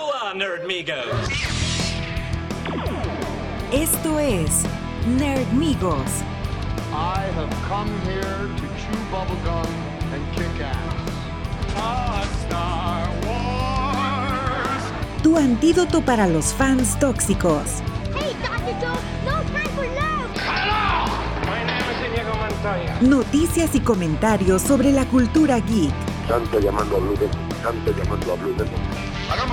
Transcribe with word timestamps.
Hola, 0.00 0.32
Nerdmigos. 0.32 0.94
Esto 3.72 4.20
es 4.20 4.62
Nerdmigos. 5.18 6.22
I 6.92 7.26
have 7.34 7.50
come 7.68 7.90
here 8.02 8.22
to 8.22 8.66
chew 8.78 8.96
bubblegum 9.10 9.66
and 10.14 10.22
kick 10.36 10.62
ass. 10.62 10.94
Star 12.46 13.08
Wars. 13.26 14.82
Tu 15.24 15.36
antídoto 15.36 16.00
para 16.02 16.28
los 16.28 16.54
fans 16.54 16.96
tóxicos. 17.00 17.82
Hey, 18.14 18.36
Dr. 18.40 18.78
Joe, 18.80 18.96
no 19.24 19.42
time 19.50 19.68
for 19.74 19.86
love. 19.96 20.30
My 21.44 21.64
name 21.64 21.90
is 21.90 21.98
Inigo 22.06 22.34
Montoya. 22.36 23.00
Noticias 23.00 23.74
y 23.74 23.80
comentarios 23.80 24.62
sobre 24.62 24.92
la 24.92 25.06
cultura 25.06 25.58
geek. 25.58 25.92
Santo 26.28 26.60
llamando 26.60 26.98
a 26.98 27.00
Blue 27.00 27.16
Demon, 27.16 27.48
Santo 27.62 27.90
llamando 27.96 28.32
a 28.32 28.36
Blue 28.36 28.52
Demon. 28.52 28.77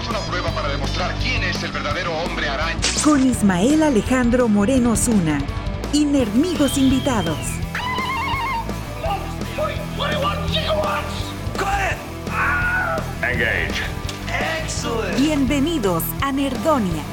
Una 0.10 0.20
prueba 0.20 0.52
para 0.52 0.70
demostrar 0.70 1.16
quién 1.22 1.44
es 1.44 1.64
el 1.64 1.72
verdadero 1.72 2.16
hombre 2.18 2.48
araña. 2.48 2.80
Con 3.04 3.26
Ismael 3.28 3.82
Alejandro 3.82 4.48
Moreno 4.48 4.96
Zuna. 4.96 5.40
Y 5.94 6.06
Nerdmigos 6.06 6.78
invitados. 6.78 7.38
Engage. 13.24 13.82
Bienvenidos 15.18 16.04
a 16.22 16.32
Nerdonia. 16.32 17.04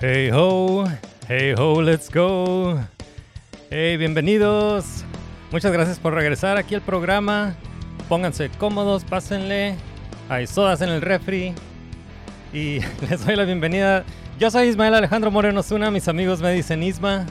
Hey 0.00 0.30
ho, 0.32 0.84
hey 1.28 1.54
ho, 1.56 1.80
let's 1.80 2.10
go. 2.10 2.93
Hey, 3.70 3.96
bienvenidos. 3.96 5.04
Muchas 5.50 5.72
gracias 5.72 5.98
por 5.98 6.12
regresar 6.12 6.58
aquí 6.58 6.74
al 6.74 6.82
programa. 6.82 7.54
Pónganse 8.10 8.50
cómodos, 8.50 9.04
pásenle. 9.04 9.76
Hay 10.28 10.46
sodas 10.46 10.82
en 10.82 10.90
el 10.90 11.00
refri. 11.00 11.54
Y 12.52 12.80
les 13.08 13.24
doy 13.24 13.36
la 13.36 13.44
bienvenida. 13.44 14.04
Yo 14.38 14.50
soy 14.50 14.68
Ismael 14.68 14.94
Alejandro 14.94 15.30
Moreno 15.30 15.62
Zuna, 15.62 15.90
mis 15.90 16.08
amigos 16.08 16.42
me 16.42 16.52
dicen 16.52 16.82
Isma. 16.82 17.24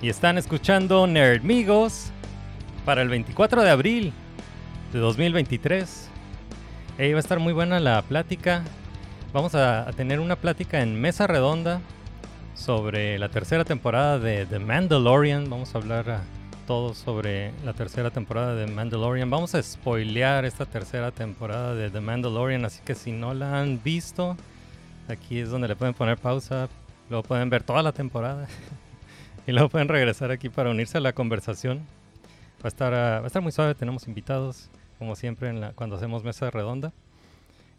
Y 0.00 0.08
están 0.08 0.38
escuchando 0.38 1.08
Nerdmigos 1.08 2.12
para 2.84 3.02
el 3.02 3.08
24 3.08 3.62
de 3.62 3.70
abril 3.70 4.12
de 4.92 5.00
2023. 5.00 6.08
Hey, 6.98 7.12
va 7.12 7.18
a 7.18 7.20
estar 7.20 7.40
muy 7.40 7.52
buena 7.52 7.80
la 7.80 8.00
plática. 8.02 8.62
Vamos 9.32 9.56
a, 9.56 9.88
a 9.88 9.92
tener 9.92 10.20
una 10.20 10.36
plática 10.36 10.82
en 10.82 11.00
mesa 11.00 11.26
redonda 11.26 11.80
sobre 12.54 13.18
la 13.18 13.28
tercera 13.28 13.64
temporada 13.64 14.18
de 14.18 14.46
The 14.46 14.58
Mandalorian. 14.58 15.48
Vamos 15.50 15.74
a 15.74 15.78
hablar 15.78 16.10
a 16.10 16.22
todos 16.66 16.96
sobre 16.98 17.52
la 17.64 17.72
tercera 17.74 18.10
temporada 18.10 18.54
de 18.54 18.66
Mandalorian. 18.66 19.28
Vamos 19.28 19.54
a 19.54 19.62
spoilear 19.62 20.44
esta 20.44 20.64
tercera 20.66 21.10
temporada 21.10 21.74
de 21.74 21.90
The 21.90 22.00
Mandalorian, 22.00 22.64
así 22.64 22.80
que 22.84 22.94
si 22.94 23.12
no 23.12 23.34
la 23.34 23.60
han 23.60 23.82
visto, 23.82 24.36
aquí 25.08 25.38
es 25.40 25.50
donde 25.50 25.68
le 25.68 25.76
pueden 25.76 25.94
poner 25.94 26.16
pausa. 26.18 26.68
Luego 27.10 27.22
pueden 27.24 27.50
ver 27.50 27.62
toda 27.62 27.82
la 27.82 27.92
temporada 27.92 28.46
y 29.46 29.52
luego 29.52 29.68
pueden 29.68 29.88
regresar 29.88 30.30
aquí 30.30 30.48
para 30.48 30.70
unirse 30.70 30.98
a 30.98 31.00
la 31.00 31.12
conversación. 31.12 31.78
Va 32.60 32.66
a 32.66 32.68
estar, 32.68 32.94
ah, 32.94 33.18
va 33.20 33.24
a 33.24 33.26
estar 33.26 33.42
muy 33.42 33.52
suave, 33.52 33.74
tenemos 33.74 34.08
invitados, 34.08 34.70
como 34.98 35.14
siempre 35.16 35.50
en 35.50 35.60
la- 35.60 35.72
cuando 35.72 35.96
hacemos 35.96 36.24
mesa 36.24 36.50
redonda. 36.50 36.92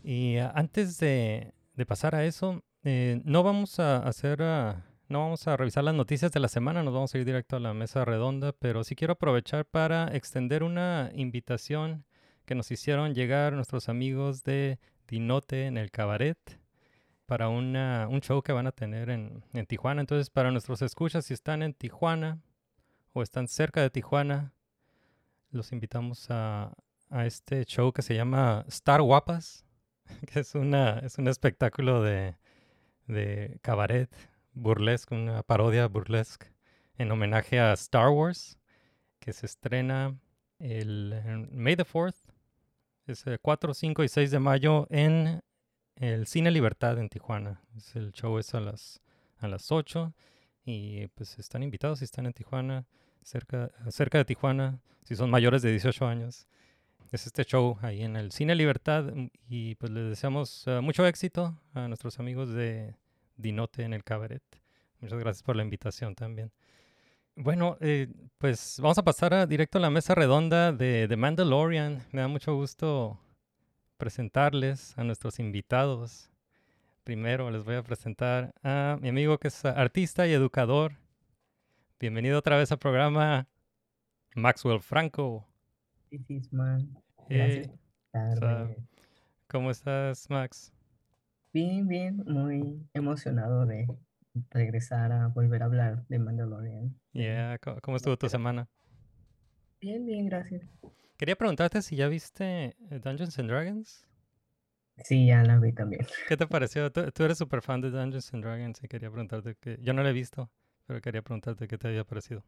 Y 0.03 0.37
ah, 0.37 0.51
antes 0.53 0.99
de, 0.99 1.53
de 1.75 1.85
pasar 1.87 2.13
a 2.13 2.23
eso, 2.23 2.61
eh, 2.85 3.21
no 3.25 3.43
vamos 3.43 3.79
a 3.79 3.97
hacer, 3.97 4.41
ah, 4.41 4.83
no 5.09 5.19
vamos 5.19 5.47
a 5.47 5.57
revisar 5.57 5.83
las 5.83 5.93
noticias 5.95 6.31
de 6.31 6.39
la 6.39 6.47
semana, 6.47 6.83
nos 6.83 6.93
vamos 6.93 7.13
a 7.13 7.17
ir 7.17 7.25
directo 7.25 7.57
a 7.57 7.59
la 7.59 7.73
mesa 7.73 8.05
redonda, 8.05 8.53
pero 8.53 8.83
sí 8.83 8.95
quiero 8.95 9.13
aprovechar 9.13 9.65
para 9.65 10.15
extender 10.15 10.63
una 10.63 11.11
invitación 11.13 12.05
que 12.45 12.55
nos 12.55 12.71
hicieron 12.71 13.13
llegar 13.13 13.53
nuestros 13.53 13.89
amigos 13.89 14.43
de 14.43 14.79
Dinote 15.07 15.65
en 15.65 15.77
el 15.77 15.91
Cabaret 15.91 16.37
para 17.25 17.49
una- 17.49 18.07
un 18.09 18.21
show 18.21 18.41
que 18.43 18.51
van 18.53 18.67
a 18.67 18.71
tener 18.71 19.09
en, 19.09 19.43
Tijuana. 19.67 20.01
Entonces, 20.01 20.29
para 20.29 20.51
nuestros 20.51 20.81
escuchas, 20.83 21.25
si 21.25 21.33
están 21.33 21.63
en 21.63 21.73
Tijuana 21.73 22.39
o 23.13 23.23
están 23.23 23.47
cerca 23.47 23.81
de 23.81 23.89
Tijuana, 23.89 24.53
los 25.49 25.71
invitamos 25.71 26.27
a, 26.29 26.73
a 27.09 27.25
este 27.25 27.65
show 27.65 27.91
que 27.93 28.03
se 28.03 28.13
llama 28.15 28.63
Star 28.67 29.01
Guapas, 29.01 29.65
que 30.31 30.39
es, 30.41 30.53
una, 30.53 30.99
es 30.99 31.17
un 31.17 31.27
espectáculo 31.27 32.03
de, 32.03 32.35
de 33.07 33.59
cabaret 33.61 34.09
burlesque, 34.53 35.15
una 35.15 35.43
parodia 35.43 35.87
burlesque 35.87 36.47
en 36.97 37.11
homenaje 37.11 37.59
a 37.59 37.73
Star 37.73 38.09
Wars, 38.09 38.57
que 39.19 39.33
se 39.33 39.45
estrena 39.45 40.17
el 40.59 41.49
May 41.51 41.75
the 41.75 41.85
4th, 41.85 42.15
es 43.07 43.27
el 43.27 43.39
4, 43.39 43.73
5 43.73 44.03
y 44.03 44.07
6 44.07 44.31
de 44.31 44.39
mayo 44.39 44.87
en 44.89 45.41
el 45.95 46.27
Cine 46.27 46.51
Libertad 46.51 46.97
en 46.97 47.09
Tijuana. 47.09 47.61
Es 47.77 47.95
el 47.95 48.11
show 48.11 48.39
es 48.39 48.53
a 48.55 48.59
las, 48.59 49.01
a 49.37 49.47
las 49.47 49.71
8 49.71 50.13
y 50.65 51.07
pues 51.09 51.37
están 51.37 51.61
invitados 51.63 51.99
si 51.99 52.05
están 52.05 52.25
en 52.25 52.33
Tijuana, 52.33 52.87
cerca, 53.21 53.71
cerca 53.89 54.17
de 54.17 54.25
Tijuana, 54.25 54.79
si 55.03 55.15
son 55.15 55.29
mayores 55.29 55.61
de 55.61 55.71
18 55.71 56.07
años. 56.07 56.47
Es 57.11 57.25
este 57.27 57.43
show 57.45 57.77
ahí 57.81 58.03
en 58.03 58.15
el 58.15 58.31
Cine 58.31 58.55
Libertad 58.55 59.05
mm, 59.13 59.27
y 59.47 59.75
pues 59.75 59.91
les 59.91 60.09
deseamos 60.09 60.63
eh, 60.67 60.81
mucho 60.81 61.05
éxito 61.05 61.57
a 61.73 61.87
nuestros 61.87 62.19
amigos 62.19 62.49
de 62.53 62.95
Dinote 63.37 63.83
en 63.83 63.93
el 63.93 64.03
Cabaret. 64.03 64.43
Muchas 64.99 65.19
gracias 65.19 65.43
por 65.43 65.55
la 65.55 65.63
invitación 65.63 66.15
también. 66.15 66.51
Bueno, 67.35 67.77
eh, 67.81 68.07
pues 68.37 68.79
vamos 68.81 68.97
a 68.97 69.03
pasar 69.03 69.33
a- 69.33 69.45
directo 69.45 69.77
a 69.77 69.81
la 69.81 69.89
mesa 69.89 70.15
redonda 70.15 70.71
de 70.71 71.05
The 71.07 71.17
Mandalorian. 71.17 72.03
Me 72.11 72.21
da 72.21 72.27
mucho 72.27 72.55
gusto 72.55 73.19
presentarles 73.97 74.97
a 74.97 75.03
nuestros 75.03 75.39
invitados. 75.39 76.31
Primero 77.03 77.51
les 77.51 77.63
voy 77.63 77.75
a 77.75 77.83
presentar 77.83 78.53
a 78.63 78.97
mi 78.99 79.09
amigo 79.09 79.37
que 79.37 79.49
es 79.49 79.63
artista 79.65 80.27
y 80.27 80.33
educador. 80.33 80.93
Bienvenido 81.99 82.39
otra 82.39 82.57
vez 82.57 82.71
al 82.71 82.79
programa, 82.79 83.47
Maxwell 84.33 84.79
Franco. 84.81 85.45
Man. 86.51 86.95
Eh, 87.29 87.67
por. 88.39 88.75
¿Cómo 89.47 89.71
estás, 89.71 90.29
Max? 90.29 90.73
Bien, 91.53 91.87
bien, 91.87 92.23
muy 92.25 92.85
emocionado 92.93 93.65
de 93.65 93.87
regresar 94.49 95.11
a 95.11 95.27
volver 95.27 95.63
a 95.63 95.65
hablar 95.65 96.05
de 96.07 96.19
Mandalorian. 96.19 96.99
Yeah, 97.13 97.57
¿cómo, 97.59 97.79
cómo 97.81 97.97
estuvo 97.97 98.17
tu 98.17 98.27
semana? 98.27 98.67
Bien, 99.79 100.05
bien, 100.05 100.25
gracias. 100.25 100.63
Quería 101.17 101.35
preguntarte 101.35 101.81
si 101.81 101.95
ya 101.95 102.07
viste 102.07 102.75
eh, 102.89 102.99
Dungeons 103.03 103.39
and 103.39 103.49
Dragons. 103.49 104.05
Sí, 105.03 105.27
ya 105.27 105.43
la 105.43 105.59
vi 105.59 105.71
también. 105.71 106.05
¿Qué 106.27 106.37
te 106.37 106.47
pareció? 106.47 106.91
Tú, 106.91 107.11
tú 107.11 107.23
eres 107.23 107.37
súper 107.37 107.61
fan 107.61 107.81
de 107.81 107.91
Dungeons 107.91 108.33
and 108.33 108.43
Dragons 108.43 108.83
y 108.83 108.87
quería 108.87 109.09
preguntarte 109.09 109.55
que... 109.55 109.77
Yo 109.81 109.93
no 109.93 110.03
la 110.03 110.09
he 110.09 110.13
visto, 110.13 110.49
pero 110.85 111.01
quería 111.01 111.21
preguntarte 111.21 111.67
qué 111.67 111.77
te 111.77 111.87
había 111.87 112.03
parecido. 112.03 112.43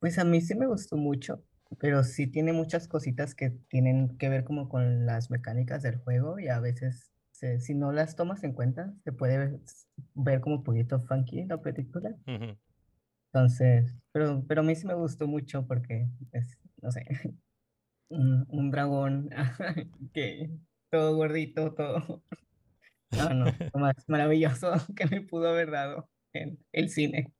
Pues 0.00 0.18
a 0.18 0.24
mí 0.24 0.40
sí 0.40 0.54
me 0.54 0.66
gustó 0.66 0.96
mucho, 0.96 1.42
pero 1.78 2.02
sí 2.04 2.26
tiene 2.26 2.52
muchas 2.52 2.88
cositas 2.88 3.34
que 3.34 3.50
tienen 3.50 4.16
que 4.18 4.28
ver 4.28 4.44
como 4.44 4.68
con 4.68 5.06
las 5.06 5.30
mecánicas 5.30 5.82
del 5.82 5.98
juego 5.98 6.38
y 6.38 6.48
a 6.48 6.60
veces 6.60 7.12
se- 7.32 7.60
si 7.60 7.74
no 7.74 7.92
las 7.92 8.16
tomas 8.16 8.42
en 8.44 8.52
cuenta 8.52 8.94
se 9.04 9.12
puede 9.12 9.38
ver, 9.38 9.60
ver 10.14 10.40
como 10.40 10.56
un 10.56 10.64
poquito 10.64 11.00
funky 11.00 11.44
la 11.44 11.60
película. 11.60 12.14
Ujú. 12.26 12.56
Entonces, 13.32 13.94
pero, 14.12 14.42
pero 14.48 14.62
a 14.62 14.64
mí 14.64 14.74
sí 14.74 14.86
me 14.86 14.94
gustó 14.94 15.26
mucho 15.28 15.66
porque, 15.66 16.08
pues, 16.30 16.58
no 16.82 16.90
sé, 16.90 17.04
un, 18.08 18.46
un 18.50 18.70
dragón 18.70 19.30
que 20.14 20.50
todo 20.90 21.16
gordito, 21.16 21.74
todo. 21.74 22.22
No, 23.10 23.30
no, 23.30 23.46
lo 23.74 23.80
más 23.80 23.96
maravilloso 24.08 24.72
que 24.96 25.06
me 25.06 25.22
pudo 25.22 25.48
haber 25.48 25.70
dado 25.70 26.08
en 26.32 26.58
el 26.72 26.90
cine. 26.90 27.32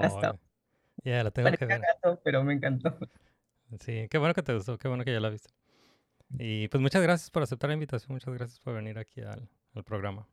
Hasta 0.00 0.32
Oh, 0.32 0.38
ya, 1.04 1.24
la 1.24 1.30
tengo 1.30 1.50
que 1.56 1.66
ver. 1.66 1.80
gato, 1.80 2.20
pero 2.24 2.44
me 2.44 2.54
encantó. 2.54 2.98
Sí, 3.80 4.06
qué 4.10 4.18
bueno 4.18 4.34
que 4.34 4.42
te 4.42 4.54
gustó, 4.54 4.78
qué 4.78 4.88
bueno 4.88 5.04
que 5.04 5.12
ya 5.12 5.20
la 5.20 5.30
viste. 5.30 5.50
Y 6.38 6.68
pues 6.68 6.80
muchas 6.80 7.02
gracias 7.02 7.30
por 7.30 7.42
aceptar 7.42 7.68
la 7.68 7.74
invitación, 7.74 8.14
muchas 8.14 8.32
gracias 8.34 8.60
por 8.60 8.74
venir 8.74 8.98
aquí 8.98 9.20
al, 9.20 9.48
al 9.74 9.84
programa. 9.84 10.26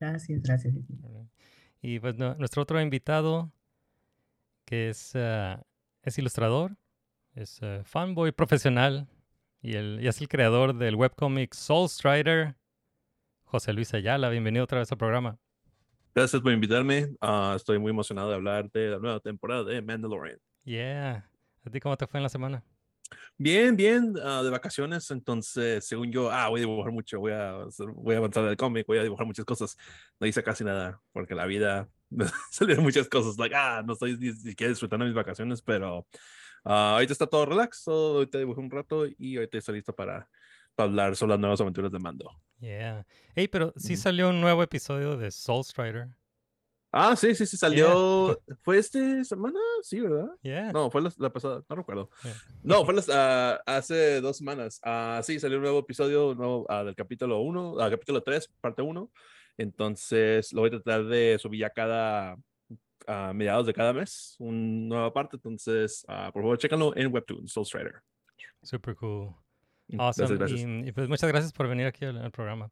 Gracias, 0.00 0.42
gracias. 0.42 0.74
Y 1.80 1.98
pues 2.00 2.16
nu- 2.16 2.34
nuestro 2.36 2.62
otro 2.62 2.80
invitado, 2.80 3.50
que 4.64 4.90
es, 4.90 5.12
ah, 5.14 5.62
es 6.02 6.18
ilustrador, 6.18 6.76
es 7.34 7.62
ah, 7.62 7.82
fanboy 7.84 8.32
profesional 8.32 9.08
y, 9.62 9.76
el, 9.76 9.98
y 10.02 10.08
es 10.08 10.20
el 10.20 10.28
creador 10.28 10.74
del 10.76 10.96
webcomic 10.96 11.54
Soul 11.54 11.88
Strider, 11.88 12.56
José 13.44 13.72
Luis 13.72 13.94
Ayala. 13.94 14.28
Bienvenido 14.30 14.64
otra 14.64 14.78
vez 14.80 14.90
al 14.92 14.98
programa. 14.98 15.38
Gracias 16.14 16.40
por 16.42 16.52
invitarme. 16.52 17.08
Ah, 17.20 17.54
estoy 17.56 17.78
muy 17.78 17.90
emocionado 17.90 18.28
de 18.28 18.34
hablar 18.36 18.70
de 18.70 18.88
la 18.88 18.98
nueva 18.98 19.20
temporada 19.20 19.64
de 19.64 19.80
Mandalorian. 19.82 20.38
Yeah. 20.64 21.28
¿A 21.64 21.70
ti 21.70 21.80
cómo 21.80 21.96
te 21.96 22.06
fue 22.06 22.18
en 22.18 22.22
la 22.24 22.28
semana? 22.28 22.64
Bien, 23.36 23.76
bien, 23.76 24.14
ah, 24.22 24.42
de 24.42 24.50
vacaciones. 24.50 25.10
Entonces, 25.10 25.84
según 25.86 26.10
yo, 26.12 26.30
ah, 26.30 26.48
voy 26.48 26.60
a 26.60 26.62
dibujar 26.62 26.92
mucho, 26.92 27.18
voy 27.20 27.32
a, 27.32 27.64
voy 27.94 28.14
a 28.14 28.18
avanzar 28.18 28.44
el 28.44 28.56
cómic, 28.56 28.86
voy 28.86 28.98
a 28.98 29.02
dibujar 29.02 29.26
muchas 29.26 29.44
cosas. 29.44 29.76
No 30.20 30.26
hice 30.26 30.42
casi 30.42 30.64
nada, 30.64 31.00
porque 31.12 31.34
la 31.34 31.46
vida 31.46 31.88
salieron 32.50 32.84
muchas 32.84 33.08
cosas, 33.08 33.38
like, 33.38 33.54
ah, 33.54 33.82
no 33.84 33.94
estoy 33.94 34.16
ni 34.16 34.32
siquiera 34.32 34.70
disfrutando 34.70 35.04
mis 35.04 35.14
vacaciones, 35.14 35.62
pero 35.62 36.06
ah, 36.64 36.94
ahorita 36.94 37.12
está 37.12 37.26
todo 37.26 37.46
relax, 37.46 37.84
todo, 37.84 38.16
ahorita 38.16 38.38
dibujé 38.38 38.60
un 38.60 38.70
rato 38.70 39.06
y 39.06 39.36
ahorita 39.36 39.58
estoy 39.58 39.76
listo 39.76 39.94
para, 39.94 40.28
para 40.74 40.88
hablar 40.88 41.16
sobre 41.16 41.30
las 41.30 41.40
nuevas 41.40 41.60
aventuras 41.60 41.90
de 41.92 41.98
Mando. 41.98 42.30
Yeah. 42.60 43.06
Hey, 43.34 43.48
pero 43.48 43.74
sí 43.76 43.94
Ujú. 43.94 44.02
salió 44.02 44.30
un 44.30 44.40
nuevo 44.40 44.62
episodio 44.62 45.16
de 45.16 45.30
Soul 45.30 45.64
Strider. 45.64 46.08
Ah, 46.96 47.16
sí, 47.16 47.34
sí, 47.34 47.44
sí, 47.44 47.56
salió, 47.56 48.40
¿fue 48.62 48.78
esta 48.78 49.24
semana? 49.24 49.58
Sí, 49.82 49.98
¿verdad? 49.98 50.28
Yeah. 50.42 50.70
No, 50.70 50.92
fue 50.92 51.02
la, 51.02 51.12
la 51.18 51.32
pasada, 51.32 51.60
no 51.68 51.74
recuerdo. 51.74 52.08
Yeah. 52.22 52.34
No, 52.62 52.84
fue 52.84 52.94
las, 52.94 53.08
ah, 53.12 53.60
hace 53.66 54.20
dos 54.20 54.36
semanas. 54.36 54.78
Ah, 54.84 55.20
sí, 55.24 55.40
salió 55.40 55.56
un 55.56 55.64
nuevo 55.64 55.80
episodio 55.80 56.36
nuevo, 56.36 56.66
ah, 56.68 56.84
del 56.84 56.94
capítulo 56.94 57.40
1, 57.40 57.80
ah, 57.80 57.90
capítulo 57.90 58.22
3, 58.22 58.48
parte 58.60 58.80
1. 58.82 59.10
Entonces, 59.58 60.52
lo 60.52 60.60
voy 60.60 60.68
a 60.68 60.70
tratar 60.70 61.04
de 61.06 61.36
subir 61.40 61.62
ya 61.62 61.70
cada 61.70 62.36
mediados 63.34 63.66
de 63.66 63.74
cada 63.74 63.92
mes, 63.92 64.36
una 64.38 64.56
nueva 64.56 65.12
parte. 65.12 65.34
Entonces, 65.36 66.04
por 66.06 66.42
favor, 66.42 66.58
chécalo 66.58 66.96
en 66.96 67.12
Webtoon, 67.12 67.48
Soul 67.48 67.66
Strider. 67.66 68.02
Super 68.62 68.94
cool. 68.94 69.34
Mm, 69.88 70.00
Awesome. 70.00 70.28
Gracias, 70.28 70.38
gracias. 70.38 70.60
Y, 70.60 70.88
y 70.88 70.92
pues 70.92 71.08
muchas 71.08 71.28
gracias 71.28 71.52
por 71.52 71.66
venir 71.66 71.86
aquí 71.86 72.04
al, 72.04 72.18
al 72.18 72.30
programa. 72.30 72.70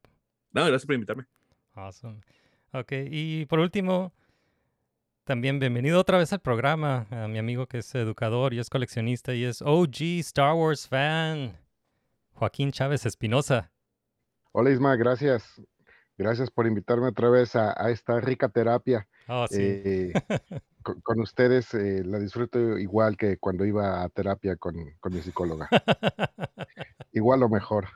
No, 0.52 0.60
gracias 0.62 0.86
por 0.86 0.94
invitarme. 0.94 1.24
Awesome. 1.74 2.20
Ok, 2.74 2.92
y 3.10 3.44
por 3.46 3.58
último, 3.58 4.14
también 5.24 5.58
bienvenido 5.58 6.00
otra 6.00 6.16
vez 6.16 6.32
al 6.32 6.40
programa 6.40 7.06
a 7.10 7.28
mi 7.28 7.38
amigo 7.38 7.66
que 7.66 7.78
es 7.78 7.94
educador 7.94 8.54
y 8.54 8.60
es 8.60 8.70
coleccionista 8.70 9.34
y 9.34 9.44
es 9.44 9.60
OG 9.60 10.20
Star 10.20 10.54
Wars 10.54 10.88
fan, 10.88 11.54
Joaquín 12.32 12.72
Chávez 12.72 13.04
Espinosa. 13.04 13.70
Hola 14.52 14.70
Isma, 14.70 14.96
gracias. 14.96 15.60
Gracias 16.16 16.50
por 16.50 16.66
invitarme 16.66 17.08
otra 17.08 17.28
vez 17.28 17.56
a, 17.56 17.74
a 17.76 17.90
esta 17.90 18.20
rica 18.20 18.48
terapia. 18.48 19.06
Oh, 19.28 19.46
sí. 19.46 19.58
Eh, 19.60 20.12
con, 20.82 20.98
con 21.02 21.20
ustedes 21.20 21.74
eh, 21.74 22.02
la 22.04 22.18
disfruto 22.18 22.78
igual 22.78 23.18
que 23.18 23.36
cuando 23.36 23.66
iba 23.66 24.02
a 24.02 24.08
terapia 24.08 24.56
con, 24.56 24.74
con 24.98 25.12
mi 25.12 25.20
psicóloga. 25.20 25.68
Igual 27.12 27.42
o 27.42 27.50
mejor. 27.50 27.88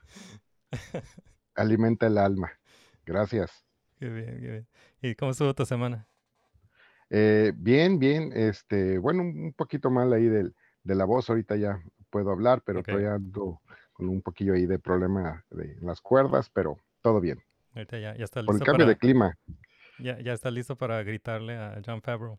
Alimenta 1.55 2.07
el 2.09 2.19
alma. 2.19 2.53
Gracias. 3.07 3.66
Qué 3.99 4.09
bien, 4.09 4.41
qué 4.41 4.49
bien. 4.49 4.69
¿Y 5.03 5.15
cómo 5.15 5.31
estuvo 5.33 5.55
tu 5.55 5.65
semana? 5.67 6.09
Eh, 7.11 7.53
bien, 7.57 7.99
bien. 7.99 8.33
Este, 8.35 8.99
bueno, 8.99 9.23
un 9.23 9.53
poquito 9.57 9.91
mal 9.91 10.13
ahí 10.13 10.25
del, 10.29 10.55
de 10.83 10.95
la 10.95 11.05
voz. 11.05 11.29
Ahorita 11.31 11.57
ya 11.57 11.81
puedo 12.11 12.31
hablar, 12.31 12.63
pero 12.65 12.83
Ok. 12.83 12.89
todavía 12.89 13.15
ando 13.15 13.61
con 13.93 14.09
un 14.09 14.23
poquillo 14.23 14.55
ahí 14.55 14.67
de 14.67 14.79
problema 14.79 15.45
de 15.51 15.77
las 15.81 16.01
cuerdas, 16.01 16.51
pero 16.51 16.79
todo 17.03 17.21
bien. 17.21 17.43
Ahorita 17.75 17.99
ya, 17.99 18.17
ya 18.17 18.25
está 18.25 18.43
Por 18.45 18.57
el 18.57 18.63
listo 18.63 18.65
cambio 18.65 18.87
para, 18.87 18.87
de 18.87 18.97
clima. 18.97 19.37
ya, 19.99 20.19
ya 20.21 20.33
está 20.33 20.51
listo 20.51 20.77
para 20.77 21.03
gritarle 21.03 21.57
a 21.57 21.81
John 21.85 22.03
Favreau. 22.03 22.39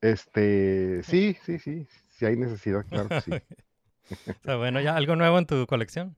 Este, 0.00 1.02
sí, 1.02 1.36
sí, 1.44 1.58
sí. 1.58 1.86
Si 2.10 2.26
hay 2.26 2.36
necesidad, 2.36 2.86
claro 2.90 3.10
que 3.10 3.20
sí. 3.20 3.38
Está 4.36 4.56
bueno, 4.56 4.80
ya 4.80 4.96
algo 4.96 5.16
nuevo 5.16 5.38
en 5.38 5.46
tu 5.46 5.66
colección. 5.66 6.16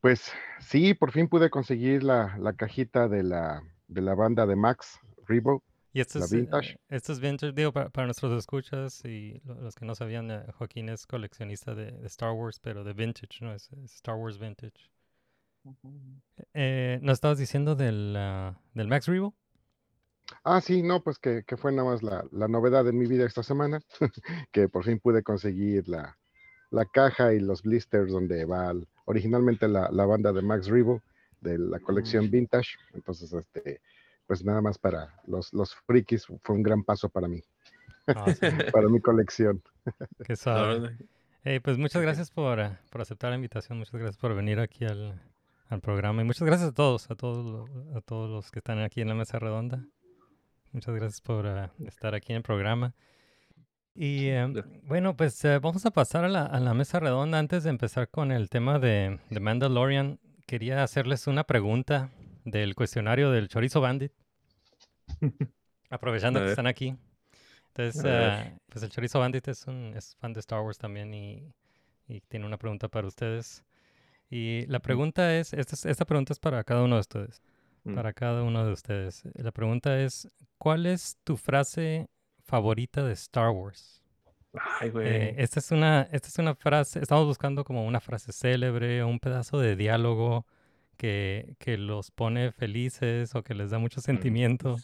Pues 0.00 0.30
sí, 0.60 0.94
por 0.94 1.10
fin 1.10 1.28
pude 1.28 1.50
conseguir 1.50 2.04
la, 2.04 2.36
la 2.38 2.52
cajita 2.52 3.08
de 3.08 3.22
la, 3.24 3.62
de 3.94 4.02
la 4.02 4.14
banda 4.14 4.46
de 4.46 4.56
Max 4.56 4.98
Rebo. 5.26 5.62
Y 5.94 6.00
esto 6.00 6.18
La 6.18 6.26
es, 6.26 6.34
eh, 6.34 6.36
vintage. 6.36 6.76
esto 6.90 7.12
es 7.12 7.20
vintage, 7.20 7.52
digo, 7.52 7.72
para, 7.72 7.88
para 7.88 8.06
nuestros 8.06 8.32
escuchas 8.38 9.02
y 9.04 9.40
lo- 9.44 9.54
los 9.62 9.74
que 9.74 9.86
no 9.86 9.94
sabían, 9.94 10.30
eh, 10.30 10.44
Joaquín 10.58 10.88
es 10.90 11.06
coleccionista 11.06 11.74
de, 11.74 11.92
de 11.92 12.06
Star 12.06 12.32
Wars, 12.32 12.58
pero 12.60 12.84
de 12.84 12.92
vintage, 12.92 13.38
¿no? 13.42 13.54
Es, 13.54 13.70
es 13.72 13.94
Star 13.94 14.16
Wars 14.16 14.38
vintage. 14.38 14.90
Eh, 16.52 16.98
¿Nos 17.02 17.14
estabas 17.14 17.38
diciendo 17.38 17.74
del, 17.74 18.14
ah, 18.16 18.58
del 18.74 18.88
Max 18.88 19.06
Rebo? 19.06 19.34
Ah, 20.44 20.60
sí, 20.60 20.82
no, 20.82 21.02
pues 21.02 21.18
que, 21.18 21.42
que 21.46 21.56
fue 21.56 21.72
nada 21.72 21.90
más 21.90 22.02
la, 22.02 22.24
la 22.32 22.48
novedad 22.48 22.86
en 22.88 22.98
mi 22.98 23.06
vida 23.06 23.26
esta 23.26 23.42
semana, 23.42 23.80
que 24.52 24.68
por 24.68 24.84
fin 24.84 24.98
pude 25.00 25.22
conseguir 25.22 25.88
la, 25.88 26.18
la 26.70 26.84
caja 26.86 27.34
y 27.34 27.40
los 27.40 27.62
blisters 27.62 28.12
donde 28.12 28.44
va 28.44 28.70
el- 28.70 28.88
originalmente 29.06 29.68
la, 29.68 29.90
la 29.90 30.06
banda 30.06 30.32
de 30.32 30.42
Max 30.42 30.68
Rebo 30.68 31.02
de 31.44 31.58
la 31.58 31.78
colección 31.78 32.30
vintage. 32.30 32.76
Entonces, 32.94 33.32
este, 33.32 33.80
pues 34.26 34.44
nada 34.44 34.60
más 34.60 34.78
para 34.78 35.14
los, 35.26 35.52
los 35.52 35.74
frikis 35.86 36.26
fue 36.42 36.56
un 36.56 36.62
gran 36.62 36.82
paso 36.82 37.08
para 37.08 37.28
mí, 37.28 37.42
Awesome, 38.06 38.64
para 38.72 38.88
mi 38.88 39.00
colección. 39.00 39.62
qué 40.24 40.34
suave. 40.36 40.96
Eh, 41.44 41.60
pues 41.62 41.76
muchas 41.78 42.00
gracias 42.02 42.30
por, 42.30 42.58
ah, 42.58 42.80
por 42.90 43.02
aceptar 43.02 43.30
la 43.30 43.36
invitación, 43.36 43.78
muchas 43.78 43.94
gracias 43.94 44.16
por 44.16 44.34
venir 44.34 44.58
aquí 44.60 44.86
al, 44.86 45.20
al 45.68 45.80
programa 45.80 46.22
y 46.22 46.24
muchas 46.24 46.44
gracias 46.46 46.70
a 46.70 46.72
todos, 46.72 47.10
a 47.10 47.14
todos, 47.14 47.70
a 47.94 48.00
todos 48.00 48.30
los 48.30 48.50
que 48.50 48.60
están 48.60 48.78
aquí 48.80 49.02
en 49.02 49.08
la 49.08 49.14
mesa 49.14 49.38
redonda. 49.38 49.84
Muchas 50.72 50.94
gracias 50.94 51.20
por 51.20 51.46
ah, 51.46 51.70
estar 51.86 52.14
aquí 52.14 52.32
en 52.32 52.38
el 52.38 52.42
programa. 52.42 52.94
Y 53.94 54.26
eh, 54.28 54.48
Ya. 54.54 54.64
bueno, 54.84 55.16
pues 55.16 55.44
eh, 55.44 55.58
vamos 55.60 55.84
a 55.86 55.90
pasar 55.92 56.24
a 56.24 56.28
la, 56.28 56.46
a 56.46 56.58
la 56.60 56.74
mesa 56.74 56.98
redonda. 56.98 57.38
Antes 57.38 57.62
de 57.62 57.70
empezar 57.70 58.08
con 58.08 58.32
el 58.32 58.48
tema 58.48 58.78
de, 58.80 59.20
de 59.30 59.38
Mandalorian, 59.40 60.18
quería 60.46 60.82
hacerles 60.82 61.26
una 61.26 61.44
pregunta 61.44 62.10
del 62.44 62.74
cuestionario 62.74 63.30
del 63.30 63.48
Chorizo 63.48 63.80
Bandit. 63.80 64.12
Aprovechando 65.90 66.40
que 66.40 66.50
están 66.50 66.66
aquí. 66.66 66.96
Entonces, 67.68 68.04
ah, 68.04 68.52
pues 68.68 68.82
el 68.84 68.90
Chorizo 68.90 69.18
Bandit 69.20 69.48
es 69.48 69.66
un 69.66 69.92
es 69.96 70.16
fan 70.16 70.32
de 70.32 70.40
Star 70.40 70.60
Wars 70.60 70.78
también 70.78 71.12
y, 71.14 71.52
y 72.06 72.20
tiene 72.22 72.46
una 72.46 72.56
pregunta 72.58 72.88
para 72.88 73.06
ustedes. 73.06 73.64
Y 74.30 74.66
la 74.66 74.80
pregunta 74.80 75.36
es, 75.36 75.52
esta, 75.52 75.74
es- 75.74 75.84
esta 75.86 76.04
pregunta 76.04 76.32
es 76.32 76.38
para 76.38 76.62
cada 76.64 76.82
uno 76.82 76.96
de 76.96 77.00
ustedes. 77.00 77.42
Mm. 77.84 77.94
Para 77.94 78.12
cada 78.12 78.42
uno 78.42 78.64
de 78.64 78.72
ustedes. 78.72 79.24
La 79.34 79.52
pregunta 79.52 80.00
es, 80.00 80.28
¿cuál 80.58 80.86
es 80.86 81.18
tu 81.24 81.36
frase 81.36 82.08
favorita 82.44 83.02
de 83.04 83.12
Star 83.12 83.50
Wars? 83.50 84.03
Ay, 84.80 84.90
güey. 84.90 85.06
Eh, 85.06 85.34
esta, 85.38 85.60
es 85.60 85.70
una, 85.70 86.02
esta 86.12 86.28
es 86.28 86.38
una 86.38 86.54
frase, 86.54 87.00
estamos 87.00 87.26
buscando 87.26 87.64
como 87.64 87.86
una 87.86 88.00
frase 88.00 88.32
célebre, 88.32 89.04
un 89.04 89.18
pedazo 89.20 89.58
de 89.58 89.76
diálogo 89.76 90.46
que, 90.96 91.56
que 91.58 91.76
los 91.76 92.10
pone 92.10 92.52
felices 92.52 93.34
o 93.34 93.42
que 93.42 93.54
les 93.54 93.70
da 93.70 93.78
mucho 93.78 94.00
sentimiento. 94.00 94.76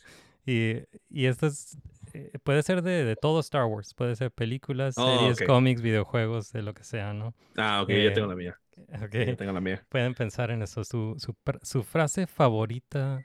Y, 0.47 0.79
y 1.09 1.27
esto 1.27 1.47
es, 1.47 1.79
eh, 2.15 2.33
puede 2.43 2.63
ser 2.63 2.83
de, 2.83 3.05
de 3.05 3.15
todo 3.17 3.41
Star 3.41 3.65
Wars, 3.67 3.95
puede 3.95 4.17
ser 4.17 4.31
películas, 4.33 4.95
Oh, 4.97 5.05
series, 5.05 5.41
ok. 5.41 5.47
cómics, 5.47 5.83
videojuegos, 5.83 6.53
de 6.53 6.63
lo 6.63 6.75
que 6.75 6.83
sea, 6.85 7.13
¿no? 7.13 7.35
ah, 7.57 7.83
ok, 7.83 7.91
eh, 7.91 8.05
ya 8.05 8.13
tengo 8.13 8.27
la 8.27 8.35
mía. 8.37 8.59
Ok, 9.03 9.13
Ya 9.13 9.37
tengo 9.37 9.53
la 9.53 9.61
mía. 9.61 9.85
Pueden 9.89 10.15
pensar 10.15 10.51
en 10.51 10.63
eso, 10.63 10.83
su, 10.85 11.15
su, 11.19 11.37
su 11.63 11.83
frase 11.83 12.27
favorita 12.27 13.23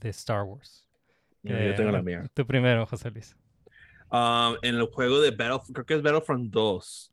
de 0.00 0.08
Star 0.10 0.42
Wars. 0.44 0.88
Ya, 1.42 1.62
ya 1.62 1.74
tengo 1.74 1.90
la 1.92 1.98
Eh, 1.98 2.02
mía. 2.02 2.26
Tú 2.34 2.46
primero, 2.46 2.86
José 2.86 3.10
Luis. 3.10 3.36
Um, 4.16 4.56
en 4.62 4.76
el 4.76 4.86
juego 4.86 5.20
de 5.20 5.30
Battlefront, 5.30 5.72
creo 5.74 5.86
que 5.86 5.94
es 5.94 6.02
Battlefront 6.02 6.50
2. 6.50 7.12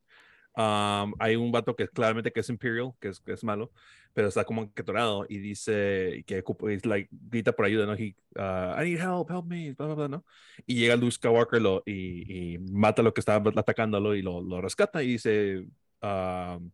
um, 0.55 1.13
hay 1.19 1.35
un 1.35 1.51
vato 1.51 1.75
que 1.75 1.87
claramente 1.87 2.31
que 2.31 2.39
es 2.39 2.49
Imperial, 2.49 2.91
que 3.01 3.09
es, 3.09 3.19
que 3.19 3.33
es 3.33 3.43
malo, 3.43 3.71
pero 4.13 4.27
está 4.29 4.45
como 4.45 4.61
encatorado 4.61 5.25
y 5.27 5.39
dice 5.39 6.23
que 6.25 6.43
like, 6.83 7.09
grita 7.11 7.51
por 7.51 7.65
ayuda, 7.65 7.85
¿no? 7.87 7.93
He, 7.93 8.15
uh, 8.35 8.79
I 8.79 8.85
need 8.85 8.99
help, 8.99 9.29
help 9.29 9.45
me, 9.45 9.73
bla, 9.73 9.87
bla, 9.87 9.95
bla, 9.95 10.07
¿no? 10.07 10.25
Y 10.65 10.75
llega 10.75 10.95
Luke 10.95 11.11
Skywalker 11.11 11.61
lo, 11.61 11.83
y, 11.85 12.53
y 12.53 12.57
mata 12.59 13.01
a 13.01 13.05
lo 13.05 13.13
que 13.13 13.19
estaba 13.19 13.51
atacándolo 13.55 14.15
y 14.15 14.21
lo, 14.21 14.41
lo 14.41 14.61
rescata 14.61 15.03
y 15.03 15.07
dice, 15.07 15.65
um, 16.01 16.71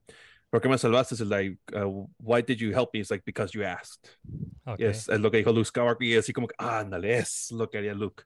¿por 0.49 0.61
qué 0.61 0.69
me 0.69 0.77
salvaste? 0.77 1.15
Es 1.15 1.21
like, 1.21 1.57
uh, 1.73 2.07
why 2.19 2.43
did 2.43 2.57
you 2.57 2.71
help 2.71 2.89
me? 2.93 2.99
It's 2.99 3.09
like, 3.09 3.23
because 3.25 3.57
you 3.57 3.63
asked. 3.63 4.11
Ok. 4.65 4.79
Y 4.79 4.83
es, 4.83 5.09
es 5.09 5.19
lo 5.19 5.31
que 5.31 5.37
dijo 5.37 5.51
Luke 5.51 5.65
Skywalker 5.65 6.07
y 6.07 6.17
así 6.17 6.33
como 6.33 6.47
que, 6.47 6.55
ah, 6.59 6.79
ándale, 6.79 7.17
es 7.17 7.51
lo 7.51 7.67
que 7.67 7.79
haría 7.79 7.95
Luke. 7.95 8.23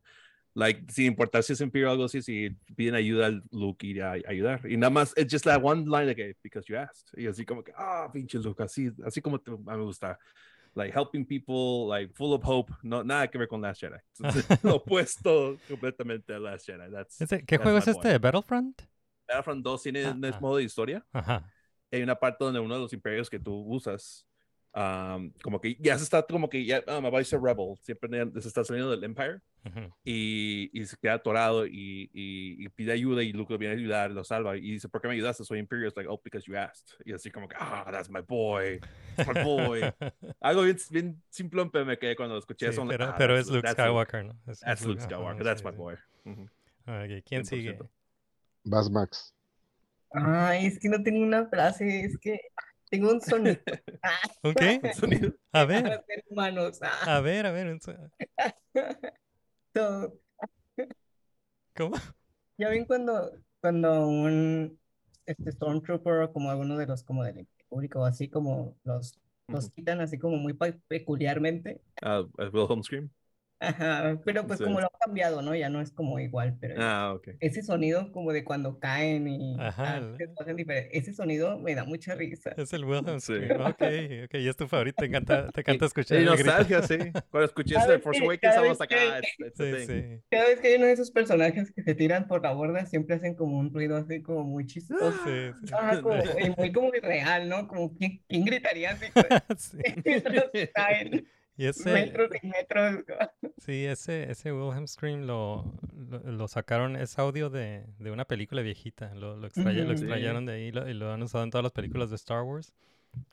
Like, 0.56 0.92
sin 0.92 1.06
importar 1.08 1.42
si 1.42 1.54
es 1.54 1.62
Imperial 1.62 1.90
o 1.90 1.92
algo 1.94 2.06
así, 2.06 2.22
si 2.22 2.52
piden 2.76 2.94
ayuda 2.94 3.26
al 3.26 3.44
Luke 3.52 3.86
iría 3.86 4.12
a 4.12 4.14
ayudar. 4.28 4.62
Y 4.70 4.78
nada 4.78 4.92
más, 4.92 5.14
it's 5.18 5.32
just 5.34 5.46
that 5.46 5.62
one 5.64 5.86
line 5.86 6.14
que, 6.14 6.36
because 6.44 6.68
you 6.68 6.78
asked. 6.78 7.10
Y 7.18 7.26
así 7.28 7.44
como 7.44 7.64
que, 7.64 7.74
ah, 7.76 8.08
pinche 8.14 8.38
Luke, 8.38 8.62
así, 8.62 8.92
así 9.04 9.22
como 9.22 9.40
te- 9.40 9.52
me 9.52 9.78
gusta. 9.78 10.20
Like, 10.76 10.92
helping 10.92 11.26
people, 11.26 11.88
like, 11.88 12.14
full 12.14 12.34
of 12.34 12.44
hope. 12.44 12.72
No, 12.84 13.04
nada 13.04 13.28
que 13.28 13.38
ver 13.38 13.48
con 13.48 13.62
Last 13.62 13.82
Jedi. 13.82 13.98
lo 14.64 14.76
opuesto 14.76 15.58
completamente 15.68 16.34
a 16.34 16.40
Last 16.40 16.68
Jedi. 16.68 16.92
That's, 16.92 17.18
¿Qué 17.18 17.28
that's 17.28 17.62
juego 17.62 17.78
es 17.78 17.88
este? 17.88 18.18
¿Battlefront? 18.20 18.82
Battlefront 19.28 19.64
2 19.64 19.84
tiene 19.84 20.12
un 20.12 20.26
Ajá. 20.26 20.40
modo 20.40 20.58
de 20.58 20.64
historia 20.64 21.06
Ajá. 21.12 21.50
hay 21.92 22.02
una 22.04 22.16
parte 22.16 22.44
donde 22.44 22.60
uno 22.60 22.76
de 22.76 22.82
los 22.82 22.94
imperios 22.94 23.30
que 23.30 23.40
tú 23.40 23.54
usas, 23.68 24.28
um, 24.76 25.32
como 25.44 25.60
que 25.62 25.76
ya 25.80 25.98
se 25.98 26.04
está, 26.04 26.24
como 26.24 26.50
que 26.50 26.66
ya, 26.66 26.84
me 27.02 27.10
voy 27.10 27.22
a 27.22 27.24
ser 27.26 27.42
rebel, 27.42 27.76
siempre 27.82 28.10
se 28.42 28.48
está 28.48 28.64
saliendo 28.64 28.92
del 28.92 29.04
Empire 29.04 29.40
ujú. 29.66 29.94
y, 30.04 30.70
y 30.74 30.86
se 30.86 30.98
queda 30.98 31.14
atorado 31.16 31.66
y, 31.66 32.10
y, 32.14 32.64
y 32.66 32.70
pide 32.70 32.92
ayuda 32.94 33.24
y 33.24 33.34
Luke 33.34 33.54
lo 33.54 33.60
viene 33.60 33.76
a 33.76 33.78
ayudar, 33.78 34.12
lo 34.12 34.24
salva 34.24 34.58
y 34.58 34.62
dice, 34.62 34.90
¿por 34.90 35.02
qué 35.02 35.08
me 35.08 35.14
ayudaste? 35.14 35.44
Soy 35.44 35.60
Imperial, 35.60 35.88
es 35.90 35.96
like, 35.96 36.10
oh, 36.10 36.20
because 36.24 36.46
you 36.46 36.58
asked. 36.58 36.96
Y 37.06 37.14
así 37.14 37.30
como 37.32 37.48
que, 37.48 37.56
ah, 37.60 37.88
that's 37.92 38.10
my 38.10 38.22
boy, 38.22 38.80
that's 39.16 39.28
my 39.34 39.44
boy. 39.44 39.82
Algo 40.42 40.64
bien, 40.64 40.78
bien 40.90 41.22
simplón, 41.30 41.70
pero 41.72 41.86
me 41.86 41.98
quedé 41.98 42.16
cuando 42.16 42.36
lo 42.36 42.40
escuché 42.40 42.68
Sí, 42.68 42.72
eso. 42.74 42.84
like, 42.86 42.98
pero, 42.98 43.12
ah, 43.12 43.16
pero 43.18 43.36
that's- 43.36 43.48
es 43.48 43.54
Luke 43.54 43.62
that's 43.64 43.80
Skywalker, 43.80 44.26
¿no? 44.26 44.34
Es- 44.48 44.54
es 44.54 44.60
That's 44.62 44.86
Luke 44.86 45.02
Skywalker, 45.02 45.44
that's 45.44 45.62
sí, 45.62 45.66
my 45.68 45.72
sí. 45.72 45.78
boy. 45.78 45.96
Ujú. 46.26 46.44
Ok, 46.86 47.24
¿Quién 47.26 47.46
sigue? 47.46 47.78
100%. 47.78 47.90
Vas, 48.66 48.90
Max. 48.90 49.34
Ay, 50.12 50.68
es 50.68 50.80
que 50.80 50.90
no 50.90 51.02
tengo 51.02 51.22
una 51.24 51.48
frase, 51.48 52.02
es 52.06 52.18
que 52.18 52.40
tengo 52.94 53.12
un 53.12 53.22
sonido. 53.22 53.58
¿Un 54.44 54.54
qué? 54.54 54.94
Sonido. 54.94 55.34
A 55.52 55.66
ver, 55.66 56.06
humanos. 56.30 56.80
ah. 56.84 57.16
a 57.18 57.22
ver, 57.22 57.48
a 57.48 57.52
ver. 57.52 57.68
un 57.68 57.82
so- 57.82 57.96
So, 59.74 60.14
¿Cómo? 61.76 61.96
Ya 62.60 62.70
ven 62.70 62.86
cuando, 62.86 63.32
cuando 63.62 64.08
un 64.08 64.80
este 65.26 65.52
Stormtrooper 65.52 66.22
o 66.22 66.32
como 66.34 66.52
alguno 66.52 66.78
de 66.78 66.86
los 66.86 67.04
como 67.04 67.24
del 67.24 67.48
público 67.68 68.06
así 68.06 68.30
como 68.30 68.78
los, 68.84 69.20
los 69.48 69.72
quitan 69.72 70.00
así 70.02 70.20
como 70.20 70.38
muy 70.38 70.54
peculiarmente. 70.88 71.82
Ah, 72.04 72.24
¿el 72.38 72.50
Wilhelm 72.50 72.84
Scream? 72.84 73.10
Ajá, 73.64 74.20
pero 74.26 74.46
pues 74.46 74.60
Sí. 74.60 74.66
como 74.66 74.80
lo 74.80 74.86
han 74.86 75.00
cambiado, 75.00 75.42
¿no? 75.42 75.56
Ya 75.56 75.70
no 75.70 75.82
es 75.82 75.92
como 75.92 76.20
igual, 76.20 76.58
pero 76.60 76.76
Ah, 76.78 77.14
ese 77.40 77.64
sonido 77.64 78.12
como 78.12 78.32
de 78.34 78.44
cuando 78.44 78.80
caen 78.80 79.28
y 79.28 79.56
Ajá, 79.60 79.96
ah, 79.96 79.98
el- 79.98 80.18
ese 80.92 81.14
sonido 81.14 81.58
me 81.60 81.74
da 81.76 81.86
mucha 81.86 82.16
risa. 82.16 82.52
Es 82.58 82.74
el 82.74 82.86
Wilhelm 82.86 83.20
Sí. 83.20 83.34
Ok, 83.34 83.82
ok. 84.26 84.34
Y 84.36 84.48
es 84.48 84.56
tu 84.56 84.68
favorito. 84.68 84.98
Te 85.00 85.06
encanta, 85.06 85.50
te 85.52 85.62
encanta 85.62 85.86
escuchar 85.86 86.18
Y 86.18 86.22
el 86.22 86.26
nostalgia, 86.28 86.82
sí. 86.84 86.98
Cuando 87.32 87.46
escuché 87.46 87.76
vez 87.76 88.02
Force 88.02 88.22
Awakens, 88.24 88.56
estamos 88.56 88.82
acá. 88.82 88.96
que- 88.96 89.06
it's- 89.06 89.40
it's 89.40 89.60
a 89.60 89.64
Sí, 89.64 89.88
thing. 89.88 89.88
sí. 89.88 90.22
Cada 90.30 90.46
vez 90.46 90.60
que 90.60 90.68
hay 90.68 90.76
uno 90.76 90.86
de 90.88 90.92
esos 90.94 91.12
personajes 91.12 91.72
que 91.72 91.84
se 91.84 91.96
tiran 91.96 92.28
por 92.28 92.44
la 92.44 92.52
borda, 92.54 92.86
siempre 92.86 93.16
hacen 93.16 93.36
como 93.36 93.58
un 93.58 93.74
ruido 93.74 93.96
así 93.98 94.22
como 94.22 94.44
muy 94.44 94.66
chistoso. 94.68 95.12
Sí, 95.24 95.52
sí. 95.66 95.74
Ajá, 95.78 96.02
como, 96.02 96.16
y 96.16 96.50
muy 96.58 96.72
como 96.72 96.94
irreal, 96.94 97.48
¿no? 97.50 97.68
Como 97.68 97.94
¿quién, 97.96 98.22
quién 98.28 98.46
gritaría 98.46 98.92
así 98.92 99.06
Sí. 99.58 99.78
Y 101.56 101.66
ese, 101.68 101.94
metros 101.94 102.30
y 102.42 102.48
metros. 102.48 103.04
sí, 103.60 103.86
ese, 103.86 104.32
ese 104.32 104.52
Wilhelm 104.52 104.88
Scream 104.88 105.22
lo, 105.28 105.72
lo, 105.96 106.20
lo 106.32 106.48
sacaron, 106.48 106.96
es 106.96 107.20
audio 107.20 107.50
de, 107.50 107.86
de 108.00 108.12
una 108.12 108.26
película 108.26 108.62
viejita. 108.62 109.14
Lo, 109.14 109.36
lo, 109.36 109.42
lo 109.42 109.48
extrayeron 109.48 110.46
de 110.46 110.54
ahí 110.54 110.72
lo- 110.72 110.90
y 110.90 110.94
lo 110.94 111.12
han 111.12 111.22
usado 111.22 111.44
en 111.44 111.52
todas 111.52 111.64
las 111.64 111.72
películas 111.72 112.10
de 112.10 112.16
Star 112.16 112.42
Wars. 112.44 112.74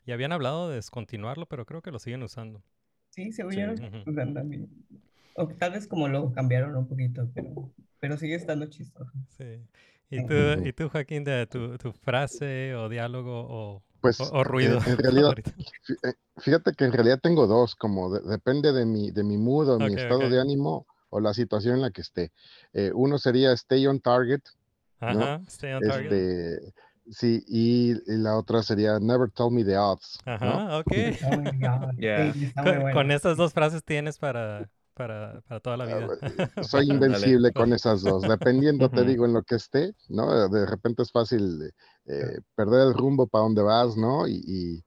Y 0.05 0.11
habían 0.11 0.31
hablado 0.31 0.69
de 0.69 0.75
descontinuarlo, 0.75 1.47
pero 1.47 1.65
creo 1.65 1.81
que 1.81 1.91
lo 1.91 1.97
siguen 1.97 2.21
usando. 2.21 2.61
Sí, 3.09 3.31
se 3.31 3.37
Sí, 3.37 3.41
oyeron. 3.41 3.83
ujú. 3.83 4.11
usando 4.11 4.43
mí. 4.43 4.67
O 5.35 5.47
tal 5.47 5.71
vez 5.71 5.87
como 5.87 6.07
lo 6.07 6.31
cambiaron 6.31 6.75
un 6.75 6.87
poquito, 6.87 7.27
pero, 7.33 7.73
pero 7.99 8.17
sigue 8.17 8.35
estando 8.35 8.67
chistoso. 8.67 9.11
Sí. 9.37 9.65
¿Y 10.11 10.19
Sí. 10.19 10.25
tú, 10.27 10.33
y 10.67 10.73
tú 10.73 10.89
Joaquín, 10.89 11.23
de 11.23 11.47
tu, 11.47 11.77
tu 11.77 11.91
frase 11.93 12.75
o 12.75 12.89
diálogo 12.89 13.47
o, 13.49 13.83
Pues 14.01 14.19
o, 14.19 14.29
o 14.39 14.43
ruido? 14.43 14.79
en, 14.83 14.83
en 14.91 14.97
realidad, 14.97 15.35
eh, 15.37 16.13
fíjate 16.37 16.73
que 16.73 16.85
en 16.85 16.91
realidad 16.91 17.19
tengo 17.21 17.47
dos, 17.47 17.75
como 17.75 18.11
de- 18.13 18.21
depende 18.27 18.73
de 18.73 18.85
mi, 18.85 19.11
de 19.11 19.23
mi 19.23 19.37
mood 19.37 19.69
o 19.69 19.79
mi 19.79 19.93
Ok, 19.93 19.97
estado 19.99 20.25
ok. 20.25 20.31
de 20.31 20.41
ánimo 20.41 20.87
o 21.09 21.19
la 21.19 21.33
situación 21.33 21.75
en 21.75 21.81
la 21.81 21.91
que 21.91 22.01
esté. 22.01 22.31
Eh, 22.73 22.91
uno 22.93 23.17
sería 23.17 23.51
Stay 23.53 23.85
on 23.87 23.99
Target, 23.99 24.41
Ajá, 24.99 25.41
stay 25.47 25.73
on 25.73 25.83
target. 25.83 26.11
este, 26.11 26.73
sí, 27.09 27.43
y, 27.47 27.91
y 27.91 28.17
la 28.17 28.37
otra 28.37 28.63
sería 28.63 28.99
Never 28.99 29.29
Tell 29.31 29.51
Me 29.51 29.63
the 29.63 29.77
Odds. 29.77 30.19
¿no? 30.25 30.31
Ajá, 30.33 30.77
ok. 30.79 30.87
Oh 31.25 31.37
my 31.37 31.51
God, 31.59 31.93
Yeah. 31.97 32.33
Con, 32.63 32.91
con 32.93 33.11
esas 33.11 33.35
dos 33.37 33.51
frases 33.53 33.83
tienes 33.83 34.17
para, 34.17 34.69
para, 34.93 35.41
para 35.41 35.59
toda 35.59 35.77
la 35.77 35.85
vida. 35.85 36.07
Ah, 36.21 36.63
Soy 36.63 36.89
invencible 36.89 37.51
con 37.51 37.73
esas 37.73 38.01
dos, 38.01 38.23
dependiendo, 38.27 38.89
te 38.89 39.03
digo, 39.03 39.25
en 39.25 39.33
lo 39.33 39.43
que 39.43 39.55
esté, 39.55 39.93
¿no? 40.09 40.47
De 40.49 40.65
repente 40.65 41.01
es 41.03 41.11
fácil 41.11 41.71
eh, 42.07 42.39
perder 42.55 42.87
el 42.87 42.93
rumbo 42.93 43.27
para 43.27 43.43
donde 43.43 43.61
vas, 43.61 43.97
¿no? 43.97 44.27
Y, 44.27 44.41
y- 44.45 44.83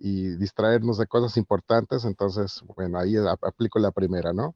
y 0.00 0.36
distraernos 0.36 0.98
de 0.98 1.06
cosas 1.06 1.36
importantes, 1.36 2.04
entonces, 2.04 2.62
bueno, 2.76 2.98
ahí 2.98 3.16
aplico 3.42 3.78
la 3.80 3.90
primera, 3.92 4.32
¿no? 4.32 4.54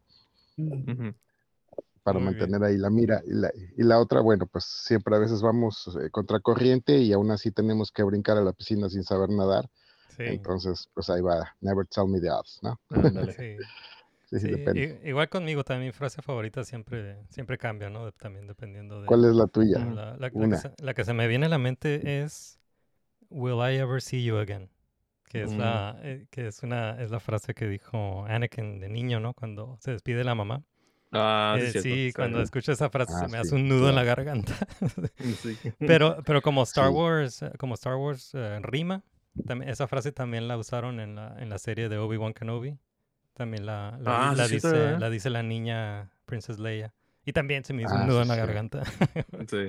Mm. 0.57 1.15
Para 2.03 2.19
Muy 2.19 2.35
bien. 2.35 2.51
mantener 2.51 2.65
ahí 2.65 2.77
la 2.79 2.91
mira. 2.91 3.23
Y 3.27 3.33
la, 3.33 3.51
y 3.77 3.83
la 3.85 4.01
otra, 4.01 4.21
bueno, 4.21 4.47
pues 4.47 4.65
siempre 4.65 5.15
a 5.15 5.19
veces 5.21 5.41
vamos 5.41 5.89
eh, 6.03 6.11
contracorriente 6.11 6.99
y 6.99 7.13
aún 7.13 7.31
así 7.31 7.53
tenemos 7.53 7.93
que 7.93 8.03
brincar 8.03 8.37
a 8.39 8.43
la 8.43 8.53
piscina 8.53 8.89
sin 8.89 9.05
saber 9.05 9.31
nadar, 9.31 9.71
Sí, 10.17 10.25
entonces, 10.25 10.89
pues 10.95 11.09
ahí 11.11 11.21
va, 11.23 11.57
never 11.61 11.87
tell 11.87 12.07
me 12.09 12.21
the 12.21 12.31
odds, 12.31 12.59
¿no? 12.63 12.81
Ándale. 12.91 13.33
sí. 13.33 13.57
Sí, 14.33 14.41
sí, 14.41 14.49
depende. 14.51 14.99
igual 15.05 15.29
conmigo 15.29 15.63
también 15.65 15.89
mi 15.89 15.93
frase 15.93 16.23
favorita 16.23 16.65
siempre, 16.65 17.19
siempre 17.29 17.59
cambia, 17.59 17.91
¿no? 17.91 18.11
También 18.13 18.47
dependiendo 18.47 19.01
de... 19.03 19.07
¿Cuál 19.09 19.25
es 19.27 19.35
la 19.35 19.47
tuya? 19.47 19.79
la, 19.79 20.17
la- 20.17 20.17
la 20.19 20.31
que 20.31 20.39
Una. 20.47 20.57
se, 20.57 20.73
la 20.79 20.95
que 20.95 21.05
se 21.05 21.13
me 21.13 21.29
viene 21.29 21.47
a 21.47 21.49
la 21.49 21.59
mente 21.59 22.23
es 22.23 22.59
Will 23.31 23.57
I 23.61 23.79
ever 23.79 24.03
see 24.03 24.25
you 24.25 24.39
again? 24.39 24.71
Que 25.29 25.43
es 25.45 25.53
Mm. 25.53 25.59
la 25.59 25.99
eh, 26.03 26.27
que 26.31 26.47
es 26.49 26.63
una 26.63 27.03
es 27.03 27.11
la 27.11 27.21
frase 27.21 27.55
que 27.55 27.69
dijo 27.69 28.25
Anakin 28.29 28.81
de 28.81 28.89
niño, 28.89 29.21
¿no? 29.21 29.35
Cuando 29.35 29.79
se 29.81 29.93
despide 29.93 30.19
de 30.19 30.25
la 30.25 30.35
mamá. 30.35 30.63
Ah, 31.13 31.57
Eh, 31.59 31.73
sí, 31.73 31.81
sí, 31.83 32.13
cuando 32.15 32.39
sí. 32.39 32.45
escucho 32.45 32.73
esa 32.73 32.91
frase 32.91 33.15
se 33.15 33.25
Ah, 33.25 33.29
me 33.29 33.39
hace 33.39 33.55
sí, 33.55 33.57
un 33.57 33.69
nudo 33.69 33.89
en 33.91 33.95
la 33.97 34.05
garganta. 34.05 34.55
Sí. 35.43 35.59
pero 35.87 36.23
pero 36.25 36.43
como 36.43 36.63
Star 36.65 36.89
Sí. 36.89 36.95
Wars, 36.95 37.43
eh, 37.43 37.53
como 37.59 37.75
Star 37.75 37.97
Wars 37.97 38.31
eh, 38.35 38.59
rima, 38.63 39.03
también, 39.47 39.71
esa 39.71 39.87
frase 39.89 40.13
también 40.13 40.49
la 40.49 40.57
usaron 40.59 41.01
en 41.01 41.15
la 41.17 41.37
en 41.41 41.49
la 41.51 41.59
serie 41.59 41.89
de 41.89 41.99
Obi-Wan 41.99 42.35
Kenobi. 42.35 42.79
También 43.35 43.65
la, 43.67 43.99
la, 44.01 44.31
Ah, 44.31 44.35
la 44.35 44.47
sí, 44.47 44.55
dice 44.55 44.99
la 44.99 45.11
dice 45.11 45.31
la 45.31 45.43
niña 45.43 46.11
Princess 46.27 46.59
Leia. 46.59 46.93
Y 47.25 47.33
también 47.33 47.65
se 47.65 47.73
me 47.73 47.83
hizo 47.83 47.95
Ah, 47.95 48.01
un 48.03 48.09
nudo 48.09 48.17
sí, 48.19 48.23
en 48.23 48.29
la 48.29 48.37
garganta. 48.37 48.83
Sí. 49.49 49.69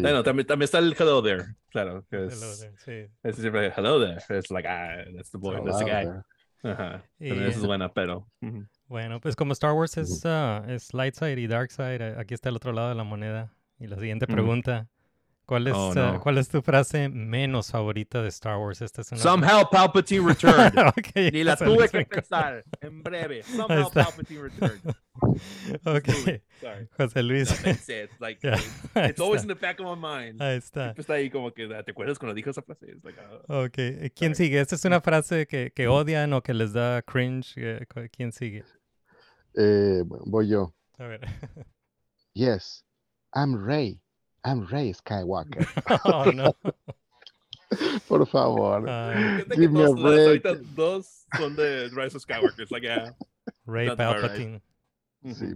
Bueno, 0.00 0.22
también, 0.22 0.46
también 0.46 0.64
está 0.64 0.78
el 0.78 0.96
hello 0.98 1.22
there, 1.22 1.44
claro. 1.68 2.02
que 2.10 2.16
Hello 2.16 2.28
es, 2.30 2.60
there, 2.60 2.76
sí. 2.78 3.12
es 3.22 3.36
siempre 3.36 3.70
hello 3.76 4.00
there. 4.02 4.18
Es 4.38 4.50
like, 4.50 4.66
ah, 4.66 5.04
that's 5.14 5.30
the 5.30 5.36
boy, 5.38 5.56
that's 5.64 5.78
the 5.78 5.84
guy. 5.84 6.06
Ajá. 6.70 7.04
Y- 7.18 7.28
esa 7.30 7.58
es 7.60 7.66
buena, 7.66 7.92
pero. 7.92 8.26
Bueno, 8.88 9.20
pues 9.20 9.36
como 9.36 9.52
Star 9.52 9.72
Wars 9.72 9.98
es, 9.98 10.22
ah, 10.24 10.64
es 10.66 10.94
light 10.94 11.14
side 11.14 11.38
y 11.38 11.46
dark 11.46 11.70
side, 11.70 12.18
aquí 12.18 12.32
está 12.32 12.48
el 12.48 12.56
otro 12.56 12.72
lado 12.72 12.88
de 12.88 12.94
la 12.94 13.04
moneda. 13.04 13.52
Y 13.78 13.86
la 13.88 13.96
siguiente 13.98 14.26
pregunta, 14.26 14.88
¿cuál 15.46 15.68
es, 15.68 15.74
Oh, 15.74 15.92
ah, 15.96 16.12
no. 16.12 16.20
¿cuál 16.20 16.38
es 16.38 16.48
tu 16.48 16.60
frase 16.60 17.08
menos 17.08 17.70
favorita 17.70 18.20
de 18.22 18.28
Star 18.28 18.58
Wars? 18.58 18.82
Esta 18.82 19.00
es 19.00 19.12
una... 19.12 19.20
Somehow 19.20 19.68
Palpatine 19.70 20.26
returned. 20.26 20.72
Ok, 20.88 21.32
Ni 21.32 21.44
la 21.44 21.52
José 21.52 21.64
tuve 21.64 21.76
Luis 21.78 21.90
que 21.90 22.04
pensar. 22.04 22.64
En 22.80 23.02
breve. 23.02 23.42
Somehow 23.44 23.86
está. 23.86 24.04
Palpatine 24.04 24.42
returned. 24.42 24.82
Ok, 25.84 26.08
Movie. 26.08 26.42
Sorry. 26.60 26.88
José 26.96 27.22
Luis. 27.22 27.64
No, 27.64 27.70
it. 27.70 28.10
Like, 28.20 28.40
Ya, 28.46 28.54
ahí 28.94 29.10
it's 29.10 29.20
always 29.20 29.40
está, 29.40 29.44
in 29.44 29.48
the 29.48 29.54
back 29.54 29.80
of 29.80 29.86
my 29.86 29.96
mind. 29.96 30.42
Ahí 30.42 30.56
está. 30.58 30.84
Siempre 30.84 31.00
está 31.00 31.14
ahí 31.14 31.30
como 31.30 31.52
que, 31.52 31.66
¿te 31.66 31.90
acuerdas 31.90 32.18
cuando 32.18 32.34
dijo 32.34 32.50
esa 32.50 32.62
frase? 32.62 32.96
Like, 33.02 33.18
ah. 33.20 33.62
Ok, 33.64 33.78
eh, 33.78 34.12
¿quién 34.14 34.34
Sorry. 34.34 34.46
sigue? 34.48 34.60
¿Esta 34.60 34.74
es 34.74 34.84
una 34.84 35.00
frase 35.00 35.46
que, 35.46 35.72
que 35.74 35.88
odian 35.88 36.32
o 36.34 36.42
que 36.42 36.52
les 36.54 36.72
da 36.72 37.00
cringe? 37.02 37.54
Eh, 37.56 37.86
¿Quién 38.14 38.32
sigue? 38.32 38.64
Eh, 39.54 40.02
voy 40.04 40.48
yo. 40.48 40.74
A 40.98 41.04
ver. 41.06 41.20
Yes, 42.34 42.84
I'm 43.34 43.54
Rey. 43.56 44.02
I'm 44.46 44.64
Rey 44.66 44.92
Skywalker. 44.92 45.66
Oh, 46.04 46.30
no. 46.30 46.54
Por 48.08 48.24
favor. 48.28 48.84
Que 48.84 49.56
Give 49.56 49.72
me 49.72 49.82
a 49.82 49.88
las 49.88 50.00
break. 50.00 50.26
ahorita 50.46 50.54
dos 50.76 51.26
son 51.36 51.56
de 51.56 51.88
Rise 51.88 52.16
of 52.16 52.22
Skywalker. 52.22 52.70
Like, 52.70 52.86
yeah. 52.86 53.10
Right. 53.66 53.96
Palpatine. 53.96 54.62
Sí, 55.24 55.52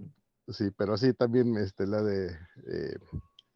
sí, 0.49 0.71
pero 0.77 0.97
sí, 0.97 1.13
también 1.15 1.57
este, 1.57 1.87
la 1.87 2.03
de 2.03 2.27
eh, 2.67 2.99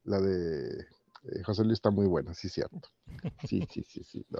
la 0.04 0.20
de 0.20 0.68
eh, 0.78 1.42
José 1.44 1.64
Luis 1.64 1.78
está 1.78 1.90
muy 1.90 2.06
buena, 2.06 2.32
sí, 2.34 2.48
cierto. 2.48 2.88
Sí, 3.48 3.66
sí, 3.72 3.82
sí, 3.88 4.04
sí, 4.04 4.24
no, 4.30 4.38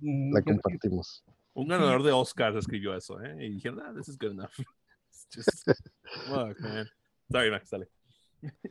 Mm, 0.00 0.32
la 0.32 0.40
compartimos. 0.40 1.22
Un 1.52 1.68
ganador 1.68 2.02
de 2.02 2.12
Oscars 2.12 2.56
escribió 2.56 2.94
eso, 2.96 3.20
¿eh? 3.20 3.36
Y 3.44 3.50
dijeron, 3.56 3.80
ah, 3.80 3.92
this 3.94 4.08
is 4.08 4.16
good 4.18 4.32
enough. 4.32 4.52
It's 5.12 5.26
just, 5.30 5.68
fuck, 6.26 6.58
man. 6.60 6.88
Sorry, 7.30 7.50
Max, 7.50 7.68
dale. 7.70 7.88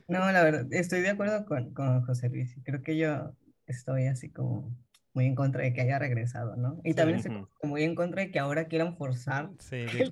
No, 0.07 0.31
la 0.31 0.43
verdad, 0.43 0.67
estoy 0.71 1.01
de 1.01 1.09
acuerdo 1.09 1.45
con, 1.45 1.73
con 1.73 2.03
José 2.05 2.29
Luis. 2.29 2.55
Creo 2.63 2.81
que 2.81 2.97
yo 2.97 3.35
estoy 3.67 4.07
así 4.07 4.31
como 4.31 4.75
muy 5.13 5.25
en 5.25 5.35
contra 5.35 5.63
de 5.63 5.73
que 5.73 5.81
haya 5.81 5.99
regresado, 5.99 6.55
¿no? 6.55 6.79
Y 6.83 6.93
también 6.93 7.19
estoy 7.19 7.35
Ujú. 7.35 7.49
como 7.59 7.71
muy 7.71 7.83
en 7.83 7.95
contra 7.95 8.21
de 8.23 8.31
que 8.31 8.39
ahora 8.39 8.65
quieran 8.67 8.97
forzar 8.97 9.49
Sí, 9.59 9.85
que. 9.91 10.11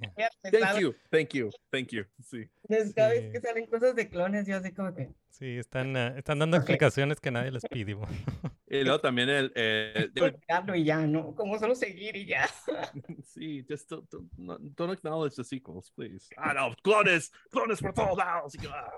Thank 0.51 0.79
you, 0.79 0.93
thank 1.09 1.29
you, 1.33 1.49
thank 1.71 1.87
you. 1.89 2.03
Sí. 2.23 2.49
Entonces, 2.69 2.93
cada 2.93 3.11
Sí. 3.11 3.19
vez 3.19 3.31
que 3.33 3.39
salen 3.41 3.65
cosas 3.65 3.95
de 3.95 4.09
clones, 4.09 4.45
yo 4.47 4.57
así 4.57 4.71
como 4.71 4.93
que, 4.93 5.09
Sí, 5.29 5.57
están, 5.57 5.95
ah, 5.97 6.13
están 6.17 6.39
dando 6.39 6.57
Ok. 6.57 6.61
explicaciones 6.63 7.19
que 7.19 7.31
nadie 7.31 7.51
les 7.51 7.63
pidió. 7.65 8.01
Y 8.67 8.83
luego 8.85 9.01
también 9.01 9.27
el, 9.29 9.51
el- 9.55 10.13
"Pues, 10.13 10.33
hablo 10.47 10.73
y 10.75 10.85
ya, 10.85 11.05
¿no? 11.05 11.35
Como 11.35 11.59
solo 11.59 11.75
seguir 11.75 12.15
y 12.15 12.25
ya. 12.25 12.47
sí, 13.25 13.65
just 13.67 13.89
don't, 13.89 14.09
don't, 14.37 14.61
don't 14.77 14.93
acknowledge 14.93 15.35
the 15.35 15.43
sequels, 15.43 15.91
please. 15.91 16.29
Ah, 16.37 16.53
no, 16.53 16.73
clones, 16.81 17.33
clones 17.49 17.81
por 17.81 17.93
todos 17.93 18.17
lados. 18.17 18.55
Y 18.55 18.59
ah. 18.67 18.89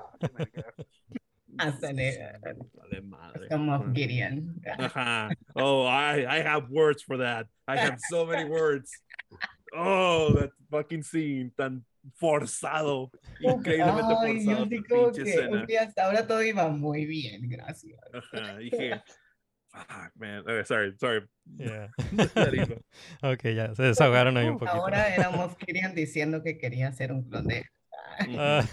Hasta 1.57 1.91
le- 1.93 2.39
Vale 2.73 3.01
madre. 3.01 3.47
Como 3.49 3.65
Moff 3.65 3.93
Gideon. 3.93 4.61
Ajá. 4.77 5.29
Oh, 5.55 5.85
I, 5.87 6.25
I 6.25 6.41
have 6.41 6.67
words 6.69 7.03
for 7.03 7.17
that. 7.17 7.47
I 7.67 7.77
have 7.77 7.97
so 8.09 8.25
many 8.25 8.49
words. 8.49 8.91
Oh, 9.75 10.33
that 10.33 10.51
fucking 10.69 11.03
scene 11.03 11.51
tan 11.57 11.83
forzado. 12.19 13.09
Increíblemente 13.39 14.13
Ay, 14.21 14.45
yo 14.45 14.55
forzado. 14.55 14.69
como 14.89 15.11
pinche 15.11 15.65
que, 15.67 15.77
hasta 15.79 16.05
ahora 16.05 16.27
todo 16.27 16.43
iba 16.43 16.67
muy 16.69 17.05
bien, 17.05 17.47
gracias. 17.49 17.99
Ajá, 18.13 18.57
dije, 18.57 19.01
fuck, 19.71 20.11
man. 20.15 20.39
Okay, 20.41 20.63
sorry, 20.65 20.93
sorry. 20.99 21.21
Yeah. 21.57 21.89
Ok, 23.23 23.43
ya, 23.55 23.73
se 23.75 23.83
desahogaron 23.83 24.37
ahí 24.37 24.47
un 24.47 24.57
poquito. 24.59 24.77
Ahora 24.77 25.13
era 25.13 25.29
Moff 25.31 25.55
Gideon 25.65 25.95
diciendo 25.95 26.43
que 26.43 26.57
quería 26.57 26.89
hacer 26.89 27.11
un 27.11 27.23
clon 27.23 27.47
de 27.47 27.65
Ah, 28.37 28.63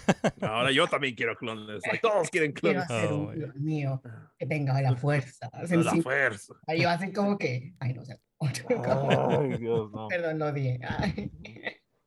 Ahora 0.41 0.71
yo 0.71 0.87
también 0.87 1.15
quiero 1.15 1.35
clones. 1.35 1.81
Like, 1.85 1.99
todos 1.99 2.29
quieren 2.29 2.51
Quiero 2.51 2.81
clones. 2.85 2.91
hacer 2.91 3.11
Oh, 3.11 3.17
un 3.19 3.33
clon 3.33 3.63
mío 3.63 4.01
que 4.37 4.45
tenga 4.47 4.81
la 4.81 4.95
fuerza. 4.95 5.49
A 5.53 5.63
la 5.63 5.95
fuerza. 6.01 6.53
Ahí 6.67 6.83
así 6.83 7.11
como 7.13 7.37
que, 7.37 7.73
ay, 7.79 7.93
no 7.93 8.03
sé. 8.05 8.19
Ay, 8.39 9.57
Dios, 9.59 9.91
no. 9.91 10.07
Perdón, 10.07 10.37
lo. 10.39 10.79
Ay, 10.83 11.31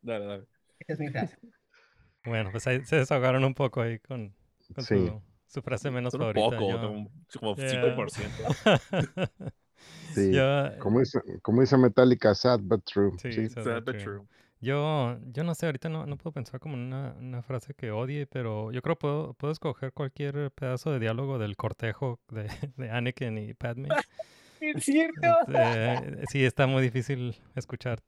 Dale, 0.03 0.25
dale. 0.27 0.45
esa 0.81 0.93
es 0.95 0.99
mi 0.99 1.09
frase. 1.09 1.39
Bueno, 2.25 2.51
pues 2.51 2.67
ahí 2.67 2.85
se 2.85 2.97
desahogaron 2.97 3.45
un 3.45 3.55
poco 3.55 3.81
ahí 3.83 3.99
con, 4.01 4.35
con 4.75 4.85
Sí. 4.85 4.95
su, 5.07 5.23
su 5.47 5.63
frase 5.63 5.91
menos 5.91 6.13
Solo 6.13 6.29
un 6.29 6.35
favorita. 6.35 6.59
poco, 6.59 6.73
Yo- 6.73 6.81
como, 7.39 7.57
Yeah. 7.57 7.69
5%. 7.97 9.31
Sí. 10.15 10.33
Yo- 10.33 10.79
Como 10.79 11.01
dice, 11.01 11.21
como 11.43 11.61
dice 11.61 11.77
Metallica, 11.77 12.35
sad 12.35 12.61
but 12.63 12.85
true. 12.85 13.13
Sí, 13.19 13.33
Sí. 13.33 13.49
sad 13.51 13.83
but 13.85 13.97
true. 13.99 14.03
true. 14.03 14.23
Yo, 14.61 15.19
yo 15.27 15.45
no 15.45 15.55
sé, 15.55 15.67
ahorita 15.67 15.89
no, 15.91 16.07
no 16.07 16.17
puedo 16.17 16.33
pensar 16.33 16.59
como 16.59 16.75
en 16.75 16.81
una, 16.85 17.15
una 17.19 17.43
frase 17.43 17.75
que 17.75 17.91
odie, 17.91 18.27
pero 18.27 18.73
yo 18.73 18.81
creo 18.81 18.97
que 18.97 19.01
puedo, 19.01 19.35
puedo 19.35 19.53
escoger 19.53 19.93
cualquier 19.93 20.51
pedazo 20.53 20.91
de 20.91 21.01
diálogo 21.01 21.39
del 21.39 21.57
cortejo 21.57 22.19
de, 22.31 22.45
de 22.77 22.91
Anakin 22.91 23.39
y 23.39 23.55
Padme. 23.55 23.89
Es 24.61 24.85
cierto. 24.85 25.21
Este, 25.47 26.25
sí, 26.31 26.45
está 26.45 26.67
muy 26.67 26.83
difícil 26.83 27.37
escuchar 27.55 28.01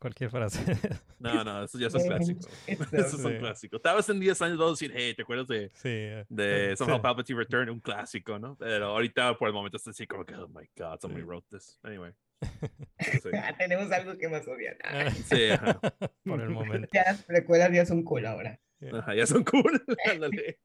cualquier 0.00 0.30
frase. 0.30 0.64
No, 1.20 1.44
no, 1.44 1.62
eso 1.64 1.78
ya 1.78 1.88
es 1.88 1.94
clásico. 1.94 2.40
eso 2.66 2.96
es 2.96 3.14
un 3.14 3.36
clásico. 3.36 3.78
Tal 3.78 3.96
vez 3.96 4.08
en 4.08 4.18
10 4.18 4.40
años 4.40 4.56
vamos 4.58 4.70
a 4.70 4.74
decir, 4.86 4.92
hey, 4.96 5.12
¿te 5.14 5.20
acuerdas 5.22 5.46
de, 5.46 5.68
sí. 5.74 5.88
eh, 5.90 6.24
de 6.30 6.72
eh, 6.72 6.76
Somehow 6.76 6.96
sí. 6.96 7.02
Palpatine 7.02 7.38
Return? 7.38 7.68
Un 7.68 7.80
clásico, 7.80 8.38
¿no? 8.38 8.56
Pero 8.56 8.86
ahorita 8.86 9.36
por 9.36 9.46
el 9.48 9.54
momento 9.54 9.76
está 9.76 9.90
así 9.90 10.06
como 10.06 10.24
que, 10.24 10.34
oh 10.34 10.48
my 10.48 10.66
god, 10.74 10.98
somebody 10.98 11.20
Sí. 11.22 11.26
wrote 11.28 11.46
this. 11.50 11.78
Anyway. 11.82 12.12
Sí, 12.40 13.20
Ah, 13.34 13.54
tenemos 13.58 13.90
algo 13.92 14.16
que 14.18 14.28
más 14.28 14.46
odiar. 14.48 14.76
Ah, 14.84 15.10
Sí, 15.26 15.50
ajá. 15.50 15.78
Por 16.24 16.40
el 16.40 16.50
momento. 16.50 16.88
Ya 16.92 17.04
las 17.04 17.22
precuelas 17.24 17.72
ya 17.72 17.86
son 17.86 18.02
cool 18.02 18.26
ahora. 18.26 18.58
Ajá, 18.92 19.14
ya 19.14 19.26
son 19.26 19.44
cool. 19.44 19.82
Ándale. 20.10 20.58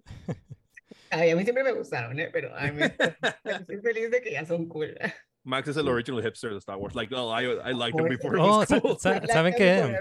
Ay, 1.09 1.31
a 1.31 1.35
mí 1.35 1.43
siempre 1.43 1.63
me 1.63 1.71
gustaron, 1.73 2.19
¿eh? 2.19 2.29
Pero 2.31 2.51
ay, 2.55 2.71
me, 2.71 2.85
estoy 2.85 3.77
feliz 3.81 4.09
de 4.11 4.21
que 4.21 4.31
ya 4.31 4.45
son 4.45 4.67
cool. 4.67 4.97
Max 5.43 5.67
es 5.67 5.77
el 5.77 5.87
original 5.87 6.23
hipster 6.23 6.51
de 6.51 6.57
Star 6.57 6.77
Wars. 6.77 6.95
Like, 6.95 7.13
oh, 7.13 7.31
I, 7.31 7.43
I 7.69 7.73
liked 7.73 7.99
him 7.99 8.05
Oh, 8.05 8.09
before 8.09 8.35
it 8.35 8.41
Oh, 8.41 8.59
was 8.59 8.67
sa- 8.69 8.79
cool. 8.81 8.97
sa- 8.97 9.11
Like 9.13 9.27
¿saben 9.27 9.53
qué? 9.55 9.95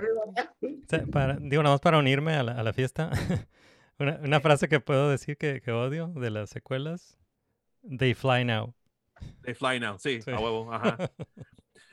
Sa- 0.89 1.05
Para, 1.11 1.37
digo, 1.41 1.63
nada 1.63 1.75
más 1.75 1.81
para 1.81 1.99
unirme 1.99 2.35
a 2.35 2.43
la, 2.43 2.53
a 2.53 2.63
la 2.63 2.73
fiesta. 2.73 3.11
una, 3.99 4.19
una 4.23 4.41
frase 4.41 4.69
que 4.69 4.81
puedo 4.81 5.11
decir 5.11 5.37
que, 5.37 5.61
que 5.61 5.71
odio 5.73 6.09
de 6.17 6.31
las 6.31 6.51
secuelas. 6.51 7.19
They 7.83 8.15
fly 8.15 8.45
now. 8.45 8.75
They 9.43 9.55
fly 9.55 9.79
now, 9.81 9.99
sí, 9.99 10.23
Sí. 10.23 10.31
a 10.31 10.39
huevo, 10.41 10.73
ajá. 10.73 11.11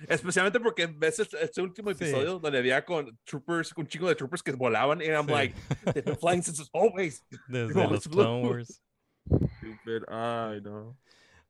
Especialmente 0.08 0.60
porque 0.60 0.88
ves 0.88 1.20
este, 1.20 1.44
este 1.44 1.62
último 1.62 1.92
Sí. 1.94 2.04
episodio 2.04 2.40
donde 2.40 2.58
había 2.60 2.84
con 2.86 3.18
troopers, 3.24 3.72
un 3.78 3.88
chingo 3.88 4.08
de 4.10 4.16
troopers 4.16 4.42
que 4.44 4.52
volaban, 4.54 5.00
and 5.02 5.10
I'm 5.12 5.26
Sí. 5.28 5.32
like, 5.32 5.56
they've 5.94 6.04
been 6.04 6.16
flying 6.20 6.42
since 6.44 6.64
always. 6.74 7.24
Desde 7.48 7.74
No, 7.74 7.90
los. 7.92 8.08
Clone 8.08 8.48
Wars. 8.48 8.82
Stupid, 9.26 10.04
ay, 10.10 10.62
no. 10.62 10.98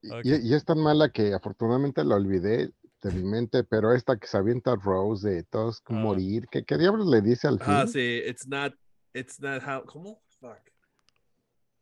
Y- 0.01 0.11
Ok. 0.11 0.25
Y, 0.25 0.49
y 0.49 0.53
es 0.53 0.65
tan 0.65 0.79
mala 0.79 1.09
que 1.11 1.33
afortunadamente 1.33 2.03
la 2.03 2.15
olvidé 2.15 2.71
de 3.03 3.11
mi 3.11 3.23
mente, 3.23 3.63
pero 3.63 3.93
esta 3.93 4.17
que 4.17 4.27
se 4.27 4.37
avienta 4.37 4.75
Rose 4.75 5.27
de 5.29 5.43
todos 5.43 5.81
Ah. 5.87 5.93
morir, 5.93 6.45
¿qué, 6.51 6.63
¿qué 6.65 6.77
diablos 6.77 7.07
le 7.07 7.21
dice 7.21 7.47
al 7.47 7.59
fin? 7.59 7.67
Ah, 7.73 7.87
sí, 7.87 8.21
it's 8.27 8.47
not, 8.47 8.73
it's 9.13 9.39
not 9.39 9.61
how, 9.63 9.85
¿cómo? 9.85 10.21
Fuck. 10.39 10.70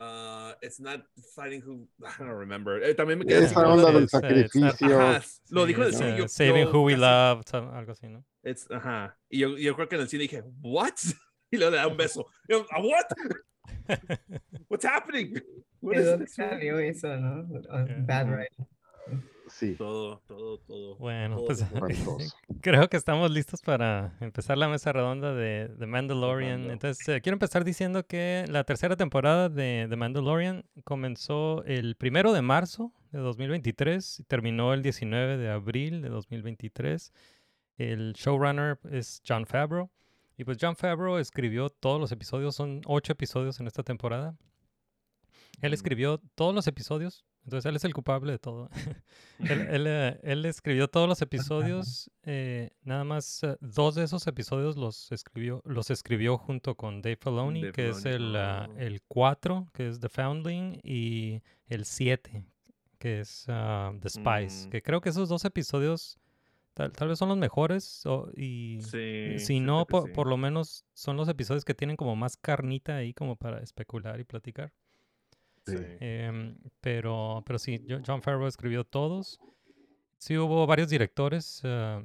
Uh, 0.02 0.54
it's 0.62 0.80
not 0.80 1.02
fighting 1.36 1.62
who, 1.62 1.86
I 2.06 2.18
don't 2.20 2.30
remember. 2.30 2.82
Eh, 2.82 2.94
también 2.96 3.20
me 3.20 3.26
quedé 3.26 3.40
así 3.40 3.46
Esa 3.52 3.56
como 3.64 3.74
onda 3.76 3.88
de- 3.88 3.94
del 3.94 4.04
es, 4.06 4.12
sacrificio. 4.12 5.00
Ajá, 5.00 5.22
lo 5.50 5.62
Sí, 5.64 5.68
dijo 5.68 5.82
en 5.82 5.88
el 5.88 5.94
cine. 5.94 6.18
yo- 6.18 6.28
Saving 6.30 6.66
yo 6.68 6.72
Who 6.72 6.82
We 6.84 6.94
casi- 6.94 7.02
Love, 7.02 7.44
sal- 7.46 7.70
algo 7.74 7.92
así, 7.92 8.08
¿no? 8.08 8.24
It's, 8.44 8.72
ajá. 8.72 9.18
Y 9.30 9.40
yo, 9.40 9.58
yo 9.58 9.76
creo 9.76 9.90
que 9.90 9.96
en 9.96 10.02
el 10.02 10.08
cine 10.08 10.24
dije, 10.24 10.44
what? 10.62 10.94
Y 11.52 11.58
luego 11.58 11.72
le 11.72 11.78
da 11.78 11.88
un 11.88 11.98
beso. 11.98 12.28
Yo, 12.48 12.64
"Ah, 12.72 12.80
what? 12.80 13.06
What's 14.70 14.86
happening? 14.86 15.34
What 15.82 15.96
¿De 15.98 16.24
is 16.24 16.34
salió 16.36 16.78
eso, 16.80 17.08
no? 17.18 17.48
Yeah. 17.62 17.96
Bad 18.06 18.28
writing. 18.30 18.68
Sí, 19.50 19.76
Todo, 19.76 20.20
todo, 20.28 20.58
todo. 20.60 20.96
Bueno, 20.98 21.36
todo 21.38 21.48
pues 21.48 21.66
creo 22.62 22.88
que 22.90 22.98
estamos 22.98 23.32
listos 23.32 23.62
para 23.62 24.16
empezar 24.22 24.58
la 24.58 24.68
mesa 24.68 24.92
redonda 24.94 25.34
de 25.34 25.70
The 25.80 25.86
Mandalorian. 25.86 26.60
Mando. 26.60 26.74
Entonces, 26.74 27.08
eh, 27.10 27.22
quiero 27.22 27.36
empezar 27.36 27.64
diciendo 27.64 28.06
que 28.06 28.46
la 28.48 28.64
tercera 28.64 28.96
temporada 28.96 29.50
de 29.50 29.88
The 29.90 29.96
Mandalorian 29.96 30.66
comenzó 30.84 31.64
el 31.66 31.96
primero 31.96 32.32
de 32.34 32.42
marzo 32.42 32.94
de 33.12 33.20
2023 33.20 34.20
y 34.20 34.24
terminó 34.24 34.74
el 34.74 34.84
19 34.84 35.38
de 35.38 35.50
abril 35.50 36.02
de 36.02 36.10
2023. 36.10 37.12
El 37.78 38.14
showrunner 38.14 38.78
es 38.92 39.22
John 39.28 39.46
Favreau. 39.46 39.90
Y 40.38 40.44
pues 40.46 40.58
John 40.62 40.76
Favreau 40.76 41.18
escribió 41.18 41.70
todos 41.70 42.00
los 42.00 42.12
episodios, 42.12 42.56
son 42.56 42.82
ocho 42.86 43.12
episodios 43.12 43.60
en 43.60 43.68
esta 43.68 43.84
temporada. 43.84 44.38
Él 45.62 45.72
Mm. 45.72 45.74
escribió 45.74 46.22
todos 46.36 46.56
los 46.56 46.68
episodios, 46.68 47.26
entonces 47.44 47.68
él 47.70 47.76
es 47.76 47.84
el 47.86 47.94
culpable 47.94 48.32
de 48.34 48.40
todo. 48.40 48.70
él, 49.40 49.62
él, 49.62 49.86
eh, 49.88 50.20
él 50.24 50.46
escribió 50.46 50.88
todos 50.88 51.08
los 51.10 51.22
episodios, 51.22 52.12
eh, 52.24 52.72
nada 52.84 53.04
más 53.04 53.44
eh, 53.44 53.58
dos 53.62 53.96
de 53.96 54.04
esos 54.04 54.28
episodios 54.28 54.78
los 54.78 55.12
escribió, 55.12 55.62
los 55.66 55.90
escribió 55.90 56.38
junto 56.38 56.76
con 56.76 57.02
Dave 57.02 57.18
Filoni, 57.18 57.62
Dave 57.62 57.74
que 57.74 57.90
es 57.90 58.06
el, 58.06 58.36
oh. 58.36 58.66
el 58.78 59.02
4, 59.08 59.68
que 59.74 59.88
es 59.90 60.00
The 60.00 60.10
Foundling, 60.10 60.80
y 60.84 61.42
el 61.68 61.86
7, 61.86 62.44
que 63.00 63.22
es 63.22 63.46
ah, 63.48 63.94
The 64.02 64.10
Spice, 64.10 64.68
Mm. 64.68 64.70
que 64.72 64.82
creo 64.82 65.02
que 65.02 65.10
esos 65.10 65.30
dos 65.30 65.46
episodios 65.46 66.18
tal, 66.74 66.92
tal 66.92 67.08
vez 67.10 67.18
son 67.20 67.30
los 67.30 67.38
mejores, 67.38 68.06
o- 68.06 68.30
y 68.36 68.80
Sí. 68.82 69.40
si 69.40 69.60
no, 69.60 69.86
por, 69.86 70.06
sí. 70.08 70.12
por 70.14 70.28
lo 70.28 70.38
menos 70.38 70.86
son 70.94 71.18
los 71.18 71.28
episodios 71.30 71.66
que 71.66 71.74
tienen 71.74 71.96
como 71.98 72.16
más 72.16 72.38
carnita 72.38 72.98
ahí 72.98 73.14
como 73.14 73.36
para 73.38 73.60
especular 73.62 74.20
y 74.20 74.24
platicar. 74.24 74.72
Sí. 75.78 75.86
Em, 76.00 76.56
pero, 76.82 77.44
pero 77.46 77.60
sí, 77.60 77.84
Jo- 77.88 78.02
John 78.06 78.22
Favreau 78.22 78.48
escribió 78.48 78.84
todos. 78.84 79.40
Sí 80.18 80.38
hubo 80.38 80.66
varios 80.68 80.90
directores. 80.90 81.62
ah, 81.64 82.02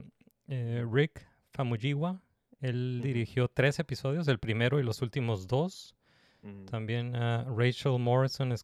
eh, 0.48 0.84
Rick 0.90 1.26
Famuyiwa, 1.52 2.20
él 2.60 3.00
dirigió 3.02 3.48
tres 3.48 3.78
episodios, 3.78 4.28
el 4.28 4.38
primero 4.38 4.78
y 4.78 4.82
los 4.82 5.02
últimos 5.02 5.46
dos. 5.46 5.94
Mm. 6.42 6.64
También 6.66 7.16
ah, 7.16 7.44
Rachel 7.56 7.98
Morrison 7.98 8.54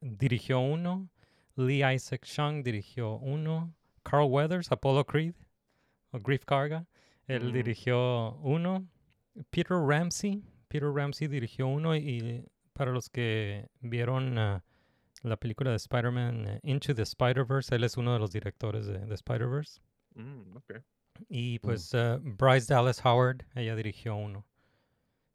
dirigió 0.00 0.60
uno. 0.60 1.08
Lee 1.56 1.82
Isaac 1.94 2.22
Chung 2.24 2.62
dirigió 2.62 3.16
uno. 3.16 3.74
Carl 4.04 4.26
Weathers, 4.30 4.72
Apollo 4.72 5.04
Creed, 5.06 5.34
o 6.10 6.18
Grief 6.18 6.44
Karga, 6.44 6.86
él 7.28 7.52
dirigió 7.52 8.32
uno. 8.42 8.84
Peter 9.50 9.76
Ramsey, 9.78 10.42
Peter 10.68 10.88
Ramsey 10.90 11.28
dirigió 11.28 11.68
uno 11.68 11.94
y 11.96 12.44
para 12.82 12.90
los 12.92 13.08
que 13.10 13.68
vieron 13.80 14.36
ah, 14.38 14.64
la 15.22 15.36
película 15.36 15.70
de 15.70 15.76
Spider-Man 15.76 16.48
eh, 16.48 16.60
Into 16.64 16.96
the 16.96 17.02
Spider-Verse, 17.02 17.72
él 17.76 17.84
es 17.84 17.96
uno 17.96 18.12
de 18.12 18.18
los 18.18 18.32
directores 18.32 18.86
de, 18.86 18.98
de 19.06 19.14
Spider-Verse. 19.14 19.80
Mm, 20.16 20.56
ok. 20.56 20.74
Y 21.28 21.60
pues 21.60 21.94
ah, 21.94 22.18
Bryce 22.20 22.74
Dallas 22.74 23.04
Howard, 23.06 23.44
ella 23.54 23.76
dirigió 23.76 24.16
uno, 24.16 24.44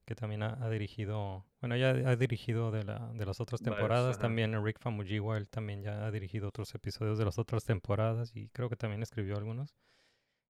que 0.04 0.14
también 0.14 0.44
ha, 0.44 0.58
ha 0.62 0.70
dirigido, 0.70 1.46
bueno, 1.62 1.76
ella 1.76 1.92
ha 2.10 2.16
dirigido 2.18 2.70
de, 2.72 2.84
la, 2.84 3.14
de 3.14 3.26
las 3.26 3.40
otras 3.40 3.62
temporadas, 3.62 4.18
también 4.20 4.62
Rick 4.66 4.80
Famuyiwa, 4.80 5.38
él 5.38 5.48
también 5.48 5.82
ya 5.84 6.06
ha 6.06 6.12
dirigido 6.12 6.50
otros 6.50 6.76
episodios 6.76 7.18
de 7.18 7.24
las 7.24 7.40
otras 7.40 7.64
temporadas 7.64 8.36
y 8.36 8.50
creo 8.50 8.68
que 8.68 8.76
también 8.76 9.04
escribió 9.04 9.38
algunos. 9.38 9.74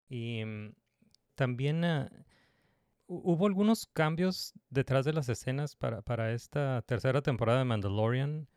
Y 0.10 0.44
mm, 0.44 0.74
también 1.36 1.84
hu- 1.84 2.10
hubo 3.08 3.48
algunos 3.48 3.88
cambios 3.88 4.54
detrás 4.70 5.06
de 5.06 5.14
las 5.14 5.30
escenas 5.30 5.76
para, 5.76 6.02
para 6.02 6.34
esta 6.34 6.82
tercera 6.84 7.22
temporada 7.22 7.60
de 7.60 7.66
Mandalorian. 7.66 8.48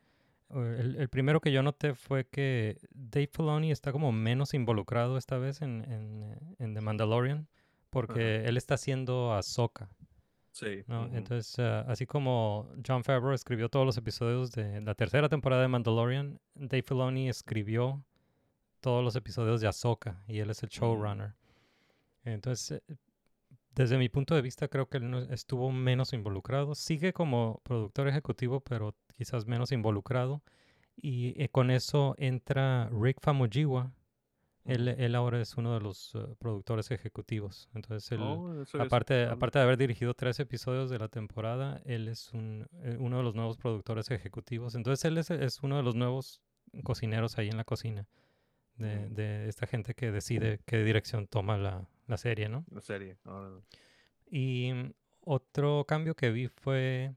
El, 0.50 0.96
el 0.96 1.08
primero 1.08 1.40
que 1.40 1.52
yo 1.52 1.62
noté 1.62 1.94
fue 1.94 2.24
que 2.26 2.76
Dave 2.90 3.30
Filoni 3.32 3.70
está 3.70 3.92
como 3.92 4.10
menos 4.10 4.52
involucrado 4.52 5.16
esta 5.16 5.38
vez 5.38 5.62
en, 5.62 5.84
en, 5.90 6.22
eh, 6.24 6.38
en 6.58 6.74
The 6.74 6.80
Mandalorian 6.80 7.48
porque 7.90 8.44
él 8.44 8.56
está 8.56 8.74
haciendo 8.74 9.32
Ahsoka, 9.34 9.88
Sí. 10.52 10.82
¿no? 10.88 11.06
ujú. 11.06 11.16
Entonces, 11.16 11.58
ah, 11.60 11.84
así 11.88 12.06
como 12.06 12.68
John 12.86 13.04
Favreau 13.04 13.32
escribió 13.32 13.68
todos 13.68 13.86
los 13.86 13.96
episodios 13.96 14.50
de 14.52 14.80
la 14.80 14.94
tercera 14.94 15.28
temporada 15.28 15.62
de 15.62 15.68
Mandalorian, 15.68 16.40
Dave 16.54 16.82
Filoni 16.82 17.28
escribió 17.28 18.04
todos 18.80 19.04
los 19.04 19.14
episodios 19.16 19.60
de 19.60 19.68
Ahsoka 19.68 20.22
y 20.26 20.38
él 20.38 20.50
es 20.50 20.62
el 20.64 20.68
showrunner. 20.68 21.34
Entonces, 22.24 22.82
eh, 22.88 22.96
desde 23.74 23.98
mi 23.98 24.08
punto 24.08 24.34
de 24.34 24.42
vista, 24.42 24.68
creo 24.68 24.88
que 24.88 24.98
él 24.98 25.10
no- 25.10 25.20
estuvo 25.22 25.70
menos 25.70 26.12
involucrado. 26.12 26.74
Sigue 26.74 27.12
como 27.12 27.60
productor 27.64 28.08
ejecutivo, 28.08 28.60
pero 28.60 28.94
quizás 29.16 29.46
menos 29.46 29.72
involucrado. 29.72 30.42
Y 30.96 31.40
eh, 31.42 31.48
con 31.48 31.70
eso 31.70 32.14
entra 32.18 32.90
Rick 32.90 33.18
Famuyiwa. 33.20 33.92
Él, 34.66 34.88
él 34.88 35.14
ahora 35.14 35.40
es 35.40 35.56
uno 35.56 35.72
de 35.72 35.80
los 35.80 36.14
eh, 36.14 36.18
productores 36.38 36.90
ejecutivos. 36.90 37.70
Entonces, 37.74 38.12
él, 38.12 38.20
Oh, 38.22 38.60
es- 38.62 38.74
aparte, 38.74 39.24
aparte 39.24 39.58
de 39.58 39.64
haber 39.64 39.78
dirigido 39.78 40.12
tres 40.14 40.38
episodios 40.40 40.90
de 40.90 40.98
la 40.98 41.08
temporada, 41.08 41.80
él 41.86 42.08
es 42.08 42.30
un, 42.34 42.68
eh, 42.82 42.96
uno 43.00 43.16
de 43.16 43.22
los 43.22 43.34
nuevos 43.34 43.56
productores 43.56 44.10
ejecutivos. 44.10 44.74
Entonces, 44.74 45.02
él 45.06 45.16
es, 45.16 45.30
es 45.30 45.62
uno 45.62 45.78
de 45.78 45.82
los 45.82 45.94
nuevos 45.94 46.42
cocineros 46.84 47.38
ahí 47.38 47.48
en 47.48 47.56
la 47.56 47.64
cocina. 47.64 48.06
De, 48.76 49.10
de 49.10 49.48
esta 49.48 49.66
gente 49.66 49.92
que 49.94 50.10
decide 50.10 50.60
qué 50.64 50.82
dirección 50.82 51.26
toma 51.26 51.58
la, 51.58 51.86
la 52.10 52.16
serie, 52.18 52.48
¿no? 52.48 52.64
La 52.70 52.80
serie. 52.80 53.16
ah, 53.24 53.58
Y 54.30 54.72
mm, 54.72 54.92
otro 55.24 55.84
cambio 55.86 56.14
que 56.14 56.30
vi 56.30 56.48
fue 56.48 57.14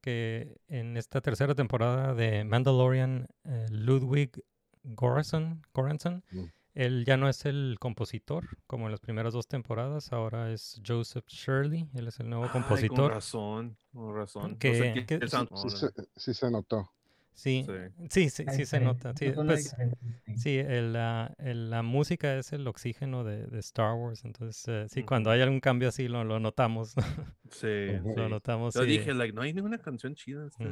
que 0.00 0.58
en 0.68 0.96
esta 0.96 1.20
tercera 1.20 1.54
temporada 1.54 2.14
de 2.14 2.44
Mandalorian, 2.44 3.28
eh, 3.44 3.66
Ludwig 3.70 4.42
Göransson, 4.84 5.62
Göransson, 5.74 6.22
Mm. 6.30 6.44
él 6.74 7.04
ya 7.04 7.16
no 7.16 7.28
es 7.28 7.44
el 7.44 7.76
compositor 7.80 8.58
como 8.68 8.86
en 8.86 8.92
las 8.92 9.00
primeras 9.00 9.32
dos 9.32 9.48
temporadas, 9.48 10.12
ahora 10.12 10.52
es 10.52 10.80
Joseph 10.86 11.26
Shirley, 11.26 11.88
él 11.94 12.06
es 12.08 12.20
el 12.20 12.28
nuevo 12.28 12.44
Ay, 12.44 12.50
con 12.50 12.62
compositor. 12.62 13.10
razón, 13.12 13.76
con 13.92 14.14
razón. 14.14 14.52
No 14.52 14.58
Que- 14.58 14.74
sé 14.74 14.92
quién 14.92 15.20
que- 15.20 15.28
Sí, 15.28 15.70
se, 15.70 15.88
sí 16.16 16.34
se 16.34 16.50
notó. 16.50 16.92
Sí, 17.36 17.64
Sí. 18.08 18.30
sí, 18.30 18.44
sí, 18.50 18.64
se 18.66 18.80
nota. 18.80 19.12
diferencias, 19.12 19.76
Sí, 19.76 19.76
pues, 20.24 20.40
sí. 20.42 20.56
el, 20.56 20.94
la, 20.94 21.34
el- 21.38 21.68
la 21.70 21.82
música 21.82 22.36
es 22.38 22.52
el 22.54 22.66
oxígeno 22.66 23.24
de, 23.24 23.46
de 23.46 23.58
Star 23.60 23.94
Wars, 23.94 24.24
entonces 24.24 24.64
eh, 24.68 24.86
sí, 24.88 25.02
cuando 25.02 25.30
hay 25.30 25.42
algún 25.42 25.60
cambio 25.60 25.90
así 25.90 26.08
lo, 26.08 26.24
lo 26.24 26.40
notamos, 26.40 26.94
Sí, 27.50 27.88
lo 28.16 28.28
notamos. 28.30 28.74
Yo 28.74 28.82
sí. 28.82 28.88
dije, 28.88 29.12
like, 29.14 29.34
no 29.34 29.42
hay 29.42 29.52
ninguna 29.52 29.78
canción 29.78 30.14
chida. 30.14 30.46
Este. 30.46 30.64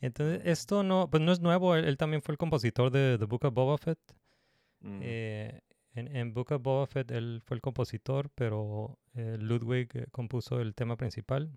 Entonces, 0.00 0.40
esto 0.44 0.82
no, 0.82 1.10
pues 1.10 1.22
no 1.22 1.32
es 1.32 1.40
nuevo, 1.40 1.74
él, 1.74 1.84
él 1.84 1.96
también 1.98 2.22
fue 2.22 2.32
el 2.32 2.38
compositor 2.38 2.90
de 2.90 3.16
The 3.18 3.24
Book 3.26 3.44
of 3.44 3.52
Boba 3.52 3.76
Fett. 3.76 3.98
Mm. 4.80 5.00
Eh, 5.02 5.60
en, 5.94 6.16
en 6.16 6.32
Book 6.32 6.52
of 6.52 6.62
Boba 6.62 6.86
Fett 6.86 7.10
él 7.10 7.42
fue 7.44 7.56
el 7.56 7.60
compositor, 7.60 8.30
pero 8.36 8.96
eh, 9.14 9.36
Ludwig 9.40 9.88
eh, 9.94 10.06
compuso 10.12 10.60
el 10.60 10.74
tema 10.74 10.96
principal. 10.96 11.50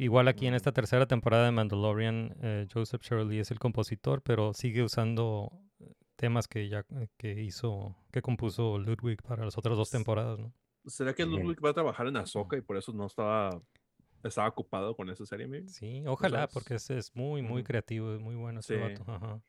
Igual 0.00 0.28
aquí 0.28 0.46
en 0.46 0.54
esta 0.54 0.72
tercera 0.72 1.06
temporada 1.06 1.44
de 1.44 1.50
Mandalorian, 1.52 2.34
eh, 2.42 2.66
Joseph 2.72 3.02
Shirley 3.02 3.38
es 3.38 3.50
el 3.50 3.58
compositor, 3.58 4.22
pero 4.22 4.54
sigue 4.54 4.82
usando 4.82 5.52
eh, 5.78 5.92
temas 6.16 6.48
que 6.48 6.68
ya 6.70 6.86
eh, 6.96 7.08
que 7.18 7.42
hizo, 7.42 7.94
que 8.10 8.22
compuso 8.22 8.78
Ludwig 8.78 9.20
para 9.22 9.44
las 9.44 9.58
otras 9.58 9.76
dos 9.76 9.90
temporadas, 9.90 10.38
¿no? 10.38 10.54
¿Será 10.86 11.12
que. 11.12 11.26
Ludwig 11.26 11.62
va 11.62 11.70
a 11.70 11.74
trabajar 11.74 12.06
en 12.06 12.16
Ahsoka 12.16 12.56
y 12.56 12.62
por 12.62 12.78
eso 12.78 12.94
no 12.94 13.04
estaba, 13.04 13.60
estaba 14.24 14.48
ocupado 14.48 14.96
con 14.96 15.10
esa 15.10 15.26
serie? 15.26 15.46
maybe? 15.46 15.68
Sí, 15.68 16.02
ojalá, 16.06 16.38
sabes? 16.40 16.54
porque 16.54 16.74
es, 16.76 16.88
es 16.88 17.14
muy, 17.14 17.42
muy 17.42 17.62
creativo, 17.62 18.14
es 18.14 18.20
muy 18.20 18.36
bueno 18.36 18.60
ese 18.60 18.76
Sí. 18.76 18.80
vato. 18.80 19.04
Ajá. 19.12 19.42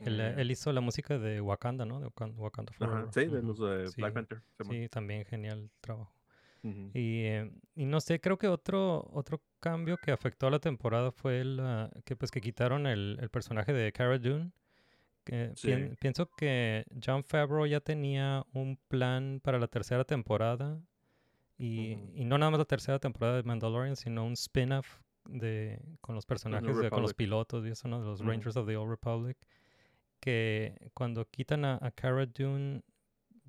Él, 0.00 0.18
él 0.18 0.50
hizo 0.50 0.72
la 0.72 0.80
música 0.80 1.18
de 1.18 1.42
Wakanda, 1.42 1.84
¿no? 1.84 2.00
De 2.00 2.06
Wakan- 2.06 2.34
Wakanda, 2.36 2.72
ajá, 2.80 3.06
sí, 3.12 3.26
de 3.26 3.42
los 3.42 3.58
de 3.58 3.88
Sí, 3.88 4.00
Black 4.00 4.14
Panther. 4.14 4.42
Sí, 4.68 4.88
también 4.88 5.24
genial 5.26 5.70
trabajo. 5.80 6.10
Y, 6.94 7.24
eh, 7.24 7.50
y 7.76 7.84
no 7.84 8.00
sé, 8.00 8.20
creo 8.20 8.38
que 8.38 8.48
otro, 8.48 9.06
otro 9.12 9.42
cambio 9.60 9.98
que 9.98 10.12
afectó 10.12 10.46
a 10.46 10.50
la 10.50 10.58
temporada 10.60 11.12
fue 11.12 11.40
el, 11.40 11.60
ah, 11.60 11.90
que 12.04 12.16
pues 12.16 12.30
que 12.30 12.40
quitaron 12.40 12.86
el, 12.86 13.18
el 13.20 13.28
personaje 13.28 13.72
de 13.72 13.92
Cara 13.92 14.18
Dune. 14.18 14.50
Que 15.24 15.52
pien- 15.70 15.96
pienso 16.00 16.28
que 16.36 16.84
John 17.04 17.22
Favreau 17.24 17.66
ya 17.66 17.80
tenía 17.80 18.44
un 18.52 18.78
plan 18.88 19.40
para 19.42 19.58
la 19.58 19.68
tercera 19.68 20.04
temporada. 20.04 20.78
Y, 21.56 21.96
no 22.24 22.36
nada 22.38 22.50
más 22.50 22.58
la 22.58 22.64
tercera 22.64 22.98
temporada 22.98 23.36
de 23.36 23.42
Mandalorian, 23.42 23.96
sino 23.96 24.24
un 24.24 24.32
spin-off 24.32 25.00
de, 25.26 25.80
con 26.00 26.14
los 26.14 26.24
personajes, 26.26 26.66
de- 26.82 26.90
con 26.90 27.02
los 27.02 27.14
pilotos 27.14 27.64
y 27.66 27.70
eso, 27.70 27.88
¿no? 27.88 28.00
De 28.00 28.06
los. 28.06 28.20
Rangers 28.20 28.56
of 28.56 28.66
the 28.66 28.76
Old 28.76 28.90
Republic. 28.90 29.36
Que 30.20 30.90
cuando 30.94 31.26
quitan 31.26 31.64
a, 31.64 31.78
a 31.80 31.90
Cara 31.90 32.26
Dune, 32.26 32.82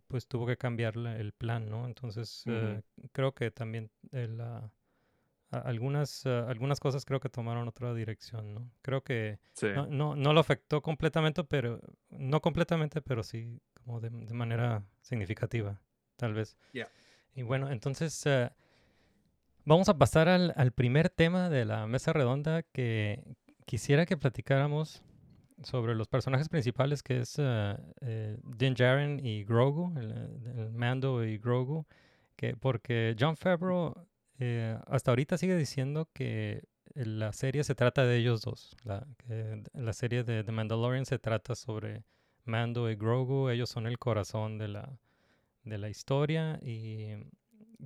pues 0.08 0.28
tuvo 0.28 0.46
que 0.46 0.58
cambiar 0.58 0.96
la- 0.98 1.18
el 1.18 1.32
plan, 1.34 1.70
¿no? 1.70 1.86
Entonces, 1.86 2.44
eh, 2.48 2.82
creo 3.12 3.34
que 3.34 3.52
también 3.52 3.90
la- 4.12 4.70
a- 5.52 5.60
algunas, 5.60 6.26
eh, 6.26 6.44
algunas 6.48 6.80
cosas 6.80 7.06
creo 7.06 7.20
que 7.20 7.30
tomaron 7.30 7.68
otra 7.68 7.94
dirección, 7.94 8.54
¿no? 8.54 8.72
Creo 8.82 9.04
que 9.04 9.40
Sí. 9.54 9.68
no, 9.76 9.88
no, 9.88 10.16
no 10.16 10.34
lo 10.34 10.40
afectó 10.40 10.82
completamente, 10.82 11.44
pero 11.44 11.80
no 12.10 12.42
completamente, 12.42 13.02
pero 13.02 13.24
sí 13.24 13.60
como 13.74 14.00
de, 14.00 14.10
de 14.10 14.34
manera 14.34 14.84
significativa, 15.02 15.80
tal 16.18 16.34
vez. 16.34 16.58
Yeah. 16.74 16.88
Y 17.36 17.44
bueno, 17.44 17.70
entonces 17.72 18.26
eh, 18.26 18.50
vamos 19.66 19.90
a 19.90 19.98
pasar 19.98 20.28
al, 20.30 20.54
al 20.56 20.72
primer 20.72 21.10
tema 21.10 21.50
de 21.50 21.66
la 21.66 21.86
mesa 21.88 22.14
redonda 22.14 22.64
que 22.64 23.24
quisiera 23.66 24.06
que 24.06 24.18
platicáramos 24.18 25.04
sobre 25.64 25.96
los 25.96 26.08
personajes 26.08 26.50
principales, 26.50 27.02
que 27.04 27.20
es 27.20 27.36
eh, 27.38 27.78
eh, 28.02 28.38
Din 28.44 28.74
Djarin 28.74 29.26
y 29.26 29.44
Grogu, 29.44 29.94
el, 29.98 30.72
Mando 30.72 31.24
y 31.24 31.38
Grogu, 31.38 31.86
que 32.36 32.56
porque 32.56 33.16
John 33.20 33.38
Favreau 33.38 33.96
eh, 34.40 34.78
hasta 34.88 35.12
ahorita 35.12 35.38
sigue 35.38 35.56
diciendo 35.56 36.10
que 36.14 36.64
la 36.94 37.32
serie 37.34 37.64
se 37.64 37.76
trata 37.76 38.06
de 38.06 38.18
ellos 38.18 38.42
dos. 38.42 38.76
La, 38.84 39.06
la 39.74 39.94
serie 39.94 40.24
de 40.24 40.44
The 40.44 40.52
Mandalorian 40.52 41.06
se 41.06 41.20
trata 41.20 41.56
sobre 41.56 42.04
Mando 42.46 42.90
y 42.90 42.96
Grogu. 42.96 43.50
Ellos 43.50 43.70
son 43.70 43.88
el 43.88 44.00
corazón 44.00 44.58
de 44.58 44.70
la, 44.70 44.98
de 45.64 45.78
la 45.78 45.90
historia. 45.90 46.60
Y, 46.62 47.16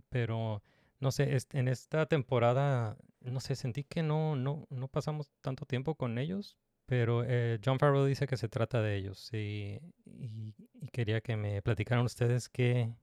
pero 0.09 0.61
no 0.99 1.11
sé, 1.11 1.37
en 1.53 1.67
esta 1.67 2.05
temporada, 2.05 2.97
no 3.21 3.39
sé, 3.39 3.55
sentí 3.55 3.83
que 3.83 4.03
no, 4.03 4.35
no, 4.35 4.67
no 4.69 4.87
pasamos 4.87 5.31
tanto 5.41 5.65
tiempo 5.65 5.95
con 5.95 6.17
ellos. 6.19 6.57
Pero 6.89 7.23
eh, 7.23 7.59
John 7.63 7.77
Favreau 7.77 8.03
dice 8.05 8.25
que 8.25 8.35
se 8.35 8.49
trata 8.49 8.81
de 8.81 8.95
ellos. 8.95 9.29
Y, 9.31 9.79
y- 10.05 10.55
y 10.81 10.87
quería 10.91 11.21
que 11.21 11.37
me 11.37 11.61
platicaran 11.61 12.03
ustedes 12.03 12.49
qué, 12.49 12.95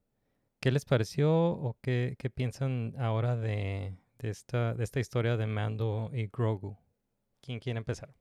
¿Qué 0.58 0.72
les 0.72 0.84
pareció 0.84 1.30
o 1.32 1.76
qué, 1.82 2.16
qué 2.18 2.30
piensan 2.30 2.94
ahora 2.98 3.36
de, 3.36 3.94
de 4.18 4.30
esta, 4.30 4.74
de 4.74 4.82
esta 4.82 4.98
historia 4.98 5.36
de 5.36 5.46
Mando 5.46 6.10
y 6.12 6.26
Grogu? 6.26 6.76
¿Quién 7.42 7.60
quiere 7.60 7.78
empezar? 7.78 8.12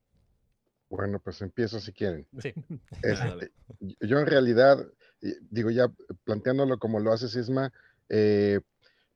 Bueno, 0.89 1.19
pues 1.19 1.41
empiezo 1.41 1.79
si 1.79 1.91
quieren. 1.93 2.27
Sí. 2.37 2.53
Este, 3.01 3.51
y- 3.79 3.97
yo 4.07 4.19
en 4.19 4.27
realidad, 4.27 4.85
y- 5.21 5.33
digo 5.49 5.71
ya 5.71 5.87
planteándolo 6.25 6.77
como 6.77 6.99
lo 6.99 7.11
hace 7.11 7.27
Sisma, 7.29 7.73
eh, 8.09 8.59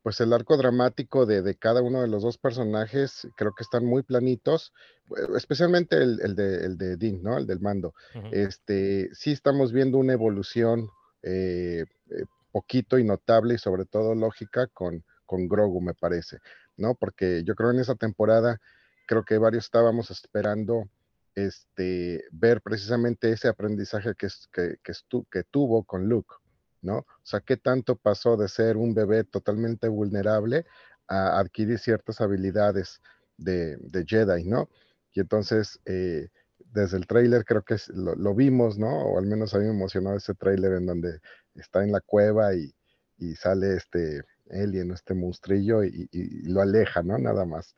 pues 0.02 0.20
el 0.22 0.32
arco 0.34 0.56
dramático 0.58 1.26
de, 1.26 1.42
de 1.42 1.56
cada 1.56 1.82
uno 1.82 2.02
de 2.02 2.08
los 2.08 2.24
dos 2.24 2.38
personajes 2.38 3.28
creo 3.36 3.54
que 3.54 3.64
están 3.64 3.86
muy 3.86 4.02
planitos, 4.04 4.74
eh, 5.18 5.28
especialmente 5.36 5.98
el, 5.98 6.20
el 6.22 6.36
de, 6.36 6.66
el 6.66 6.78
de 6.78 6.96
Dean, 6.98 7.22
¿no? 7.22 7.38
El 7.38 7.46
del 7.48 7.60
mando. 7.60 7.94
Este, 8.32 9.10
sí 9.14 9.32
estamos 9.32 9.72
viendo 9.74 9.98
una 9.98 10.14
evolución 10.14 10.90
eh, 11.24 11.86
eh, 12.12 12.24
poquito 12.52 12.98
y 12.98 13.04
notable 13.04 13.56
y 13.56 13.58
sobre 13.58 13.86
todo 13.86 14.16
lógica 14.16 14.68
con, 14.68 15.04
con 15.26 15.48
Grogu, 15.48 15.82
me 15.82 15.94
parece, 15.94 16.40
¿no? 16.78 16.96
Porque 16.96 17.44
yo 17.44 17.54
creo 17.56 17.72
en 17.72 17.80
esa 17.80 17.96
temporada, 17.96 18.60
creo 19.06 19.24
que 19.26 19.38
varios 19.38 19.66
estábamos 19.66 20.10
esperando 20.12 20.90
este, 21.36 22.24
ver 22.32 22.62
precisamente 22.62 23.32
ese 23.32 23.48
aprendizaje 23.48 24.14
que, 24.16 24.28
que, 24.52 24.78
que, 24.84 24.92
estu- 24.92 25.26
que 25.30 25.44
tuvo 25.44 25.84
con 25.84 26.08
Luke, 26.08 26.36
¿no? 26.82 27.00
O 27.00 27.06
sea, 27.24 27.40
qué 27.42 27.58
tanto 27.58 27.96
pasó 27.96 28.38
de 28.38 28.48
ser 28.48 28.78
un 28.78 28.94
bebé 28.94 29.24
totalmente 29.24 29.88
vulnerable 29.88 30.66
a 31.08 31.40
adquirir 31.40 31.80
ciertas 31.80 32.22
habilidades 32.22 33.02
de, 33.38 33.78
de 33.78 34.06
Jedi, 34.06 34.44
¿no? 34.46 34.70
Y 35.14 35.22
entonces, 35.22 35.80
eh, 35.86 36.30
desde 36.72 36.98
el 36.98 37.08
tráiler 37.08 37.46
creo 37.46 37.64
que 37.64 37.78
lo, 37.94 38.16
lo 38.16 38.36
vimos, 38.36 38.78
¿no? 38.78 38.90
O 38.90 39.18
al 39.20 39.26
menos 39.26 39.54
a 39.54 39.60
mí 39.60 39.66
me 39.66 39.72
emocionó 39.72 40.16
ese 40.16 40.36
tráiler 40.36 40.74
en 40.74 40.86
donde 40.86 41.20
está 41.56 41.84
en 41.84 41.92
la 41.92 42.02
cueva 42.02 42.54
y, 42.56 42.74
y 43.18 43.36
sale 43.36 43.76
este 43.76 44.22
alien, 44.52 44.92
este 44.92 45.14
monstrillo 45.14 45.84
y, 45.84 46.08
y- 46.12 46.48
y 46.48 46.52
lo 46.52 46.62
aleja, 46.62 47.02
¿no? 47.04 47.18
Nada 47.18 47.46
más. 47.46 47.76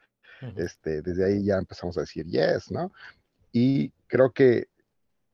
Este, 0.55 1.01
desde 1.01 1.23
ahí 1.25 1.45
ya 1.45 1.57
empezamos 1.57 1.97
a 1.97 2.01
decir 2.01 2.25
yes, 2.25 2.71
¿no? 2.71 2.91
Y 3.51 3.91
creo 4.07 4.31
que, 4.31 4.67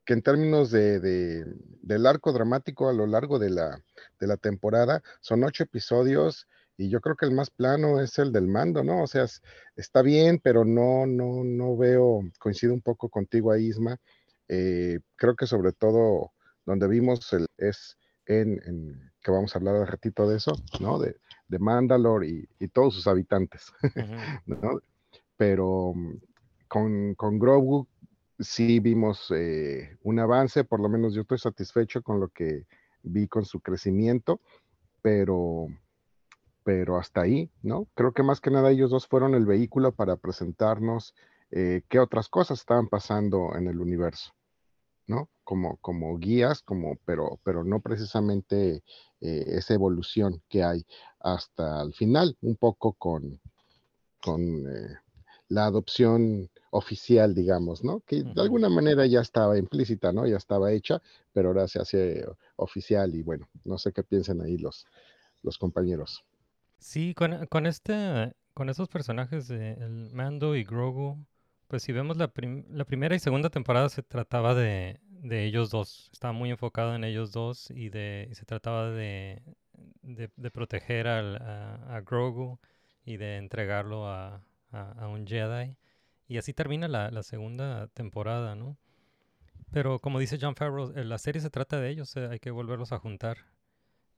que 0.07 0.13
en 0.13 0.21
términos 0.21 0.71
de, 0.71 0.99
de- 1.01 1.45
del 1.81 2.05
arco 2.07 2.31
dramático 2.31 2.89
a 2.89 2.93
lo 2.93 3.05
largo 3.05 3.37
de 3.39 3.49
la, 3.49 3.83
de 4.19 4.27
la 4.27 4.37
temporada, 4.37 5.03
son 5.19 5.43
ocho 5.43 5.63
episodios 5.63 6.47
y 6.77 6.89
yo 6.89 7.01
creo 7.01 7.15
que 7.17 7.25
el 7.25 7.33
más 7.33 7.49
plano 7.49 7.99
es 7.99 8.17
el 8.17 8.31
del 8.31 8.47
mando, 8.47 8.83
¿no? 8.83 9.03
O 9.03 9.07
sea, 9.07 9.23
es- 9.23 9.41
está 9.75 10.01
bien, 10.01 10.39
pero 10.41 10.63
no, 10.63 11.05
no, 11.05 11.43
no 11.43 11.75
veo, 11.75 12.21
coincido 12.39 12.73
un 12.73 12.81
poco 12.81 13.09
contigo 13.09 13.51
ahí, 13.51 13.67
Isma. 13.67 13.97
Eh, 14.47 14.99
creo 15.17 15.35
que 15.35 15.45
sobre 15.45 15.73
todo 15.73 16.31
donde 16.65 16.87
vimos 16.87 17.33
el, 17.33 17.45
es 17.57 17.97
en, 18.27 18.61
en- 18.65 19.11
que 19.21 19.31
vamos 19.31 19.53
a 19.53 19.59
hablar 19.59 19.75
un 19.75 19.87
ratito 19.87 20.27
de 20.29 20.37
eso, 20.37 20.53
¿no? 20.79 20.99
De, 20.99 21.17
de 21.49 21.59
Mandalore 21.59 22.27
y, 22.29 22.47
y 22.59 22.67
todos 22.69 22.93
sus 22.93 23.07
habitantes. 23.07 23.73
¿no? 24.45 24.79
Pero 25.35 25.91
mm, 25.93 26.13
con, 26.69 27.15
con 27.15 27.39
Grogu 27.39 27.87
sí 28.39 28.79
vimos 28.79 29.31
eh, 29.35 29.97
un 30.03 30.19
avance, 30.19 30.63
por 30.63 30.79
lo 30.79 30.89
menos 30.89 31.13
yo 31.13 31.21
estoy 31.21 31.39
satisfecho 31.39 32.01
con 32.01 32.19
lo 32.19 32.29
que 32.29 32.65
vi 33.03 33.27
con 33.27 33.45
su 33.45 33.59
crecimiento, 33.59 34.41
pero, 35.01 35.67
pero 36.63 36.97
hasta 36.97 37.21
ahí, 37.21 37.49
¿no? 37.63 37.87
Creo 37.95 38.11
que 38.13 38.23
más 38.23 38.41
que 38.41 38.51
nada 38.51 38.71
ellos 38.71 38.91
dos 38.91 39.07
fueron 39.07 39.35
el 39.35 39.45
vehículo 39.45 39.91
para 39.91 40.17
presentarnos 40.17 41.15
eh, 41.51 41.81
qué 41.89 41.99
otras 41.99 42.27
cosas 42.27 42.59
estaban 42.59 42.87
pasando 42.87 43.55
en 43.55 43.67
el 43.67 43.79
universo, 43.79 44.33
¿no? 45.07 45.29
Como, 45.43 45.77
como 45.77 46.17
guías, 46.17 46.61
como, 46.61 46.97
pero, 47.05 47.39
pero 47.43 47.63
no 47.63 47.79
precisamente 47.79 48.83
eh, 49.21 49.45
esa 49.47 49.73
evolución 49.73 50.41
que 50.49 50.63
hay 50.63 50.85
hasta 51.19 51.81
el 51.81 51.93
final, 51.93 52.37
un 52.41 52.57
poco 52.57 52.93
con, 52.93 53.39
con 54.21 54.65
la 55.49 55.65
adopción 55.65 56.49
oficial, 56.71 57.33
digamos, 57.35 57.83
¿no? 57.83 58.01
Que 58.01 58.23
de 58.23 58.41
alguna 58.41 58.69
manera 58.69 59.05
ya 59.05 59.21
estaba 59.21 59.57
implícita, 59.57 60.11
¿no? 60.13 60.27
Ya 60.27 60.37
estaba 60.37 60.71
hecha, 60.73 61.01
pero 61.33 61.49
ahora 61.49 61.67
se 61.67 61.79
hace 61.79 62.25
oficial 62.57 63.15
y 63.15 63.23
bueno, 63.23 63.47
no 63.65 63.77
sé 63.77 63.91
qué 63.93 64.03
piensan 64.03 64.41
ahí 64.41 64.57
los, 64.57 64.85
los 65.43 65.57
compañeros. 65.57 66.23
Sí, 66.79 67.13
con, 67.15 67.45
con 67.47 67.65
este, 67.65 68.33
con 68.53 68.69
estos 68.69 68.87
personajes 68.89 69.47
de 69.47 69.73
el 69.73 70.09
Mando 70.13 70.55
y 70.55 70.63
Grogu, 70.63 71.25
pues 71.67 71.83
si 71.83 71.91
vemos 71.91 72.17
la, 72.17 72.27
prim- 72.29 72.65
la 72.69 72.85
primera 72.85 73.15
y 73.15 73.19
segunda 73.19 73.49
temporada 73.49 73.89
se 73.89 74.03
trataba 74.03 74.53
de, 74.55 74.99
de 75.09 75.45
ellos 75.45 75.69
dos. 75.71 76.09
Estaba 76.13 76.33
muy 76.33 76.51
enfocado 76.51 76.95
en 76.95 77.03
ellos 77.03 77.31
dos 77.31 77.69
y 77.71 77.89
de 77.89 78.27
y 78.31 78.35
se 78.35 78.45
trataba 78.45 78.91
de, 78.91 79.41
de, 80.01 80.29
de 80.35 80.51
proteger 80.51 81.07
al, 81.07 81.35
a, 81.37 81.95
a 81.97 82.01
Grogu 82.01 82.59
y 83.05 83.17
de 83.17 83.37
entregarlo 83.37 84.07
a, 84.07 84.41
a- 84.71 84.91
a 84.93 85.07
un 85.07 85.25
Jedi. 85.27 85.75
Y 86.27 86.37
así 86.37 86.53
termina 86.53 86.87
la, 86.87 87.09
la 87.11 87.23
segunda 87.23 87.87
temporada, 87.89 88.55
¿no? 88.55 88.77
Pero 89.71 89.99
como 89.99 90.19
dice 90.19 90.37
John 90.41 90.55
Favreau, 90.55 90.91
eh, 90.95 91.03
la 91.05 91.17
serie 91.17 91.41
se 91.41 91.49
trata 91.49 91.79
de 91.79 91.89
ellos, 91.89 92.15
eh, 92.17 92.27
hay 92.31 92.39
que 92.39 92.51
volverlos 92.51 92.91
a 92.91 92.99
juntar. 92.99 93.37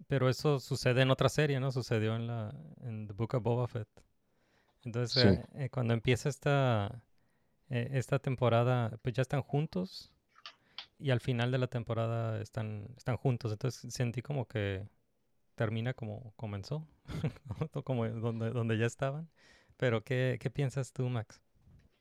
Pero 0.07 0.29
eso 0.29 0.59
sucede 0.59 1.01
en 1.01 1.11
otra 1.11 1.29
serie, 1.29 1.59
¿no? 1.59 1.71
Sucedió 1.71 2.15
en 2.15 2.27
la 2.27 2.53
en 2.81 3.07
The 3.07 3.13
Book 3.13 3.35
of 3.35 3.43
Boba 3.43 3.67
Fett. 3.67 3.89
Entonces, 4.85 5.21
Sí. 5.21 5.27
eh, 5.27 5.65
eh, 5.65 5.69
cuando 5.69 5.93
empieza 5.93 6.29
esta, 6.29 7.01
eh, 7.69 7.89
esta 7.93 8.19
temporada, 8.19 8.97
pues 9.01 9.13
ya 9.15 9.21
están 9.21 9.41
juntos 9.41 10.11
y 10.99 11.11
al 11.11 11.19
final 11.19 11.51
de 11.51 11.57
la 11.57 11.67
temporada 11.67 12.41
están, 12.41 12.87
están 12.97 13.17
juntos. 13.17 13.51
Entonces 13.51 13.93
sentí 13.93 14.21
como 14.21 14.47
que 14.47 14.87
termina 15.55 15.93
como 15.93 16.33
comenzó, 16.37 16.87
como 17.83 18.07
donde, 18.07 18.51
donde 18.51 18.77
ya 18.77 18.85
estaban. 18.85 19.29
Pero, 19.79 20.03
¿qué, 20.03 20.37
qué 20.41 20.49
piensas 20.49 20.91
tú, 20.91 21.07
Max? 21.09 21.41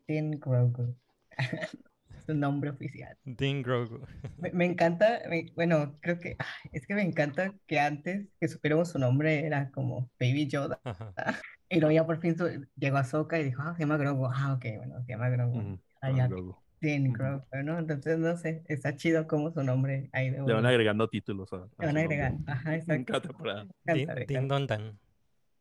Din 0.09 0.33
Grogu. 0.41 0.97
Es 2.11 2.25
su 2.27 2.35
nombre 2.35 2.71
oficial. 2.71 3.17
Dean 3.25 3.63
Grogu. 3.63 4.01
Me, 4.37 4.51
me 4.53 4.65
encanta, 4.67 5.21
me- 5.31 5.53
bueno, 5.55 5.97
creo 6.01 6.19
que 6.19 6.37
ay, 6.39 6.71
es 6.73 6.87
que 6.87 6.95
me 6.95 7.03
encanta 7.03 7.55
que 7.67 7.79
antes 7.79 8.27
que 8.41 8.49
supiéramos 8.49 8.91
su 8.91 8.99
nombre 8.99 9.47
era 9.47 9.71
como 9.71 10.11
Baby 10.19 10.49
Yoda. 10.49 10.81
Ajá. 10.85 11.15
Y 11.71 11.81
luego 11.81 11.93
ya 11.93 12.07
por 12.07 12.19
fin 12.19 12.37
su- 12.37 12.67
llegó 12.77 12.97
a 12.97 13.05
Soka 13.05 13.39
y 13.39 13.45
dijo, 13.45 13.61
ah, 13.63 13.75
se 13.77 13.81
llama 13.81 13.99
Grogu. 13.99 14.25
Ah, 14.27 14.55
ok, 14.55 14.65
bueno, 14.79 15.03
se 15.05 15.13
llama 15.13 15.29
Grogu. 15.29 15.59
Ujú. 15.59 15.79
Ah, 16.01 16.11
ya, 16.11 16.27
Grogu. 16.27 16.57
Din. 16.81 17.13
Grogu, 17.13 17.45
¿no? 17.63 17.79
Entonces, 17.79 18.19
no 18.19 18.37
sé, 18.39 18.63
está 18.69 18.97
chido 18.97 19.27
como 19.27 19.53
su 19.53 19.63
nombre 19.63 20.09
ahí 20.13 20.31
de 20.31 20.39
Le 20.39 20.55
van 20.55 20.65
agregando 20.65 21.09
títulos 21.09 21.53
a, 21.53 21.57
a 21.57 21.69
Le 21.81 21.87
van 21.87 21.97
agregando, 21.99 22.51
ajá, 22.51 22.75
exacto. 22.77 23.13
cada 23.13 23.21
temporada. 23.21 23.67
Me 23.85 23.95
Din, 23.95 24.09
Din. 24.27 24.49
Don 24.49 24.67
Dan. 24.67 24.99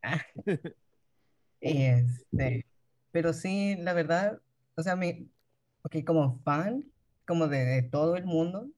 Ah. 0.01 0.21
Y 1.62 1.84
este, 1.84 2.65
pero 3.12 3.34
sí, 3.34 3.76
la 3.78 3.93
verdad, 3.93 4.41
o 4.76 4.84
sea, 4.84 4.96
me, 4.96 5.28
ok, 5.84 5.98
como 6.06 6.39
fan, 6.43 6.86
como 7.26 7.48
de, 7.48 7.65
de 7.65 7.84
todo 7.84 8.15
el 8.15 8.26
mundo, 8.26 8.70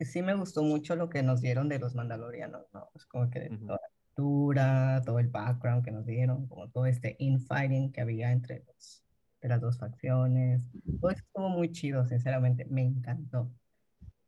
sí 0.00 0.22
me 0.22 0.34
gustó 0.34 0.62
mucho 0.62 0.96
lo 0.96 1.08
que 1.08 1.22
nos 1.22 1.40
dieron 1.40 1.68
de 1.68 1.78
los 1.78 1.94
Mandalorianos, 1.94 2.66
¿no? 2.72 2.90
Es 2.94 3.06
como 3.06 3.30
que 3.30 3.48
Ujú. 3.50 3.66
toda 3.66 3.78
la 3.82 3.88
cultura, 4.14 5.02
todo 5.04 5.18
el 5.18 5.28
background 5.28 5.84
que 5.84 5.90
nos 5.92 6.06
dieron, 6.06 6.46
como 6.48 6.68
todo 6.70 6.86
este 6.86 7.16
infighting 7.18 7.92
que 7.92 8.00
había 8.00 8.32
entre 8.32 8.64
los, 8.66 9.04
de 9.40 9.48
las 9.48 9.60
dos 9.60 9.78
facciones, 9.78 10.62
todo 11.00 11.10
eso 11.10 11.22
estuvo 11.24 11.48
muy 11.48 11.70
chido, 11.72 12.06
sinceramente, 12.06 12.64
me 12.66 12.82
encantó. 12.82 13.50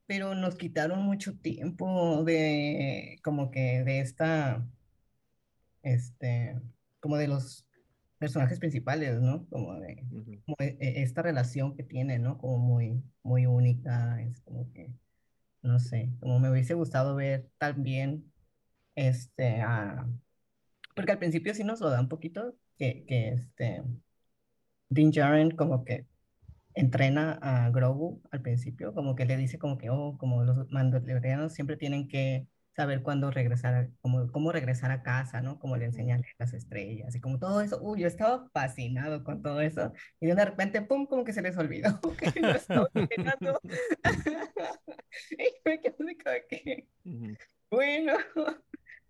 Pero 0.06 0.34
nos 0.34 0.56
quitaron 0.56 1.02
mucho 1.02 1.38
tiempo 1.38 2.24
de, 2.24 3.18
como 3.24 3.50
que 3.50 3.82
de 3.84 4.00
esta, 4.00 4.66
este, 5.82 6.60
como 7.00 7.16
de 7.16 7.28
los 7.28 7.66
personajes 8.24 8.58
principales, 8.58 9.20
¿no? 9.20 9.46
Como 9.50 9.74
de 9.80 10.06
Ujú. 10.10 10.42
como 10.46 10.56
e- 10.60 10.76
e- 10.80 11.02
esta 11.02 11.22
relación 11.22 11.76
que 11.76 11.82
tiene, 11.84 12.18
¿no? 12.18 12.38
Como 12.38 12.58
muy, 12.58 13.02
muy 13.22 13.46
única, 13.46 14.20
es 14.22 14.40
como 14.42 14.72
que, 14.72 14.92
no 15.62 15.78
sé, 15.80 16.10
como 16.20 16.40
me 16.40 16.50
hubiese 16.50 16.74
gustado 16.74 17.14
ver 17.16 17.50
también, 17.58 18.32
este, 18.96 19.62
a, 19.62 20.08
porque 20.96 21.12
al 21.12 21.18
principio 21.18 21.54
sí 21.54 21.64
nos 21.64 21.80
lo 21.80 21.90
da 21.90 22.00
un 22.00 22.08
poquito, 22.08 22.56
que, 22.78 23.04
que 23.06 23.30
este, 23.30 23.82
Din 24.88 25.10
Djarin 25.10 25.50
como 25.52 25.84
que 25.84 26.06
entrena 26.74 27.38
a 27.42 27.70
Grogu 27.70 28.22
al 28.32 28.42
principio, 28.42 28.94
como 28.94 29.14
que 29.16 29.26
le 29.26 29.36
dice 29.36 29.58
como 29.58 29.78
que, 29.78 29.90
oh, 29.90 30.16
como 30.18 30.44
los 30.44 30.70
mandalorianos 30.70 31.54
siempre 31.54 31.76
tienen 31.76 32.08
que 32.08 32.48
saber 32.74 33.02
cuándo 33.02 33.30
regresar, 33.30 33.90
como, 34.00 34.30
cómo 34.32 34.52
regresar 34.52 34.90
a 34.90 35.02
casa, 35.02 35.40
¿no? 35.40 35.58
Como 35.58 35.76
le 35.76 35.86
enseñan 35.86 36.24
las 36.38 36.52
estrellas 36.52 37.14
y 37.14 37.20
como 37.20 37.38
todo 37.38 37.60
eso. 37.60 37.80
Uy, 37.80 38.00
yo 38.00 38.06
estaba 38.06 38.48
fascinado 38.52 39.24
con 39.24 39.42
todo 39.42 39.60
eso 39.60 39.92
y 40.20 40.26
de 40.26 40.44
repente, 40.44 40.82
pum, 40.82 41.06
como 41.06 41.24
que 41.24 41.32
se 41.32 41.42
les 41.42 41.56
olvidó 41.56 42.00
que 42.34 42.40
lo 42.40 42.50
estaba. 42.50 42.88
Y 45.30 45.46
me 45.64 45.80
quedé 45.80 45.94
como 45.94 46.38
que, 46.48 46.88
bueno, 47.70 48.14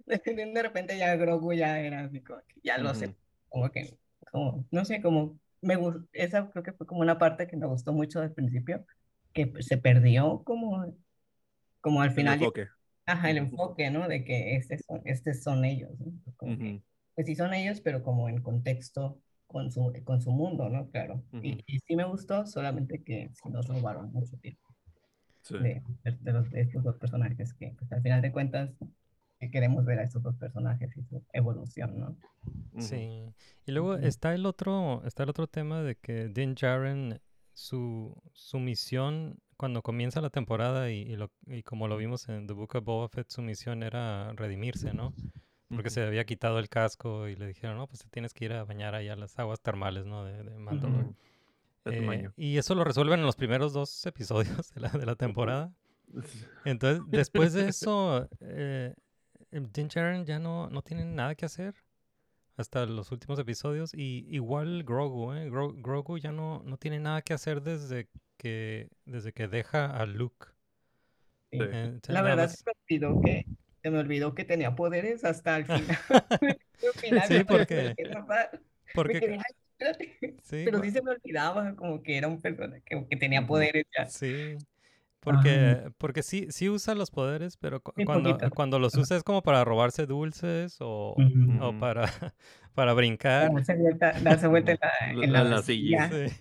de, 0.06 0.62
repente 0.62 0.98
ya 0.98 1.16
Grogu 1.16 1.54
ya 1.54 1.80
era 1.80 2.04
así 2.04 2.20
como 2.20 2.40
que 2.40 2.54
ya 2.62 2.78
lo 2.78 2.94
sé, 2.94 3.06
Ujú. 3.06 3.16
como 3.48 3.70
que, 3.70 3.98
como, 4.30 4.66
no 4.70 4.84
sé, 4.84 5.00
como, 5.00 5.38
me 5.62 5.76
gustó, 5.76 6.06
esa 6.12 6.50
creo 6.50 6.62
que 6.62 6.72
fue 6.72 6.86
como 6.86 7.00
una 7.00 7.18
parte 7.18 7.46
que 7.46 7.56
me 7.56 7.66
gustó 7.66 7.92
mucho 7.92 8.20
del 8.20 8.32
principio, 8.32 8.84
que 9.32 9.50
se 9.60 9.78
perdió 9.78 10.42
como, 10.44 10.94
como 11.80 12.02
al 12.02 12.10
El 12.10 12.14
final, 12.14 12.34
enfoque. 12.34 12.68
Ajá, 13.06 13.30
el 13.30 13.38
enfoque, 13.38 13.90
¿no? 13.90 14.08
De 14.08 14.24
que 14.24 14.56
estos 14.56 14.80
son, 14.86 15.02
estos 15.04 15.42
son 15.42 15.64
ellos, 15.64 15.90
¿no? 16.00 16.12
Como 16.36 16.58
que, 16.58 16.64
Ujú. 16.72 16.82
pues 17.14 17.26
sí 17.26 17.36
son 17.36 17.54
ellos, 17.54 17.80
pero 17.80 18.02
como 18.02 18.28
en 18.28 18.40
contexto 18.42 19.20
con 19.46 19.70
su, 19.70 19.92
con 20.04 20.20
su 20.20 20.30
mundo, 20.32 20.68
¿no? 20.68 20.90
Claro. 20.90 21.22
Y, 21.40 21.52
Ujú. 21.52 21.62
y 21.66 21.78
sí 21.80 21.96
me 21.96 22.04
gustó, 22.04 22.46
solamente 22.46 23.02
que 23.02 23.30
sí 23.34 23.48
nos 23.50 23.66
robaron 23.68 24.12
mucho 24.12 24.36
tiempo 24.38 24.62
Sí. 25.42 25.58
de, 25.58 25.82
de, 26.04 26.12
de 26.20 26.32
los, 26.32 26.50
de 26.50 26.62
estos 26.62 26.82
dos 26.82 26.96
personajes 26.96 27.52
que 27.54 27.74
pues, 27.78 27.92
al 27.92 28.02
final 28.02 28.22
de 28.22 28.32
cuentas 28.32 28.70
que 29.38 29.50
queremos 29.50 29.84
ver 29.84 29.98
a 29.98 30.04
estos 30.04 30.22
dos 30.22 30.36
personajes 30.36 30.96
y 30.96 31.02
su 31.04 31.22
evolución, 31.34 31.98
¿no? 31.98 32.16
Sí. 32.78 33.32
Y 33.66 33.72
luego 33.72 33.96
está 33.96 34.34
el 34.34 34.46
otro, 34.46 35.02
está 35.04 35.22
el 35.24 35.28
otro 35.30 35.46
tema 35.46 35.82
de 35.82 35.96
que 35.96 36.28
Din 36.28 36.54
Djarin, 36.54 37.20
su, 37.52 38.16
su 38.32 38.58
misión 38.58 39.38
cuando 39.64 39.80
comienza 39.80 40.20
la 40.20 40.28
temporada 40.28 40.90
y, 40.90 41.00
y 41.00 41.16
lo- 41.16 41.30
y 41.46 41.62
como 41.62 41.88
lo 41.88 41.96
vimos 41.96 42.28
en 42.28 42.46
The 42.46 42.52
Book 42.52 42.74
of 42.76 42.84
Boba 42.84 43.08
Fett, 43.08 43.30
su 43.30 43.40
misión 43.40 43.82
era 43.82 44.30
redimirse, 44.34 44.92
¿no? 44.92 45.14
Porque 45.70 45.88
se 45.88 46.02
había 46.02 46.24
quitado 46.26 46.58
el 46.58 46.68
casco 46.68 47.26
y 47.28 47.34
le 47.34 47.46
dijeron, 47.46 47.78
no, 47.78 47.86
pues 47.86 48.00
te 48.00 48.08
tienes 48.10 48.34
que 48.34 48.44
ir 48.44 48.52
a 48.52 48.62
bañar 48.64 48.94
ahí 48.94 49.08
a 49.08 49.16
las 49.16 49.38
aguas 49.38 49.60
termales, 49.62 50.04
¿no? 50.04 50.22
De, 50.22 50.42
de 50.42 50.58
Mandalore. 50.58 51.08
Eh, 51.86 52.00
y 52.36 52.58
eso 52.58 52.74
lo 52.74 52.84
resuelven 52.84 53.20
en 53.20 53.26
los 53.26 53.36
primeros 53.36 53.72
dos 53.72 54.04
episodios 54.06 54.72
de 54.74 54.82
la, 54.82 54.90
de 54.90 55.06
la 55.06 55.16
temporada. 55.16 55.72
Entonces, 56.66 57.02
después 57.08 57.54
de 57.54 57.68
eso, 57.68 58.28
eh, 58.40 58.94
Din 59.50 59.88
ya 59.88 60.38
no, 60.38 60.68
no 60.68 60.82
tiene 60.82 61.06
nada 61.06 61.34
que 61.34 61.46
hacer 61.46 61.74
hasta 62.56 62.84
los 62.86 63.10
últimos 63.12 63.38
episodios. 63.38 63.94
Y 63.94 64.26
igual 64.30 64.84
Grogu, 64.84 65.32
¿eh? 65.32 65.50
Gro- 65.50 65.74
Grogu 65.82 66.18
ya 66.18 66.32
no, 66.32 66.62
no 66.64 66.76
tiene 66.76 67.00
nada 67.00 67.22
que 67.22 67.32
hacer 67.32 67.62
desde 67.62 68.08
que, 68.44 68.88
desde 69.06 69.32
que 69.32 69.48
deja 69.48 69.86
a 69.86 70.04
Luke. 70.04 70.48
Sí. 71.50 71.58
Eh, 71.62 71.98
La 72.08 72.20
verdad 72.20 72.50
se 72.50 72.62
me 72.66 72.72
olvidó 73.00 73.20
que 73.22 73.46
se 73.82 73.90
me 73.90 73.98
olvidó 73.98 74.34
que 74.34 74.44
tenía 74.44 74.74
poderes 74.76 75.24
hasta 75.24 75.56
el 75.56 75.64
final. 75.64 75.80
Al 76.84 77.00
final 77.00 77.22
Sí, 77.26 77.44
porque- 77.44 77.94
porque, 78.94 79.38
sí, 80.42 80.62
Pero 80.66 80.78
por- 80.78 80.86
sí 80.86 80.92
se 80.92 81.00
me 81.02 81.10
olvidaba 81.12 81.74
como 81.74 82.02
que 82.02 82.18
era 82.18 82.28
un 82.28 82.38
personaje 82.40 82.82
que, 82.84 83.06
que 83.08 83.16
tenía 83.16 83.46
poderes 83.46 83.86
ya. 83.96 84.04
Sí, 84.06 84.56
porque, 85.20 85.90
porque 85.96 86.22
sí, 86.22 86.48
sí 86.50 86.68
usa 86.68 86.94
los 86.94 87.10
poderes, 87.10 87.56
pero 87.56 87.80
cu- 87.80 87.94
Sí, 87.96 88.04
cuando, 88.04 88.32
poquito. 88.36 88.50
cuando 88.54 88.78
los 88.78 88.94
usa 88.94 89.16
es 89.16 89.22
como 89.22 89.42
para 89.42 89.64
robarse 89.64 90.04
dulces 90.04 90.76
o, 90.80 91.14
Ujú. 91.16 91.64
o 91.64 91.70
Ujú. 91.70 91.80
para, 91.80 92.02
para 92.74 92.92
brincar. 92.92 93.50
Darse 93.54 93.74
vuelta, 93.74 94.12
darse 94.20 94.46
vuelta 94.48 94.72
en 94.72 94.78
la, 94.80 95.24
en 95.24 95.32
La- 95.32 95.44
la 95.44 95.50
la 95.50 95.62
silla. 95.62 96.08
silla. 96.10 96.28
Sí. 96.28 96.36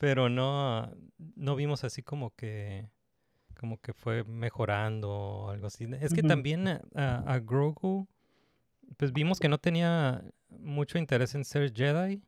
Pero 0.00 0.30
no, 0.30 0.90
no 1.36 1.56
vimos 1.56 1.84
así 1.84 2.02
como 2.02 2.34
que, 2.34 2.88
como 3.54 3.78
que 3.82 3.92
fue 3.92 4.24
mejorando 4.24 5.10
o 5.10 5.50
algo 5.50 5.66
así. 5.66 5.86
Es 6.00 6.14
que 6.14 6.22
también 6.22 6.66
a, 6.94 7.38
Grogu, 7.44 8.08
pues 8.96 9.12
vimos 9.12 9.38
que 9.38 9.50
no 9.50 9.58
tenía 9.58 10.24
mucho 10.48 10.96
interés 10.96 11.34
en 11.34 11.44
ser 11.44 11.74
Jedi. 11.74 12.22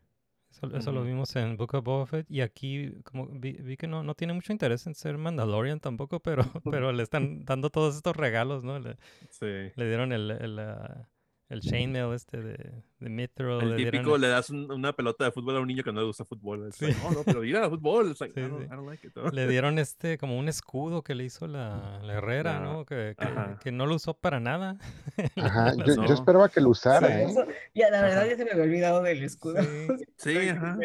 Eso, 0.51 0.77
eso 0.77 0.93
lo 0.93 1.03
vimos 1.03 1.35
en 1.35 1.57
Book 1.57 1.73
of 1.75 1.83
Boba 1.83 2.05
Fett. 2.05 2.31
Y 2.31 2.43
aquí 2.43 2.93
como 3.05 3.27
vi, 3.27 3.53
vi 3.53 3.79
que 3.79 3.87
no, 3.87 4.03
no 4.03 4.15
tiene 4.15 4.35
mucho 4.35 4.53
interés 4.53 4.87
en 4.87 4.95
ser 4.95 5.17
Mandalorian 5.17 5.81
tampoco, 5.81 6.21
pero, 6.21 6.45
pero 6.71 6.93
le 6.93 7.03
están 7.03 7.47
dando 7.47 7.71
todos 7.71 7.97
estos 7.97 8.15
regalos, 8.15 8.65
¿no? 8.65 8.79
Le, 8.79 8.99
Sí. 9.31 9.47
le 9.75 9.87
dieron 9.87 10.13
el, 10.13 10.31
el, 10.31 10.59
ah, 10.59 11.09
el 11.53 11.61
chainmail 11.61 12.13
este 12.15 12.39
de, 12.41 12.73
de 12.99 13.09
Mithril. 13.09 13.61
El 13.63 13.71
le 13.71 13.77
dieron 13.77 13.93
típico, 14.01 14.19
le 14.19 14.29
das 14.29 14.51
un- 14.51 14.71
una 14.73 14.93
pelota 14.93 15.25
de 15.25 15.33
fútbol 15.33 15.57
a 15.57 15.61
un 15.61 15.69
niño 15.69 15.85
que 15.85 15.93
no 15.93 16.01
le 16.01 16.07
gusta 16.07 16.25
fútbol. 16.25 16.69
Es 16.69 16.77
Sí. 16.77 16.87
like, 16.87 16.99
no, 17.03 17.11
no, 17.11 17.23
pero 17.25 17.41
mira, 17.43 17.69
fútbol. 17.69 18.15
Like, 18.19 18.33
Sí, 18.35 18.41
I, 18.41 18.43
don't, 18.49 18.59
sí. 18.61 18.67
I 18.67 18.69
don't 18.77 18.89
like 18.89 19.07
it. 19.07 19.17
Le 19.33 19.47
dieron 19.49 19.79
este 19.79 20.19
como 20.19 20.39
un 20.39 20.49
escudo 20.49 21.03
que 21.03 21.15
le 21.15 21.25
hizo 21.25 21.47
la, 21.47 22.01
la 22.03 22.15
Herrera, 22.15 22.61
¿no? 22.61 22.85
Que, 22.85 23.15
que, 23.19 23.27
que 23.61 23.73
no 23.73 23.87
lo 23.87 23.97
usó 23.97 24.15
para 24.15 24.41
nada. 24.41 24.77
Ajá, 25.37 25.75
yo, 25.77 25.85
yo 25.95 26.03
No. 26.03 26.15
esperaba 26.15 26.49
que 26.49 26.61
lo 26.61 26.71
usara, 26.71 27.07
Sí. 27.09 27.13
¿eh? 27.15 27.25
Eso, 27.31 27.47
ya 27.75 27.91
la 27.91 28.03
verdad 28.03 28.19
Ajá. 28.23 28.29
ya 28.31 28.37
se 28.37 28.45
me 28.45 28.51
había 28.53 28.65
olvidado 28.65 29.03
del 29.03 29.23
escudo. 29.23 29.57
Sí. 30.17 30.35
Sí, 30.35 30.49
ajá. 30.49 30.79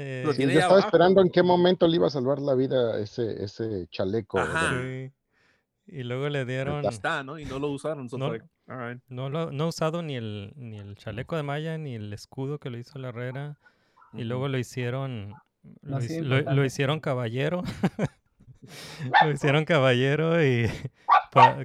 Eh, 0.00 0.22
yo 0.24 0.30
estaba 0.30 0.64
abajo. 0.74 0.78
esperando 0.86 1.20
en 1.22 1.28
qué 1.28 1.42
momento 1.42 1.88
le 1.88 1.96
iba 1.96 2.06
a 2.06 2.10
salvar 2.10 2.38
la 2.38 2.54
vida 2.54 3.00
ese, 3.00 3.42
ese 3.42 3.88
chaleco. 3.90 4.38
Ajá. 4.38 4.80
Y 5.90 6.02
luego 6.02 6.28
le 6.28 6.44
dieron... 6.44 6.82
Ya 6.82 6.90
está, 6.90 7.24
¿no? 7.24 7.38
Y 7.38 7.44
no 7.46 7.58
lo 7.58 7.68
usaron. 7.68 8.08
So 8.10 8.18
No. 8.18 8.30
like, 8.32 8.44
all 8.68 8.78
right. 8.90 9.02
No, 9.08 9.28
lo, 9.30 9.50
no 9.50 9.64
ha 9.64 9.66
usado 9.68 10.02
ni 10.02 10.16
el, 10.16 10.52
ni 10.56 10.78
el 10.78 10.96
chaleco 10.96 11.34
de 11.36 11.42
malla 11.42 11.78
ni 11.78 11.94
el 11.94 12.12
escudo 12.12 12.58
que 12.58 12.68
le 12.70 12.78
hizo 12.80 12.98
la 12.98 13.08
Herrera. 13.08 13.56
Y 14.12 14.24
luego 14.24 14.48
lo 14.48 14.58
hicieron... 14.58 15.34
Lo, 15.82 15.96
No, 15.96 16.00
sí, 16.00 16.14
hic- 16.18 16.22
lo- 16.22 16.54
lo 16.54 16.64
hicieron 16.64 17.00
caballero. 17.00 17.62
Lo 19.24 19.30
hicieron 19.30 19.64
caballero 19.64 20.44
y 20.44 20.70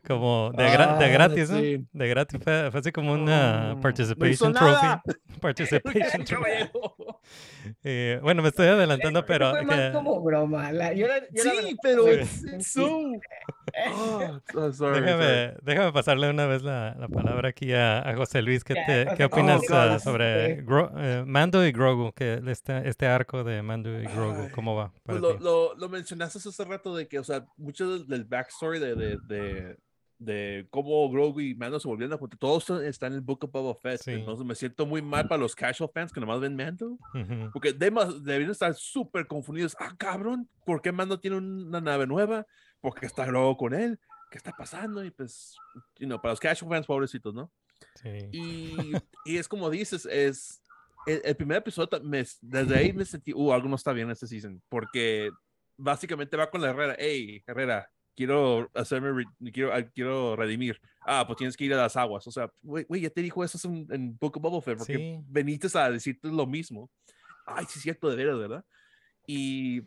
como 0.07 0.51
de, 0.55 0.63
gra- 0.69 0.97
de 0.97 1.05
Ah, 1.05 1.09
gratis, 1.09 1.49
¿no? 1.49 1.59
sí. 1.59 1.85
De 1.91 2.07
gratis. 2.07 2.39
Fue, 2.43 2.71
fue 2.71 2.79
así 2.79 2.91
como 2.91 3.13
una 3.13 3.73
Oh, 3.77 3.81
participation 3.81 4.51
no 4.53 4.59
trophy. 4.59 5.19
Participation 5.39 6.23
trophy. 6.23 6.69
Eh, 7.85 8.19
bueno, 8.21 8.41
me 8.41 8.49
estoy 8.49 8.67
adelantando, 8.67 9.25
pero 9.25 9.51
Fue 9.51 9.63
más 9.63 9.79
que- 9.79 9.91
como 9.93 10.21
broma. 10.21 10.71
la- 10.73 10.91
yo 10.93 11.07
la- 11.07 11.19
yo 11.31 11.43
la 11.45 11.51
Sí, 11.51 11.55
verdad, 11.55 11.69
pero 11.81 12.11
it's, 12.13 12.43
it's 12.43 12.67
so. 12.73 12.85
Oh, 12.85 14.39
oh, 14.55 14.71
sorry, 14.71 14.73
sorry. 14.73 15.01
déjame, 15.01 15.53
déjame 15.63 15.91
pasarle 15.93 16.29
una 16.29 16.45
vez 16.45 16.61
la, 16.61 16.93
la 16.99 17.07
palabra 17.07 17.49
aquí 17.49 17.71
a, 17.73 17.99
a 18.07 18.15
José 18.15 18.41
Luis. 18.41 18.63
¿Qué, 18.65 18.75
te- 18.75 19.07
qué 19.15 19.23
opinas 19.25 19.61
oh, 19.69 19.73
God, 19.73 19.99
sobre 19.99 20.51
este- 20.51 20.65
Gro- 20.65 20.91
eh, 20.97 21.23
Mando 21.25 21.65
y 21.65 21.71
Grogu? 21.71 22.11
Que 22.11 22.41
este, 22.47 22.87
este 22.87 23.07
arco 23.07 23.43
de 23.45 23.61
Mando 23.61 23.97
y 23.97 24.03
Grogu, 24.07 24.49
¿cómo 24.51 24.75
va? 24.75 24.91
para 25.05 25.19
Pues 25.19 25.21
lo, 25.21 25.37
ti? 25.37 25.43
lo, 25.43 25.75
lo 25.75 25.89
mencionaste 25.89 26.37
hace 26.39 26.63
rato 26.65 26.93
de 26.95 27.07
que, 27.07 27.19
o 27.19 27.23
sea, 27.23 27.45
mucho 27.57 27.89
del, 27.89 28.07
del 28.07 28.25
backstory 28.25 28.79
de, 28.79 28.95
de, 28.95 29.17
de, 29.25 29.62
de 30.19 30.67
cómo 30.69 31.09
Grogu 31.11 31.41
y 31.41 31.53
Mando 31.55 31.79
se 31.79 31.87
volvieron 31.87 32.13
a 32.13 32.17
juntar, 32.17 32.39
todo 32.39 32.57
esto 32.57 32.81
está 32.81 33.07
en 33.07 33.13
el 33.13 33.21
Book 33.21 33.43
of 33.43 33.51
Boba 33.51 33.75
Fett. 33.75 34.01
Sí. 34.01 34.11
Entonces 34.11 34.45
me 34.45 34.55
siento 34.55 34.85
muy 34.85 35.01
mal 35.01 35.27
para 35.27 35.41
los 35.41 35.53
casual 35.55 35.89
fans 35.93 36.13
que 36.13 36.19
nomás 36.21 36.39
ven 36.39 36.55
Mando, 36.55 36.91
Ujú. 37.13 37.49
porque 37.51 37.73
debemos- 37.73 38.23
deberían 38.23 38.51
estar 38.51 38.73
súper 38.75 39.27
confundidos. 39.27 39.75
Ah, 39.79 39.93
cabrón, 39.97 40.47
¿por 40.65 40.81
qué 40.81 40.91
Mando 40.91 41.19
tiene 41.19 41.37
una 41.37 41.81
nave 41.81 42.07
nueva? 42.07 42.45
¿Por 42.79 42.93
qué 42.95 43.05
está 43.05 43.25
Grogu 43.25 43.57
con 43.57 43.73
él? 43.73 43.99
¿Qué 44.31 44.37
está 44.37 44.51
pasando? 44.51 45.03
Y 45.03 45.11
pues, 45.11 45.55
you 45.99 46.05
know, 46.07 46.21
para 46.21 46.31
los 46.31 46.39
casual 46.39 46.69
fans, 46.71 46.85
pobrecitos, 46.87 47.33
¿no? 47.33 47.51
Sí. 47.95 48.09
Y, 48.31 48.75
y 49.25 49.37
es 49.37 49.47
como 49.47 49.69
dices, 49.69 50.05
es 50.05 50.61
el, 51.05 51.21
el 51.25 51.35
primer 51.35 51.57
episodio, 51.57 51.99
me- 52.01 52.23
desde 52.41 52.75
ahí 52.77 52.93
me 52.93 53.03
sentí, 53.03 53.33
uh, 53.33 53.51
algo 53.51 53.67
no 53.67 53.75
está 53.75 53.91
bien 53.91 54.09
este 54.09 54.25
season, 54.25 54.61
porque 54.69 55.31
básicamente 55.75 56.37
va 56.37 56.49
con 56.49 56.61
la 56.61 56.69
Herrera, 56.69 56.95
hey, 56.97 57.43
Herrera, 57.45 57.91
quiero 58.15 58.69
hacerme, 58.73 59.25
quiero, 59.51 59.73
ah, 59.73 59.81
quiero 59.83 60.35
redimir. 60.35 60.79
Ah, 61.05 61.25
pues 61.25 61.37
tienes 61.37 61.57
que 61.57 61.65
ir 61.65 61.73
a 61.73 61.77
las 61.77 61.95
aguas. 61.97 62.25
O 62.27 62.31
sea, 62.31 62.49
güey, 62.61 62.85
ya 63.01 63.09
te 63.09 63.21
dijo 63.21 63.43
eso 63.43 63.57
en, 63.67 63.87
en 63.91 64.17
Book 64.17 64.37
of 64.37 64.41
Boba 64.43 64.61
Fett, 64.61 64.77
porque 64.77 64.95
Sí. 64.97 65.25
veniste 65.27 65.67
a 65.77 65.89
decirte 65.91 66.27
lo 66.29 66.45
mismo. 66.45 66.89
Ay, 67.45 67.65
sí 67.67 67.79
es 67.79 67.83
cierto, 67.83 68.09
de 68.09 68.15
veras, 68.15 68.37
¿verdad? 68.37 68.65
Y, 69.27 69.81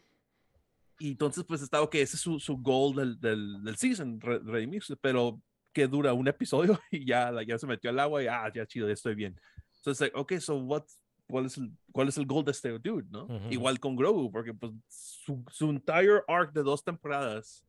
y 0.98 1.10
entonces, 1.12 1.44
pues 1.44 1.62
estaba, 1.62 1.84
ok, 1.84 1.94
ese 1.96 2.16
es 2.16 2.22
su, 2.22 2.38
su 2.40 2.56
goal 2.58 2.94
del, 2.96 3.20
del, 3.20 3.62
del 3.64 3.76
season, 3.76 4.20
re- 4.20 4.38
redimirse, 4.40 4.96
pero 4.96 5.40
que 5.72 5.86
dura 5.86 6.12
un 6.14 6.26
episodio 6.28 6.78
y 6.90 7.04
ya, 7.04 7.30
ya 7.46 7.58
se 7.58 7.66
metió 7.66 7.90
al 7.90 7.98
agua 8.00 8.22
y 8.22 8.26
ah, 8.26 8.50
ya 8.54 8.66
chido, 8.66 8.86
ya 8.86 8.94
estoy 8.94 9.14
bien. 9.14 9.38
Entonces, 9.78 10.00
like, 10.00 10.18
ok, 10.18 10.38
so 10.40 10.56
what, 10.56 10.84
cuál, 11.28 11.46
es 11.46 11.56
el, 11.58 11.70
¿cuál 11.92 12.08
es 12.08 12.16
el 12.18 12.26
goal 12.26 12.44
de 12.44 12.50
este 12.50 12.70
dude, 12.78 13.06
no? 13.10 13.24
Ujú. 13.24 13.48
Igual 13.50 13.78
con 13.78 13.94
Grogu, 13.96 14.30
porque 14.32 14.52
pues 14.54 14.72
su, 14.88 15.44
su 15.50 15.70
entire 15.70 16.22
arc 16.28 16.52
de 16.52 16.62
dos 16.62 16.82
temporadas 16.82 17.62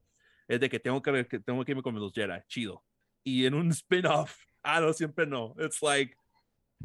es 0.47 0.60
de 0.60 0.69
que 0.69 0.79
tengo 0.79 1.01
que, 1.01 1.25
que 1.27 1.39
tengo 1.39 1.63
que 1.65 1.71
irme 1.71 1.83
con 1.83 1.95
los 1.95 2.12
Jedi, 2.13 2.39
chido. 2.47 2.83
Y 3.23 3.45
en 3.45 3.53
un 3.53 3.69
spin-off, 3.71 4.38
ah, 4.63 4.79
no, 4.81 4.93
siempre 4.93 5.25
no. 5.25 5.53
It's 5.60 5.81
like, 5.81 6.15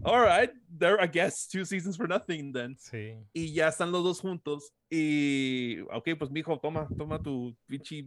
all 0.02 0.20
right, 0.24 0.50
there, 0.78 0.98
I 1.00 1.06
guess, 1.06 1.46
two 1.46 1.64
seasons 1.64 1.96
for 1.96 2.08
nothing 2.08 2.52
then 2.52 2.76
Sí. 2.78 3.14
y 3.34 3.52
ya 3.52 3.68
están 3.68 3.92
los 3.92 4.02
dos 4.02 4.20
juntos 4.20 4.72
y 4.90 5.80
ok 5.92 6.16
pues 6.18 6.30
mijo 6.30 6.58
toma 6.58 6.88
toma 6.96 7.22
tu 7.22 7.54
pinche 7.66 8.06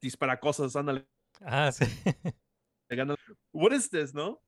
dispara 0.00 0.38
cosas 0.38 0.76
ándale 0.76 1.06
Ah, 1.40 1.72
sí. 1.72 1.84
what 3.52 3.72
is 3.72 3.88
this 3.88 4.12
no 4.12 4.38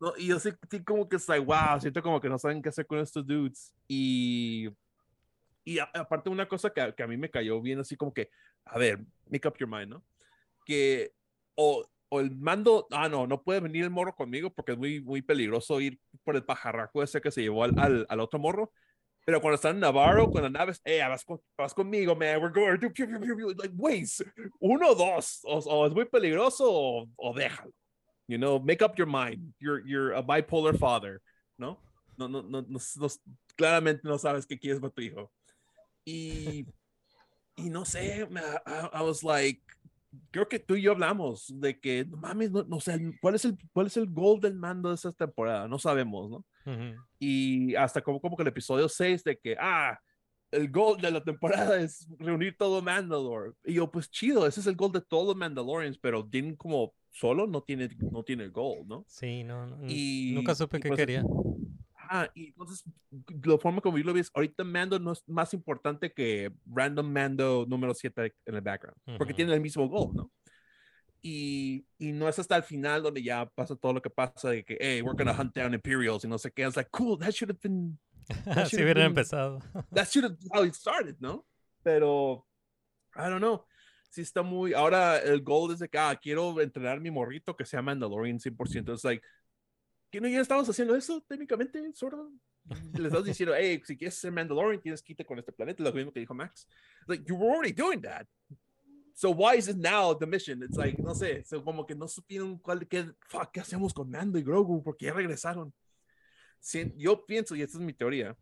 no 0.00 0.12
y 0.16 0.28
yo 0.28 0.38
sí, 0.38 0.50
sí 0.70 0.82
como 0.84 1.08
que 1.08 1.16
es 1.16 1.28
like 1.28 1.44
wow 1.44 1.80
siento 1.80 2.00
como 2.02 2.20
que 2.20 2.28
no 2.28 2.38
saben 2.38 2.62
qué 2.62 2.68
hacer 2.68 2.86
con 2.86 3.00
estos 3.00 3.26
dudes 3.26 3.74
y 3.88 4.68
y 5.64 5.78
aparte 5.80 6.30
una 6.30 6.46
cosa 6.48 6.70
que, 6.70 6.94
que 6.96 7.02
a 7.02 7.06
mí 7.08 7.16
me 7.16 7.28
cayó 7.30 7.60
bien 7.60 7.80
así 7.80 7.96
como 7.96 8.14
que 8.14 8.30
a 8.68 8.78
ver 8.78 9.00
make 9.28 9.46
up 9.46 9.56
your 9.58 9.68
mind 9.68 9.90
no 9.90 10.04
que 10.64 11.12
o 11.56 11.84
o 12.10 12.20
el 12.20 12.30
mando, 12.30 12.86
ah, 12.90 13.08
no, 13.08 13.26
no 13.26 13.42
puede 13.42 13.60
venir 13.60 13.84
el 13.84 13.90
morro 13.90 14.14
conmigo 14.14 14.50
porque 14.50 14.72
es 14.72 14.78
muy, 14.78 15.00
muy 15.00 15.22
peligroso 15.22 15.80
ir 15.80 15.98
por 16.24 16.36
el 16.36 16.44
pajarraco 16.44 17.02
ese 17.02 17.20
que 17.20 17.30
se 17.30 17.42
llevó 17.42 17.64
al, 17.64 17.78
al, 17.78 18.06
al 18.08 18.20
otro 18.20 18.38
morro. 18.38 18.72
Pero 19.26 19.42
cuando 19.42 19.56
están 19.56 19.74
en 19.74 19.80
Navarro 19.80 20.30
con 20.30 20.42
las 20.42 20.50
naves, 20.50 20.80
eh, 20.84 21.00
vas, 21.06 21.24
vas 21.56 21.74
conmigo, 21.74 22.16
man, 22.16 22.40
we're 22.40 22.50
going 22.50 22.78
to, 22.78 22.88
like, 23.58 23.74
wait, 23.76 24.08
uno 24.58 24.94
dos, 24.94 25.40
o, 25.44 25.58
o 25.58 25.86
es 25.86 25.92
muy 25.92 26.06
peligroso 26.06 26.64
o, 26.66 27.06
o 27.16 27.34
déjalo. 27.34 27.72
You 28.26 28.38
know, 28.38 28.58
make 28.58 28.82
up 28.82 28.96
your 28.96 29.06
mind. 29.06 29.52
You're, 29.58 29.82
you're 29.86 30.14
a 30.14 30.22
bipolar 30.22 30.78
father, 30.78 31.20
¿no? 31.58 31.78
No, 32.16 32.26
no, 32.26 32.40
no, 32.40 32.62
no, 32.62 32.78
no- 32.96 33.08
claramente 33.54 34.00
no 34.04 34.16
sabes 34.16 34.46
qué 34.46 34.58
quieres 34.58 34.80
para 34.80 34.92
tu 34.92 35.02
hijo. 35.02 35.30
Y, 36.06 36.64
y 37.58 37.70
no 37.70 37.84
sé, 37.84 38.26
I, 38.30 38.98
I 38.98 39.02
was 39.02 39.22
like, 39.22 39.60
creo 40.30 40.48
que 40.48 40.58
tú 40.58 40.76
y 40.76 40.82
yo 40.82 40.92
hablamos 40.92 41.52
de 41.60 41.78
que, 41.78 42.04
no 42.04 42.16
mames, 42.16 42.50
no, 42.50 42.64
no 42.64 42.80
sé, 42.80 42.98
¿cuál 43.20 43.34
es, 43.34 43.44
el, 43.44 43.58
¿cuál 43.72 43.88
es 43.88 43.96
el 43.96 44.06
goal 44.06 44.40
del 44.40 44.54
mando 44.54 44.88
de 44.88 44.94
esta 44.94 45.12
temporada? 45.12 45.68
No 45.68 45.78
sabemos, 45.78 46.30
¿no? 46.30 46.44
Ujú. 46.66 47.00
y 47.18 47.74
hasta 47.76 48.02
como, 48.02 48.20
como 48.20 48.36
que 48.36 48.42
el 48.42 48.48
episodio 48.48 48.88
6 48.88 49.24
de 49.24 49.38
que, 49.38 49.56
ah, 49.58 49.98
el 50.50 50.70
gol 50.70 51.00
de 51.00 51.10
la 51.10 51.22
temporada 51.22 51.80
es 51.80 52.08
reunir 52.18 52.56
todo 52.56 52.80
Mandalore. 52.80 53.52
Y 53.64 53.74
yo, 53.74 53.90
pues 53.90 54.10
chido, 54.10 54.46
ese 54.46 54.60
es 54.60 54.66
el 54.66 54.76
gol 54.76 54.92
de 54.92 55.00
todos 55.00 55.26
los 55.26 55.36
Mandalorians, 55.36 55.98
pero 55.98 56.22
Din 56.22 56.56
como 56.56 56.94
solo 57.10 57.46
no 57.46 57.62
tiene, 57.62 57.88
no 58.10 58.22
tiene 58.22 58.44
el 58.44 58.50
gol, 58.50 58.86
¿no? 58.86 59.04
Sí, 59.08 59.44
no, 59.44 59.66
no, 59.66 59.78
Y, 59.88 60.32
nunca 60.34 60.54
supe 60.54 60.80
qué 60.80 60.88
pues, 60.88 60.98
quería. 60.98 61.24
Ah, 62.10 62.30
y 62.34 62.46
entonces, 62.48 62.84
la 63.44 63.58
forma 63.58 63.80
como 63.82 63.98
yo 63.98 64.04
lo 64.04 64.14
ves, 64.14 64.30
ahorita 64.34 64.64
Mando 64.64 64.98
no 64.98 65.12
es 65.12 65.22
más 65.28 65.52
importante 65.52 66.12
que 66.12 66.50
Random 66.66 67.10
Mando 67.12 67.66
número 67.68 67.92
7 67.92 68.34
en 68.46 68.54
el 68.54 68.60
background, 68.62 68.96
porque 69.18 69.32
Ujú. 69.32 69.36
tiene 69.36 69.54
el 69.54 69.60
mismo 69.60 69.86
gol, 69.88 70.14
¿no? 70.14 70.30
Y, 71.20 71.84
y 71.98 72.12
no 72.12 72.28
es 72.28 72.38
hasta 72.38 72.56
el 72.56 72.62
final 72.62 73.02
donde 73.02 73.22
ya 73.22 73.44
pasa 73.46 73.74
todo 73.76 73.92
lo 73.92 74.00
que 74.00 74.08
pasa 74.08 74.50
de 74.50 74.64
que, 74.64 74.78
hey, 74.80 75.02
we're 75.02 75.16
gonna 75.16 75.38
hunt 75.38 75.54
down 75.54 75.74
Imperials 75.74 76.24
y 76.24 76.28
no 76.28 76.38
sé 76.38 76.50
qué. 76.52 76.62
Es 76.64 76.76
like, 76.76 76.90
cool, 76.90 77.18
that 77.18 77.32
should 77.32 77.50
have 77.50 77.60
been 77.60 77.98
Así 78.46 78.76
should've 78.76 78.84
hubiera 78.84 79.00
been- 79.00 79.06
empezado. 79.10 79.60
that 79.92 80.06
should 80.08 80.24
have 80.24 80.36
how 80.52 80.64
it 80.64 80.74
started, 80.74 81.16
¿no? 81.18 81.44
Pero, 81.82 82.46
I 83.16 83.28
don't 83.28 83.40
know. 83.40 83.64
Sí 84.10 84.22
está 84.22 84.42
muy, 84.42 84.72
ahora 84.72 85.18
el 85.18 85.42
goal 85.42 85.72
es 85.72 85.80
de 85.80 85.88
que, 85.88 85.98
ah, 85.98 86.16
quiero 86.20 86.58
entrenar 86.62 86.98
mi 87.00 87.10
morrito 87.10 87.54
que 87.54 87.66
sea 87.66 87.82
Mandalorian 87.82 88.38
100%. 88.38 88.94
Es 88.94 89.04
like, 89.04 89.22
¿que 90.10 90.20
no 90.20 90.28
ya 90.28 90.40
estamos 90.40 90.68
haciendo 90.68 90.94
eso 90.94 91.22
técnicamente? 91.28 91.92
Sort 91.94 92.14
of? 92.14 92.32
Le 92.98 93.08
estás 93.08 93.24
diciendo, 93.24 93.54
hey, 93.56 93.80
si 93.84 93.96
quieres 93.96 94.14
ser 94.14 94.30
Mandalorian, 94.32 94.80
tienes 94.80 95.02
que 95.02 95.12
irte 95.12 95.24
con 95.24 95.38
este 95.38 95.52
planeta, 95.52 95.82
lo 95.82 95.92
mismo 95.92 96.12
que 96.12 96.20
dijo 96.20 96.34
Max. 96.34 96.66
Like, 97.06 97.24
you 97.26 97.34
were 97.34 97.50
already 97.50 97.72
doing 97.72 98.00
that. 98.02 98.26
So 99.14 99.30
why 99.30 99.56
is 99.56 99.68
it 99.68 99.78
now 99.78 100.14
the 100.16 100.26
mission? 100.26 100.62
It's 100.62 100.76
like, 100.76 101.02
no 101.02 101.14
sé, 101.14 101.44
so 101.44 101.64
como 101.64 101.84
que 101.86 101.94
no 101.94 102.06
supieron 102.06 102.58
cuál, 102.58 102.86
qué, 102.86 103.10
fuck, 103.26 103.50
¿qué 103.52 103.60
hacemos 103.60 103.92
con 103.92 104.10
Mando 104.10 104.38
y 104.38 104.42
Grogu? 104.42 104.82
Porque 104.82 105.06
ya 105.06 105.12
regresaron. 105.12 105.72
Sí, 106.60 106.92
yo 106.96 107.24
pienso, 107.24 107.56
y 107.56 107.62
esta 107.62 107.78
es 107.78 107.84
mi 107.84 107.92
teoría, 107.92 108.36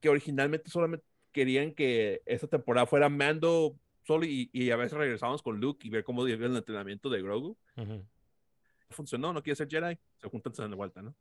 que 0.00 0.08
originalmente 0.08 0.70
solamente 0.70 1.04
querían 1.32 1.74
que 1.74 2.22
esta 2.24 2.46
temporada 2.46 2.86
fuera 2.86 3.08
Mando 3.08 3.76
solo 4.06 4.24
y, 4.24 4.50
y 4.52 4.70
a 4.70 4.76
veces 4.76 4.96
regresamos 4.96 5.42
con 5.42 5.60
Luke 5.60 5.86
y 5.86 5.90
ver 5.90 6.04
cómo 6.04 6.26
iba 6.28 6.46
el 6.46 6.56
entrenamiento 6.56 7.10
de 7.10 7.22
Grogu. 7.22 7.58
Ujú. 7.76 8.06
Funcionó, 8.94 9.32
no 9.32 9.42
quiere 9.42 9.56
ser 9.56 9.68
Jedi, 9.68 9.98
se 10.20 10.28
juntan 10.28 10.54
se 10.54 10.62
dan 10.62 10.70
de 10.70 10.76
vuelta, 10.76 11.02
¿no? 11.02 11.14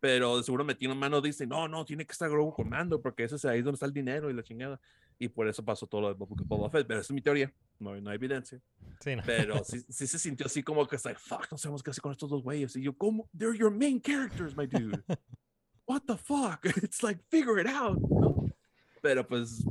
Pero 0.00 0.38
de 0.38 0.42
seguro 0.42 0.64
metieron 0.64 0.98
mano, 0.98 1.20
dice, 1.20 1.46
no, 1.46 1.68
no, 1.68 1.84
tiene 1.84 2.06
que 2.06 2.12
estar 2.12 2.30
Grogu 2.30 2.54
con 2.54 2.68
Mando 2.70 3.02
porque 3.02 3.24
ese 3.24 3.36
es 3.36 3.44
ahí 3.44 3.60
donde 3.60 3.74
está 3.74 3.86
el 3.86 3.92
dinero 3.92 4.30
y 4.30 4.32
la 4.32 4.42
chingada. 4.42 4.80
Y 5.18 5.28
por 5.28 5.46
eso 5.46 5.62
pasó 5.62 5.86
todo 5.86 6.00
lo 6.00 6.08
de 6.08 6.14
Boba 6.14 6.70
Fett, 6.70 6.86
pero 6.86 7.00
esa 7.00 7.12
es 7.12 7.14
mi 7.14 7.20
teoría, 7.20 7.52
no, 7.78 7.94
no 8.00 8.10
hay 8.10 8.16
evidencia. 8.16 8.58
Sí, 9.00 9.14
no. 9.14 9.22
Pero 9.26 9.62
sí, 9.62 9.80
sí 9.90 10.06
se 10.06 10.18
sintió 10.18 10.46
así 10.46 10.62
como 10.62 10.86
que 10.86 10.96
es 10.96 11.04
like, 11.04 11.20
fuck, 11.20 11.46
no 11.50 11.58
sabemos 11.58 11.82
qué 11.82 11.90
hacer 11.90 12.00
con 12.00 12.12
estos 12.12 12.30
dos 12.30 12.42
güeyes. 12.42 12.74
Y 12.76 12.82
yo, 12.82 12.96
¿cómo? 12.96 13.28
They're 13.36 13.56
your 13.56 13.70
main 13.70 14.00
characters, 14.00 14.56
my 14.56 14.66
dude. 14.66 15.02
What 15.86 16.04
the 16.06 16.16
fuck? 16.16 16.64
It's 16.82 17.02
like, 17.02 17.20
figure 17.28 17.60
it 17.60 17.66
out, 17.66 17.98
¿no? 18.00 18.48
Pero 19.02 19.26
pues, 19.26 19.62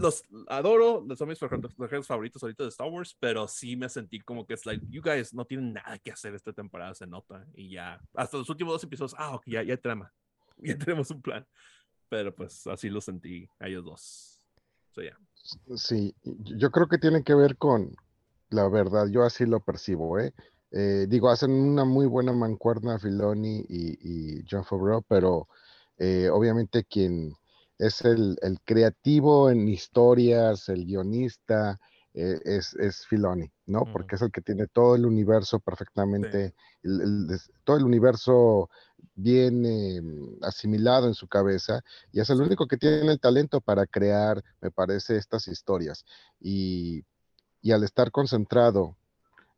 los 0.00 0.24
adoro, 0.48 1.06
son 1.16 1.28
mis 1.28 1.38
personajes 1.38 2.06
favoritos 2.06 2.42
ahorita 2.42 2.64
de 2.64 2.68
Star 2.70 2.88
Wars, 2.88 3.16
pero 3.20 3.46
sí 3.46 3.76
me 3.76 3.88
sentí 3.88 4.20
como 4.20 4.46
que 4.46 4.54
es 4.54 4.66
like, 4.66 4.84
you 4.88 5.02
guys 5.02 5.34
no 5.34 5.44
tienen 5.44 5.74
nada 5.74 5.98
que 5.98 6.10
hacer 6.10 6.34
esta 6.34 6.52
temporada, 6.52 6.94
se 6.94 7.06
nota. 7.06 7.46
Y 7.54 7.70
ya, 7.70 8.00
hasta 8.14 8.38
los 8.38 8.48
últimos 8.48 8.74
dos 8.74 8.84
episodios, 8.84 9.14
ah, 9.18 9.34
ok, 9.34 9.44
ya, 9.46 9.62
ya 9.62 9.74
hay 9.74 9.78
trama. 9.78 10.12
Ya 10.62 10.76
tenemos 10.76 11.10
un 11.10 11.22
plan. 11.22 11.46
Pero 12.10 12.34
pues 12.34 12.66
así 12.66 12.90
lo 12.90 13.00
sentí 13.00 13.48
a 13.58 13.68
ellos 13.68 13.84
dos. 13.84 14.46
So, 14.90 15.00
yeah. 15.00 15.16
Sí, 15.76 16.14
yo 16.24 16.70
creo 16.70 16.86
que 16.86 16.98
tiene 16.98 17.22
que 17.22 17.34
ver 17.34 17.56
con 17.56 17.94
la 18.50 18.68
verdad, 18.68 19.06
yo 19.08 19.22
así 19.22 19.46
lo 19.46 19.60
percibo, 19.60 20.18
¿eh? 20.18 20.34
Eh, 20.72 21.06
digo, 21.08 21.30
hacen 21.30 21.50
una 21.50 21.84
muy 21.84 22.06
buena 22.06 22.32
mancuerna 22.32 22.98
Filoni 22.98 23.64
y, 23.68 24.38
y 24.38 24.44
John 24.48 24.64
Favreau, 24.64 25.02
pero 25.02 25.48
eh, 25.98 26.28
obviamente 26.30 26.84
quien 26.84 27.34
es 27.80 28.02
el, 28.02 28.38
el 28.42 28.60
creativo 28.62 29.50
en 29.50 29.68
historias, 29.68 30.68
el 30.68 30.84
guionista, 30.86 31.78
eh, 32.14 32.40
es, 32.44 32.74
es 32.74 33.06
Filoni, 33.06 33.50
¿no? 33.66 33.86
Porque 33.86 34.16
es 34.16 34.22
el 34.22 34.32
que 34.32 34.40
tiene 34.42 34.66
todo 34.68 34.96
el 34.96 35.06
universo 35.06 35.60
perfectamente, 35.60 36.54
el- 36.82 37.00
el 37.02 37.26
des- 37.28 37.52
todo 37.64 37.76
el 37.78 37.84
universo 37.84 38.68
bien 39.14 39.64
eh, 39.66 40.00
asimilado 40.42 41.06
en 41.08 41.14
su 41.14 41.28
cabeza 41.28 41.82
y 42.12 42.20
es 42.20 42.30
el 42.30 42.40
único 42.42 42.66
que 42.66 42.76
tiene 42.76 43.12
el 43.12 43.20
talento 43.20 43.60
para 43.60 43.86
crear, 43.86 44.42
me 44.60 44.70
parece, 44.70 45.16
estas 45.16 45.48
historias. 45.48 46.04
Y 46.40 47.04
y 47.62 47.72
al 47.72 47.84
estar 47.84 48.10
concentrado 48.12 48.96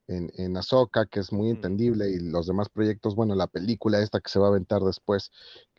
en, 0.07 0.31
en 0.37 0.57
Ahsoka, 0.57 1.07
que 1.07 1.21
es 1.21 1.33
muy 1.33 1.51
entendible, 1.51 2.11
y 2.11 2.19
los 2.21 2.47
demás 2.47 2.69
proyectos, 2.69 3.15
bueno, 3.15 3.35
la 3.35 3.47
película 3.47 4.01
esta 4.01 4.21
que 4.21 4.31
se 4.31 4.39
va 4.39 4.47
a 4.47 4.51
aventar 4.51 4.83
después, 4.83 5.31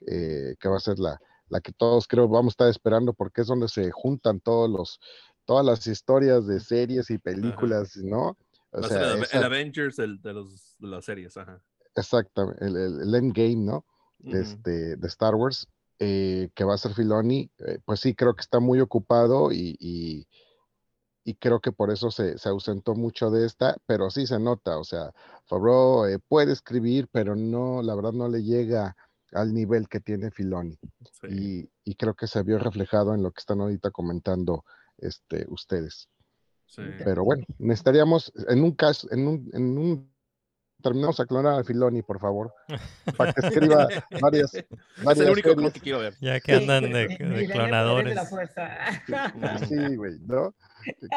eh, 0.08 0.56
que 0.60 0.70
va 0.70 0.78
a 0.78 0.80
ser 0.80 1.00
la, 1.00 1.20
la 1.54 1.62
que 1.62 1.72
todos 1.72 2.08
creo 2.08 2.28
vamos 2.28 2.52
a 2.52 2.56
estar 2.56 2.70
esperando, 2.70 3.14
porque 3.14 3.42
es 3.42 3.48
donde 3.48 3.68
se 3.68 3.92
juntan 3.92 4.40
todos 4.40 4.68
los, 4.70 5.00
todas 5.46 5.64
las 5.64 5.86
historias 5.86 6.48
de 6.48 6.60
series 6.60 7.10
y 7.12 7.20
películas, 7.20 7.96
¿no? 7.98 8.36
O 8.72 8.82
Va 8.82 8.88
ser 8.90 9.04
el, 9.04 9.24
esa- 9.24 9.38
el 9.38 9.44
Avengers 9.44 10.00
el- 10.00 10.20
de, 10.22 10.34
los, 10.34 10.76
de 10.80 10.88
las 10.88 11.06
series, 11.06 11.38
ajá. 11.38 11.62
exactamente, 11.96 12.66
el, 12.66 12.76
el, 12.76 13.16
Endgame, 13.16 13.56
¿no? 13.58 13.86
Este, 14.26 14.96
de 14.96 15.08
Star 15.08 15.36
Wars, 15.36 15.68
eh, 16.00 16.50
que 16.56 16.64
va 16.64 16.74
a 16.74 16.78
ser 16.78 16.94
Filoni, 16.94 17.52
eh, 17.60 17.80
pues 17.86 18.00
sí, 18.00 18.16
creo 18.16 18.34
que 18.34 18.42
está 18.42 18.60
muy 18.60 18.80
ocupado 18.80 19.52
y, 19.52 19.76
y, 19.80 20.28
y 21.24 21.36
creo 21.36 21.60
que 21.60 21.72
por 21.72 21.92
eso 21.92 22.10
se, 22.10 22.38
se 22.40 22.50
ausentó 22.50 22.96
mucho 22.96 23.30
de 23.30 23.46
esta, 23.46 23.78
pero 23.86 24.10
sí 24.10 24.26
se 24.26 24.40
nota, 24.40 24.80
o 24.80 24.84
sea, 24.84 25.12
Favreau 25.46 26.06
eh, 26.08 26.20
puede 26.20 26.52
escribir, 26.52 27.08
pero 27.12 27.36
no, 27.36 27.82
la 27.84 27.94
verdad 27.96 28.14
no 28.14 28.28
le 28.28 28.44
llega 28.44 28.96
al 29.34 29.54
nivel 29.54 29.88
que 29.88 30.00
tiene 30.00 30.32
Filoni. 30.32 30.78
Sí. 31.22 31.28
Y, 31.30 31.70
y 31.92 31.96
creo 31.96 32.14
que 32.16 32.28
se 32.28 32.42
vio 32.44 32.60
reflejado 32.60 33.14
en 33.14 33.24
lo 33.24 33.32
que 33.32 33.40
están 33.40 33.62
ahorita 33.62 33.92
comentando 33.92 34.64
este, 34.98 35.46
ustedes. 35.50 36.08
sí. 36.68 36.82
Pero 37.04 37.24
bueno, 37.24 37.44
necesitaríamos, 37.60 38.32
en 38.48 38.64
un 38.64 38.72
caso, 38.74 39.08
en 39.12 39.28
un, 39.28 39.50
en 39.54 39.78
un 39.78 40.14
terminamos 40.82 41.18
a 41.22 41.26
clonar 41.26 41.60
a 41.62 41.64
Filoni, 41.64 42.02
por 42.02 42.20
favor, 42.20 42.54
para 43.18 43.32
que 43.32 43.48
escriba 43.48 43.88
varias, 44.22 44.54
es 44.54 44.66
varias 45.04 45.26
el 45.28 45.32
único 45.32 45.50
series. 45.54 45.74
que 45.74 45.80
quiero 45.80 46.00
ver. 46.00 46.14
Ya 46.20 46.40
que 46.42 46.54
andan 46.56 46.92
de, 46.92 47.08
clonadores. 47.52 48.20
Sí, 49.68 49.76
güey, 49.96 50.20
¿no? 50.28 50.54
Que, 50.84 50.92
que- 50.94 51.08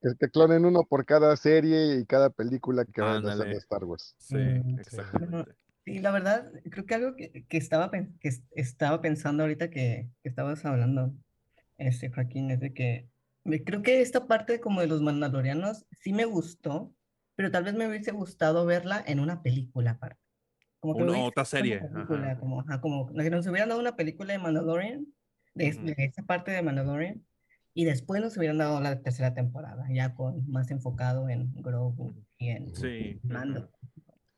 que- 0.00 0.14
que 0.20 0.30
clonen 0.30 0.64
uno 0.64 0.84
por 0.84 1.04
cada 1.04 1.34
serie 1.36 1.96
y 1.98 2.06
cada 2.06 2.30
película 2.30 2.84
que 2.84 3.00
van 3.00 3.26
a 3.26 3.32
hacer 3.32 3.46
de 3.48 3.56
Star 3.56 3.82
Wars. 3.84 4.14
Sí, 4.18 4.36
Mm, 4.36 4.78
exactamente. 4.78 5.52
Sí, 5.88 5.98
la 6.00 6.10
verdad, 6.10 6.52
creo 6.70 6.84
que 6.84 6.94
algo 6.94 7.16
que, 7.16 7.44
que 7.48 7.56
estaba, 7.56 7.90
que 7.90 8.28
es- 8.28 8.42
estaba 8.54 9.00
pensando 9.00 9.42
ahorita 9.42 9.70
que, 9.70 10.08
que 10.22 10.28
estabas 10.28 10.64
hablando, 10.64 11.14
este, 11.78 12.10
Joaquín, 12.10 12.50
es 12.50 12.60
de 12.60 12.74
que 12.74 13.08
me- 13.44 13.64
creo 13.64 13.80
que 13.82 14.02
esta 14.02 14.26
parte 14.26 14.60
como 14.60 14.80
de 14.82 14.86
los 14.86 15.00
mandalorianos 15.00 15.86
sí 15.92 16.12
me 16.12 16.26
gustó, 16.26 16.92
pero 17.36 17.50
tal 17.50 17.64
vez 17.64 17.74
me 17.74 17.88
hubiese 17.88 18.10
gustado 18.12 18.66
verla 18.66 19.02
en 19.06 19.20
una 19.20 19.42
película 19.42 19.92
aparte. 19.92 20.20
Como 20.80 20.96
que 20.96 21.02
Una 21.04 21.18
otra 21.20 21.44
serie, 21.44 21.78
una 21.78 21.88
película, 22.06 22.26
ajá. 22.32 22.38
como, 22.40 22.60
ajá, 22.60 22.80
como 22.80 23.06
que 23.14 23.30
nos 23.30 23.46
hubieran 23.46 23.68
dado 23.70 23.80
una 23.80 23.96
película 23.96 24.32
de 24.32 24.38
Mandalorian, 24.38 25.06
de, 25.54 25.72
de 25.72 25.94
esa 26.04 26.22
parte 26.22 26.50
de 26.50 26.62
Mandalorian, 26.62 27.24
y 27.74 27.84
después 27.84 28.20
nos 28.20 28.36
hubieran 28.36 28.58
dado 28.58 28.80
la 28.80 29.00
tercera 29.00 29.34
temporada, 29.34 29.86
ya 29.90 30.14
con 30.14 30.48
más 30.50 30.70
enfocado 30.70 31.28
en 31.28 31.52
Grogu 31.62 32.14
y 32.36 32.48
en 32.50 32.74
Sí. 32.76 33.20
Mando. 33.22 33.70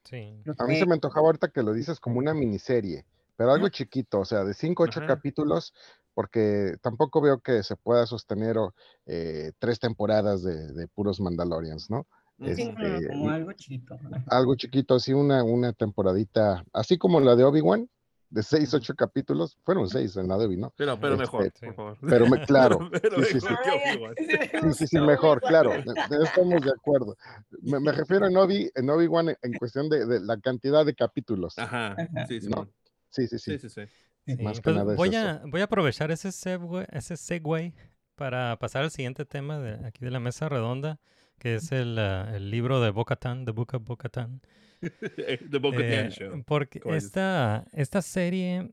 Sí. 0.04 0.42
A 0.58 0.66
mí 0.66 0.74
que- 0.74 0.78
se 0.80 0.86
me 0.86 0.94
antojaba 0.94 1.26
ahorita 1.26 1.48
que 1.48 1.62
lo 1.62 1.72
dices 1.72 2.00
como 2.00 2.18
una 2.18 2.34
miniserie, 2.34 3.04
pero 3.36 3.52
algo 3.52 3.68
chiquito, 3.68 4.20
o 4.20 4.24
sea, 4.24 4.44
de 4.44 4.54
5 4.54 4.82
o 4.82 4.86
8 4.86 5.00
Ajá. 5.00 5.06
capítulos, 5.06 5.72
porque 6.14 6.76
tampoco 6.82 7.20
veo 7.20 7.40
que 7.40 7.62
se 7.62 7.76
pueda 7.76 8.06
sostener 8.06 8.58
o, 8.58 8.74
eh, 9.06 9.52
tres 9.58 9.78
temporadas 9.78 10.42
de, 10.42 10.72
de 10.72 10.88
puros 10.88 11.20
Mandalorians, 11.20 11.90
¿no? 11.90 12.06
Sí, 12.38 12.46
este, 12.46 13.06
como 13.08 13.30
algo 13.30 13.52
chiquito. 13.52 13.98
Algo 14.26 14.54
chiquito, 14.56 14.94
así 14.94 15.12
una, 15.12 15.44
una 15.44 15.72
temporadita, 15.74 16.64
así 16.72 16.96
como 16.96 17.20
la 17.20 17.36
de 17.36 17.44
Obi-Wan, 17.44 17.88
de 18.30 18.42
6, 18.42 18.68
Ujú. 18.68 18.76
8 18.78 18.94
capítulos, 18.94 19.58
fueron 19.64 19.88
6 19.88 20.16
en 20.16 20.28
la 20.28 20.38
de 20.38 20.46
Obi, 20.46 20.56
¿no? 20.56 20.72
Pero, 20.76 20.98
pero 21.00 21.14
Este, 21.14 21.22
mejor, 21.22 21.52
por 21.52 21.74
favor. 21.74 21.98
Pero 22.08 22.26
me- 22.28 22.40
claro, 22.46 22.88
Pero 23.02 23.22
sí, 23.24 23.40
sí, 23.40 23.46
mejor 23.46 24.14
sí. 24.16 24.24
sí 24.72 24.72
Sí, 24.74 24.86
sí, 24.86 25.00
mejor, 25.00 25.40
claro, 25.40 25.70
de- 25.72 26.16
de- 26.18 26.24
estamos 26.24 26.62
de 26.62 26.70
acuerdo. 26.70 27.16
Me, 27.62 27.80
me 27.80 27.92
refiero 27.92 28.26
en 28.26 28.36
Obi, 28.36 28.70
en 28.74 28.88
Obi-Wan 28.88 29.30
en, 29.30 29.36
en 29.42 29.52
cuestión 29.54 29.88
de, 29.88 30.06
de 30.06 30.20
la 30.20 30.38
cantidad 30.38 30.86
de 30.86 30.94
capítulos. 30.94 31.58
Ajá, 31.58 31.96
sí, 32.28 32.40
sí. 32.40 32.48
No, 32.48 32.68
Sí, 33.10 33.26
sí, 33.26 33.38
sí. 33.40 33.58
Sí, 33.58 33.68
sí, 33.68 33.86
sí. 33.86 33.90
Sí, 34.36 34.42
Más 34.42 34.58
que 34.58 34.62
pues 34.62 34.76
nada 34.76 34.92
es 34.92 34.96
voy, 34.96 35.14
a, 35.16 35.42
voy 35.46 35.60
a 35.60 35.64
aprovechar 35.64 36.10
ese 36.12 36.30
segue, 36.30 36.86
ese 36.92 37.16
segue 37.16 37.74
para 38.14 38.56
pasar 38.58 38.84
al 38.84 38.90
siguiente 38.92 39.24
tema 39.24 39.58
de 39.58 39.84
aquí 39.86 40.04
de 40.04 40.10
la 40.12 40.20
mesa 40.20 40.48
redonda, 40.48 41.00
que 41.38 41.56
es 41.56 41.72
el, 41.72 41.98
ah, 41.98 42.30
el 42.36 42.50
libro 42.50 42.80
de 42.80 42.90
Bo-Katan, 42.90 43.44
The 43.46 43.50
Book 43.50 43.74
of 43.74 43.82
Bo-Katan. 43.84 44.40
The 45.50 46.06
Eh, 46.06 46.10
Show. 46.10 46.42
Porque 46.44 46.80
esta, 46.86 47.66
esta 47.72 48.02
serie 48.02 48.72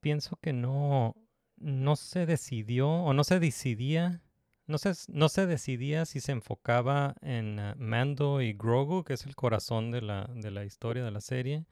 pienso 0.00 0.36
que 0.36 0.52
no, 0.52 1.16
no 1.56 1.96
se 1.96 2.26
decidió 2.26 2.88
o 2.88 3.12
no 3.12 3.24
se 3.24 3.38
decidía, 3.40 4.22
no 4.66 4.78
se, 4.78 4.92
no 5.08 5.28
se 5.28 5.46
decidía 5.46 6.04
si 6.06 6.20
se 6.20 6.32
enfocaba 6.32 7.14
en 7.20 7.58
ah, 7.58 7.74
Mando 7.78 8.40
y 8.40 8.52
Grogu, 8.52 9.04
que 9.04 9.14
es 9.14 9.26
el 9.26 9.34
corazón 9.34 9.90
de 9.90 10.02
la, 10.02 10.30
de 10.34 10.50
la 10.50 10.64
historia 10.64 11.04
de 11.04 11.10
la 11.10 11.20
serie. 11.20 11.64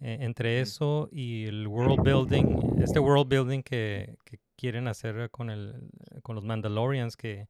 Eh, 0.00 0.18
entre 0.20 0.60
eso 0.60 1.08
y 1.10 1.46
el 1.46 1.66
world 1.66 2.02
building, 2.02 2.82
este 2.82 2.98
world 2.98 3.28
building 3.28 3.62
que, 3.62 4.16
que 4.24 4.38
quieren 4.54 4.88
hacer 4.88 5.30
con, 5.30 5.48
el, 5.48 5.88
con 6.22 6.34
los 6.34 6.44
Mandalorians, 6.44 7.16
que 7.16 7.48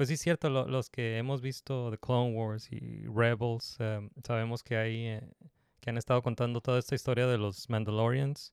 pues 0.00 0.08
sí 0.08 0.14
es 0.14 0.20
cierto, 0.22 0.48
lo- 0.48 0.66
los 0.66 0.88
que 0.88 1.18
hemos 1.18 1.42
visto 1.42 1.90
The 1.90 1.98
Clone 1.98 2.32
Wars 2.34 2.72
y 2.72 3.04
Rebels, 3.06 3.76
eh, 3.80 4.08
sabemos 4.24 4.62
que 4.62 4.78
hay, 4.78 5.06
eh, 5.08 5.20
que 5.78 5.90
han 5.90 5.98
estado 5.98 6.22
contando 6.22 6.62
toda 6.62 6.78
esta 6.78 6.94
historia 6.94 7.26
de 7.26 7.36
los 7.36 7.68
Mandalorians 7.68 8.50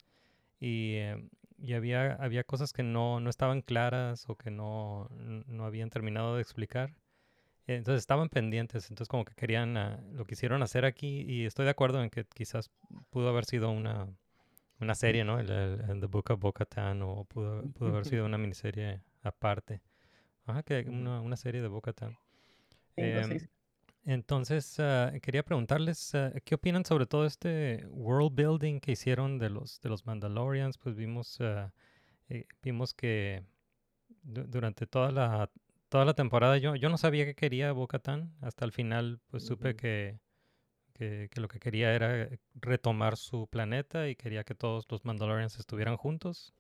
y, 0.60 0.96
eh, 0.96 1.30
y 1.58 1.72
había, 1.72 2.16
había 2.16 2.44
cosas 2.44 2.74
que 2.74 2.84
no, 2.84 3.22
no 3.22 3.30
estaban 3.30 3.62
claras 3.62 4.30
o 4.30 4.36
que 4.36 4.52
no, 4.52 5.08
no 5.48 5.64
habían 5.66 5.90
terminado 5.90 6.36
de 6.36 6.42
explicar. 6.42 6.92
Entonces 7.66 8.00
estaban 8.02 8.28
pendientes, 8.28 8.90
entonces 8.90 9.08
como 9.08 9.24
que 9.24 9.34
querían, 9.36 9.78
ah, 9.78 10.02
lo 10.16 10.26
quisieron 10.26 10.64
hacer 10.64 10.84
aquí 10.84 11.22
y 11.22 11.46
estoy 11.46 11.64
de 11.64 11.72
acuerdo 11.72 12.04
en 12.04 12.10
que 12.10 12.26
quizás 12.26 12.72
pudo 13.10 13.30
haber 13.30 13.46
sido 13.46 13.72
una, 13.72 14.10
una 14.82 14.96
serie, 14.96 15.24
¿no? 15.24 15.40
El 15.40 15.48
The 16.02 16.08
Book 16.08 16.32
of 16.32 16.42
Bo-Katan 16.42 17.02
o 17.04 17.24
pudo, 17.26 17.64
pudo 17.74 17.92
haber 17.92 18.06
sido 18.06 18.26
una 18.26 18.38
miniserie 18.38 19.02
aparte. 19.24 19.82
Ajá, 20.48 20.64
que 20.64 20.86
una, 20.90 21.22
una 21.22 21.38
serie 21.38 21.62
de 21.62 21.68
Bo-Katan. 21.70 22.18
Cinco, 22.96 23.20
Em, 23.20 23.40
entonces, 24.06 24.80
ah, 24.80 25.14
quería 25.22 25.44
preguntarles, 25.44 26.16
ah, 26.16 26.34
¿qué 26.46 26.56
opinan 26.56 26.86
sobre 26.86 27.06
todo 27.08 27.26
este 27.26 27.86
world 27.92 28.36
building 28.36 28.80
que 28.80 28.94
hicieron 28.94 29.40
de 29.40 29.50
los, 29.52 29.82
de 29.82 29.90
los 29.90 30.06
Mandalorians? 30.06 30.78
Pues 30.78 30.96
vimos, 30.96 31.38
eh, 31.42 32.46
vimos 32.64 32.94
que 32.94 33.44
du- 34.24 34.46
durante 34.48 34.88
toda 34.88 35.12
la, 35.12 35.52
toda 35.90 36.06
la 36.06 36.14
temporada 36.16 36.58
yo, 36.58 36.76
yo 36.76 36.90
no 36.90 36.98
sabía 36.98 37.26
que 37.26 37.36
quería 37.36 37.72
Bo-Katan. 37.74 38.34
Hasta 38.42 38.66
el 38.66 38.72
final, 38.74 39.20
pues 39.30 39.44
supe 39.44 39.76
que, 39.76 40.20
que 40.96 41.42
lo 41.42 41.48
que 41.48 41.60
quería 41.60 41.94
era 41.94 42.30
retomar 42.56 43.18
su 43.18 43.48
planeta 43.48 44.10
y 44.10 44.16
quería 44.16 44.44
que 44.44 44.56
todos 44.56 44.86
los 44.90 45.06
Mandalorians 45.06 45.60
estuvieran 45.60 45.98
juntos. 45.98 46.54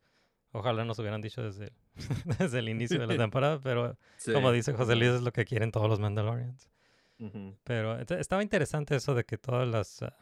Ojalá 0.57 0.83
nos 0.85 0.99
hubieran 0.99 1.21
dicho 1.21 1.41
desde, 1.43 1.71
desde 2.39 2.59
el 2.59 2.69
inicio 2.69 2.99
de 2.99 3.07
la 3.07 3.17
temporada, 3.17 3.59
pero 3.61 3.97
Sí. 4.17 4.33
como 4.33 4.51
dice 4.51 4.73
José 4.73 4.95
Luis, 4.95 5.11
es 5.11 5.21
lo 5.21 5.31
que 5.31 5.45
quieren 5.45 5.71
todos 5.71 5.89
los 5.89 5.99
Mandalorians. 5.99 6.69
Pero 7.63 7.99
estaba 7.99 8.43
interesante 8.43 8.95
eso 8.95 9.15
de 9.15 9.23
que 9.23 9.37
todas 9.39 9.67
las, 9.67 10.03
ah, 10.03 10.15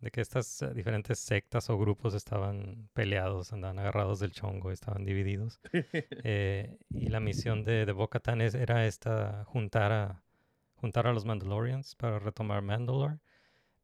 de 0.00 0.10
que 0.10 0.20
estas 0.20 0.62
ah, 0.62 0.70
diferentes 0.74 1.20
sectas 1.20 1.70
o 1.70 1.78
grupos 1.78 2.14
estaban 2.14 2.88
peleados, 2.94 3.52
andaban 3.52 3.78
agarrados 3.78 4.18
del 4.18 4.32
chongo, 4.32 4.72
estaban 4.72 5.04
divididos. 5.04 5.60
Eh, 6.24 6.78
y 6.90 7.08
la 7.10 7.20
misión 7.20 7.62
de, 7.64 7.86
de 7.86 7.92
Bo-Katan 7.92 8.40
era 8.40 8.86
esta, 8.86 9.44
juntar 9.46 9.92
a, 9.92 10.22
juntar 10.74 11.06
a 11.06 11.12
los 11.12 11.24
Mandalorians 11.24 11.94
para 11.94 12.18
retomar 12.18 12.60
Mandalore. 12.62 13.18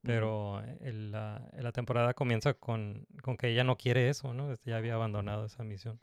Pero 0.02 0.62
el, 0.80 1.10
la, 1.12 1.48
la 1.52 1.72
temporada 1.72 2.14
comienza 2.14 2.54
con, 2.54 3.06
con 3.22 3.36
que 3.36 3.48
ella 3.48 3.64
no 3.64 3.76
quiere 3.76 4.08
eso, 4.08 4.32
¿no? 4.32 4.52
Este, 4.52 4.70
Ya 4.70 4.76
había 4.76 4.94
abandonado 4.94 5.46
esa 5.46 5.64
misión. 5.64 6.00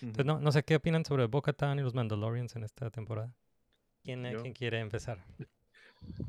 Entonces, 0.00 0.26
no, 0.26 0.40
no 0.40 0.52
sé 0.52 0.62
qué 0.62 0.76
opinan 0.76 1.04
sobre 1.04 1.26
Bo-Katan 1.26 1.78
y 1.78 1.82
los 1.82 1.94
Mandalorians 1.94 2.54
en 2.56 2.64
esta 2.64 2.90
temporada. 2.90 3.32
¿Quién, 4.04 4.24
eh, 4.26 4.36
quién 4.40 4.54
quiere 4.54 4.80
empezar? 4.80 5.18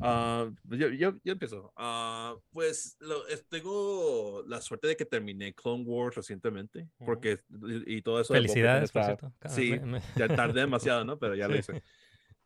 Ah, 0.01 0.49
yo, 0.69 0.89
yo, 0.89 1.13
yo 1.23 1.33
empiezo. 1.33 1.73
Ah, 1.75 2.35
pues 2.51 2.95
lo, 2.99 3.23
tengo 3.49 4.43
la 4.47 4.61
suerte 4.61 4.87
de 4.87 4.95
que 4.97 5.05
terminé 5.05 5.53
Clone 5.53 5.83
Wars 5.83 6.15
recientemente, 6.15 6.87
porque 7.05 7.39
y, 7.67 7.97
y 7.97 8.01
todo 8.01 8.21
eso. 8.21 8.33
Felicidades, 8.33 8.91
por 8.91 9.03
cierto. 9.03 9.31
Ca- 9.39 9.49
Sí, 9.49 9.71
me- 9.71 9.85
me- 9.85 10.01
ya 10.17 10.27
tardé 10.35 10.61
demasiado, 10.61 11.03
¿no? 11.03 11.19
Pero 11.19 11.35
ya 11.35 11.47
lo 11.47 11.57
hice. 11.57 11.81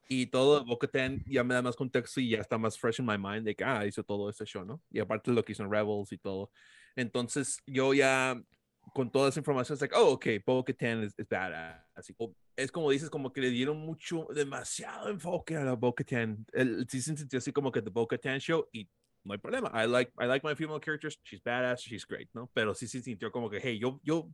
Y 0.08 0.28
todo 0.28 0.64
Bo-Katan 0.66 1.24
ya 1.26 1.44
me 1.44 1.54
da 1.54 1.62
más 1.62 1.76
contexto 1.76 2.20
y 2.20 2.30
ya 2.30 2.40
está 2.40 2.58
más 2.58 2.78
fresh 2.78 3.00
in 3.00 3.06
my 3.06 3.18
mind 3.18 3.46
de 3.46 3.56
que, 3.56 3.64
ah, 3.64 3.86
hizo 3.86 4.04
todo 4.04 4.30
este 4.30 4.46
show, 4.46 4.66
¿no? 4.66 4.82
Y 4.92 5.00
aparte 5.00 5.32
lo 5.32 5.44
que 5.44 5.54
hizo 5.54 5.64
en 5.64 5.72
Rebels 5.72 6.12
y 6.12 6.18
todo. 6.18 6.52
Entonces, 6.96 7.60
yo 7.66 7.94
ya, 7.94 8.42
con 8.94 9.12
toda 9.12 9.30
esa 9.30 9.40
información, 9.40 9.76
es 9.76 9.82
like, 9.82 9.96
oh, 9.96 10.12
ok, 10.14 10.26
Bo-Katan 10.46 11.04
es, 11.04 11.16
badass. 11.30 11.84
Así, 11.96 12.16
es 12.56 12.72
como 12.72 12.92
dices, 12.92 13.10
como 13.10 13.32
que 13.32 13.42
le 13.42 13.50
dieron 13.50 13.78
mucho, 13.78 14.28
demasiado 14.34 15.10
enfoque 15.10 15.56
a 15.56 15.64
la 15.64 15.74
Bo-Katan. 15.74 16.46
El, 16.52 16.86
sí 16.90 17.02
se 17.02 17.16
sintió 17.16 17.40
así 17.40 17.52
como 17.52 17.72
que 17.72 17.82
The 17.82 17.90
Bo-Katan 17.90 18.40
Show 18.40 18.68
y 18.72 18.90
no 19.24 19.34
hay 19.34 19.40
problema. 19.40 19.72
I 19.74 19.88
like, 19.88 20.12
I 20.20 20.26
like 20.26 20.46
my 20.46 20.56
female 20.56 20.80
characters. 20.80 21.18
She's 21.24 21.42
badass, 21.42 21.80
she's 21.80 22.06
great, 22.06 22.30
¿no? 22.34 22.50
Pero 22.54 22.74
sí 22.74 22.88
se 22.88 23.02
sintió 23.02 23.32
como 23.32 23.50
que, 23.50 23.60
hey, 23.62 23.80
yo, 23.80 24.00
yo, 24.04 24.30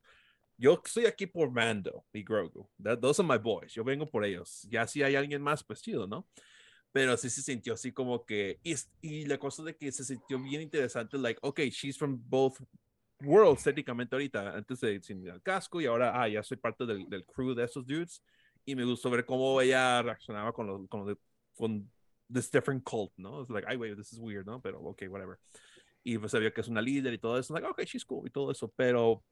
yo 0.59 0.81
estoy 0.85 1.05
aquí 1.05 1.25
por 1.25 1.49
Mando 1.49 2.05
y 2.13 2.23
Grogu. 2.23 2.69
That- 2.83 2.99
those 2.99 3.21
are 3.21 3.27
my 3.27 3.37
boys. 3.37 3.73
Yo 3.73 3.83
vengo 3.83 4.05
por 4.05 4.23
ellos. 4.23 4.67
Ya 4.69 4.85
si 4.85 5.01
hay 5.01 5.15
alguien 5.15 5.41
más, 5.41 5.63
pues 5.63 5.81
chido, 5.81 6.05
¿no? 6.05 6.27
pero 6.91 7.15
sí 7.17 7.29
se 7.29 7.41
sintió 7.41 7.73
así 7.73 7.91
como 7.91 8.25
que, 8.25 8.59
y, 8.63 8.75
y 9.01 9.25
la 9.25 9.37
cosa 9.37 9.63
de 9.63 9.75
que 9.75 9.91
se 9.91 10.03
sintió 10.03 10.39
bien 10.41 10.61
interesante, 10.61 11.17
like, 11.17 11.39
okay, 11.43 11.69
she's 11.69 11.97
from 11.97 12.19
both 12.27 12.59
worlds 13.21 13.63
técnicamente 13.63 14.15
ahorita, 14.15 14.55
antes 14.55 14.79
de 14.79 15.01
sin 15.01 15.27
el 15.27 15.41
casco 15.41 15.81
y 15.81 15.85
ahora, 15.85 16.19
ah, 16.19 16.27
ya 16.27 16.41
soy 16.41 16.57
parte 16.57 16.85
del, 16.85 17.25
crew 17.25 17.53
de 17.53 17.65
esos 17.65 17.85
dudes, 17.85 18.23
y 18.65 18.75
me 18.75 18.85
gustó 18.85 19.09
ver 19.09 19.25
cómo 19.25 19.61
ella 19.61 20.01
reaccionaba 20.01 20.51
con 20.51 20.67
los, 20.67 20.87
con, 20.87 21.17
con 21.55 21.91
this 22.31 22.49
different 22.51 22.83
cult, 22.83 23.11
¿no? 23.17 23.43
Es 23.43 23.49
like, 23.49 23.67
ay, 23.69 23.77
wait, 23.77 23.95
this 23.95 24.11
is 24.13 24.19
weird, 24.19 24.45
¿no? 24.45 24.61
Pero, 24.61 24.79
okay, 24.81 25.07
whatever. 25.07 25.37
Y 26.03 26.17
pues 26.17 26.31
sabía 26.31 26.51
que 26.51 26.61
es 26.61 26.67
una 26.67 26.81
líder 26.81 27.13
y 27.13 27.19
todo 27.19 27.37
eso, 27.37 27.53
like, 27.53 27.67
okay, 27.67 27.85
she's 27.85 28.05
cool 28.05 28.27
y 28.27 28.31
todo 28.31 28.51
eso, 28.51 28.71
pero 28.75 29.23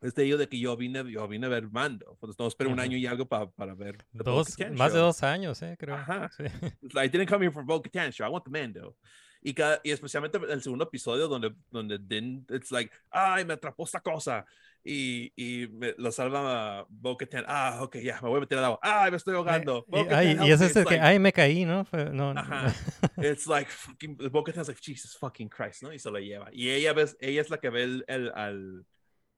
este 0.00 0.24
ello 0.24 0.38
de 0.38 0.48
que 0.48 0.58
yo 0.58 0.76
vine, 0.76 1.04
yo 1.10 1.26
vine 1.28 1.46
a 1.46 1.50
ver 1.50 1.68
Mando, 1.70 2.16
pues 2.20 2.38
no 2.38 2.46
esperé 2.46 2.68
un 2.70 2.78
Ajá. 2.78 2.84
año 2.84 2.96
y 2.96 3.06
algo 3.06 3.26
para 3.26 3.50
para 3.50 3.74
ver 3.74 3.98
the 4.16 4.24
Dos, 4.24 4.56
más 4.72 4.92
de 4.92 4.98
dos 4.98 5.22
años, 5.22 5.60
eh, 5.62 5.76
creo. 5.78 5.94
Ajá. 5.96 6.30
Sí. 6.36 6.44
I 6.94 7.08
didn't 7.08 7.28
come 7.28 7.44
here 7.44 7.52
for 7.52 7.64
Bo 7.64 7.82
Katan 7.82 8.10
show. 8.12 8.26
I 8.26 8.30
want 8.30 8.44
the 8.44 8.50
Mando. 8.50 8.96
Y, 9.42 9.54
cada, 9.54 9.80
y 9.82 9.90
especialmente 9.90 10.38
el 10.50 10.62
segundo 10.62 10.84
episodio 10.84 11.26
donde, 11.26 11.54
donde 11.70 11.98
Din, 11.98 12.44
it's 12.50 12.70
like, 12.70 12.92
ay, 13.10 13.44
me 13.44 13.54
atrapó 13.54 13.84
esta 13.84 14.00
cosa. 14.00 14.44
Y, 14.84 15.32
y 15.36 15.66
me, 15.68 15.94
lo 15.98 16.10
salva 16.12 16.86
Bo 16.88 17.16
Katan. 17.16 17.44
Ah, 17.46 17.78
ok, 17.82 17.96
ya, 18.02 18.20
me 18.22 18.28
voy 18.28 18.36
a 18.38 18.40
meter 18.40 18.58
al 18.58 18.64
agua. 18.64 18.78
Ay, 18.82 19.10
me 19.10 19.16
estoy 19.16 19.34
ahogando. 19.34 19.84
Y, 19.88 19.90
Bo-Katan, 19.90 20.18
ay, 20.18 20.26
help 20.32 20.42
y 20.42 20.50
es 20.52 20.60
ese 20.60 20.84
que, 20.84 20.90
like- 20.90 21.00
ay, 21.04 21.18
me 21.18 21.32
caí, 21.32 21.64
¿no? 21.64 21.86
No, 21.92 22.34
no. 22.34 22.40
Ajá. 22.40 22.74
It's 23.16 23.46
like, 23.46 23.70
fucking, 23.70 24.16
Bo 24.30 24.44
Katan's 24.44 24.68
like, 24.68 24.80
Jesus 24.82 25.16
fucking 25.16 25.48
Christ, 25.48 25.82
¿no? 25.82 25.92
Y 25.92 25.98
se 25.98 26.10
lo 26.10 26.18
lleva. 26.18 26.48
Y 26.52 26.70
ella, 26.70 26.92
ves, 26.92 27.16
ella 27.20 27.40
es 27.40 27.48
la 27.50 27.58
que 27.58 27.70
ve 27.70 27.82
el, 27.84 28.04
el- 28.08 28.32
al, 28.34 28.84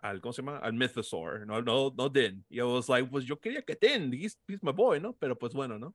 al, 0.02 0.20
¿cómo 0.20 0.32
se 0.34 0.42
llama? 0.42 0.58
Al 0.58 0.74
Mythosaur, 0.74 1.46
no, 1.46 1.62
no, 1.62 1.92
no 1.96 2.08
Din. 2.10 2.44
Y 2.50 2.58
I 2.58 2.62
was 2.62 2.88
like, 2.88 3.08
pues 3.08 3.24
yo 3.24 3.38
quería 3.40 3.62
que 3.62 3.74
Din, 3.80 4.12
he's, 4.12 4.38
he's 4.46 4.62
my 4.62 4.72
boy, 4.72 5.00
¿no? 5.00 5.14
Pero 5.16 5.38
pues 5.38 5.54
bueno, 5.54 5.78
¿no? 5.78 5.94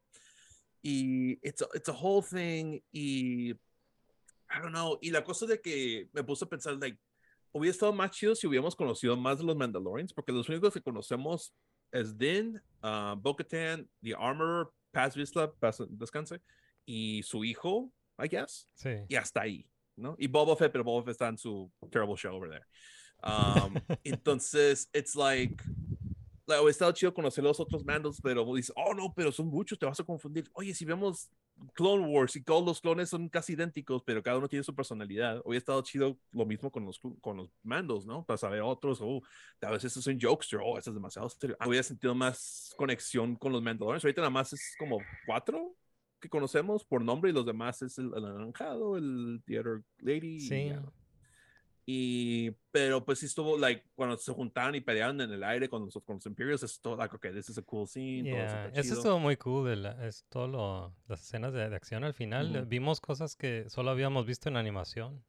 Y 0.82 1.38
it's 1.47 1.62
a, 1.62 1.68
it's 1.76 1.89
a 1.89 1.93
whole 1.93 2.24
thing 2.24 2.80
y 2.91 3.51
I 4.49 4.60
don't 4.62 4.72
know. 4.72 4.97
Y 5.01 5.12
la 5.12 5.24
cosa 5.24 5.45
de 5.45 5.60
que 5.60 6.08
me 6.14 6.24
puse 6.24 6.45
a 6.45 6.47
pensar, 6.49 6.78
like, 6.80 6.97
hubiera 7.51 7.72
estado 7.72 7.91
más 7.93 8.12
chido 8.12 8.34
si 8.36 8.47
hubiéramos 8.47 8.76
conocido 8.76 9.18
más 9.18 9.39
de 9.39 9.43
los 9.43 9.55
Mandalorians, 9.58 10.14
porque 10.14 10.32
los 10.32 10.47
únicos 10.47 10.74
que 10.74 10.82
conocemos 10.82 11.53
es 11.91 12.18
Din, 12.18 12.62
uh, 12.84 13.16
Bo-Katan, 13.18 13.89
The 14.01 14.14
Armorer, 14.18 14.68
Paz 14.91 15.16
Vizsla, 15.16 15.51
paz- 15.53 15.84
descanse, 15.89 16.41
y 16.86 17.24
su 17.24 17.43
hijo, 17.43 17.91
I 18.18 18.28
guess, 18.30 18.68
Sí. 18.76 18.89
y 19.10 19.16
hasta 19.16 19.41
ahí, 19.41 19.70
¿no? 19.97 20.16
Y 20.18 20.28
Boba 20.28 20.55
Fett, 20.55 20.72
pero 20.72 20.84
Boba 20.84 21.03
Fett 21.03 21.12
está 21.12 21.28
en 21.28 21.38
su 21.38 21.70
terrible 21.91 22.16
show 22.16 22.36
over 22.36 22.49
there. 22.49 22.66
Um, 23.24 23.76
entonces, 24.03 24.89
it's 24.93 25.15
like, 25.15 25.63
like, 26.45 26.61
hubiera 26.61 26.72
estado 26.72 26.91
chido 26.93 27.13
conocer 27.13 27.43
los 27.43 27.59
otros 27.59 27.84
mandos, 27.84 28.20
pero 28.22 28.45
dices, 28.55 28.74
oh 28.76 28.93
no, 28.93 29.13
pero 29.13 29.32
son 29.32 29.47
muchos, 29.47 29.78
te 29.78 29.86
vas 29.86 29.99
a 29.99 30.03
confundir. 30.03 30.49
Oye, 30.53 30.74
si 30.74 30.86
vemos 30.86 31.30
Clone 31.74 32.07
Wars 32.07 32.36
y 32.36 32.43
todos 32.43 32.63
los 32.63 32.82
clones 32.82 33.09
son 33.09 33.30
casi 33.30 33.53
idénticos, 33.53 34.03
pero 34.03 34.22
cada 34.22 34.38
uno 34.38 34.47
tiene 34.47 34.63
su 34.63 34.74
personalidad. 34.76 35.41
Hubiera 35.43 35.59
estado 35.59 35.82
chido 35.82 36.18
lo 36.32 36.45
mismo 36.45 36.72
con 36.72 36.86
los, 36.86 36.99
con 37.22 37.38
los 37.38 37.49
mandos, 37.63 38.05
¿no? 38.05 38.26
Para 38.26 38.38
saber 38.38 38.61
otros, 38.61 38.99
oh, 39.01 39.22
tal 39.59 39.74
vez 39.74 39.84
este 39.84 39.99
es 39.99 40.07
un 40.07 40.20
jokester, 40.20 40.59
oh, 40.63 40.78
este 40.78 40.91
es 40.91 40.93
demasiado 40.93 41.30
serio. 41.30 41.57
Hubiera 41.65 41.84
sentido 41.84 42.13
más 42.15 42.74
conexión 42.78 43.36
con 43.36 43.51
los 43.51 43.61
Mandalorians. 43.61 44.03
Ahorita 44.05 44.22
nada 44.22 44.30
más 44.30 44.53
es 44.53 44.76
como 44.78 44.99
cuatro 45.26 45.76
que 46.20 46.30
conocemos 46.30 46.84
por 46.84 47.03
nombre 47.03 47.30
y 47.30 47.34
los 47.34 47.45
demás 47.45 47.82
es 47.82 47.97
el, 47.97 48.11
el 48.15 48.26
anaranjado, 48.26 48.97
el 48.97 49.41
The 49.45 49.59
Other 49.59 49.84
Lady. 49.99 50.36
y 50.36 50.39
Sí. 50.39 50.74
Y, 51.89 52.51
pero 52.69 53.05
pues 53.05 53.19
sí 53.19 53.27
estuvo, 53.27 53.57
like, 53.57 53.81
cuando 53.95 54.17
se 54.17 54.33
juntaron 54.33 54.75
y 54.75 54.81
pelearon 54.81 55.21
en 55.21 55.31
el 55.31 55.41
aire 55.41 55.69
con 55.69 55.85
los, 55.85 55.93
con 56.05 56.15
los 56.17 56.25
Imperials, 56.25 56.61
es 56.61 56.81
todo, 56.81 56.97
like, 56.97 57.15
okay, 57.15 57.31
this 57.31 57.49
is 57.49 57.57
a 57.57 57.61
cool 57.61 57.88
scene. 57.88 58.29
Yeah, 58.29 58.69
Eso 58.73 58.95
estuvo 58.95 59.19
muy 59.19 59.38
cool, 59.38 59.69
el- 59.69 59.85
es 60.03 60.25
todo 60.27 60.49
lo, 60.49 60.93
las 61.07 61.21
escenas 61.21 61.53
de, 61.53 61.69
de 61.69 61.75
acción 61.77 62.03
al 62.03 62.13
final. 62.13 62.47
Ujú. 62.47 62.57
eh, 62.57 62.65
Vimos 62.67 62.99
cosas 62.99 63.38
que 63.38 63.69
solo 63.69 63.91
habíamos 63.91 64.25
visto 64.25 64.49
en 64.49 64.57
animación. 64.57 65.23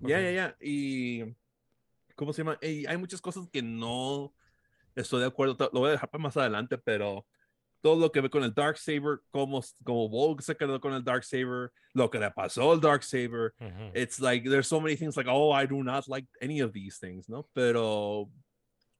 Ya, 0.00 0.20
ya, 0.20 0.30
ya. 0.30 0.56
Y, 0.60 1.22
¿cómo 2.14 2.32
se 2.32 2.42
llama? 2.42 2.58
Y 2.62 2.86
hay 2.86 2.96
muchas 2.96 3.20
cosas 3.20 3.48
que 3.52 3.62
no 3.62 4.32
estoy 4.94 5.20
de 5.20 5.26
acuerdo. 5.26 5.56
Lo 5.72 5.80
voy 5.80 5.88
a 5.90 5.92
dejar 5.92 6.10
para 6.10 6.22
más 6.22 6.36
adelante, 6.36 6.78
pero 6.78 7.26
todo 7.86 8.00
lo 8.00 8.10
que 8.10 8.20
ve 8.20 8.28
con 8.28 8.42
el 8.42 8.52
Dark 8.52 8.78
Saber, 8.78 9.20
cómo, 9.32 9.62
como 9.84 10.08
Vogue 10.08 10.42
se 10.42 10.56
quedó 10.56 10.80
con 10.80 10.92
el 10.92 11.04
Dark 11.04 11.22
Saber, 11.22 11.70
lo 11.94 12.10
que 12.10 12.18
le 12.18 12.28
pasó 12.32 12.72
al 12.72 12.80
Dark 12.80 13.04
Saber, 13.04 13.54
Ujú. 13.60 13.92
it's 13.94 14.20
like 14.20 14.42
there's 14.42 14.66
so 14.66 14.80
many 14.80 14.96
things 14.96 15.16
like, 15.16 15.28
oh, 15.28 15.52
I 15.52 15.66
do 15.66 15.84
not 15.84 16.08
like 16.08 16.26
any 16.42 16.58
of 16.58 16.72
these 16.72 16.98
things, 16.98 17.28
¿no? 17.28 17.46
Pero, 17.54 18.28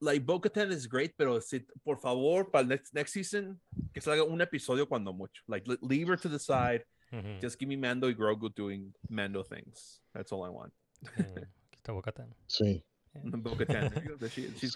like, 0.01 0.25
Bo-Katan 0.25 0.71
is 0.71 0.87
great, 0.87 1.17
pero 1.19 1.41
si, 1.41 1.67
por 1.85 1.97
favor, 1.97 2.45
para 2.45 2.63
el 2.63 2.69
next, 2.69 2.95
next 2.95 3.13
season, 3.13 3.59
que 3.93 4.01
salga 4.01 4.23
un 4.23 4.41
episodio 4.41 4.87
cuando 4.87 5.13
mucho. 5.13 5.43
Like, 5.49 5.67
leave 5.83 6.07
her 6.09 6.17
to 6.17 6.29
the 6.29 6.39
side. 6.39 6.85
Ujú. 7.13 7.41
Just 7.41 7.59
give 7.59 7.69
me 7.69 7.75
Mando 7.75 8.07
y 8.07 8.15
Grogu 8.15 8.55
doing 8.55 8.95
Mando 9.11 9.43
things. 9.43 10.01
That's 10.15 10.31
all 10.31 10.45
I 10.45 10.51
want. 10.51 10.73
Sí, 11.03 11.25
aquí 11.25 11.79
está 11.83 11.93
Bo-Katan. 11.93 12.33
Sí. 12.47 12.85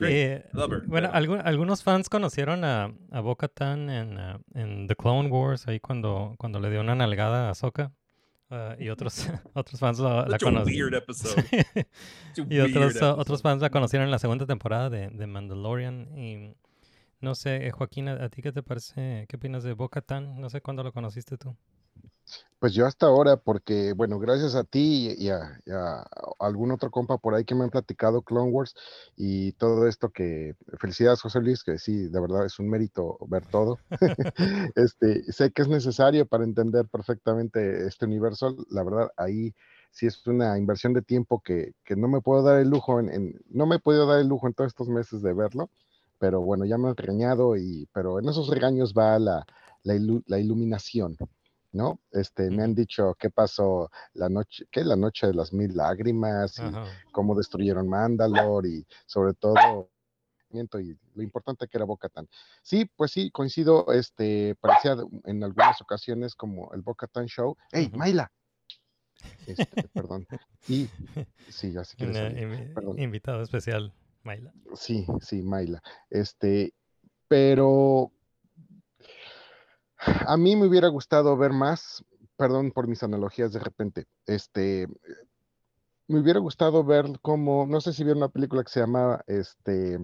Eh, 0.08 0.44
bueno, 0.86 1.10
algunos 1.44 1.82
fans 1.82 2.08
conocieron 2.08 2.64
a, 2.64 2.92
a 3.10 3.20
Bo-Katan 3.20 3.90
en, 3.90 4.18
ah, 4.18 4.40
en 4.54 4.86
The 4.86 4.96
Clone 4.96 5.28
Wars, 5.28 5.66
ahí 5.68 5.80
cuando, 5.80 6.34
cuando 6.38 6.60
le 6.60 6.70
dio 6.70 6.80
una 6.80 6.94
nalgada 6.94 7.48
a 7.48 7.50
Ahsoka. 7.50 7.92
ah, 8.50 8.74
y 8.78 8.88
otros, 8.88 9.28
otros 9.54 9.78
fans 9.80 9.98
la 9.98 10.24
Such 10.24 10.42
a 10.42 10.50
weird 10.64 10.94
conocieron. 10.94 10.94
y 12.48 12.58
otros, 12.60 13.02
ah, 13.02 13.14
otros 13.16 13.42
fans 13.42 13.62
la 13.62 13.70
conocieron 13.70 14.06
en 14.06 14.10
la 14.10 14.18
segunda 14.18 14.46
temporada 14.46 14.90
de, 14.90 15.08
de 15.10 15.26
Mandalorian. 15.26 16.16
Y 16.18 16.54
no 17.20 17.34
sé, 17.34 17.66
eh, 17.66 17.70
Joaquín, 17.70 18.08
¿a, 18.08 18.24
a 18.24 18.28
ti 18.28 18.42
qué 18.42 18.52
te 18.52 18.62
parece? 18.62 19.26
¿Qué 19.28 19.36
opinas 19.36 19.62
de 19.62 19.72
Bo-Katan? 19.74 20.40
No 20.40 20.48
sé 20.50 20.60
cuándo 20.60 20.82
lo 20.82 20.92
conociste 20.92 21.36
tú. 21.36 21.54
Pues 22.60 22.74
yo 22.74 22.86
hasta 22.86 23.06
ahora, 23.06 23.38
porque, 23.38 23.94
bueno, 23.94 24.18
gracias 24.18 24.54
a 24.54 24.64
ti 24.64 25.14
y 25.18 25.30
a, 25.30 25.62
algún 26.38 26.72
otro 26.72 26.90
compa 26.90 27.16
por 27.18 27.34
ahí 27.34 27.44
que 27.44 27.54
me 27.54 27.64
han 27.64 27.70
platicado 27.70 28.20
Clone 28.22 28.50
Wars 28.50 28.74
y 29.16 29.52
todo 29.54 29.86
esto 29.88 30.10
que, 30.10 30.54
felicidades 30.78 31.22
José 31.22 31.40
Luis, 31.40 31.64
que 31.64 31.78
sí, 31.78 32.08
de 32.08 32.20
verdad 32.20 32.44
es 32.44 32.58
un 32.58 32.68
mérito 32.68 33.16
ver 33.28 33.46
todo. 33.46 33.80
este, 34.76 35.22
sé 35.32 35.52
que 35.52 35.62
es 35.62 35.68
necesario 35.68 36.26
para 36.26 36.44
entender 36.44 36.86
perfectamente 36.88 37.86
este 37.86 38.04
universo, 38.06 38.54
la 38.70 38.84
verdad, 38.84 39.10
ahí 39.16 39.54
sí 39.90 40.06
es 40.06 40.26
una 40.26 40.58
inversión 40.58 40.92
de 40.92 41.00
tiempo 41.02 41.40
que, 41.40 41.72
que 41.84 41.96
no 41.96 42.08
me 42.08 42.20
puedo 42.20 42.42
dar 42.42 42.60
el 42.60 42.68
lujo, 42.68 43.00
en, 43.00 43.08
en- 43.10 43.40
no 43.48 43.66
me 43.66 43.76
he 43.76 43.78
podido 43.80 44.06
dar 44.06 44.20
el 44.20 44.28
lujo 44.28 44.46
en 44.46 44.52
todos 44.54 44.68
estos 44.68 44.88
meses 44.90 45.22
de 45.22 45.32
verlo, 45.32 45.70
pero 46.18 46.42
bueno, 46.42 46.66
ya 46.66 46.76
me 46.78 46.88
han 46.90 46.96
regañado, 46.96 47.56
y, 47.56 47.88
pero 47.94 48.18
en 48.18 48.28
esos 48.28 48.48
regaños 48.48 48.92
va 48.92 49.18
la, 49.18 49.46
la, 49.82 49.94
ilu- 49.94 50.22
la 50.26 50.38
iluminación. 50.38 51.16
¿No? 51.72 52.00
Este, 52.10 52.50
me 52.50 52.62
han 52.62 52.74
dicho 52.74 53.14
qué 53.18 53.30
pasó 53.30 53.90
la 54.14 54.28
noche, 54.28 54.66
qué 54.70 54.82
la 54.84 54.96
noche 54.96 55.26
de 55.28 55.34
las 55.34 55.52
mil 55.52 55.76
lágrimas 55.76 56.58
y 56.58 56.62
Ajá. 56.62 56.84
cómo 57.12 57.34
destruyeron 57.34 57.88
Mandalore 57.88 58.68
y 58.68 58.86
sobre 59.06 59.34
todo 59.34 59.54
y 60.52 60.98
lo 61.14 61.22
importante 61.22 61.68
que 61.68 61.78
era 61.78 61.84
Bocatan. 61.84 62.28
Sí, 62.62 62.84
pues 62.96 63.12
sí, 63.12 63.30
coincido, 63.30 63.92
este, 63.92 64.56
parecía 64.56 64.96
en 65.24 65.44
algunas 65.44 65.80
ocasiones 65.80 66.34
como 66.34 66.72
el 66.74 66.82
Bocatan 66.82 67.26
Show. 67.26 67.56
¡Ey, 67.70 67.86
Ujú. 67.86 67.96
Mayla! 67.98 68.32
Este, 69.46 69.64
perdón. 69.94 70.26
Y 70.66 70.88
sí, 71.48 71.72
invi- 71.72 72.74
Perdón. 72.74 72.98
invitado 72.98 73.42
especial, 73.42 73.92
Mayla. 74.24 74.52
Sí, 74.74 75.06
sí, 75.20 75.40
Mayla. 75.42 75.80
Este, 76.08 76.74
pero 77.28 78.10
a 80.06 80.36
mí 80.36 80.56
me 80.56 80.66
hubiera 80.66 80.88
gustado 80.88 81.36
ver 81.36 81.52
más, 81.52 82.04
perdón 82.36 82.70
por 82.72 82.86
mis 82.88 83.02
analogías 83.02 83.52
de 83.52 83.58
repente, 83.60 84.06
este, 84.26 84.88
me 86.08 86.20
hubiera 86.20 86.40
gustado 86.40 86.82
ver 86.84 87.06
como, 87.22 87.66
no 87.66 87.80
sé 87.80 87.92
si 87.92 88.02
vieron 88.04 88.22
una 88.22 88.28
película 88.28 88.62
que 88.64 88.70
se 88.70 88.80
llamaba, 88.80 89.22
este, 89.26 89.98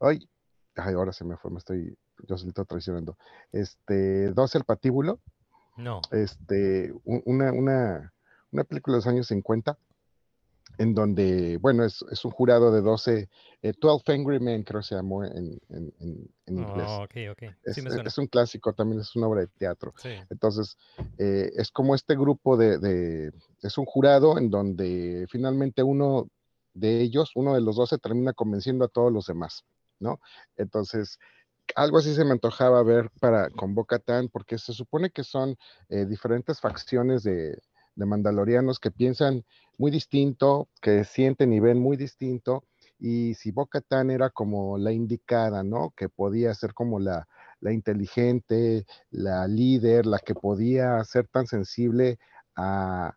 ay, 0.00 0.28
ay, 0.76 0.94
ahora 0.94 1.12
se 1.12 1.24
me 1.24 1.36
fue, 1.36 1.50
me 1.50 1.58
estoy, 1.58 1.96
yo 2.26 2.36
solito 2.36 2.64
traicionando, 2.64 3.16
este, 3.52 4.30
12 4.32 4.58
el 4.58 4.64
patíbulo, 4.64 5.20
No. 5.76 6.00
este, 6.10 6.92
una, 7.04 7.52
una, 7.52 8.12
una 8.50 8.64
película 8.64 8.94
de 8.94 8.98
los 8.98 9.06
años 9.06 9.28
50, 9.28 9.78
en 10.78 10.94
donde, 10.94 11.58
bueno, 11.58 11.84
es, 11.84 12.04
es 12.10 12.24
un 12.24 12.30
jurado 12.30 12.72
de 12.72 12.80
12, 12.80 13.28
eh, 13.62 13.72
12 13.80 14.12
Angry 14.12 14.38
Men, 14.40 14.62
creo 14.62 14.80
que 14.80 14.86
se 14.86 14.94
llamó 14.94 15.24
en, 15.24 15.60
en, 15.68 15.92
en- 16.00 16.30
en 16.46 16.58
inglés. 16.58 16.86
Oh, 16.88 17.02
ok, 17.02 17.14
ok. 17.32 17.42
Es, 17.64 17.74
Sí 17.74 17.82
me 17.82 17.90
es- 18.02 18.18
un 18.18 18.26
clásico, 18.28 18.72
también 18.72 19.00
es 19.00 19.14
una 19.16 19.26
obra 19.26 19.40
de 19.40 19.48
teatro. 19.48 19.92
Sí. 19.96 20.10
Entonces, 20.30 20.76
eh, 21.18 21.50
es 21.56 21.70
como 21.70 21.94
este 21.94 22.14
grupo 22.14 22.56
de, 22.56 22.78
de- 22.78 23.32
es 23.62 23.76
un 23.76 23.84
jurado 23.84 24.38
en 24.38 24.50
donde 24.50 25.26
finalmente 25.28 25.82
uno 25.82 26.28
de 26.74 27.00
ellos, 27.00 27.32
uno 27.34 27.54
de 27.54 27.60
los 27.60 27.76
12, 27.76 27.98
termina 27.98 28.32
convenciendo 28.32 28.84
a 28.84 28.88
todos 28.88 29.12
los 29.12 29.26
demás, 29.26 29.64
¿no? 29.98 30.20
Entonces, 30.56 31.18
algo 31.74 31.98
así 31.98 32.14
se 32.14 32.24
me 32.24 32.30
antojaba 32.32 32.82
ver 32.82 33.10
para 33.20 33.50
con 33.50 33.74
Bo-Katan, 33.74 34.28
porque 34.28 34.58
se 34.58 34.72
supone 34.72 35.10
que 35.10 35.24
son 35.24 35.56
eh, 35.88 36.06
diferentes 36.06 36.60
facciones 36.60 37.24
de, 37.24 37.58
de 37.98 38.06
mandalorianos 38.06 38.78
que 38.78 38.92
piensan 38.92 39.44
muy 39.76 39.90
distinto, 39.90 40.68
que 40.80 41.04
sienten 41.04 41.52
y 41.52 41.60
ven 41.60 41.78
muy 41.78 41.96
distinto, 41.96 42.64
y 43.00 43.34
si 43.34 43.50
Bo-Katan 43.50 44.10
era 44.10 44.30
como 44.30 44.78
la 44.78 44.92
indicada, 44.92 45.62
¿no? 45.64 45.92
Que 45.96 46.08
podía 46.08 46.54
ser 46.54 46.74
como 46.74 47.00
la, 47.00 47.28
la 47.60 47.72
inteligente, 47.72 48.86
la 49.10 49.46
líder, 49.48 50.06
la 50.06 50.20
que 50.20 50.34
podía 50.34 51.02
ser 51.04 51.26
tan 51.28 51.46
sensible 51.46 52.18
a, 52.56 53.16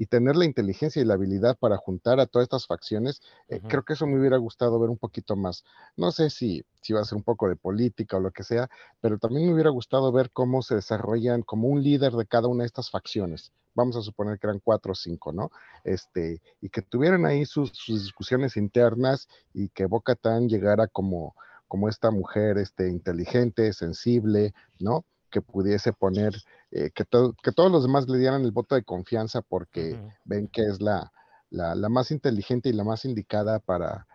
y 0.00 0.06
tener 0.06 0.34
la 0.34 0.46
inteligencia 0.46 1.02
y 1.02 1.04
la 1.04 1.12
habilidad 1.12 1.58
para 1.58 1.76
juntar 1.76 2.20
a 2.20 2.26
todas 2.26 2.46
estas 2.46 2.66
facciones, 2.66 3.20
eh, 3.48 3.60
creo 3.68 3.82
que 3.82 3.92
eso 3.92 4.06
me 4.06 4.18
hubiera 4.18 4.38
gustado 4.38 4.80
ver 4.80 4.88
un 4.88 4.96
poquito 4.96 5.36
más. 5.36 5.62
No 5.94 6.10
sé 6.10 6.30
si, 6.30 6.64
si 6.80 6.94
va 6.94 7.02
a 7.02 7.04
ser 7.04 7.16
un 7.16 7.22
poco 7.22 7.50
de 7.50 7.56
política 7.56 8.16
o 8.16 8.20
lo 8.20 8.30
que 8.30 8.42
sea, 8.42 8.70
pero 9.02 9.18
también 9.18 9.46
me 9.46 9.52
hubiera 9.52 9.68
gustado 9.68 10.10
ver 10.10 10.30
cómo 10.30 10.62
se 10.62 10.76
desarrollan 10.76 11.42
como 11.42 11.68
un 11.68 11.82
líder 11.82 12.14
de 12.14 12.24
cada 12.24 12.48
una 12.48 12.62
de 12.62 12.68
estas 12.68 12.90
facciones. 12.90 13.52
Vamos 13.74 13.94
a 13.94 14.00
suponer 14.00 14.38
que 14.38 14.46
eran 14.46 14.62
cuatro 14.64 14.92
o 14.92 14.94
cinco, 14.94 15.34
¿no? 15.34 15.50
Este, 15.84 16.40
y 16.62 16.70
que 16.70 16.80
tuvieran 16.80 17.26
ahí 17.26 17.44
sus, 17.44 17.68
sus 17.74 18.02
discusiones 18.02 18.56
internas 18.56 19.28
y 19.52 19.68
que 19.68 19.84
Boca 19.84 20.14
Tan 20.14 20.48
llegara 20.48 20.86
como, 20.86 21.34
como 21.68 21.90
esta 21.90 22.10
mujer 22.10 22.56
este, 22.56 22.88
inteligente, 22.88 23.74
sensible, 23.74 24.54
¿no? 24.78 25.04
Que 25.30 25.40
pudiese 25.40 25.92
poner, 25.92 26.34
eh, 26.70 26.90
que, 26.94 27.04
que 27.42 27.52
todos 27.52 27.72
los 27.72 27.82
demás 27.82 28.08
le 28.08 28.18
dieran 28.18 28.42
el 28.42 28.52
voto 28.52 28.74
de 28.74 28.82
confianza 28.82 29.40
porque 29.42 29.98
ven 30.24 30.48
que 30.48 30.62
es 30.62 30.80
la, 30.80 31.12
la, 31.50 31.74
la, 31.74 31.88
más 31.88 32.10
inteligente 32.10 32.68
y 32.68 32.72
la 32.72 32.84
más 32.84 33.04
indicada 33.04 33.58
para, 33.58 34.06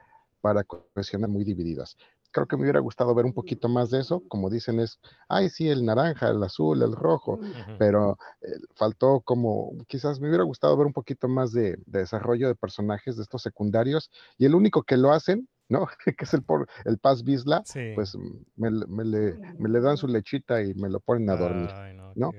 para 0.41 0.63
cuestiones 0.63 1.29
muy 1.29 1.43
divididas. 1.43 1.97
Creo 2.31 2.47
que 2.47 2.57
me 2.57 2.63
hubiera 2.63 2.81
gustado 2.81 3.15
ver 3.15 3.25
un 3.25 3.31
poquito 3.31 3.69
más 3.69 3.89
de 3.91 4.01
eso, 4.01 4.21
como 4.27 4.49
dicen 4.49 4.81
es, 4.81 4.99
ay, 5.29 5.49
sí, 5.49 5.69
el 5.69 5.85
naranja, 5.85 6.27
el 6.29 6.43
azul, 6.43 6.81
el 6.81 6.91
rojo, 6.91 7.39
pero 7.79 8.17
eh, 8.41 8.59
faltó 8.75 9.21
como, 9.21 9.71
quizás 9.87 10.19
me 10.19 10.27
hubiera 10.27 10.43
gustado 10.43 10.75
ver 10.75 10.85
un 10.85 10.91
poquito 10.91 11.29
más 11.29 11.53
de, 11.53 11.77
de 11.85 11.99
desarrollo 11.99 12.49
de 12.49 12.55
personajes 12.55 13.15
de 13.15 13.23
estos 13.23 13.41
secundarios, 13.41 14.11
y 14.37 14.45
el 14.45 14.53
único 14.53 14.83
que 14.83 14.97
lo 14.97 15.13
hacen 15.13 15.47
¿no? 15.69 15.87
que 16.05 16.15
es 16.17 16.33
el, 16.33 16.43
por, 16.43 16.67
el 16.85 16.97
Paz 16.97 17.23
Bisla, 17.23 17.63
pues 17.95 18.17
me, 18.55 18.69
me, 18.87 19.05
le, 19.05 19.33
me, 19.57 19.69
le, 19.69 19.81
dan 19.81 19.97
su 19.97 20.07
lechita 20.07 20.61
y 20.61 20.73
me 20.75 20.89
lo 20.89 20.99
ponen 20.99 21.29
a 21.29 21.35
dormir, 21.35 21.69
¿no? 22.15 22.31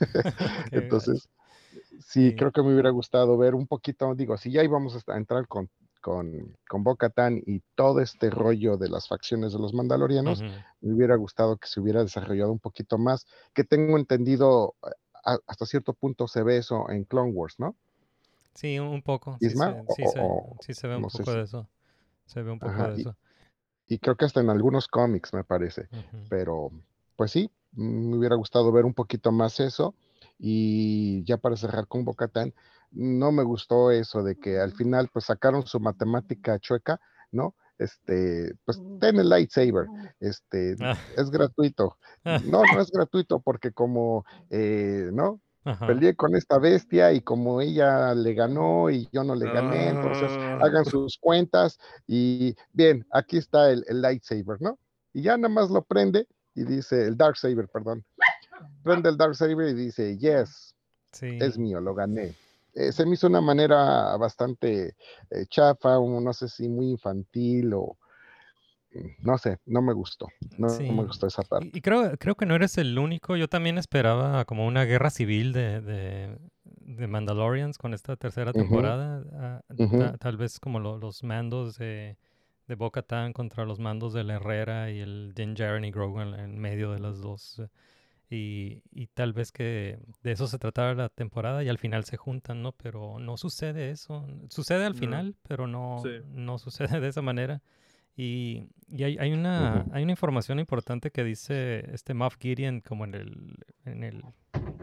Entonces, 0.70 1.28
sí, 2.00 2.34
creo 2.34 2.52
que 2.52 2.62
me 2.62 2.72
hubiera 2.72 2.90
gustado 2.90 3.36
ver 3.36 3.54
un 3.54 3.66
poquito, 3.66 4.14
digo, 4.14 4.36
si 4.36 4.50
ya 4.50 4.62
íbamos 4.62 4.96
a 5.08 5.16
entrar 5.16 5.46
con, 5.48 5.70
con, 6.00 6.56
con 6.68 6.84
y 7.46 7.60
todo 7.74 8.00
este 8.00 8.30
rollo 8.30 8.76
de 8.76 8.88
las 8.88 9.08
facciones 9.08 9.52
de 9.52 9.58
los 9.58 9.74
mandalorianos, 9.74 10.42
me 10.80 10.94
hubiera 10.94 11.16
gustado 11.16 11.56
que 11.56 11.68
se 11.68 11.80
hubiera 11.80 12.02
desarrollado 12.02 12.52
un 12.52 12.60
poquito 12.60 12.98
más, 12.98 13.26
que 13.54 13.64
tengo 13.64 13.96
entendido, 13.96 14.74
hasta 15.24 15.66
cierto 15.66 15.94
punto 15.94 16.28
se 16.28 16.42
ve 16.42 16.58
eso 16.58 16.88
en 16.90 17.04
Clone 17.04 17.32
Wars, 17.32 17.56
¿no? 17.58 17.74
Sí, 18.54 18.78
un 18.78 19.02
poco. 19.02 19.36
Sí, 19.38 19.50
se, 19.50 19.56
sí, 19.56 20.02
se, 20.06 20.20
sí, 20.60 20.74
se, 20.74 20.86
ve 20.88 20.96
un 20.96 21.02
poco 21.02 21.30
de 21.30 21.42
eso. 21.42 21.68
Se 22.26 22.42
ve 22.42 22.50
un 22.50 22.58
poco 22.58 22.72
de 22.72 23.00
eso. 23.00 23.16
Y, 23.88 23.98
creo 23.98 24.16
que 24.16 24.24
hasta 24.24 24.40
en 24.40 24.50
algunos 24.50 24.88
cómics, 24.88 25.32
me 25.32 25.44
parece. 25.44 25.88
Pero, 26.28 26.70
pues 27.14 27.30
sí, 27.30 27.50
me 27.72 28.16
hubiera 28.16 28.36
gustado 28.36 28.72
ver 28.72 28.84
un 28.84 28.94
poquito 28.94 29.32
más 29.32 29.60
eso. 29.60 29.94
Y 30.38 31.24
ya 31.24 31.38
para 31.38 31.56
cerrar 31.56 31.86
con 31.86 32.04
Bocatán, 32.04 32.52
no 32.90 33.32
me 33.32 33.42
gustó 33.42 33.90
eso 33.90 34.22
de 34.22 34.36
que 34.36 34.58
al 34.58 34.72
final, 34.72 35.08
pues 35.12 35.26
sacaron 35.26 35.66
su 35.66 35.80
matemática 35.80 36.58
chueca, 36.58 37.00
¿no? 37.30 37.54
Este, 37.78 38.54
pues 38.64 38.80
ten 39.00 39.18
el 39.18 39.28
lightsaber, 39.28 39.86
este, 40.20 40.76
ah. 40.80 40.98
es 41.16 41.30
gratuito. 41.30 41.96
No, 42.44 42.62
no 42.64 42.80
es 42.80 42.90
gratuito 42.90 43.38
porque 43.38 43.70
como, 43.70 44.24
eh, 44.50 45.10
¿no? 45.12 45.40
Peleé 45.86 46.14
con 46.14 46.36
esta 46.36 46.58
bestia 46.58 47.12
y 47.12 47.20
como 47.20 47.60
ella 47.60 48.14
le 48.14 48.34
ganó 48.34 48.88
y 48.88 49.08
yo 49.12 49.24
no 49.24 49.34
le 49.34 49.50
gané, 49.50 49.88
entonces 49.88 50.30
ah. 50.30 50.60
hagan 50.62 50.84
sus 50.84 51.18
cuentas 51.18 51.78
y 52.06 52.54
bien, 52.72 53.04
aquí 53.10 53.38
está 53.38 53.70
el, 53.70 53.84
lightsaber, 53.88 54.60
¿no? 54.60 54.78
Y 55.12 55.22
ya 55.22 55.36
nada 55.36 55.52
más 55.52 55.70
lo 55.70 55.82
prende 55.82 56.28
y 56.54 56.64
dice, 56.64 57.06
el 57.06 57.16
dark 57.16 57.36
saber, 57.36 57.68
perdón. 57.68 58.04
Prende 58.84 59.08
el 59.08 59.16
dark 59.16 59.34
saber 59.34 59.70
y 59.70 59.74
dice, 59.74 60.16
yes, 60.18 60.74
es 61.20 61.58
mío, 61.58 61.80
lo 61.80 61.94
gané. 61.94 62.34
Eh, 62.74 62.92
se 62.92 63.04
me 63.04 63.14
hizo 63.14 63.26
una 63.26 63.40
manera 63.40 64.16
bastante 64.18 64.94
eh, 65.30 65.46
chafa, 65.48 65.98
no 65.98 66.32
sé 66.32 66.48
si 66.48 66.68
muy 66.68 66.90
infantil 66.90 67.72
o, 67.74 67.96
no 69.20 69.38
sé, 69.38 69.58
no 69.66 69.82
me 69.82 69.92
gustó. 69.92 70.28
No, 70.58 70.68
me 70.78 71.04
gustó 71.04 71.26
esa 71.26 71.42
parte. 71.42 71.70
Y, 71.72 71.80
creo, 71.80 72.16
creo 72.18 72.34
que 72.34 72.46
no 72.46 72.54
eres 72.54 72.78
el 72.78 72.98
único. 72.98 73.36
Yo 73.36 73.48
también 73.48 73.78
esperaba 73.78 74.44
como 74.44 74.66
una 74.66 74.84
guerra 74.84 75.10
civil 75.10 75.52
de, 75.52 75.80
de, 75.80 77.06
Mandalorians 77.06 77.78
con 77.78 77.94
esta 77.94 78.16
tercera 78.16 78.52
temporada. 78.52 79.24
Ah, 79.34 80.16
tal 80.18 80.36
vez 80.36 80.60
como 80.60 80.80
los 80.80 81.22
mandos 81.22 81.76
de, 81.78 82.16
de 82.66 82.74
Boca 82.74 83.02
Tan 83.02 83.32
contra 83.32 83.64
los 83.64 83.78
mandos 83.78 84.12
de 84.12 84.24
la 84.24 84.34
Herrera 84.34 84.90
y 84.90 85.00
el 85.00 85.32
Din 85.34 85.54
Djarin 85.54 85.84
y 85.84 85.90
Grogu 85.90 86.20
en, 86.20 86.58
medio 86.58 86.92
de 86.92 87.00
las 87.00 87.20
dos. 87.20 87.62
Y, 88.28 88.82
y, 88.90 89.06
tal 89.06 89.32
vez 89.32 89.52
que 89.52 90.00
de 90.22 90.32
eso 90.32 90.48
se 90.48 90.58
tratara 90.58 90.94
la 90.94 91.08
temporada 91.08 91.62
y 91.62 91.68
al 91.68 91.78
final 91.78 92.04
se 92.04 92.16
juntan, 92.16 92.60
¿no? 92.60 92.72
Pero 92.72 93.20
no 93.20 93.36
sucede 93.36 93.90
eso. 93.90 94.26
Sucede 94.48 94.84
al 94.84 94.96
final, 94.96 95.36
pero 95.46 95.68
no, 95.68 96.02
no 96.30 96.58
sucede 96.58 96.98
de 96.98 97.08
esa 97.08 97.22
manera. 97.22 97.62
Y, 98.16 98.70
y 98.88 99.04
hay, 99.04 99.18
hay, 99.18 99.32
una, 99.32 99.84
hay 99.92 100.02
una 100.02 100.12
información 100.12 100.58
importante 100.58 101.10
que 101.10 101.22
dice 101.22 101.84
este 101.92 102.14
Moff 102.14 102.36
Gideon 102.40 102.80
como 102.80 103.04
en 103.04 103.14
el, 103.14 103.56
en 103.84 104.02
el, 104.02 104.24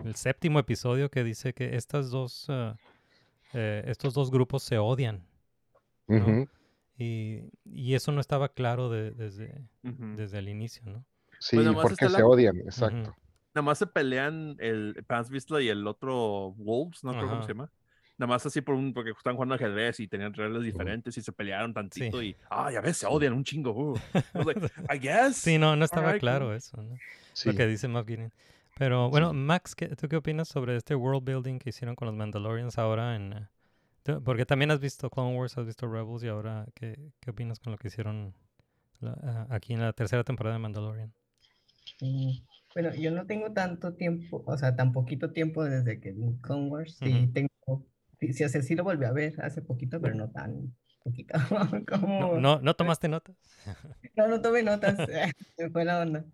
el 0.05 0.15
séptimo 0.15 0.59
episodio 0.59 1.09
que 1.09 1.23
dice 1.23 1.53
que 1.53 1.75
estas 1.75 2.11
dos, 2.11 2.47
eh, 3.53 3.84
estos 3.88 4.13
dos 4.13 4.29
grupos 4.29 4.61
se 4.61 4.77
odian. 4.77 5.25
y, 6.97 7.49
y, 7.65 7.95
eso 7.95 8.11
no 8.11 8.21
estaba 8.21 8.49
claro 8.49 8.89
de, 8.89 9.11
desde, 9.11 9.67
desde 9.81 10.38
el 10.38 10.49
inicio, 10.49 10.84
¿no? 10.86 11.03
Sí, 11.39 11.57
pues 11.57 11.75
porque 11.81 12.09
se 12.09 12.21
odian, 12.21 12.57
exacto. 12.57 13.15
Nada 13.55 13.63
más 13.63 13.79
se 13.79 13.88
pelean 13.88 14.57
el 14.59 15.03
Pans 15.07 15.29
Vistla 15.29 15.61
y 15.61 15.69
el 15.69 15.88
otro 15.88 16.53
Wolves, 16.57 17.03
¿no? 17.03 17.13
¿Cómo 17.13 17.41
se 17.41 17.49
llama? 17.49 17.71
Nada 18.18 18.28
más 18.28 18.45
así 18.45 18.61
por 18.61 18.76
un, 18.76 18.93
porque 18.93 19.11
estaban 19.11 19.36
jugando 19.36 19.55
ajedrez 19.55 19.99
y 19.99 20.07
tenían 20.07 20.34
reglas 20.34 20.64
diferentes 20.64 21.18
y 21.18 21.22
se 21.22 21.32
pelearon 21.32 21.74
tantito 21.74 22.22
y, 22.22 22.36
ah, 22.49 22.72
ya 22.72 22.80
ves, 22.80 22.97
se 22.97 23.07
odian 23.07 23.34
un 23.34 23.43
chingo. 23.43 23.72
Uh. 23.72 23.99
I, 24.93 24.99
guess. 24.99 25.38
Sí, 25.38 25.57
no, 25.57 25.76
no 25.76 25.84
estaba 25.84 26.18
claro 26.20 26.53
eso, 26.53 26.82
¿no? 26.82 26.95
Lo 27.45 27.55
que 27.55 27.66
dice 27.66 27.88
Moff 27.88 28.07
Pero 28.78 29.09
bueno, 29.09 29.34
Max, 29.34 29.76
¿tú 29.99 30.07
qué 30.07 30.16
opinas 30.18 30.47
sobre 30.47 30.76
este 30.76 30.93
world 30.93 31.24
building 31.24 31.57
que 31.57 31.70
hicieron 31.70 31.95
con 31.95 32.05
los 32.07 32.16
Mandalorians 32.16 32.78
ahora 32.78 33.16
en... 33.16 33.34
Eh, 34.05 34.20
porque 34.24 34.45
también 34.45 34.70
has 34.70 34.80
visto 34.80 35.09
Clone 35.09 35.36
Wars, 35.38 35.57
has 35.57 35.66
visto 35.66 35.88
Rebels 35.88 36.24
y 36.24 36.28
ahora, 36.28 36.66
¿qué, 36.76 37.11
qué 37.20 37.32
opinas 37.32 37.59
con 37.59 37.72
lo 37.72 37.78
que 37.78 37.88
hicieron 37.88 38.36
aquí 39.49 39.74
en 39.74 39.82
la 39.82 39.93
tercera 39.93 40.24
temporada 40.24 40.55
de 40.55 40.59
Mandalorian? 40.59 41.14
Bueno, 42.74 42.93
yo 42.95 43.11
no 43.11 43.26
tengo 43.26 43.51
tanto 43.51 43.93
tiempo, 43.93 44.43
o 44.45 44.57
sea, 44.57 44.76
tan 44.76 44.93
poquito 44.93 45.32
tiempo 45.32 45.64
desde 45.64 45.99
que 45.99 46.11
vi 46.11 46.36
Clone 46.41 46.70
Wars. 46.70 46.97
Sí, 46.99 47.30
tengo 47.34 47.49
Sí, 48.32 48.47
sí, 48.47 48.76
lo 48.76 48.84
volví 48.84 49.05
a 49.05 49.11
ver 49.11 49.34
hace 49.41 49.61
poquito, 49.61 49.99
pero 49.99 50.15
no 50.15 50.30
tan 50.30 50.74
poquito. 51.03 51.34
como... 51.88 52.39
no, 52.39 52.61
no, 52.61 52.74
tomaste 52.76 53.09
notas? 53.09 53.36
no, 54.15 54.28
no 54.28 54.41
tomé 54.41 54.63
notas, 54.63 54.97
me 55.57 55.69
fue 55.69 55.86
la 55.86 55.99
onda. 55.99 56.26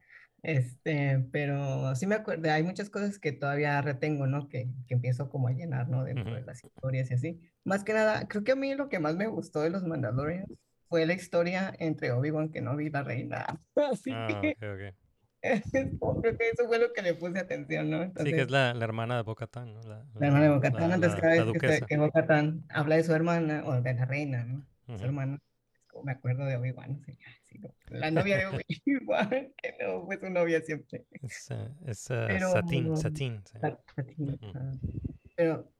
Este, 0.42 1.28
pero 1.32 1.96
sí 1.96 2.08
me 2.08 2.16
acuerdo, 2.16 2.50
hay 2.50 2.64
muchas 2.64 2.90
cosas 2.90 3.20
que 3.20 3.34
todavía 3.34 3.82
retengo, 3.82 4.26
¿no? 4.26 4.48
Que, 4.48 4.70
que 4.88 4.94
empiezo 4.94 5.30
como 5.30 5.50
a 5.50 5.52
llenar, 5.52 5.90
¿no? 5.90 6.04
Dentro 6.06 6.34
de 6.34 6.42
las 6.44 6.64
historias 6.64 7.12
y 7.12 7.14
así. 7.14 7.40
Más 7.66 7.84
que 7.84 7.94
nada, 7.94 8.28
creo 8.28 8.44
que 8.44 8.54
a 8.54 8.56
mí 8.56 8.74
lo 8.76 8.88
que 8.88 9.00
más 9.00 9.16
me 9.16 9.28
gustó 9.28 9.62
de 9.62 9.70
los 9.70 9.84
Mandalorians 9.84 10.48
fue 10.88 11.06
la 11.06 11.14
historia 11.14 11.74
entre 11.78 12.12
Obi-Wan 12.12 12.50
que 12.50 12.62
no 12.62 12.76
vi 12.76 12.90
la 12.90 13.04
reina. 13.04 13.60
Así 13.76 14.12
ah, 14.14 14.28
que... 14.28 14.38
Okay, 14.38 14.56
Creo 14.56 14.94
que 15.42 16.50
eso 16.50 16.68
fue 16.68 16.80
lo 16.80 16.92
que 16.94 17.02
le 17.02 17.14
puse 17.14 17.40
atención, 17.40 17.90
¿no? 17.90 18.06
sí, 18.06 18.32
que 18.32 18.42
es 18.42 18.52
la, 18.52 18.74
la 18.74 18.84
hermana 18.84 19.18
de 19.18 19.24
Bocatán, 19.24 19.74
¿no? 19.74 19.82
La, 19.84 20.06
la, 20.16 20.28
hermana 20.28 20.46
de 20.46 20.50
Bocatán, 20.50 20.92
antes 20.92 21.16
cada 21.16 21.44
vez 21.44 21.54
que, 21.62 21.86
que 21.86 21.98
Bocatán 21.98 22.66
habla 22.70 22.98
de 22.98 23.04
su 23.04 23.14
hermana, 23.14 23.64
o 23.66 23.82
de 23.82 23.94
la 23.94 24.06
reina, 24.06 24.44
¿no? 24.44 24.66
Su 24.98 25.06
hermana, 25.06 25.40
me 26.04 26.12
acuerdo 26.12 26.46
de 26.46 26.56
Obi-Wan, 26.58 27.02
sí, 27.44 27.60
la 27.90 28.12
novia 28.12 28.38
de 28.38 28.46
Obi-Wan, 28.48 29.30
que 29.58 29.76
no 29.82 30.06
fue 30.06 30.20
su 30.20 30.30
novia 30.30 30.62
siempre. 30.62 31.06
Es, 31.22 31.50
es 31.86 32.00
Satín, 32.00 32.98
Satín. 32.98 33.42
Pero 35.36 35.72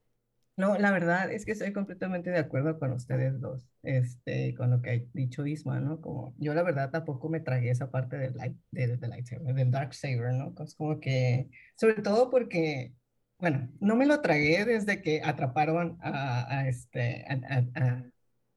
no, 0.60 0.78
la 0.78 0.92
verdad 0.92 1.32
es 1.32 1.44
que 1.44 1.52
estoy 1.52 1.72
completamente 1.72 2.30
de 2.30 2.38
acuerdo 2.38 2.78
con 2.78 2.92
ustedes 2.92 3.40
dos, 3.40 3.66
este, 3.82 4.54
con 4.54 4.70
lo 4.70 4.82
que 4.82 4.90
ha 4.90 5.00
dicho 5.14 5.46
Isma, 5.46 5.80
¿no? 5.80 6.00
Como 6.00 6.34
yo 6.38 6.54
la 6.54 6.62
verdad 6.62 6.90
tampoco 6.90 7.28
me 7.28 7.40
tragué 7.40 7.70
esa 7.70 7.90
parte 7.90 8.16
del 8.16 8.36
light, 8.36 8.56
del, 8.70 9.00
del 9.00 9.10
lightsaber, 9.10 9.54
del 9.54 9.70
dark 9.70 9.94
saber, 9.94 10.34
¿no? 10.34 10.54
Es 10.62 10.74
como 10.74 11.00
que, 11.00 11.48
sobre 11.74 11.94
todo 12.02 12.30
porque, 12.30 12.92
bueno, 13.38 13.68
no 13.80 13.96
me 13.96 14.06
lo 14.06 14.20
tragué 14.20 14.64
desde 14.66 15.02
que 15.02 15.22
atraparon 15.24 15.98
a, 16.00 16.58
a 16.58 16.68
este, 16.68 17.24
a, 17.26 17.32
a, 17.34 17.84
a, 17.84 18.04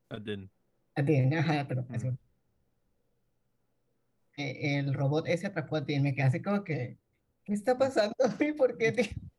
a 0.10 0.20
Din. 0.20 0.52
A 0.96 1.02
Din, 1.02 1.34
ajá, 1.34 1.66
pero 1.68 1.88
e, 4.38 4.78
el 4.78 4.94
robot 4.94 5.28
ese 5.28 5.48
atrapó 5.48 5.78
a 5.78 5.82
Din, 5.82 6.04
me 6.04 6.14
quedé 6.14 6.26
así 6.26 6.42
como 6.42 6.64
que, 6.64 6.98
¿qué 7.46 7.54
está 7.54 7.78
pasando? 7.78 8.14
¿Y 8.40 8.52
por 8.54 8.78
qué 8.78 8.92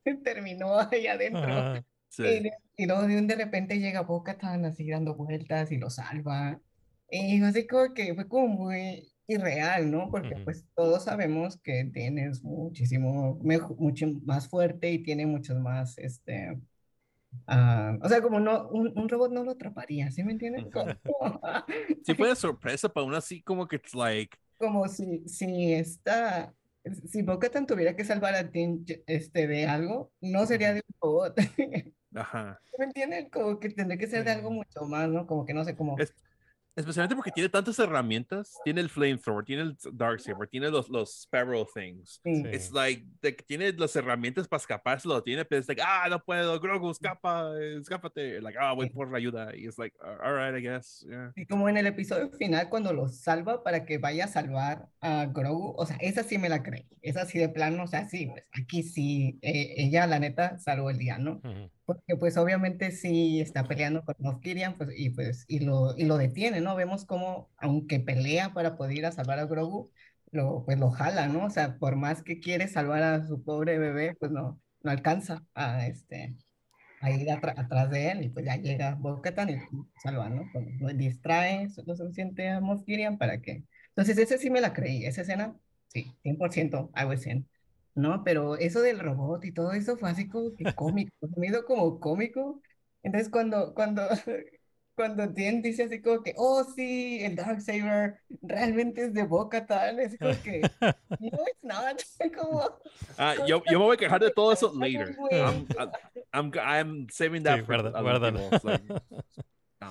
terminó 0.25 0.79
ahí 0.79 1.07
adentro? 1.07 1.85
Y, 2.77 2.87
luego 2.87 3.03
de 3.07 3.37
repente 3.37 3.79
llega 3.79 4.03
Boca, 4.03 4.33
estaban 4.33 4.65
así 4.65 4.89
dando 4.89 5.15
vueltas 5.15 5.71
y 5.73 5.79
lo 5.79 5.91
salva. 5.91 6.61
Y 7.11 7.43
así 7.43 7.67
como 7.67 7.95
que 7.95 8.15
fue 8.15 8.29
como 8.29 8.49
muy, 8.49 9.09
irreal, 9.27 9.91
¿no? 9.91 10.11
Porque 10.11 10.35
Ujú. 10.35 10.45
pues 10.45 10.65
todos 10.75 11.05
sabemos 11.05 11.57
que 11.59 11.85
Dean 11.85 12.19
es 12.19 12.43
muchísimo, 12.43 13.39
mejo- 13.43 13.75
mucho 13.77 14.07
más 14.25 14.49
fuerte 14.49 14.91
y 14.93 15.03
tiene 15.03 15.27
muchos 15.27 15.59
más, 15.61 15.97
este, 15.99 16.59
ah, 17.47 17.97
o 18.03 18.09
sea, 18.09 18.21
como 18.23 18.41
no, 18.41 18.69
un, 18.69 18.93
un 18.99 19.09
robot 19.09 19.33
no 19.33 19.45
lo 19.45 19.53
atraparía, 19.53 20.11
¿sí 20.11 20.23
me 20.25 20.33
entienden? 20.33 20.71
Como, 20.71 20.87
Sí 22.07 22.15
fue 22.15 22.29
de 22.29 22.37
sorpresa, 22.37 22.89
pero 22.89 23.05
aún 23.05 23.15
así 23.15 23.43
como 23.43 23.67
que 23.67 23.77
it's 23.77 23.95
like, 23.95 24.37
como 24.59 24.89
si, 24.89 25.23
si 25.29 25.73
esta, 25.75 26.55
si 27.07 27.23
Bo-Katan 27.23 27.67
tuviera 27.67 27.97
que 27.97 28.05
salvar 28.05 28.35
a 28.35 28.45
Dean, 28.45 28.85
este, 29.07 29.47
de 29.47 29.67
algo, 29.67 30.12
no 30.21 30.47
sería 30.47 30.75
de 30.75 30.83
un 30.87 30.95
robot, 31.01 31.37
ajá. 32.15 32.59
¿me 32.79 32.85
entienden? 32.87 33.29
Como 33.31 33.59
que 33.61 33.71
tendría 33.71 33.99
que 33.99 34.07
ser 34.07 34.25
de 34.25 34.31
algo 34.33 34.51
mucho 34.51 34.83
más, 34.87 35.09
¿no? 35.09 35.27
Como 35.27 35.45
que 35.45 35.55
no 35.55 35.65
sé, 35.65 35.75
como... 35.77 35.99
Es- 35.99 36.15
Especialmente 36.77 37.15
porque 37.15 37.31
tiene 37.31 37.49
tantas 37.49 37.79
herramientas. 37.79 38.59
Tiene 38.65 38.81
el 38.81 38.89
flamethrower, 38.91 39.45
tiene 39.45 39.62
el 39.62 39.77
Darksaber, 39.93 40.49
tiene 40.49 40.71
los, 40.71 40.89
los 40.89 41.21
Sparrow 41.23 41.65
things. 41.73 42.21
Sí. 42.25 42.35
Sí. 42.35 42.49
It's 42.53 42.73
like, 42.73 43.07
de 43.23 43.37
que 43.37 43.45
tiene 43.45 43.73
las 43.75 43.95
herramientas 43.95 44.49
para 44.49 44.59
escaparse, 44.61 45.07
lo 45.07 45.23
tiene, 45.23 45.45
pero 45.45 45.61
es 45.61 45.69
like, 45.69 45.81
ah, 45.81 46.09
no 46.11 46.19
puedo, 46.25 46.59
Grogu, 46.59 46.91
escapa, 46.91 47.53
escápate. 47.79 48.41
Like, 48.41 48.59
ah, 48.61 48.73
voy 48.73 48.89
Sí. 48.89 48.93
por 48.93 49.09
la 49.09 49.19
ayuda. 49.19 49.55
Y 49.57 49.69
es 49.69 49.79
like, 49.79 49.97
all 50.03 50.35
right, 50.37 50.59
I 50.61 50.67
guess. 50.67 51.07
Yeah. 51.09 51.33
Y 51.37 51.47
como 51.47 51.69
en 51.69 51.77
el 51.77 51.87
episodio 51.87 52.29
final, 52.33 52.69
cuando 52.69 52.93
lo 52.93 53.07
salva 53.07 53.62
para 53.62 53.85
que 53.87 53.99
vaya 53.99 54.25
a 54.25 54.29
salvar 54.29 54.89
a 55.01 55.27
Grogu, 55.27 55.75
o 55.79 55.87
sea, 55.87 55.97
esa 56.01 56.25
sí 56.25 56.39
me 56.39 56.49
la 56.49 56.65
creí. 56.65 56.89
Esa 57.03 57.25
sí 57.25 57.39
de 57.39 57.51
plano, 57.51 57.85
o 57.85 57.87
sea, 57.87 58.09
sí, 58.09 58.27
pues 58.27 58.49
aquí 58.53 58.83
sí, 58.83 59.39
eh, 59.43 59.75
ella 59.77 60.09
la 60.09 60.19
neta 60.19 60.59
salvó 60.59 60.91
el 60.91 60.99
día, 60.99 61.19
¿no? 61.19 61.35
Ujú. 61.45 61.71
Porque 61.87 62.16
pues 62.16 62.37
obviamente 62.39 62.91
sí 62.93 63.41
está 63.41 63.64
peleando 63.64 64.05
con 64.05 64.14
Moff 64.18 64.41
Gideon, 64.43 64.74
pues, 64.76 64.91
y 64.97 65.11
pues 65.11 65.45
y 65.49 65.61
lo, 65.61 65.95
y 65.99 66.05
lo 66.05 66.16
detiene, 66.16 66.61
¿no? 66.62 66.74
Vemos 66.76 67.05
como, 67.05 67.51
aunque 67.59 68.01
pelea 68.01 68.55
para 68.55 68.76
poder 68.76 68.97
ir 68.99 69.07
a 69.07 69.12
salvar 69.12 69.39
a 69.39 69.45
Grogu, 69.47 69.93
lo, 70.32 70.64
pues 70.64 70.78
lo 70.78 70.91
jala, 70.91 71.28
¿no? 71.28 71.45
O 71.47 71.51
sea, 71.51 71.76
por 71.78 71.97
más 71.97 72.22
que 72.22 72.41
quiere 72.41 72.68
salvar 72.68 73.03
a 73.03 73.26
su 73.26 73.43
pobre 73.45 73.78
bebé, 73.78 74.16
pues 74.18 74.32
no, 74.32 74.61
no 74.82 74.91
alcanza 74.91 75.45
a, 75.55 75.87
este, 75.87 76.35
a 77.01 77.11
ir 77.11 77.28
atra- 77.30 77.55
atrás 77.59 77.91
de 77.91 78.11
él, 78.12 78.24
y 78.24 78.28
pues 78.30 78.47
ya 78.47 78.57
llega 78.57 78.95
Bo-Katan 78.97 79.51
y 79.51 79.57
salva, 80.03 80.28
¿no? 80.30 80.45
Pues, 80.53 80.99
distrae 80.99 81.68
lo 81.87 81.97
suficiente 81.97 82.49
a 82.51 82.61
Moff 82.61 82.85
Gideon 82.87 83.18
para 83.18 83.41
que... 83.41 83.64
Entonces, 83.91 84.18
ese 84.18 84.39
sí 84.39 84.51
me 84.51 84.61
la 84.61 84.72
creí, 84.74 85.05
esa 85.07 85.22
escena, 85.22 85.57
sí, 85.89 86.12
100%, 86.22 86.91
I 86.97 87.05
was 87.07 87.26
in. 87.26 87.49
¿No? 87.95 88.22
Pero 88.24 88.57
eso 88.57 88.80
del 88.82 88.99
robot 89.01 89.45
y 89.45 89.53
todo 89.53 89.72
eso 89.72 89.97
fue 89.97 90.11
así 90.11 90.28
como 90.28 90.55
que 90.57 90.72
cómico, 90.74 91.12
hizo 91.42 91.64
como 91.64 92.01
cómico. 92.01 92.61
Entonces 93.03 93.30
cuando, 93.30 93.74
cuando, 93.74 94.03
cuando 94.95 95.32
Tien 95.32 95.62
dice 95.62 95.84
así 95.84 96.01
como 96.01 96.22
que, 96.22 96.34
oh 96.36 96.64
sí, 96.64 97.20
el 97.22 97.36
Darksaber 97.36 98.18
realmente 98.42 99.05
es 99.07 99.14
de 99.14 99.24
Bo-Katan, 99.24 100.01
es 100.01 100.18
como 100.18 100.32
que, 100.42 100.61
no, 101.18 101.28
it's 101.47 101.62
not, 101.62 102.03
como, 102.36 102.62
Ah, 103.18 103.34
yo, 103.47 103.62
yo 103.70 103.78
me 103.78 103.84
voy 103.84 103.95
a 103.95 103.99
quejar 103.99 104.20
de 104.20 104.30
todo 104.30 104.53
eso 104.53 104.72
later. 104.74 105.14
güey. 105.16 105.40
I'm, 105.40 105.66
I'm, 106.32 106.53
I'm 106.59 107.07
saving 107.11 107.42
that 107.45 107.61
Sí, 107.61 107.64
for 107.66 107.76
guarda-. 107.76 108.51
It's 108.53 108.64
like, 108.64 108.82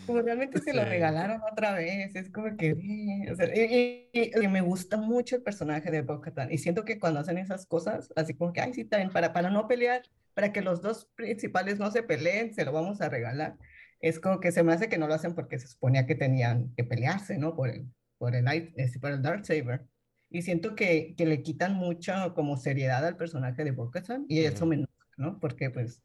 como 0.06 0.22
realmente 0.22 0.60
se 0.62 0.74
lo 0.74 0.84
Sí. 0.84 0.90
regalaron 0.90 1.42
otra 1.52 1.74
vez, 1.74 2.16
es 2.16 2.30
como 2.32 2.56
que, 2.58 2.70
eh, 2.72 3.32
o 3.32 3.36
sea, 3.36 3.48
y, 3.56 4.10
y- 4.14 4.32
y 4.44 4.48
me 4.48 4.62
gusta 4.62 4.98
mucho 4.98 5.36
el 5.36 5.44
personaje 5.44 5.92
de 5.92 6.02
Bo-Katan, 6.02 6.52
y 6.52 6.58
siento 6.58 6.86
que 6.86 7.00
cuando 7.00 7.20
hacen 7.20 7.38
esas 7.38 7.66
cosas, 7.66 8.12
así 8.16 8.34
como 8.36 8.54
que, 8.54 8.62
ay, 8.62 8.74
sí, 8.74 8.86
también, 8.86 9.12
para, 9.12 9.34
para 9.34 9.50
no 9.50 9.68
pelear, 9.68 10.04
para 10.34 10.52
que 10.52 10.62
los 10.62 10.82
dos 10.82 11.10
principales 11.16 11.80
no 11.80 11.92
se 11.92 12.04
peleen, 12.04 12.54
se 12.54 12.66
lo 12.66 12.72
vamos 12.72 13.02
a 13.02 13.10
regalar, 13.10 13.58
es 14.00 14.20
como 14.20 14.40
que 14.40 14.52
se 14.52 14.64
me 14.64 14.74
hace 14.74 14.90
que 14.90 14.98
no 14.98 15.08
lo 15.08 15.14
hacen 15.14 15.34
porque 15.36 15.60
se 15.60 15.68
suponía 15.68 16.06
que 16.06 16.16
tenían 16.16 16.74
que 16.76 16.84
pelearse, 16.84 17.38
¿no? 17.38 17.56
Por 17.56 17.70
el, 17.70 17.86
por 18.18 18.36
el, 18.36 18.46
light- 18.46 18.74
este, 18.78 19.00
por 19.00 19.12
el 19.12 19.22
Darksaber. 19.22 19.86
Y 20.30 20.42
siento 20.42 20.76
que, 20.76 21.14
que 21.16 21.26
le 21.28 21.42
quitan 21.44 21.76
mucha 21.76 22.34
como 22.34 22.58
seriedad 22.58 23.06
al 23.06 23.16
personaje 23.18 23.64
de 23.64 23.72
Bo-Katan, 23.72 24.26
y 24.28 24.40
eso 24.46 24.66
me 24.66 24.76
enoja, 24.76 24.92
¿no? 25.18 25.40
Porque 25.40 25.70
pues 25.70 26.02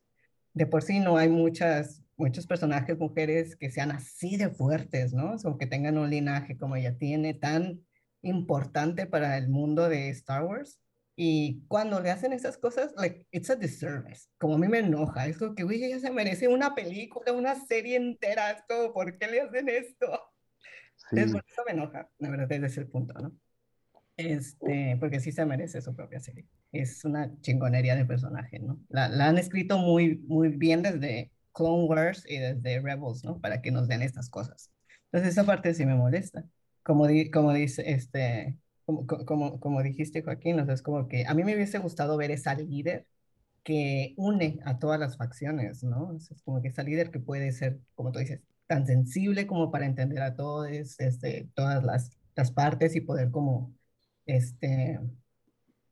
de 0.54 0.66
por 0.66 0.82
sí 0.82 1.00
no 1.00 1.16
hay 1.16 1.28
muchas, 1.28 2.02
muchos 2.18 2.46
personajes 2.46 2.98
mujeres 2.98 3.56
que 3.56 3.70
sean 3.70 3.92
así 3.92 4.36
de 4.36 4.50
fuertes, 4.50 5.14
¿no? 5.14 5.36
O 5.44 5.56
que 5.56 5.66
tengan 5.66 5.96
un 5.96 6.10
linaje 6.10 6.58
como 6.58 6.76
ella 6.76 6.98
tiene, 6.98 7.32
tan 7.32 7.80
importante 8.22 9.06
para 9.06 9.38
el 9.38 9.48
mundo 9.48 9.88
de 9.88 10.10
Star 10.10 10.44
Wars. 10.44 10.80
Y 11.14 11.62
cuando 11.68 12.00
le 12.00 12.10
hacen 12.10 12.32
esas 12.32 12.58
cosas, 12.58 12.92
like, 12.96 13.24
it's 13.30 13.50
a 13.50 13.56
disservice. 13.56 14.28
Como 14.38 14.54
a 14.54 14.58
mí 14.58 14.68
me 14.68 14.80
enoja, 14.80 15.26
es 15.26 15.38
como 15.38 15.54
que, 15.54 15.62
güey, 15.62 15.82
ella 15.82 15.98
se 16.00 16.10
merece 16.10 16.48
una 16.48 16.74
película, 16.74 17.32
una 17.32 17.54
serie 17.54 17.96
entera, 17.96 18.50
es 18.50 18.62
como, 18.68 18.92
¿por 18.92 19.16
qué 19.16 19.28
le 19.28 19.40
hacen 19.40 19.68
esto? 19.68 20.06
Sí, 20.96 21.06
Entonces, 21.12 21.32
por 21.32 21.44
eso 21.48 21.62
me 21.66 21.72
enoja, 21.72 22.10
la 22.18 22.30
verdad, 22.30 22.48
desde 22.48 22.66
ese 22.66 22.84
punto, 22.86 23.14
¿no? 23.20 23.32
Este, 24.16 24.96
porque 24.98 25.20
sí 25.20 25.30
se 25.30 25.46
merece 25.46 25.80
su 25.80 25.94
propia 25.94 26.18
serie. 26.18 26.46
Es 26.72 27.04
una 27.04 27.32
chingonería 27.40 27.94
de 27.94 28.04
personaje, 28.04 28.58
¿no? 28.58 28.80
La, 28.88 29.08
la 29.08 29.28
han 29.28 29.38
escrito 29.38 29.78
muy, 29.78 30.18
muy 30.26 30.48
bien 30.48 30.82
desde 30.82 31.30
Clone 31.52 31.84
Wars 31.86 32.24
y 32.28 32.38
desde 32.38 32.80
Rebels, 32.80 33.24
¿no? 33.24 33.40
Para 33.40 33.60
que 33.62 33.70
nos 33.70 33.88
den 33.88 34.02
estas 34.02 34.30
cosas. 34.30 34.70
Entonces, 35.06 35.32
esa 35.32 35.44
parte 35.46 35.74
sí 35.74 35.86
me 35.86 35.94
molesta. 35.94 36.44
Como, 36.82 37.06
di- 37.06 37.30
como 37.30 37.52
dice, 37.52 37.90
este, 37.92 38.58
como, 38.86 39.06
co- 39.06 39.24
como, 39.26 39.60
como 39.60 39.82
dijiste, 39.82 40.22
Joaquín, 40.22 40.60
o 40.60 40.64
sea, 40.64 40.74
es 40.74 40.82
como 40.82 41.08
que 41.08 41.26
a 41.26 41.34
mí 41.34 41.44
me 41.44 41.54
hubiese 41.54 41.78
gustado 41.78 42.16
ver 42.16 42.30
esa 42.30 42.54
líder 42.54 43.06
que 43.64 44.14
une 44.16 44.60
a 44.64 44.78
todas 44.78 44.98
las 45.00 45.16
facciones, 45.16 45.82
¿no? 45.84 46.16
Es 46.16 46.30
como 46.44 46.62
que 46.62 46.68
esa 46.68 46.82
líder 46.82 47.10
que 47.10 47.20
puede 47.20 47.52
ser, 47.52 47.80
como 47.94 48.12
tú 48.12 48.18
dices, 48.20 48.40
tan 48.66 48.86
sensible 48.86 49.46
como 49.46 49.70
para 49.70 49.86
entender 49.86 50.22
a 50.22 50.34
todos, 50.36 50.68
este, 51.00 51.50
todas 51.54 51.84
las, 51.84 52.10
las 52.36 52.50
partes 52.52 52.96
y 52.96 53.00
poder 53.02 53.30
como, 53.30 53.74
este, 54.26 55.00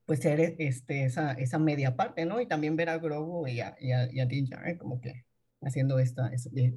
pues 0.07 0.21
ser 0.21 0.41
este, 0.59 1.05
esa, 1.05 1.33
esa 1.35 1.59
media 1.59 1.97
parte, 1.97 2.27
¿no? 2.27 2.41
Y 2.41 2.49
también 2.49 2.77
ver 2.77 2.91
a 2.91 2.99
Grogu 2.99 3.49
y 3.49 3.61
a, 3.61 3.77
y 3.81 3.93
a, 3.93 4.13
y 4.13 4.21
a 4.21 4.27
Din 4.27 4.47
Djarin 4.47 4.79
como 4.79 5.01
que 5.03 5.26
haciendo 5.67 5.99
esta, 5.99 6.29
es- 6.29 6.53
de- 6.53 6.75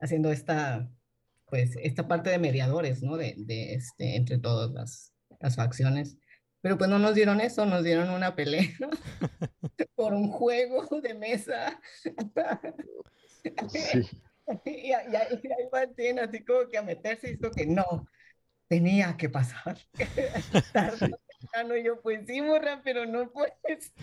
haciendo 0.00 0.30
esta, 0.32 0.90
pues, 1.46 1.76
esta 1.82 2.08
parte 2.08 2.30
de 2.30 2.38
mediadores, 2.38 3.02
¿no? 3.02 3.16
De, 3.16 3.34
de 3.38 3.74
este, 3.74 4.16
entre 4.16 4.38
todas 4.38 4.70
las, 4.72 5.12
las 5.40 5.56
facciones. 5.56 6.16
Pero 6.60 6.78
pues 6.78 6.90
no 6.90 6.98
nos 6.98 7.14
dieron 7.14 7.40
eso, 7.40 7.66
nos 7.66 7.84
dieron 7.84 8.10
una 8.10 8.34
pelea 8.34 8.70
por 9.94 10.14
un 10.14 10.28
juego 10.28 11.00
de 11.00 11.14
mesa. 11.14 11.80
sí. 13.68 13.80
Y, 14.66 14.92
ahí 14.92 15.30
Tien 15.96 16.18
así 16.18 16.44
como 16.44 16.68
que 16.68 16.76
a 16.76 16.82
meterse 16.82 17.30
y 17.30 17.36
dijo 17.36 17.50
que 17.50 17.64
no, 17.64 18.06
tenía 18.68 19.16
que 19.16 19.30
pasar. 19.30 19.78
Tarde 20.72 21.80
y 21.80 21.84
yo, 21.84 22.00
pues 22.02 22.26
sí, 22.26 22.42
morra, 22.42 22.82
pero 22.84 23.06
no 23.06 23.30
puedes. 23.30 23.94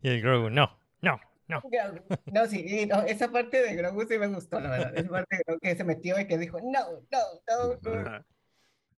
y 0.00 0.08
el 0.08 0.22
Grogu, 0.22 0.48
no, 0.48 0.78
no, 1.02 1.20
no. 1.50 1.62
No, 2.32 2.46
sí, 2.46 2.86
no, 2.86 3.02
esa 3.02 3.30
parte 3.30 3.62
de 3.62 3.74
Grogu 3.74 4.06
sí 4.06 4.18
me 4.18 4.28
gustó, 4.28 4.60
la 4.60 4.70
verdad. 4.70 4.96
Esa 4.96 5.08
parte 5.08 5.36
de 5.36 5.42
Grogu 5.46 5.60
que 5.60 5.76
se 5.76 5.84
metió 5.84 6.18
y 6.20 6.26
que 6.26 6.38
dijo, 6.38 6.58
no, 6.62 7.02
no, 7.10 7.18
no, 7.82 8.02
no. 8.02 8.24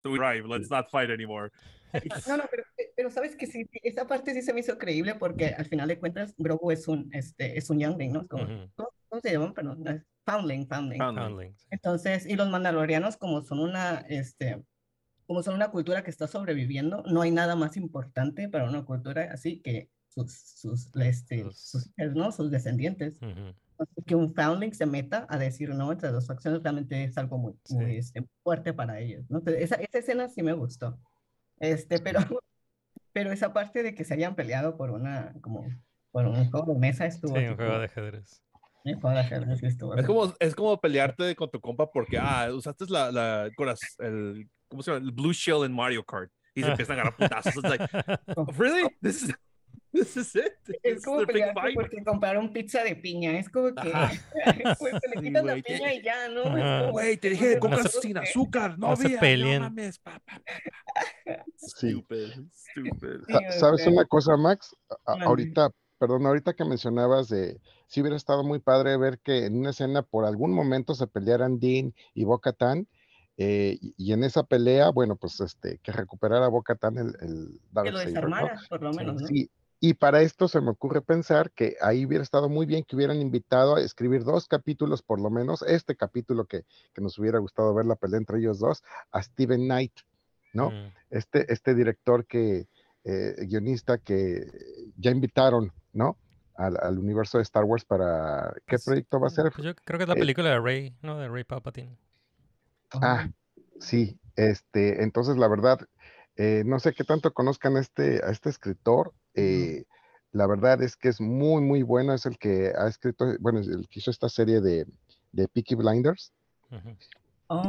We 0.05 0.19
drive, 0.19 0.47
let's 0.49 0.69
not 0.71 0.91
fight 0.91 1.11
anymore. 1.11 1.51
No, 2.27 2.37
no, 2.39 2.45
pero, 2.51 2.65
pero 2.97 3.11
sabes 3.11 3.37
que 3.37 3.47
sí, 3.47 3.69
esa 3.83 4.07
parte 4.07 4.33
sí 4.33 4.41
se 4.43 4.55
me 4.55 4.61
hizo 4.61 4.79
creíble 4.79 5.15
porque 5.15 5.49
al 5.49 5.67
final 5.67 5.89
de 5.89 5.99
cuentas 5.99 6.35
Grogu 6.39 6.71
es 6.71 6.89
un, 6.89 7.11
este, 7.13 7.59
es 7.59 7.69
un 7.69 7.79
youngling, 7.79 8.13
¿no? 8.15 8.23
Es 8.23 8.29
como- 8.29 8.45
Ujú. 8.45 8.71
¿cómo, 8.75 8.89
cómo 9.09 9.21
se 9.21 9.31
llaman? 9.33 9.53
Perdón, 9.53 9.87
es 9.87 10.03
foundling, 10.25 10.67
foundling. 10.67 10.99
Foundling. 10.99 11.23
Foundling, 11.27 11.55
sí. 11.59 11.67
Entonces, 11.71 12.27
y 12.27 12.35
los 12.37 12.49
mandalorianos 12.49 13.19
como 13.19 13.43
son 13.43 13.61
una, 13.61 14.07
este, 14.09 14.63
como 15.27 15.43
son 15.43 15.55
una 15.55 15.71
cultura 15.71 16.03
que 16.03 16.11
está 16.11 16.27
sobreviviendo, 16.27 17.03
no 17.07 17.21
hay 17.21 17.31
nada 17.31 17.57
más 17.57 17.77
importante 17.77 18.49
para 18.49 18.65
una 18.65 18.85
cultura 18.87 19.29
así 19.31 19.61
que 19.61 19.91
sus, 20.15 20.33
sus, 20.33 20.95
este, 20.97 21.45
Sus- 21.53 21.91
¿no? 22.15 22.33
sus 22.33 22.51
descendientes. 22.51 23.17
Ujú. 23.23 23.55
Entonces, 23.73 24.05
que 24.07 24.15
un 24.15 24.35
foundling 24.35 24.75
se 24.75 24.87
meta 24.87 25.27
a 25.29 25.39
decir 25.39 25.71
no 25.71 25.91
entre 25.91 26.11
dos 26.11 26.27
facciones 26.27 26.63
realmente 26.63 27.03
es 27.05 27.17
algo 27.19 27.39
muy, 27.39 27.55
Sí. 27.65 27.75
muy 27.77 27.97
este, 27.97 28.25
fuerte 28.43 28.73
para 28.73 29.01
ellos, 29.01 29.25
¿no? 29.31 29.39
Entonces, 29.39 29.63
esa, 29.63 29.77
esa 29.77 29.99
escena 29.99 30.29
sí 30.29 30.43
me 30.43 30.53
gustó. 30.53 30.99
Este, 31.59 31.99
pero, 31.99 32.21
pero 33.13 33.33
esa 33.33 33.53
parte 33.53 33.83
de 33.83 33.95
que 33.95 34.05
se 34.05 34.15
hayan 34.15 34.35
peleado 34.35 34.77
por 34.77 34.91
una, 34.91 35.35
como, 35.41 35.65
por 36.11 36.27
un 36.27 36.51
juego 36.51 36.73
de 36.75 36.79
mesa 36.79 37.07
estuvo 37.07 37.37
Sí, 37.37 37.45
un 37.47 37.57
juego 37.57 37.79
de 37.79 37.85
ajedrez. 37.87 38.43
un 38.85 39.01
juego 39.01 39.15
de 39.17 39.21
ajedrez 39.21 39.63
estuvo 39.63 39.95
Es 39.97 40.07
como, 40.07 40.35
es 40.39 40.55
como 40.55 40.81
pelearte 40.81 41.35
con 41.35 41.51
tu 41.51 41.61
compa 41.61 41.91
porque, 41.91 42.19
ah, 42.19 42.49
usaste 42.53 42.85
la, 42.89 43.11
la, 43.11 43.51
con 43.57 43.67
las- 43.67 43.97
el, 43.99 44.49
¿cómo 44.69 44.83
se 44.83 44.93
llama? 44.93 45.05
El 45.05 45.13
Blue 45.13 45.33
Shell 45.33 45.65
en 45.65 45.73
Mario 45.73 46.05
Kart. 46.05 46.31
Y 46.55 46.63
se 46.63 46.69
empiezan 46.71 46.99
a 46.99 47.03
agarrar 47.03 47.17
putazos. 47.17 47.57
It's 47.57 47.63
like, 47.69 47.87
really? 48.59 48.87
This 49.01 49.23
is, 49.23 49.35
this 49.93 50.17
is 50.17 50.35
it? 50.35 50.53
Es 50.83 50.97
This 50.97 51.05
como 51.05 51.25
pelearte 51.27 51.73
porque 51.75 52.03
compraron 52.05 52.53
pizza 52.53 52.83
de 52.83 52.97
piña. 52.97 53.39
Es 53.39 53.49
como 53.49 53.75
que 53.75 53.93
pues, 54.79 55.01
se 55.01 55.09
le 55.09 55.17
Sí, 55.17 55.23
quitas 55.23 55.45
la 55.45 55.55
piña 55.57 55.95
y 55.95 56.03
ya, 56.03 56.29
¿no? 56.29 56.91
Güey, 56.93 57.17
te 57.17 57.31
dije 57.31 57.59
de 57.59 57.83
se- 57.83 58.01
sin 58.01 58.19
azúcar. 58.19 58.79
No, 58.79 58.89
no 58.89 58.97
se 58.97 59.07
había, 59.07 59.21
peleen. 59.21 59.63
No 59.63 59.69
mames. 59.71 59.99
Pa, 59.99 60.21
pa, 60.25 60.41
pa, 60.41 60.43
pa. 61.35 61.45
Sí. 61.57 61.93
Stupid. 61.93 62.31
Stupid. 62.53 63.21
Sí, 63.27 63.59
¿Sabes 63.59 63.87
una 63.87 64.05
cosa, 64.05 64.37
Max? 64.37 64.75
A- 65.07 65.25
ahorita, 65.25 65.71
perdón, 65.99 66.27
ahorita 66.27 66.55
que 66.55 66.65
mencionabas 66.65 67.29
de 67.29 67.61
si 67.87 68.01
hubiera 68.01 68.17
estado 68.17 68.43
muy 68.43 68.59
padre 68.59 68.97
ver 68.97 69.19
que 69.19 69.47
en 69.47 69.59
una 69.59 69.71
escena 69.71 70.03
por 70.03 70.25
algún 70.25 70.53
momento 70.53 70.95
se 70.95 71.07
pelearan 71.07 71.61
Dean 71.61 71.95
y 72.15 72.25
Bo-Katan, 72.25 72.89
eh, 73.39 73.79
y, 73.97 74.13
en 74.13 74.25
esa 74.25 74.43
pelea, 74.43 74.91
bueno, 74.91 75.17
pues 75.17 75.41
este, 75.41 75.79
que 75.79 75.91
recuperara 75.91 76.49
Boca 76.49 76.75
Tan 76.75 76.99
el, 76.99 77.17
el 77.21 77.61
Que 77.83 77.91
lo 77.91 77.99
desarmara, 77.99 78.61
por 78.69 78.83
lo 78.83 78.93
menos, 78.93 79.23
¿no? 79.23 79.27
Sí, 79.27 79.51
y 79.85 79.95
para 79.95 80.23
esto 80.23 80.47
se 80.47 80.61
me 80.61 80.71
ocurre 80.71 81.03
pensar 81.03 81.51
que 81.51 81.75
ahí 81.81 82.07
hubiera 82.07 82.23
estado 82.23 82.49
muy 82.49 82.67
bien 82.67 82.85
que 82.85 82.95
hubieran 82.95 83.21
invitado 83.21 83.75
a 83.75 83.81
escribir 83.81 84.23
dos 84.23 84.47
capítulos, 84.47 85.03
por 85.03 85.21
lo 85.21 85.29
menos 85.29 85.63
este 85.63 85.97
capítulo 85.97 86.45
que, 86.45 86.63
que 86.95 87.01
nos 87.01 87.19
hubiera 87.19 87.41
gustado 87.41 87.75
ver 87.75 87.87
la 87.87 87.97
pelea 87.97 88.19
entre 88.19 88.39
ellos 88.39 88.61
dos, 88.61 88.85
a 89.11 89.21
Steven 89.21 89.63
Knight, 89.63 89.93
¿no? 90.53 90.71
Mm. 90.71 90.93
Este, 91.11 91.53
este 91.53 91.75
director 91.75 92.25
que, 92.27 92.69
eh, 93.03 93.35
guionista 93.49 93.99
que 93.99 94.47
ya 94.97 95.11
invitaron, 95.11 95.73
¿no? 95.93 96.17
Al, 96.55 96.77
al 96.81 97.01
universo 97.01 97.39
de 97.39 97.43
Star 97.43 97.65
Wars 97.65 97.85
para, 97.85 98.55
¿qué 98.67 98.77
Pues, 98.77 98.85
proyecto 98.85 99.19
va 99.19 99.27
a 99.27 99.31
ser? 99.31 99.51
Pues 99.51 99.65
yo 99.65 99.75
creo 99.75 99.99
que 99.99 100.05
es 100.05 100.09
la 100.09 100.15
Eh, 100.15 100.21
película 100.21 100.51
de 100.51 100.61
Rey, 100.61 100.95
¿no? 101.03 101.19
De 101.19 101.29
Rey 101.29 101.43
Palpatine. 101.43 101.99
Ah, 102.93 103.29
sí, 103.81 104.17
este, 104.37 105.03
entonces 105.03 105.37
la 105.37 105.49
verdad, 105.49 105.81
eh, 106.37 106.63
no 106.65 106.79
sé 106.79 106.93
qué 106.93 107.03
tanto 107.03 107.35
conozcan 107.35 107.77
a 107.77 107.81
este, 107.81 108.25
a 108.25 108.31
este 108.31 108.49
escritor. 108.49 109.13
Eh, 109.35 109.85
la 110.33 110.47
verdad 110.47 110.83
es 110.83 110.97
que 110.97 111.09
es 111.09 111.21
muy, 111.21 111.63
muy 111.63 111.83
bueno. 111.83 112.15
Es 112.15 112.27
el 112.27 112.39
que 112.39 112.73
ha 112.77 112.89
escrito, 112.89 113.27
bueno, 113.41 113.61
es 113.61 113.69
el 113.69 113.89
que 113.89 114.01
hizo 114.01 114.11
esta 114.11 114.29
serie 114.29 114.61
de, 114.61 114.87
de 115.33 115.49
Peaky 115.49 115.75
Blinders, 115.75 116.33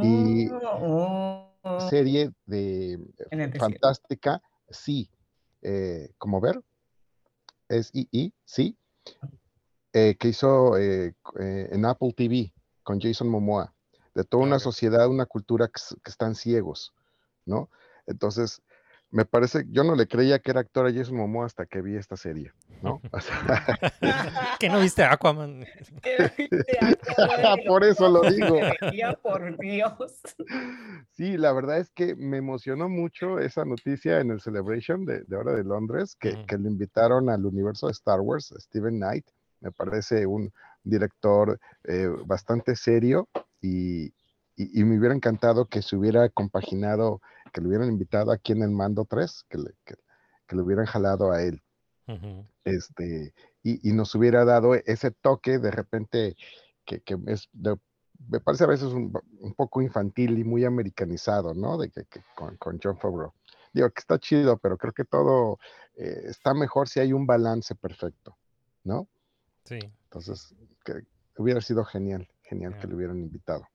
y 0.01 0.49
Oh, 0.49 1.49
oh, 1.64 1.80
serie 1.80 2.32
de 2.45 2.93
En 3.32 3.41
el 3.41 3.51
desierto. 3.51 3.59
fantástica, 3.59 4.41
sí, 4.70 5.09
eh, 5.61 6.11
como 6.18 6.39
ver, 6.39 6.61
es 7.70 7.89
I, 7.93 8.34
sí, 8.45 8.78
eh, 9.93 10.16
que 10.20 10.30
hizo 10.30 10.78
eh, 10.78 11.16
eh, 11.39 11.70
en 11.72 11.86
Apple 11.86 12.14
TV 12.14 12.53
con 12.84 12.99
Jason 12.99 13.30
Momoa, 13.30 13.74
de 14.14 14.24
toda 14.24 14.43
una 14.43 14.57
Ok. 14.57 14.61
sociedad, 14.61 15.07
una 15.07 15.26
cultura 15.26 15.68
que 15.68 16.09
están 16.09 16.36
ciegos, 16.36 16.93
¿no? 17.45 17.70
Entonces, 18.05 18.61
me 19.14 19.26
parece, 19.26 19.64
yo 19.70 19.84
no 19.84 19.95
le 19.95 20.07
creía 20.07 20.39
que 20.39 20.51
era 20.51 20.61
actor 20.61 20.88
a 20.88 20.91
Jason 20.93 21.16
Momoa 21.16 21.45
hasta 21.45 21.66
que 21.68 21.82
vi 21.82 21.95
esta 21.95 22.18
serie, 22.18 22.51
¿no? 22.82 22.99
O 23.11 23.20
sea, 23.20 23.64
¿Que 24.59 24.70
no 24.70 24.80
viste 24.80 25.03
Aquaman? 25.05 25.66
por 27.68 27.84
eso 27.84 28.09
lo 28.09 28.24
digo. 28.30 28.59
por 29.22 29.57
Dios. 29.59 30.20
Sí, 31.11 31.38
la 31.38 31.53
verdad 31.53 31.78
es 31.78 31.89
que 31.91 32.16
me 32.16 32.38
emocionó 32.38 32.89
mucho 32.89 33.39
esa 33.39 33.66
noticia 33.66 34.20
en 34.20 34.32
el 34.32 34.41
Celebration 34.41 35.05
de, 35.05 35.22
de 35.24 35.36
ahora 35.36 35.53
de 35.53 35.64
Londres, 35.64 36.16
que, 36.20 36.43
que 36.47 36.57
le 36.57 36.70
invitaron 36.70 37.30
al 37.30 37.45
universo 37.45 37.88
de 37.88 37.91
Star 37.93 38.20
Wars, 38.20 38.53
Steven 38.57 38.95
Knight. 38.95 39.26
Me 39.61 39.72
parece 39.72 40.26
un 40.26 40.51
director 40.84 41.59
eh, 41.86 42.09
bastante 42.26 42.76
serio 42.76 43.30
y, 43.61 44.05
y- 44.55 44.82
y 44.82 44.84
me 44.84 44.97
hubiera 44.97 45.16
encantado 45.16 45.66
que 45.68 45.82
se 45.82 45.95
hubiera 45.95 46.28
compaginado, 46.30 47.22
que 47.54 47.62
lo 47.62 47.70
hubieran 47.70 47.88
invitado 47.88 48.32
aquí 48.32 48.51
en 48.51 48.64
el 48.64 48.72
Mando 48.72 49.06
3, 49.06 49.45
que 49.47 49.58
le, 49.60 49.72
que, 49.86 49.95
que 50.47 50.56
le 50.58 50.62
hubieran 50.62 50.86
jalado 50.86 51.32
a 51.32 51.41
él 51.41 51.62
este, 52.66 53.34
y, 53.64 53.89
y 53.89 53.93
nos 53.93 54.14
hubiera 54.16 54.43
dado 54.45 54.74
ese 54.76 55.12
toque 55.12 55.60
de 55.60 55.72
repente 55.72 56.36
que, 56.86 57.01
que 57.01 57.18
es, 57.28 57.47
de- 57.54 57.78
me 58.30 58.39
parece 58.39 58.64
a 58.64 58.68
veces 58.68 58.88
un, 58.93 59.12
un 59.39 59.54
poco 59.54 59.82
infantil 59.82 60.38
y 60.38 60.43
muy 60.43 60.64
americanizado, 60.66 61.54
¿no? 61.54 61.78
De 61.78 61.89
que, 61.89 62.06
que 62.06 62.22
con, 62.36 62.56
con 62.58 62.80
John 62.82 62.97
Favreau. 62.97 63.34
Digo 63.74 63.89
que 63.89 63.99
está 63.99 64.18
chido, 64.20 64.58
pero 64.58 64.78
creo 64.78 64.93
que 64.93 65.04
todo 65.04 65.60
eh, 65.95 66.24
está 66.26 66.54
mejor 66.54 66.88
si 66.88 66.99
hay 66.99 67.12
un 67.12 67.26
balance 67.26 67.76
perfecto, 67.76 68.38
¿no? 68.84 69.08
Sí. 69.66 69.80
Entonces, 70.06 70.54
que 70.86 71.06
hubiera 71.38 71.60
sido 71.60 71.84
genial, 71.84 72.28
genial 72.43 72.78
que 72.80 72.88
lo 72.88 72.95
hubieran 72.95 73.18
invitado. 73.20 73.68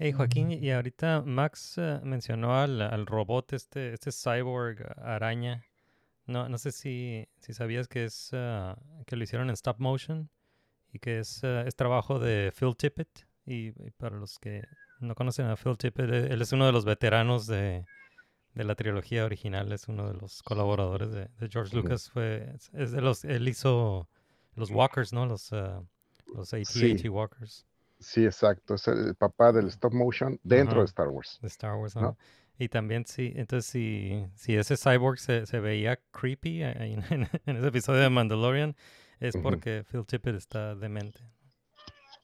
Hey, 0.00 0.12
Joaquín, 0.12 0.52
y 0.52 0.70
ahorita 0.70 1.22
Max 1.26 1.74
eh, 1.76 1.98
mencionó 2.04 2.56
al, 2.56 2.80
al 2.80 3.04
robot, 3.04 3.52
este, 3.52 3.92
este 3.92 4.12
cyborg 4.12 4.86
araña. 5.02 5.64
No, 6.26 6.48
no 6.48 6.56
sé 6.58 6.70
si, 6.70 7.26
si 7.40 7.52
sabías 7.52 7.88
que 7.88 8.04
es 8.04 8.30
ah, 8.32 8.78
que 9.06 9.16
lo 9.16 9.24
hicieron 9.24 9.48
en 9.48 9.54
stop 9.54 9.80
motion 9.80 10.30
y 10.92 11.00
que 11.00 11.18
es, 11.18 11.42
ah, 11.42 11.62
es 11.66 11.74
trabajo 11.74 12.20
de 12.20 12.52
Phil 12.56 12.76
Tippett. 12.76 13.26
Y, 13.44 13.68
y 13.84 13.90
para 13.96 14.16
los 14.16 14.38
que 14.38 14.62
no 15.00 15.16
conocen 15.16 15.46
a 15.46 15.56
Phil 15.56 15.76
Tippett, 15.76 16.10
eh, 16.10 16.28
él 16.30 16.42
es 16.42 16.52
uno 16.52 16.66
de 16.66 16.72
los 16.72 16.84
veteranos 16.84 17.48
de, 17.48 17.84
de 18.54 18.64
la 18.64 18.76
trilogía 18.76 19.24
original, 19.24 19.72
es 19.72 19.88
uno 19.88 20.06
de 20.06 20.14
los 20.14 20.44
colaboradores 20.44 21.10
de, 21.10 21.28
de 21.40 21.48
George. 21.48 21.74
Lucas. 21.74 22.08
Fue, 22.10 22.54
es, 22.72 22.92
de 22.92 23.00
los, 23.00 23.24
él 23.24 23.48
hizo 23.48 24.08
los 24.54 24.70
Walkers, 24.70 25.12
¿no? 25.12 25.26
Los, 25.26 25.50
los 26.34 26.54
AT-AT 26.54 26.66
Sí. 26.66 27.08
Walkers. 27.08 27.66
Sí, 28.00 28.24
exacto, 28.24 28.74
es 28.74 28.86
el 28.88 29.14
papá 29.16 29.52
del 29.52 29.68
stop 29.68 29.92
motion 29.92 30.38
dentro 30.44 30.80
Ajá. 30.80 30.82
de 30.82 30.86
Star 30.86 31.08
Wars. 31.08 31.42
de 31.42 31.48
Star 31.48 31.74
Wars, 31.76 31.96
¿no? 31.96 32.02
¿no? 32.02 32.16
Y 32.58 32.68
también 32.68 33.06
sí, 33.06 33.32
entonces 33.36 33.70
si, 33.70 34.26
si 34.36 34.56
ese 34.56 34.76
cyborg 34.76 35.18
se, 35.18 35.46
se 35.46 35.60
veía 35.60 36.00
creepy 36.12 36.62
en, 36.62 36.82
en- 37.10 37.28
en 37.46 37.56
ese 37.56 37.68
episodio 37.68 38.00
de 38.02 38.10
Mandalorian, 38.10 38.76
es 39.20 39.36
porque 39.36 39.84
Phil 39.90 40.06
Tippett 40.06 40.36
está 40.36 40.74
demente. 40.74 41.20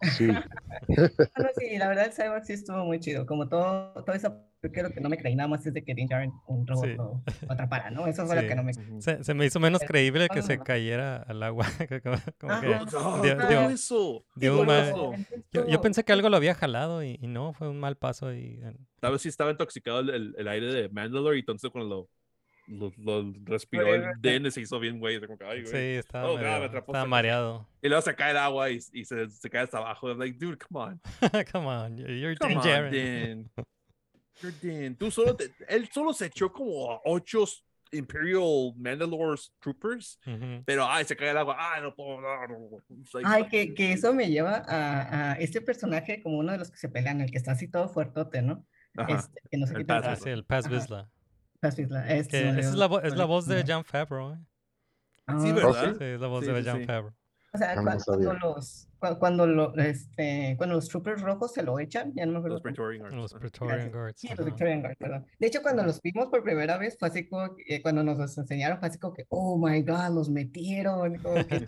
Sí, 0.03 0.45
Bueno, 1.37 1.51
sí, 1.57 1.79
la 1.79 1.89
verdad 1.89 2.07
el 2.07 2.13
Cyborg 2.13 2.45
sí 2.45 2.53
estuvo 2.55 2.85
muy 2.85 3.01
chido. 3.01 3.27
Como 3.27 3.49
todo, 3.49 3.93
todo 4.05 4.15
eso, 4.15 4.47
yo 4.65 4.73
creo 4.73 4.91
que 4.91 5.01
no 5.01 5.09
me 5.09 5.17
creí 5.19 5.37
nada 5.37 5.47
más 5.49 5.65
es 5.67 5.75
de 5.75 5.85
que 5.85 5.95
Din 5.95 6.09
Djarin, 6.09 6.33
un 6.47 6.67
robot, 6.67 6.85
Sí. 6.87 6.95
lo, 6.97 7.05
lo 7.05 7.23
atrapara, 7.53 7.91
¿no? 7.91 8.07
Eso 8.07 8.27
fue 8.27 8.35
lo 8.35 8.41
Sí. 8.43 8.49
que 8.49 8.55
no 8.55 8.63
me. 8.65 8.73
Se, 9.01 9.23
se 9.23 9.35
me 9.35 9.45
hizo 9.47 9.61
menos 9.61 9.83
creíble 9.87 10.29
que 10.29 10.43
se 10.43 10.59
cayera 10.59 11.17
al 11.19 11.43
agua. 11.43 11.67
como, 12.03 12.17
como 12.41 12.53
Ajá. 12.53 12.61
que 12.63 12.97
Oh, 12.97 13.23
dio- 13.23 13.37
¿qué 13.39 13.47
dio- 13.47 13.71
eso? 13.71 14.25
dio 14.35 14.55
¿Qué 14.55 14.61
un 14.61 14.67
mal- 14.67 15.27
yo, 15.53 15.69
yo 15.69 15.81
pensé 15.81 16.03
que 16.05 16.13
algo 16.13 16.29
lo 16.31 16.37
había 16.37 16.55
jalado 16.55 17.03
y, 17.05 17.19
y 17.21 17.27
no, 17.29 17.53
fue 17.53 17.69
un 17.69 17.79
mal 17.79 17.97
paso 17.97 18.33
y 18.35 18.61
Tal 19.01 19.13
vez 19.13 19.23
sí 19.23 19.29
estaba 19.29 19.51
intoxicado 19.51 20.01
el, 20.01 20.11
el- 20.11 20.35
el 20.39 20.49
aire 20.49 20.73
de 20.73 20.89
Mandalore 20.89 21.37
y 21.37 21.41
entonces 21.41 21.71
cuando 21.71 22.09
lo, 22.67 22.91
lo, 22.97 23.23
lo 23.23 23.33
respiró 23.45 23.95
el. 23.95 24.05
Den 24.21 24.51
se 24.51 24.63
hizo 24.63 24.81
bien 24.81 24.99
güey. 24.99 25.21
como 25.21 25.37
que, 25.37 25.45
ay, 25.45 25.67
sí, 25.67 25.77
estaba, 25.77 26.31
Oh, 26.31 26.39
God, 26.39 26.45
atrapó 26.47 26.93
estaba 26.93 26.99
esta- 27.01 27.05
mareado. 27.07 27.69
Y 27.83 27.89
luego 27.89 28.01
se 28.01 28.15
cae 28.15 28.31
el 28.31 28.39
agua 28.39 28.71
y, 28.71 28.79
y 28.95 29.05
se, 29.05 29.29
se 29.29 29.51
cae 29.51 29.63
hasta 29.65 29.77
abajo. 29.79 30.09
I'm 30.09 30.19
like, 30.19 30.39
dude, 30.39 30.57
come 30.57 30.81
on. 30.83 31.01
Come 31.53 31.67
on, 31.67 31.99
you're 31.99 32.35
Come 32.37 32.57
on, 32.57 33.51
Tú 34.99 35.11
solo 35.11 35.37
te- 35.37 35.53
él 35.69 35.89
solo 35.93 36.13
se 36.13 36.27
echó 36.27 36.53
como 36.53 36.93
a 36.93 37.01
ocho 37.05 37.45
Imperial 37.93 38.73
Mandalore 38.77 39.41
Troopers. 39.61 40.19
Ujú. 40.27 40.63
Pero, 40.67 40.85
ay, 40.87 41.05
se 41.05 41.15
cae 41.17 41.31
el 41.31 41.37
agua. 41.39 41.57
Ay, 41.59 41.83
no 41.83 41.95
puedo. 41.95 42.21
no, 42.21 42.47
no". 42.49 42.69
Like, 43.13 43.29
Ay, 43.29 43.49
que, 43.49 43.75
que 43.75 43.93
eso 43.93 44.13
me 44.13 44.29
lleva 44.29 44.65
a, 44.67 45.33
a 45.33 45.35
este 45.35 45.61
personaje 45.61 46.21
como 46.23 46.39
uno 46.39 46.53
de 46.53 46.59
los 46.59 46.71
que 46.71 46.77
se 46.79 46.89
pelean, 46.89 47.21
el 47.21 47.31
que 47.31 47.39
está 47.39 47.53
así 47.53 47.69
todo 47.69 47.89
fuertote, 47.89 48.43
¿no? 48.43 48.67
Ajá. 48.97 49.15
Este, 49.17 49.41
que 49.51 49.57
no 49.59 49.67
el. 49.67 49.87
Paz 49.87 50.05
Ah, 50.07 50.17
sí, 50.17 50.29
el 50.31 50.45
Paz 50.45 50.67
Ajá. 50.67 50.75
Vizsla. 50.75 51.11
Paz 51.61 51.77
Vizsla, 51.77 52.09
este 52.15 52.49
esa 52.49 52.59
es 52.61 52.75
la, 52.75 52.87
es 53.05 53.17
la 53.17 53.25
voz 53.27 53.47
de. 53.47 53.65
Jon 53.67 53.85
Favreau. 53.85 54.35
¿eh? 54.35 54.39
Ah, 55.27 55.39
Sí, 55.41 55.51
¿Oh, 55.51 55.55
¿verdad? 55.55 55.97
sí? 55.99 56.05
Es 56.05 56.21
la 56.21 56.27
voz 56.27 56.45
Sí, 56.45 56.51
de 56.51 56.63
sí. 56.63 56.85
Favreau. 56.85 57.15
O 57.55 57.59
sea, 57.59 57.71
Ah, 57.71 57.75
no 57.77 57.83
cua- 57.83 58.05
cuando, 58.05 58.33
los, 58.35 58.89
cua- 58.99 59.19
cuando, 59.21 59.47
lo, 59.47 59.75
este, 59.77 60.55
cuando 60.59 60.75
los 60.75 60.89
troopers 60.89 61.23
rojos 61.23 61.53
se 61.53 61.63
lo 61.63 61.79
echan, 61.79 62.13
ya 62.15 62.27
no 62.27 62.33
me 62.33 62.39
acuerdo. 62.39 62.57
Los 62.57 62.63
Praetorian 62.63 63.01
Guards. 63.03 63.17
Los. 63.17 63.35
Praetorian. 63.35 63.93
Guards. 63.93 64.21
Sí, 64.21 64.29
los 64.29 64.39
ajá. 64.41 64.45
Victorian 64.47 64.81
Guard, 64.81 64.97
perdón. 64.97 65.27
De 65.39 65.47
hecho, 65.47 65.63
cuando 65.63 65.85
los 65.85 66.03
vimos 66.03 66.27
por 66.27 66.43
primera 66.43 66.77
vez, 66.79 66.97
fue 66.99 67.09
así 67.09 67.29
como, 67.29 67.55
eh, 67.69 67.81
cuando 67.81 68.03
nos 68.03 68.19
los 68.19 68.37
enseñaron, 68.37 68.79
fue 68.81 68.89
así 68.89 68.99
como 68.99 69.15
que, 69.15 69.25
oh 69.29 69.57
my 69.57 69.83
god, 69.83 70.13
los 70.13 70.29
metieron. 70.31 71.17
Como 71.19 71.35
que 71.47 71.65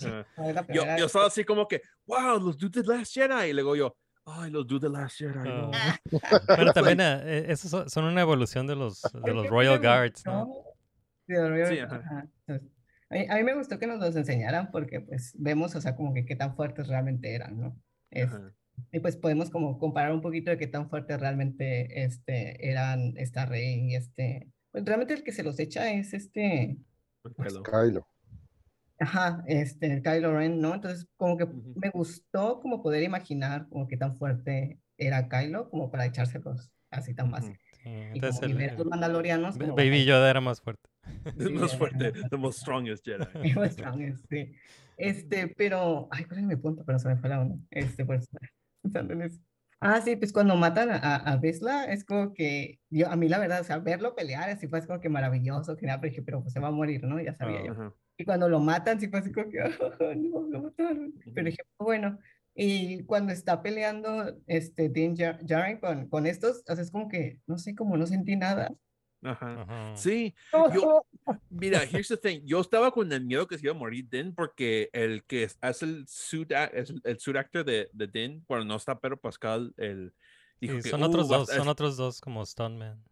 Yo, 0.74 0.84
yo 0.98 1.06
estaba 1.06 1.26
así 1.26 1.44
como 1.44 1.68
que, 1.68 1.80
wow, 2.06 2.40
los 2.40 2.58
dudes 2.58 2.84
de 2.84 2.92
Last 2.92 3.14
Jedi. 3.14 3.50
Y 3.50 3.52
luego 3.52 3.76
yo, 3.76 3.96
ay, 4.24 4.50
los 4.50 4.66
dudes 4.66 4.82
de 4.82 4.98
Last 4.98 5.18
Jedi. 5.18 5.48
no". 5.48 5.70
Ah. 5.72 5.96
Bueno, 6.56 6.72
también 6.72 7.00
eh, 7.00 7.20
eh, 7.24 7.44
esos 7.48 7.92
son- 7.92 8.04
una 8.04 8.20
evolución 8.22 8.66
de 8.66 8.74
los, 8.74 9.02
de 9.02 9.32
los 9.32 9.46
Royal 9.46 9.78
Guards, 9.78 10.24
¿no? 10.26 10.48
sí, 11.28 11.32
de 11.32 11.40
los 11.42 11.50
Royal- 11.50 11.68
Sí, 11.68 11.78
ajá. 11.78 12.26
ajá. 12.48 12.60
A, 13.10 13.14
mí, 13.14 13.26
a 13.28 13.36
mí 13.36 13.44
me 13.44 13.54
gustó 13.54 13.78
que 13.78 13.86
nos 13.86 14.00
los 14.00 14.16
enseñaran 14.16 14.70
porque 14.70 15.00
pues 15.00 15.34
vemos, 15.38 15.74
o 15.74 15.80
sea, 15.80 15.94
como 15.94 16.12
que 16.12 16.24
qué 16.24 16.36
tan 16.36 16.54
fuertes 16.56 16.88
realmente 16.88 17.34
eran, 17.34 17.58
¿no? 17.58 17.80
Es- 18.10 18.30
y 18.92 19.00
pues 19.00 19.16
podemos 19.16 19.48
como 19.50 19.78
comparar 19.78 20.12
un 20.12 20.20
poquito 20.20 20.50
de 20.50 20.58
qué 20.58 20.66
tan 20.66 20.90
fuertes 20.90 21.18
realmente 21.18 22.04
este, 22.04 22.68
eran 22.68 23.14
esta 23.16 23.46
Rey 23.46 23.90
y 23.90 23.96
este, 23.96 24.50
pues 24.70 24.84
realmente 24.84 25.14
el 25.14 25.24
que 25.24 25.32
se 25.32 25.42
los 25.42 25.58
echa 25.58 25.90
es 25.90 26.12
este, 26.12 26.76
Kylo. 27.36 27.62
Kylo. 27.62 28.06
Ajá, 28.98 29.42
este, 29.46 29.92
el 29.92 30.02
Kylo 30.02 30.36
Ren, 30.36 30.60
¿no? 30.60 30.74
Entonces, 30.74 31.06
como 31.16 31.36
que 31.36 31.46
me 31.46 31.90
gustó 31.90 32.60
como 32.60 32.82
poder 32.82 33.02
imaginar 33.02 33.68
como 33.68 33.86
qué 33.88 33.96
tan 33.96 34.16
fuerte 34.16 34.80
era 34.98 35.28
Kylo 35.28 35.70
como 35.70 35.90
para 35.90 36.06
echárselos 36.06 36.70
así 36.90 37.14
tan 37.14 37.30
fácil. 37.30 37.58
Entonces 37.86 38.40
como, 38.40 38.60
y 38.60 38.64
el, 38.64 38.70
el 38.70 38.76
los 38.78 38.86
mandalorianos 38.86 39.58
como 39.58 39.74
Baby 39.74 40.04
Yoda 40.04 40.28
era 40.30 40.40
más 40.40 40.60
fuerte. 40.60 40.88
The 41.38 41.50
most 41.50 41.76
fuerte, 41.78 42.12
the 42.30 42.36
most 42.36 42.58
strongest 42.60 43.04
Jedi. 43.06 43.24
Game 43.34 43.66
of 43.66 43.76
Thrones, 43.76 44.20
sí. 44.28 44.52
Este, 44.96 45.48
pero, 45.48 46.08
ay, 46.10 46.24
¿cuál 46.24 46.40
es 46.40 46.46
mi 46.46 46.56
punto? 46.56 46.82
Pero 46.84 46.98
se 46.98 47.08
me 47.08 47.16
fue 47.16 47.28
la 47.28 47.40
onda. 47.42 47.56
Este, 47.70 48.04
pues, 48.04 48.28
pensando 48.82 49.12
en 49.12 49.22
eso. 49.22 49.40
Ah, 49.78 50.00
sí, 50.00 50.16
pues 50.16 50.32
cuando 50.32 50.56
matan 50.56 50.88
a, 50.90 51.16
a, 51.16 51.36
Vesla, 51.36 51.84
es 51.84 52.02
como 52.04 52.32
que, 52.32 52.80
yo, 52.88 53.08
a 53.10 53.14
mí 53.16 53.28
la 53.28 53.38
verdad, 53.38 53.60
o 53.60 53.64
sea, 53.64 53.78
verlo 53.78 54.14
pelear, 54.14 54.48
así 54.48 54.66
fue 54.68 54.78
así 54.78 54.88
como 54.88 55.00
que 55.00 55.10
maravilloso, 55.10 55.76
que 55.76 55.84
nada, 55.86 56.00
pero 56.00 56.10
dije, 56.10 56.22
pero 56.22 56.40
pues 56.40 56.54
se 56.54 56.60
va 56.60 56.68
a 56.68 56.72
morir, 56.72 57.04
¿no? 57.04 57.20
Ya 57.20 57.34
sabía 57.34 57.60
Ah. 57.60 57.64
yo. 57.66 57.72
Ajá. 57.72 57.94
Y 58.18 58.24
cuando 58.24 58.48
lo 58.48 58.58
matan, 58.60 58.98
sí 58.98 59.08
fue 59.08 59.18
así 59.18 59.30
como 59.30 59.50
que, 59.50 59.58
"Ah, 60.00 60.14
no, 60.16 60.40
lo 60.48 60.62
mataron. 60.62 61.12
Pero 61.34 61.44
dije, 61.46 61.62
bueno, 61.78 62.18
Y 62.58 63.02
cuando 63.04 63.32
está 63.34 63.62
peleando 63.62 64.34
este 64.46 64.90
Djar- 64.90 65.40
Djarin 65.42 65.78
con, 65.78 66.08
con 66.08 66.26
estos, 66.26 66.62
o 66.66 66.74
sea, 66.74 66.82
es 66.82 66.90
como 66.90 67.08
que, 67.08 67.38
no 67.46 67.58
sé, 67.58 67.74
como 67.74 67.96
no 67.98 68.06
sentí 68.06 68.34
nada. 68.34 68.72
Ajá. 69.22 69.62
Ajá. 69.62 69.96
Sí, 69.96 70.34
yo, 70.74 71.04
mira, 71.50 71.82
here's 71.84 72.08
the 72.08 72.16
thing. 72.16 72.40
Yo 72.44 72.60
estaba 72.60 72.90
con 72.92 73.12
el 73.12 73.24
miedo 73.24 73.46
que 73.46 73.58
se 73.58 73.66
iba 73.66 73.74
a 73.74 73.78
morir 73.78 74.08
Din 74.08 74.34
porque 74.34 74.88
el 74.92 75.24
que 75.24 75.50
hace 75.60 75.84
el 75.84 76.06
suit, 76.08 76.50
a- 76.52 76.66
es 76.66 76.92
el, 77.04 77.18
suit 77.18 77.36
actor 77.36 77.64
de, 77.64 77.90
de 77.92 78.06
Din, 78.06 78.44
bueno, 78.48 78.64
no 78.64 78.76
está 78.76 78.98
Pedro 78.98 79.18
Pascal, 79.20 79.74
el 79.76 80.14
dijo 80.60 80.76
Sí, 80.76 80.82
que, 80.84 80.88
son 80.90 81.02
"Uh, 81.02 81.06
otros 81.06 81.30
a 81.30 81.36
dos, 81.36 81.48
estar- 81.48 81.58
son 81.58 81.68
otros 81.68 81.96
dos 81.96 82.20
como 82.20 82.44
Stuntman. 82.46 83.02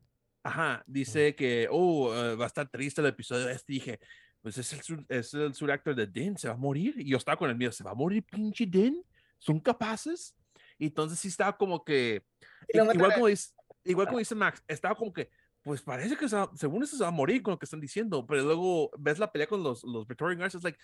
Ajá, 0.42 0.82
dice 0.86 1.34
que, 1.34 1.68
oh, 1.70 2.14
eh, 2.14 2.36
va 2.36 2.44
a 2.44 2.46
estar 2.48 2.68
triste 2.68 3.00
el 3.00 3.08
episodio 3.08 3.48
este. 3.48 3.72
Dije, 3.72 3.98
pues 4.40 4.56
es 4.58 4.72
el, 4.74 4.80
sur- 4.82 5.06
es 5.08 5.34
el 5.34 5.54
sur 5.54 5.70
actor 5.72 5.94
de 5.94 6.06
Din, 6.06 6.36
se 6.38 6.48
va 6.48 6.54
a 6.54 6.58
morir. 6.58 6.94
Y 6.98 7.06
yo 7.10 7.16
estaba 7.16 7.36
con 7.36 7.50
el 7.50 7.56
miedo, 7.56 7.72
¿se 7.72 7.82
va 7.82 7.90
a 7.92 7.94
morir 7.94 8.22
pinche 8.22 8.66
Din? 8.66 9.02
¿Son 9.44 9.60
capaces? 9.60 10.34
Y 10.78 10.86
entonces 10.86 11.18
sí 11.18 11.28
estaba 11.28 11.56
como 11.56 11.84
que, 11.84 12.24
igual 12.72 13.10
a- 13.10 13.14
como 13.14 13.26
dice, 13.26 13.50
igual 13.84 14.06
como 14.06 14.18
dice 14.18 14.34
Max, 14.34 14.64
estaba 14.66 14.94
como 14.94 15.12
que, 15.12 15.28
pues 15.62 15.82
parece 15.82 16.16
que 16.16 16.28
se 16.28 16.36
según 16.54 16.82
eso 16.82 16.96
se 16.96 17.02
va 17.02 17.08
a 17.08 17.12
morir 17.12 17.42
con 17.42 17.52
lo 17.52 17.58
que 17.58 17.66
están 17.66 17.80
diciendo, 17.80 18.26
pero 18.26 18.42
luego 18.42 18.90
ves 18.98 19.18
la 19.18 19.30
pelea 19.30 19.46
con 19.46 19.62
los, 19.62 19.84
los 19.84 20.06
Victorian 20.06 20.38
Guards, 20.38 20.54
es 20.54 20.64
like, 20.64 20.78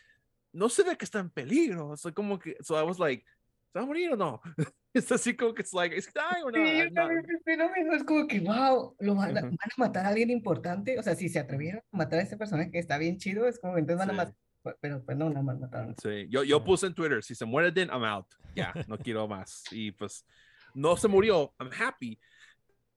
no 0.53 0.69
se 0.69 0.83
ve 0.83 0.97
que 0.99 1.07
está 1.07 1.21
en 1.21 1.31
peligro. 1.31 1.97
Soy 1.97 2.13
como 2.13 2.39
que, 2.39 2.57
so 2.61 2.79
I 2.79 2.85
was 2.87 2.99
like, 2.99 3.25
¿se 3.73 3.79
va 3.79 3.83
a 3.85 3.87
morir 3.87 4.13
o 4.13 4.17
no? 4.17 4.43
es 4.93 5.11
así 5.11 5.35
como 5.35 5.55
que, 5.55 5.63
it's 5.63 5.73
like, 5.73 5.97
¿is 5.97 6.07
he 6.07 6.13
dying 6.13 6.45
or 6.45 6.53
not? 6.53 6.67
Sí, 6.67 6.79
yo 6.81 6.93
también 6.93 7.23
pensé 7.23 7.57
lo 7.57 7.71
mismo, 7.71 7.93
es 7.95 8.05
como 8.05 8.27
que, 8.27 8.41
wow, 8.41 8.95
lo 9.01 9.15
van 9.15 9.39
a, 9.39 9.41
Ujú. 9.41 9.49
van 9.51 9.71
a 9.77 9.79
matar 9.79 10.05
a 10.05 10.09
alguien 10.11 10.29
importante. 10.31 10.99
O 10.99 11.03
sea, 11.03 11.15
si 11.15 11.31
se 11.31 11.39
atrevieron 11.39 11.81
a 11.93 11.97
matar 11.97 12.19
a 12.19 12.23
este 12.23 12.37
personaje 12.37 12.71
que 12.71 12.79
está 12.79 12.99
bien 12.99 13.17
chido, 13.17 13.49
es 13.49 13.59
como 13.59 13.75
que 13.75 13.81
entonces 13.81 13.99
van 14.07 14.11
a 14.11 14.13
Sí. 14.13 14.17
matar. 14.19 14.37
Pero 14.81 15.03
pues 15.03 15.17
no, 15.17 15.29
nada 15.29 15.43
más 15.43 15.59
mataron. 15.59 15.95
Sí, 16.03 16.27
yo, 16.29 16.43
yo 16.45 16.63
puse 16.63 16.87
en 16.87 16.95
Twitter, 16.95 17.23
si 17.23 17.35
se 17.35 17.45
muere 17.45 17.71
Din, 17.73 17.89
I'm 17.89 18.05
out. 18.05 18.27
Ya, 18.55 18.75
no 18.89 18.99
quiero 18.99 19.27
más. 19.27 19.65
Y 19.71 19.93
pues, 19.93 20.27
no 20.75 20.97
se 20.97 21.09
murió, 21.09 21.55
I'm 21.59 21.71
happy. 21.73 22.19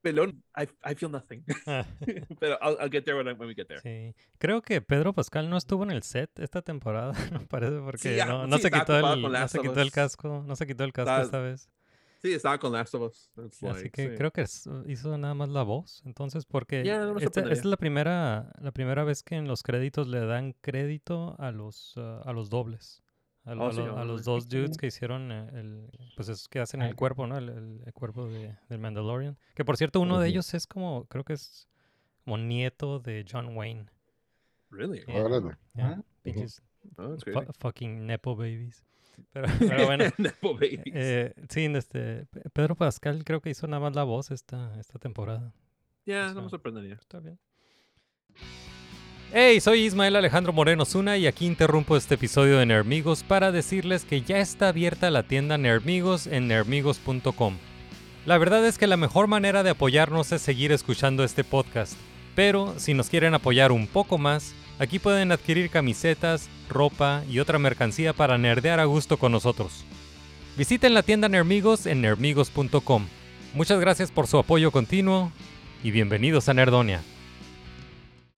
Pero 0.01 0.25
I, 0.25 0.67
I 0.83 0.95
feel 0.95 1.09
nothing. 1.09 1.43
Pero 2.39 2.59
I'll, 2.61 2.77
I'll 2.81 2.89
get 2.91 3.05
there 3.05 3.15
when, 3.15 3.27
I- 3.29 3.33
when 3.39 3.47
we 3.47 3.55
get 3.55 3.67
there. 3.67 3.79
Sí. 3.79 4.13
Creo 4.37 4.61
que 4.61 4.81
Pedro 4.81 5.13
Pascal 5.13 5.49
no 5.49 5.55
estuvo 5.55 5.83
en 5.83 5.91
el 5.91 6.03
set 6.03 6.29
esta 6.39 6.61
temporada, 6.61 7.13
no 7.31 7.45
parece, 7.47 7.77
porque 7.79 8.17
ya, 8.17 8.25
no, 8.25 8.45
no 8.45 8.57
sí, 8.57 8.63
se 8.63 8.71
quitó 8.71 8.97
el, 8.97 9.21
no 9.21 9.47
se 9.47 9.59
quitó 9.59 9.81
el 9.81 9.91
casco, 9.91 10.43
no 10.45 10.55
se 10.57 10.67
quitó 10.67 10.83
el 10.83 10.91
casco 10.91 11.21
esta 11.21 11.39
vez. 11.39 11.69
Sí, 12.23 12.33
estaba 12.33 12.57
con 12.57 12.71
Last 12.71 12.95
of 12.95 13.01
Us. 13.11 13.29
It's 13.45 13.61
Así 13.63 13.65
like, 13.83 13.89
que 13.91 14.09
sí. 14.11 14.15
creo 14.15 14.31
que 14.31 14.41
es- 14.41 14.67
hizo 14.87 15.17
nada 15.17 15.33
más 15.33 15.49
la 15.49 15.63
voz, 15.63 16.01
entonces, 16.05 16.45
porque 16.45 16.81
no 16.83 17.17
esta, 17.19 17.41
es 17.51 17.65
la 17.65 17.75
primera, 17.75 18.53
la 18.61 18.71
primera 18.71 19.03
vez 19.03 19.23
que 19.23 19.35
en 19.35 19.45
los 19.47 19.61
créditos 19.61 20.07
le 20.07 20.25
dan 20.25 20.53
crédito 20.61 21.35
a 21.37 21.51
los, 21.51 21.93
ah, 21.97 22.21
a 22.23 22.31
los 22.31 22.49
dobles. 22.49 23.03
A, 23.43 23.55
lo- 23.55 23.65
Oh, 23.65 23.67
a 23.67 23.71
sí, 23.73 23.79
lo- 23.79 23.87
a 23.87 23.93
órale. 23.95 24.07
los 24.07 24.23
dos 24.23 24.47
dudes 24.47 24.77
que 24.77 24.87
hicieron 24.87 25.29
eh, 25.33 25.49
el, 25.53 25.89
pues 26.15 26.29
es 26.29 26.47
que 26.47 26.61
hacen 26.61 26.81
el 26.81 26.95
cuerpo, 26.95 27.27
¿no? 27.27 27.37
El, 27.37 27.49
el- 27.49 27.81
el 27.85 27.93
cuerpo 27.93 28.25
de, 28.29 28.55
del 28.69 28.79
Mandalorian. 28.79 29.37
Que 29.53 29.65
por 29.65 29.75
cierto, 29.75 29.99
uno 29.99 30.17
de 30.21 30.29
ellos 30.29 30.53
es 30.53 30.65
como, 30.65 31.05
creo 31.07 31.25
que 31.25 31.33
es 31.33 31.67
como 32.23 32.37
nieto 32.37 32.99
de 32.99 33.25
John 33.29 33.53
Wayne. 33.57 33.87
Really? 34.69 35.03
Yeah. 35.05 35.27
Yeah, 35.75 35.97
Ah. 35.97 36.03
Oh, 36.97 37.17
fucking 37.59 38.05
nepo 38.05 38.33
babies. 38.37 38.85
Pero, 39.31 39.47
pero 39.59 39.85
bueno, 39.85 40.05
eh, 40.61 41.33
sí, 41.49 41.65
este, 41.65 42.25
Pe- 42.25 42.49
Pedro 42.51 42.75
Pascal 42.75 43.23
creo 43.23 43.41
que 43.41 43.49
hizo 43.49 43.67
nada 43.67 43.79
más 43.81 43.95
la 43.95 44.03
voz 44.03 44.31
esta, 44.31 44.71
esta 44.79 44.99
temporada. 44.99 45.53
Ya, 46.05 46.33
no 46.33 46.43
me 46.43 46.49
sorprendería. 46.49 46.95
Está 46.95 47.19
bien. 47.19 47.39
Hey, 49.31 49.59
soy 49.61 49.85
Ismael 49.85 50.15
Alejandro 50.15 50.53
Moreno 50.53 50.85
Zuna 50.85 51.17
y 51.17 51.25
aquí 51.25 51.47
interrumpo 51.47 51.97
este 51.97 52.15
episodio 52.15 52.59
de 52.59 52.65
Nermigos 52.67 53.23
para 53.23 53.51
decirles 53.51 54.05
que 54.05 54.21
ya 54.21 54.37
está 54.39 54.67
abierta 54.69 55.09
la 55.09 55.23
tienda 55.23 55.57
Nermigos 55.57 56.27
en 56.27 56.47
nermigos.com. 56.47 57.57
La 58.27 58.37
verdad 58.37 58.65
es 58.65 58.77
que 58.77 58.85
la 58.85 58.95
mejor 58.95 59.27
manera 59.27 59.63
de 59.63 59.71
apoyarnos 59.71 60.31
es 60.31 60.41
seguir 60.41 60.71
escuchando 60.71 61.23
este 61.23 61.43
podcast, 61.43 61.97
pero 62.35 62.75
si 62.77 62.93
nos 62.93 63.09
quieren 63.09 63.33
apoyar 63.33 63.71
un 63.71 63.87
poco 63.87 64.17
más, 64.19 64.53
aquí 64.77 64.99
pueden 64.99 65.31
adquirir 65.31 65.69
camisetas, 65.71 66.47
ropa 66.69 67.23
y 67.29 67.39
otra 67.39 67.59
mercancía 67.59 68.13
para 68.13 68.37
nerdear 68.37 68.79
a 68.79 68.85
gusto 68.85 69.17
con 69.17 69.31
nosotros. 69.31 69.85
Visiten 70.57 70.93
la 70.93 71.03
tienda 71.03 71.29
Nermigos 71.29 71.85
en 71.85 72.01
nermigos.com. 72.01 73.07
Muchas 73.53 73.79
gracias 73.79 74.11
por 74.11 74.27
su 74.27 74.37
apoyo 74.37 74.71
continuo 74.71 75.31
y 75.83 75.91
bienvenidos 75.91 76.47
a 76.49 76.53
Nerdonia. 76.53 77.01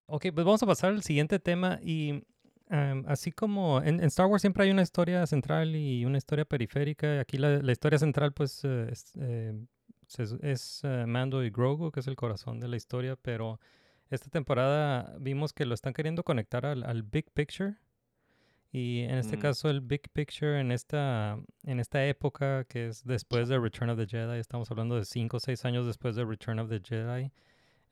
Ok, 0.08 0.28
pues 0.34 0.46
vamos 0.46 0.62
a 0.64 0.66
pasar 0.66 0.92
al 0.92 1.04
siguiente 1.04 1.40
tema 1.40 1.80
y 1.82 2.24
em, 2.70 3.04
así 3.08 3.32
como 3.32 3.82
en, 3.82 4.02
Star 4.06 4.28
Wars 4.28 4.42
siempre 4.42 4.64
hay 4.64 4.72
una 4.72 4.82
historia 4.82 5.26
central 5.28 5.76
y 5.76 6.06
una 6.06 6.18
historia 6.18 6.46
periférica, 6.46 7.20
aquí 7.20 7.38
la, 7.38 7.72
historia 7.72 8.00
central 8.00 8.34
pues 8.34 8.62
eh, 8.64 8.92
es, 8.92 9.14
eh, 9.20 10.56
eh, 10.84 11.06
Mando 11.08 11.44
y 11.44 11.50
Grogu, 11.50 11.92
que 11.92 12.00
es 12.00 12.08
el 12.08 12.16
corazón 12.16 12.60
de 12.60 12.68
la 12.68 12.78
historia, 12.78 13.16
pero 13.16 13.60
esta 14.10 14.30
temporada 14.30 15.16
vimos 15.20 15.54
que 15.54 15.66
lo 15.66 15.74
están 15.74 15.94
queriendo 15.94 16.24
conectar 16.24 16.66
al 16.66 17.04
Big 17.04 17.32
Picture. 17.32 17.76
Y 18.78 19.04
en 19.04 19.12
este 19.12 19.38
Mm. 19.38 19.40
caso 19.40 19.70
el 19.70 19.80
Big 19.80 20.10
Picture 20.12 20.60
en 20.60 20.70
esta, 20.74 21.40
en 21.64 21.80
esta 21.80 22.06
época 22.06 22.66
que 22.66 22.88
es 22.88 23.06
después 23.06 23.48
de 23.48 23.58
Return 23.58 23.90
of 23.92 23.98
the 23.98 24.06
Jedi, 24.06 24.38
estamos 24.38 24.70
hablando 24.70 24.98
de 24.98 25.06
5 25.06 25.38
o 25.38 25.40
6 25.40 25.64
años 25.64 25.86
después 25.86 26.18
de 26.18 26.26
Return 26.26 26.60
of 26.60 26.70
the 26.70 26.82
Jedi, 26.84 27.32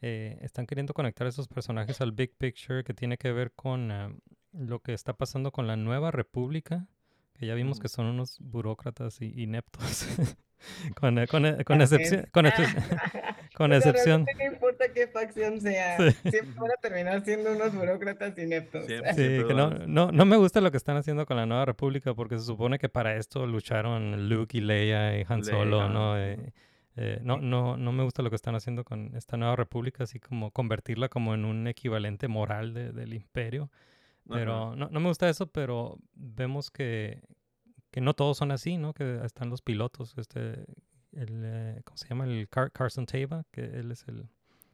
eh, 0.02 0.38
están 0.42 0.66
queriendo 0.66 0.94
conectar 0.94 1.26
esos 1.26 1.48
personajes 1.48 2.02
al 2.02 2.12
Big 2.12 2.36
Picture 2.38 2.84
que 2.84 2.94
tiene 2.94 3.18
que 3.18 3.32
ver 3.32 3.54
con 3.54 3.92
eh, 3.94 4.14
lo 4.52 4.82
que 4.82 4.94
está 4.94 5.14
pasando 5.14 5.52
con 5.54 5.68
la 5.68 5.78
Nueva 5.78 6.12
República, 6.12 6.86
que 7.34 7.46
ya 7.46 7.56
vimos 7.56 7.78
Ujú. 7.78 7.84
que 7.84 7.88
son 7.88 8.08
unos 8.08 8.38
burócratas 8.42 9.22
y 9.22 9.42
ineptos. 9.42 10.06
con, 11.00 11.18
eh, 11.20 11.28
con, 11.28 11.46
eh, 11.46 11.64
con 11.66 11.82
excepción, 11.82 12.28
con, 12.32 12.46
exce- 12.46 12.66
con 13.56 13.74
excepción. 13.74 14.26
No 14.38 14.46
importa 14.54 14.86
qué 14.94 15.08
facción 15.08 15.60
sea, 15.62 15.98
Sí. 15.98 16.30
siempre 16.32 16.54
van 16.60 16.72
a 16.72 16.82
terminar 16.82 17.24
siendo 17.24 17.52
unos 17.54 17.74
burócratas 17.76 18.38
ineptos. 18.38 18.86
Siempre. 18.86 19.14
Sí, 19.14 19.22
Siempre 19.22 19.48
que 19.48 19.54
no, 19.54 19.70
no, 19.88 20.12
no 20.12 20.26
me 20.26 20.38
gusta 20.38 20.62
lo 20.62 20.72
que 20.72 20.78
están 20.78 20.98
haciendo 20.98 21.26
con 21.26 21.38
la 21.38 21.46
Nueva 21.46 21.66
República 21.66 22.14
porque 22.14 22.38
se 22.38 22.46
supone 22.46 22.80
que 22.80 22.90
para 22.90 23.16
esto 23.16 23.46
lucharon 23.46 24.30
Luke 24.30 24.58
y 24.58 24.62
Leia 24.62 25.20
y 25.20 25.26
Han 25.28 25.44
Solo, 25.44 25.80
Leia, 25.82 25.90
¿no? 25.90 26.18
Eh, 26.18 26.54
eh, 26.96 27.20
no, 27.24 27.38
no, 27.38 27.76
no 27.76 27.92
me 27.92 28.04
gusta 28.04 28.22
lo 28.22 28.30
que 28.30 28.36
están 28.36 28.54
haciendo 28.56 28.84
con 28.84 29.16
esta 29.16 29.36
Nueva 29.36 29.56
República, 29.56 30.04
así 30.04 30.20
como 30.20 30.52
convertirla 30.52 31.10
como 31.10 31.34
en 31.34 31.44
un 31.46 31.68
equivalente 31.68 32.28
moral 32.28 32.74
de- 32.74 32.92
del 32.92 33.14
imperio. 33.14 33.72
Pero 34.30 34.74
no, 34.76 34.88
no 34.90 35.00
me 35.02 35.10
gusta 35.10 35.28
eso, 35.28 35.48
pero 35.48 35.98
vemos 36.14 36.72
que, 36.72 37.20
que 37.94 38.02
no 38.02 38.14
todos 38.16 38.38
son 38.38 38.52
así, 38.52 38.78
¿no? 38.78 38.94
Que 38.94 39.24
están 39.24 39.50
los 39.52 39.62
pilotos, 39.62 40.16
este, 40.18 40.66
el, 41.12 41.44
eh, 41.46 41.82
¿cómo 41.86 41.96
se 41.96 42.08
llama? 42.10 42.26
El 42.26 42.50
Car- 42.50 42.72
Carson 42.72 43.06
Tava, 43.06 43.46
que 43.52 43.62
él 43.80 43.92
es 43.92 44.06
el, 44.08 44.28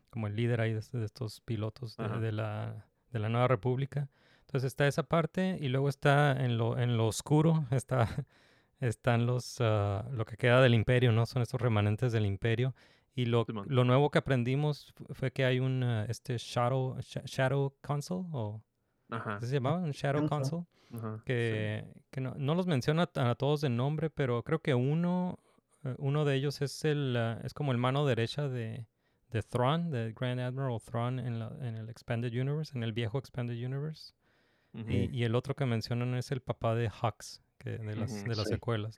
como 0.10 0.28
el 0.28 0.36
líder 0.38 0.62
ahí 0.62 0.72
de, 0.74 0.80
este- 0.80 0.98
de 1.00 1.06
estos 1.06 1.42
pilotos 1.42 1.98
de, 1.98 2.32
la, 2.32 2.86
de 3.12 3.20
la 3.20 3.28
Nueva 3.30 3.50
República. 3.50 4.08
Entonces 4.46 4.70
está 4.70 4.88
esa 4.88 5.04
parte 5.04 5.58
y 5.60 5.68
luego 5.68 5.90
está 5.90 6.32
en 6.46 6.58
lo, 6.58 6.78
en 6.80 6.96
lo 6.98 7.08
oscuro, 7.08 7.66
está, 7.72 8.08
están 8.80 9.26
los, 9.26 9.58
ah, 9.60 10.08
lo 10.12 10.26
que 10.26 10.38
queda 10.38 10.62
del 10.62 10.74
imperio, 10.74 11.12
¿no? 11.12 11.26
Son 11.26 11.42
estos 11.42 11.60
remanentes 11.62 12.12
del 12.14 12.26
imperio. 12.26 12.74
Y 13.16 13.26
lo, 13.26 13.46
lo 13.66 13.84
nuevo 13.84 14.12
que 14.12 14.20
aprendimos 14.20 14.94
fu- 14.96 15.14
fue 15.14 15.32
que 15.34 15.44
hay 15.44 15.60
un, 15.60 15.84
ah, 15.84 16.06
este 16.08 16.38
Shadow, 16.38 16.96
Sha- 17.02 17.24
Shadow 17.26 17.74
Council, 17.82 18.24
o 18.32 18.62
Ajá. 19.10 19.36
¿así 19.38 19.48
se 19.48 19.54
llamaba? 19.56 19.78
Un 19.80 19.92
Shadow 19.92 20.28
Council. 20.28 20.60
Ajá, 20.94 21.18
sí. 21.18 21.24
que, 21.26 21.86
que 22.10 22.20
no, 22.22 22.34
no 22.38 22.56
los 22.56 22.66
menciona 22.68 23.10
a, 23.16 23.30
a 23.32 23.36
todos 23.36 23.62
de 23.62 23.70
nombre, 23.70 24.10
pero 24.10 24.44
creo 24.44 24.60
que 24.62 24.74
uno, 24.74 25.38
eh, 25.84 25.94
uno 26.00 26.26
de 26.26 26.36
ellos 26.36 26.62
es 26.62 26.84
el 26.86 27.16
ah, 27.18 27.40
es 27.44 27.54
como 27.54 27.72
el 27.72 27.78
mano 27.78 28.06
derecha 28.08 28.48
de, 28.50 28.88
de 29.32 29.44
Thrawn, 29.44 29.92
de 29.92 30.14
Grand 30.14 30.40
Admiral 30.40 30.80
Thrawn 30.84 31.20
en, 31.20 31.38
la- 31.40 31.56
en 31.62 31.76
el 31.76 31.90
Expanded 31.90 32.32
Universe, 32.34 32.76
en 32.76 32.84
el 32.84 32.94
viejo 32.94 33.18
Expanded 33.20 33.56
Universe. 33.64 34.14
Y, 34.88 35.10
y 35.18 35.24
el 35.24 35.34
otro 35.34 35.56
que 35.56 35.66
mencionan 35.66 36.14
es 36.14 36.32
el 36.32 36.42
papá 36.42 36.76
de 36.76 36.88
Hux, 36.90 37.42
que 37.58 37.72
de 37.80 37.96
las, 37.96 38.24
de 38.24 38.36
las 38.36 38.48
sí. 38.48 38.54
secuelas. 38.54 38.96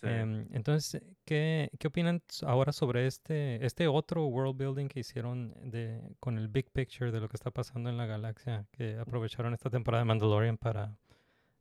Sí. 0.00 0.06
Em, 0.06 0.46
entonces, 0.52 1.02
¿qué, 1.24 1.70
¿qué 1.78 1.88
opinan 1.88 2.22
ahora 2.44 2.72
sobre 2.72 3.06
este, 3.06 3.64
este 3.64 3.88
otro 3.88 4.26
world 4.26 4.56
building 4.56 4.88
que 4.88 5.00
hicieron 5.00 5.54
de, 5.70 6.00
con 6.20 6.38
el 6.38 6.48
big 6.48 6.70
picture 6.70 7.10
de 7.10 7.20
lo 7.20 7.28
que 7.28 7.36
está 7.36 7.50
pasando 7.50 7.90
en 7.90 7.96
la 7.96 8.06
galaxia? 8.06 8.66
Que 8.72 8.96
aprovecharon 8.98 9.54
esta 9.54 9.70
temporada 9.70 10.02
de 10.02 10.06
Mandalorian 10.06 10.58
para, 10.58 10.96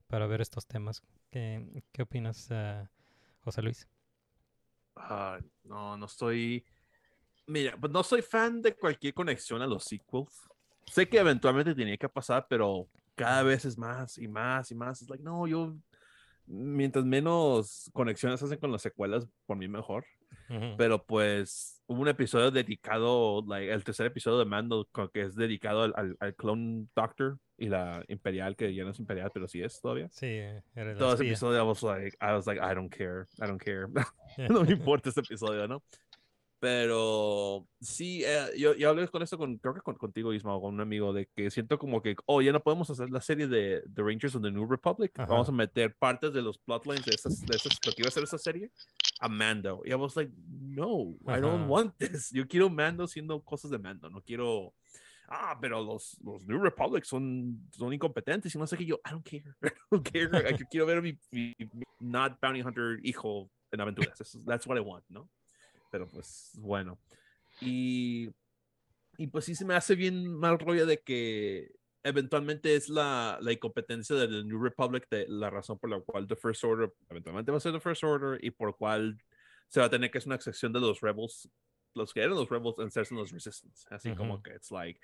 para 0.08 0.28
ver 0.28 0.42
estos 0.42 0.66
temas. 0.68 1.02
¿Qué, 1.32 1.84
qué 1.92 2.02
opinas, 2.02 2.48
eh, 2.52 2.88
José 3.42 3.62
Luis? 3.62 3.88
Ah, 4.96 5.40
no, 5.64 5.98
no 5.98 6.06
estoy. 6.06 6.66
Mira, 7.48 7.78
pues 7.78 7.92
no 7.92 8.04
soy 8.04 8.22
fan 8.22 8.62
de 8.62 8.76
cualquier 8.76 9.14
conexión 9.14 9.62
a 9.62 9.68
los 9.68 9.84
sequels. 9.84 10.50
Sé 10.86 11.08
que 11.08 11.18
eventualmente 11.18 11.76
tenía 11.76 11.98
que 11.98 12.10
pasar, 12.10 12.48
pero 12.50 12.88
cada 13.16 13.44
vez 13.44 13.66
es 13.66 13.78
más 13.78 14.18
y 14.18 14.28
más 14.28 14.72
y 14.72 14.76
más. 14.76 15.02
Es 15.02 15.10
like, 15.10 15.24
no, 15.24 15.48
yo. 15.48 15.76
Mientras 16.48 17.06
menos 17.06 17.90
conexiones 17.94 18.42
hacen 18.42 18.60
con 18.60 18.72
las 18.72 18.82
secuelas, 18.82 19.28
por 19.46 19.58
mí 19.58 19.68
mejor. 19.68 20.06
Pero 20.78 21.04
pues 21.04 21.82
hubo 21.88 22.02
un 22.02 22.08
episodio 22.08 22.52
dedicado, 22.52 23.44
like, 23.48 23.72
el 23.72 23.84
tercer 23.84 24.06
episodio 24.06 24.38
de 24.38 24.46
Mando, 24.46 24.88
que 25.12 25.22
es 25.22 25.36
dedicado 25.36 25.84
al, 25.84 25.94
al, 25.96 26.18
al 26.20 26.36
Clone 26.36 26.88
Doctor, 26.96 27.40
y 27.58 27.70
la 27.70 28.04
Imperial, 28.08 28.56
que 28.56 28.74
ya 28.74 28.84
no 28.84 28.92
es 28.92 29.00
Imperial, 29.00 29.32
pero 29.34 29.48
sí 29.48 29.62
es 29.62 29.80
todavía. 29.80 30.10
Sí, 30.12 30.28
era 30.28 30.94
la 30.94 30.98
Todo 30.98 31.14
ese 31.14 31.26
episodio, 31.26 31.64
I 31.64 31.68
was 31.68 31.84
like, 31.84 32.18
I 32.22 32.34
was 32.34 32.46
like, 32.46 32.60
I 32.60 32.74
don't 32.76 32.90
care, 32.90 33.28
I 33.42 33.48
don't 33.48 33.62
care. 33.62 33.88
No 34.50 34.64
me 34.64 34.74
importa 34.74 35.10
este 35.10 35.22
episodio, 35.22 35.68
¿no? 35.68 35.82
Pero 36.66 37.68
sí, 37.80 38.24
eh, 38.26 38.48
yo, 38.58 38.74
yo 38.74 38.90
hablé 38.90 39.08
con 39.08 39.22
esto, 39.22 39.38
con, 39.38 39.58
creo 39.60 39.76
que 39.76 39.82
con, 39.82 39.96
contigo, 39.98 40.34
Isma, 40.34 40.56
o 40.56 40.62
con 40.62 40.74
un 40.74 40.82
amigo, 40.82 41.14
de 41.14 41.28
que 41.36 41.52
siento 41.52 41.78
como 41.78 42.02
que, 42.02 42.16
oh, 42.26 42.42
ya 42.42 42.52
no 42.52 42.60
podemos 42.60 42.90
hacer 42.90 43.12
la 43.12 43.22
serie 43.22 43.48
de 43.48 43.84
The 43.94 44.02
Rangers 44.02 44.34
of 44.34 44.42
the 44.42 44.52
New 44.52 44.66
Republic. 44.68 45.12
Ajá. 45.20 45.32
Vamos 45.32 45.48
a 45.48 45.52
meter 45.52 45.96
partes 45.96 46.34
de 46.34 46.42
los 46.42 46.58
plotlines 46.58 47.06
de, 47.06 47.12
esas, 47.14 47.40
de 47.46 47.56
esas, 47.56 47.78
lo 47.86 47.92
que 47.92 48.02
iba 48.02 48.08
a 48.08 48.12
ser 48.12 48.24
esa 48.24 48.40
serie 48.40 48.72
a 49.20 49.30
Mando. 49.30 49.84
Y 49.86 49.92
I 49.92 49.94
was 49.94 50.16
like, 50.16 50.32
no, 50.50 51.16
I 51.28 51.40
don't 51.40 51.62
Ajá. 51.62 51.68
want 51.68 51.96
this. 52.00 52.32
Yo 52.32 52.48
quiero 52.48 52.68
Mando 52.68 53.06
siendo 53.08 53.40
cosas 53.44 53.70
de 53.70 53.78
Mando, 53.78 54.10
no 54.10 54.22
quiero. 54.22 54.74
Ah, 55.28 55.56
pero 55.62 55.84
los, 55.84 56.18
los 56.24 56.46
New 56.48 56.60
Republic 56.60 57.04
son, 57.04 57.62
son 57.74 57.94
incompetentes 57.94 58.56
y 58.56 58.58
no 58.58 58.66
sé 58.66 58.76
qué. 58.76 58.86
Yo, 58.88 59.00
I 59.06 59.12
don't 59.12 59.24
care. 59.24 59.44
I 59.64 59.70
don't 59.92 60.04
care. 60.04 60.50
I 60.52 60.58
quiero 60.70 60.88
ver 60.88 60.98
a 60.98 61.02
mi, 61.02 61.16
mi- 61.30 61.54
mi 61.60 61.84
not 62.00 62.40
bounty 62.42 62.62
hunter 62.62 63.00
hijo 63.04 63.52
en 63.72 63.82
aventuras. 63.82 64.20
Eso- 64.20 64.40
That's 64.48 64.66
what 64.66 64.78
I 64.78 64.82
want, 64.82 65.04
¿no? 65.10 65.30
Pero 65.96 66.10
pues 66.10 66.52
bueno. 66.56 67.00
Y, 67.62 68.30
y 69.18 69.28
pues 69.28 69.46
sí 69.46 69.56
se 69.56 69.64
me 69.64 69.76
hace 69.76 69.96
bien 69.96 70.28
mal 70.28 70.60
rollo 70.60 70.86
de 70.86 71.00
que 71.00 71.72
eventualmente 72.04 72.76
es 72.76 72.90
la, 72.90 73.40
la 73.42 73.54
incompetencia 73.54 74.14
de 74.18 74.28
The 74.28 74.44
New 74.44 74.62
Republic 74.62 75.08
de 75.10 75.26
la 75.30 75.50
razón 75.50 75.80
por 75.80 75.90
la 75.90 76.02
cual 76.02 76.28
The 76.28 76.36
First 76.36 76.66
Order 76.66 76.94
eventualmente 77.10 77.50
va 77.50 77.60
a 77.60 77.62
ser 77.62 77.72
The 77.72 77.80
First 77.80 78.04
Order 78.04 78.44
y 78.44 78.52
por 78.52 78.76
cual 78.76 79.18
se 79.70 79.80
va 79.80 79.86
a 79.86 79.90
tener 79.90 80.12
que 80.12 80.18
hacer 80.18 80.28
una 80.28 80.36
excepción 80.36 80.74
de 80.74 80.82
los 80.82 81.00
Rebels, 81.00 81.50
los 81.94 82.14
que 82.14 82.20
eran 82.20 82.36
los 82.36 82.50
Rebels 82.50 82.76
en 82.80 82.92
ser 82.92 83.10
los 83.14 83.32
Resistance. 83.32 83.88
Así 83.90 84.14
como 84.16 84.34
Ujú. 84.34 84.44
que 84.44 84.54
it's 84.54 84.70
like, 84.70 85.00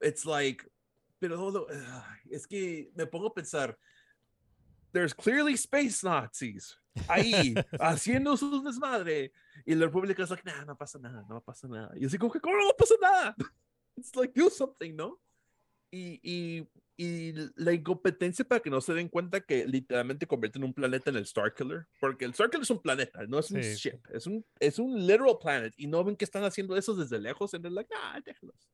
it's 0.00 0.24
like, 0.24 0.66
pero 1.18 1.66
es 2.30 2.46
que 2.46 2.90
me 2.94 3.04
pongo 3.04 3.26
a 3.26 3.34
pensar, 3.34 3.76
there's 4.92 5.12
clearly 5.12 5.52
space 5.52 6.02
Nazis 6.02 6.74
ahí 7.08 7.54
haciendo 7.80 8.36
su 8.36 8.62
desmadre 8.62 9.32
y 9.64 9.74
la 9.74 9.86
República 9.86 10.22
es 10.22 10.30
like, 10.30 10.44
nah, 10.44 10.64
no 10.64 10.76
pasa 10.76 10.98
nada, 10.98 11.24
no 11.28 11.40
pasa 11.40 11.68
nada. 11.68 11.92
Y 11.96 12.06
así 12.06 12.18
como 12.18 12.32
que, 12.32 12.40
¿cómo 12.40 12.56
no 12.56 12.70
pasa 12.76 12.94
nada? 13.00 13.36
It's 13.96 14.14
like, 14.14 14.38
do 14.38 14.50
something, 14.50 14.94
¿no? 14.94 15.18
Y, 15.90 16.20
y, 16.22 16.68
y 16.96 17.32
la 17.56 17.72
incompetencia 17.72 18.44
para 18.44 18.60
que 18.60 18.68
no 18.70 18.80
se 18.80 18.92
den 18.92 19.08
cuenta 19.08 19.40
que 19.40 19.66
literalmente 19.66 20.26
convierten 20.26 20.64
un 20.64 20.74
planeta 20.74 21.10
en 21.10 21.16
el 21.16 21.22
Star 21.22 21.54
Killer, 21.54 21.86
porque 22.00 22.24
el 22.24 22.32
Star 22.32 22.50
Killer 22.50 22.62
es 22.62 22.70
un 22.70 22.82
planeta, 22.82 23.26
no 23.26 23.38
es 23.38 23.50
un 23.50 23.62
Sí, 23.62 23.74
sí. 23.76 23.88
ship, 23.90 24.00
es 24.12 24.26
un, 24.26 24.44
es 24.60 24.78
un 24.78 25.06
literal 25.06 25.38
planet 25.40 25.74
y 25.76 25.86
no 25.86 26.02
ven 26.04 26.16
que 26.16 26.24
están 26.24 26.44
haciendo 26.44 26.76
eso 26.76 26.94
desde 26.94 27.18
lejos, 27.18 27.54
and 27.54 27.62
they're 27.62 27.74
like, 27.74 27.90
ah, 27.94 28.20
déjalos. 28.24 28.68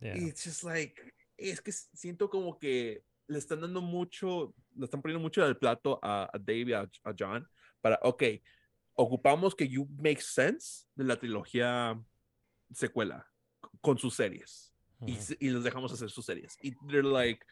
Yeah. 0.00 0.16
Y 0.16 0.28
it's 0.28 0.44
just 0.44 0.62
like, 0.64 0.94
es 1.36 1.60
que 1.60 1.72
siento 1.72 2.28
como 2.30 2.58
que 2.58 3.02
le 3.26 3.38
están 3.38 3.60
dando 3.60 3.80
mucho, 3.80 4.54
le 4.74 4.84
están 4.84 5.02
poniendo 5.02 5.20
mucho 5.20 5.44
del 5.44 5.56
plato 5.56 5.98
a, 6.02 6.24
a 6.32 6.38
Dave 6.38 6.64
y 6.66 6.72
a, 6.72 6.82
a 7.04 7.14
John 7.18 7.46
para, 7.80 7.98
ok, 8.02 8.22
ocupamos 8.94 9.54
que 9.54 9.68
you 9.68 9.88
make 9.98 10.20
sense 10.20 10.86
de 10.94 11.04
la 11.04 11.16
trilogía 11.16 12.00
secuela 12.72 13.26
con 13.80 13.98
sus 13.98 14.14
series 14.14 14.72
y, 15.06 15.18
y 15.38 15.50
los 15.50 15.64
dejamos 15.64 15.92
hacer 15.92 16.10
sus 16.10 16.24
series. 16.24 16.56
Y 16.62 16.72
they're 16.86 17.02
like, 17.02 17.44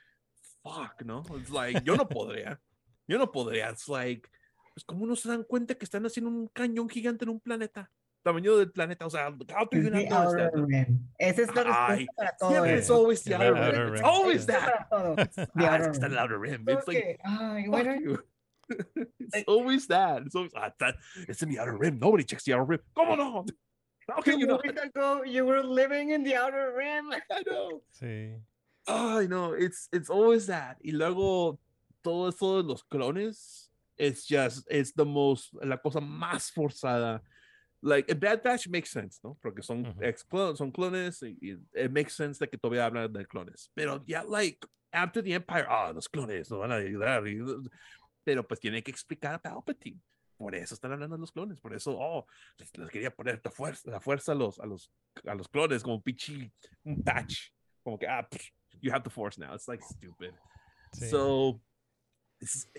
fuck, 0.62 1.02
¿no? 1.04 1.22
It's 1.38 1.50
like, 1.50 1.82
yo 1.84 1.96
no 1.96 2.08
podría, 2.08 2.60
yo 3.06 3.18
no 3.18 3.30
podría. 3.30 3.70
It's 3.70 3.88
like, 3.88 4.28
pues, 4.74 4.84
¿cómo 4.84 5.06
no 5.06 5.16
se 5.16 5.28
dan 5.28 5.44
cuenta 5.44 5.74
que 5.74 5.84
están 5.84 6.06
haciendo 6.06 6.30
un 6.30 6.48
cañón 6.48 6.88
gigante 6.88 7.24
en 7.24 7.30
un 7.30 7.40
planeta? 7.40 7.90
Tamaño 8.24 8.56
del 8.56 8.70
planeta, 8.70 9.04
o 9.06 9.10
sea, 9.10 9.26
how 9.26 9.64
do 9.64 9.78
you 9.78 9.88
Es 9.88 10.08
not 10.08 10.12
outer 10.12 10.50
that? 10.52 10.86
Esa 11.18 11.42
es 11.42 11.54
la 11.54 11.62
Ay, 11.88 12.06
respuesta 12.06 12.14
para 12.16 12.36
todo. 12.38 12.50
Siempre 12.50 12.78
it's 12.78 12.90
always 12.90 13.22
the 13.24 13.34
outer 13.34 13.56
outer 13.56 13.84
rim. 13.86 13.94
It's 13.94 14.02
always 14.02 14.40
Es 14.42 14.46
that. 14.46 14.88
para 14.88 14.88
todo. 14.90 15.16
The 15.34 15.42
Ah, 15.42 15.48
es 15.56 15.64
outer 15.66 15.84
que 15.84 15.98
está 15.98 16.06
el 16.06 16.18
outer 16.18 16.38
rim. 16.38 16.64
It's 16.68 16.86
like, 16.86 17.02
que, 17.02 17.18
ay, 17.24 17.62
fuck 17.64 17.70
bueno, 17.72 17.94
you. 17.94 18.18
it's 19.18 19.34
Like- 19.34 19.44
always 19.48 19.86
that. 19.88 20.22
It's 20.22 20.34
always, 20.36 20.52
ah, 20.54 20.70
that. 20.78 20.94
It's 21.28 21.42
in 21.42 21.48
the 21.50 21.58
outer 21.58 21.76
rim. 21.76 21.98
Nobody 21.98 22.22
checks 22.24 22.44
the 22.44 22.52
outer 22.54 22.64
rim. 22.64 22.80
¿Cómo 22.96 23.16
no? 23.16 23.44
How 24.08 24.20
can 24.20 24.38
you 24.38 24.46
weeks 24.62 24.82
ago 24.82 25.22
you 25.24 25.44
were 25.44 25.62
living 25.62 26.10
in 26.10 26.22
the 26.22 26.34
outer 26.36 26.72
rim. 26.76 27.12
I 27.30 27.42
know. 27.48 27.82
Sí. 28.00 28.34
Ay, 28.86 29.26
no, 29.28 29.52
it's 29.52 29.88
it's 29.92 30.10
always 30.10 30.46
that. 30.46 30.76
Y 30.84 30.90
luego 30.92 31.58
todo 32.02 32.28
eso 32.28 32.62
de 32.62 32.68
los 32.68 32.82
clones, 32.82 33.68
it's 33.96 34.26
just 34.26 34.66
it's 34.70 34.92
the 34.92 35.04
most 35.04 35.50
la 35.64 35.76
cosa 35.76 36.00
más 36.00 36.50
forzada. 36.52 37.20
Like 37.84 38.12
a 38.12 38.14
Bad 38.14 38.42
Batch 38.44 38.68
makes 38.68 38.90
sense, 38.90 39.18
¿no? 39.24 39.36
Porque 39.42 39.60
son 39.62 39.84
Ujú. 39.86 40.02
ex 40.04 40.22
clones, 40.24 40.58
son 40.58 40.70
clones 40.70 41.20
y, 41.22 41.36
y 41.40 41.50
it 41.74 41.90
makes 41.90 42.10
sense 42.12 42.38
de 42.38 42.48
que 42.48 42.56
todavía 42.56 42.86
hablan 42.86 43.12
de 43.12 43.26
clones. 43.26 43.70
Pero 43.74 44.04
ya 44.06 44.22
like 44.22 44.64
after 44.92 45.22
the 45.22 45.32
Empire, 45.34 45.66
ah, 45.68 45.92
los 45.92 46.08
clones 46.08 46.48
nos 46.50 46.60
van 46.60 46.70
a 46.72 46.76
ayudar. 46.76 47.26
y- 47.26 47.40
pero 48.24 48.46
pues 48.46 48.60
tiene 48.60 48.82
que 48.84 48.90
explicar 48.92 49.34
a 49.34 49.38
Palpatine. 49.42 50.00
Por 50.36 50.54
eso 50.54 50.74
están 50.74 50.92
hablando 50.92 51.16
de 51.16 51.20
los 51.20 51.32
clones, 51.32 51.60
por 51.60 51.74
eso, 51.74 51.96
oh, 51.98 52.24
les, 52.58 52.76
les 52.76 52.88
quería 52.90 53.10
poner 53.14 53.40
la 53.44 53.50
fuerza, 53.50 53.90
la 53.90 54.00
fuerza 54.00 54.30
a 54.32 54.34
los, 54.36 54.58
a 54.60 54.66
los, 54.66 54.90
a 55.26 55.34
los 55.34 55.48
clones 55.48 55.82
como 55.82 56.00
pichi, 56.00 56.52
un 56.84 57.02
patch, 57.02 57.50
como 57.82 57.98
que, 57.98 58.06
ah, 58.06 58.26
pff, 58.28 58.48
you 58.80 58.92
have 58.92 59.02
the 59.02 59.10
force 59.10 59.38
now. 59.40 59.54
It's 59.54 59.66
like 59.68 59.82
stupid. 59.84 60.34
Sí. 60.92 61.08
So, 61.10 61.60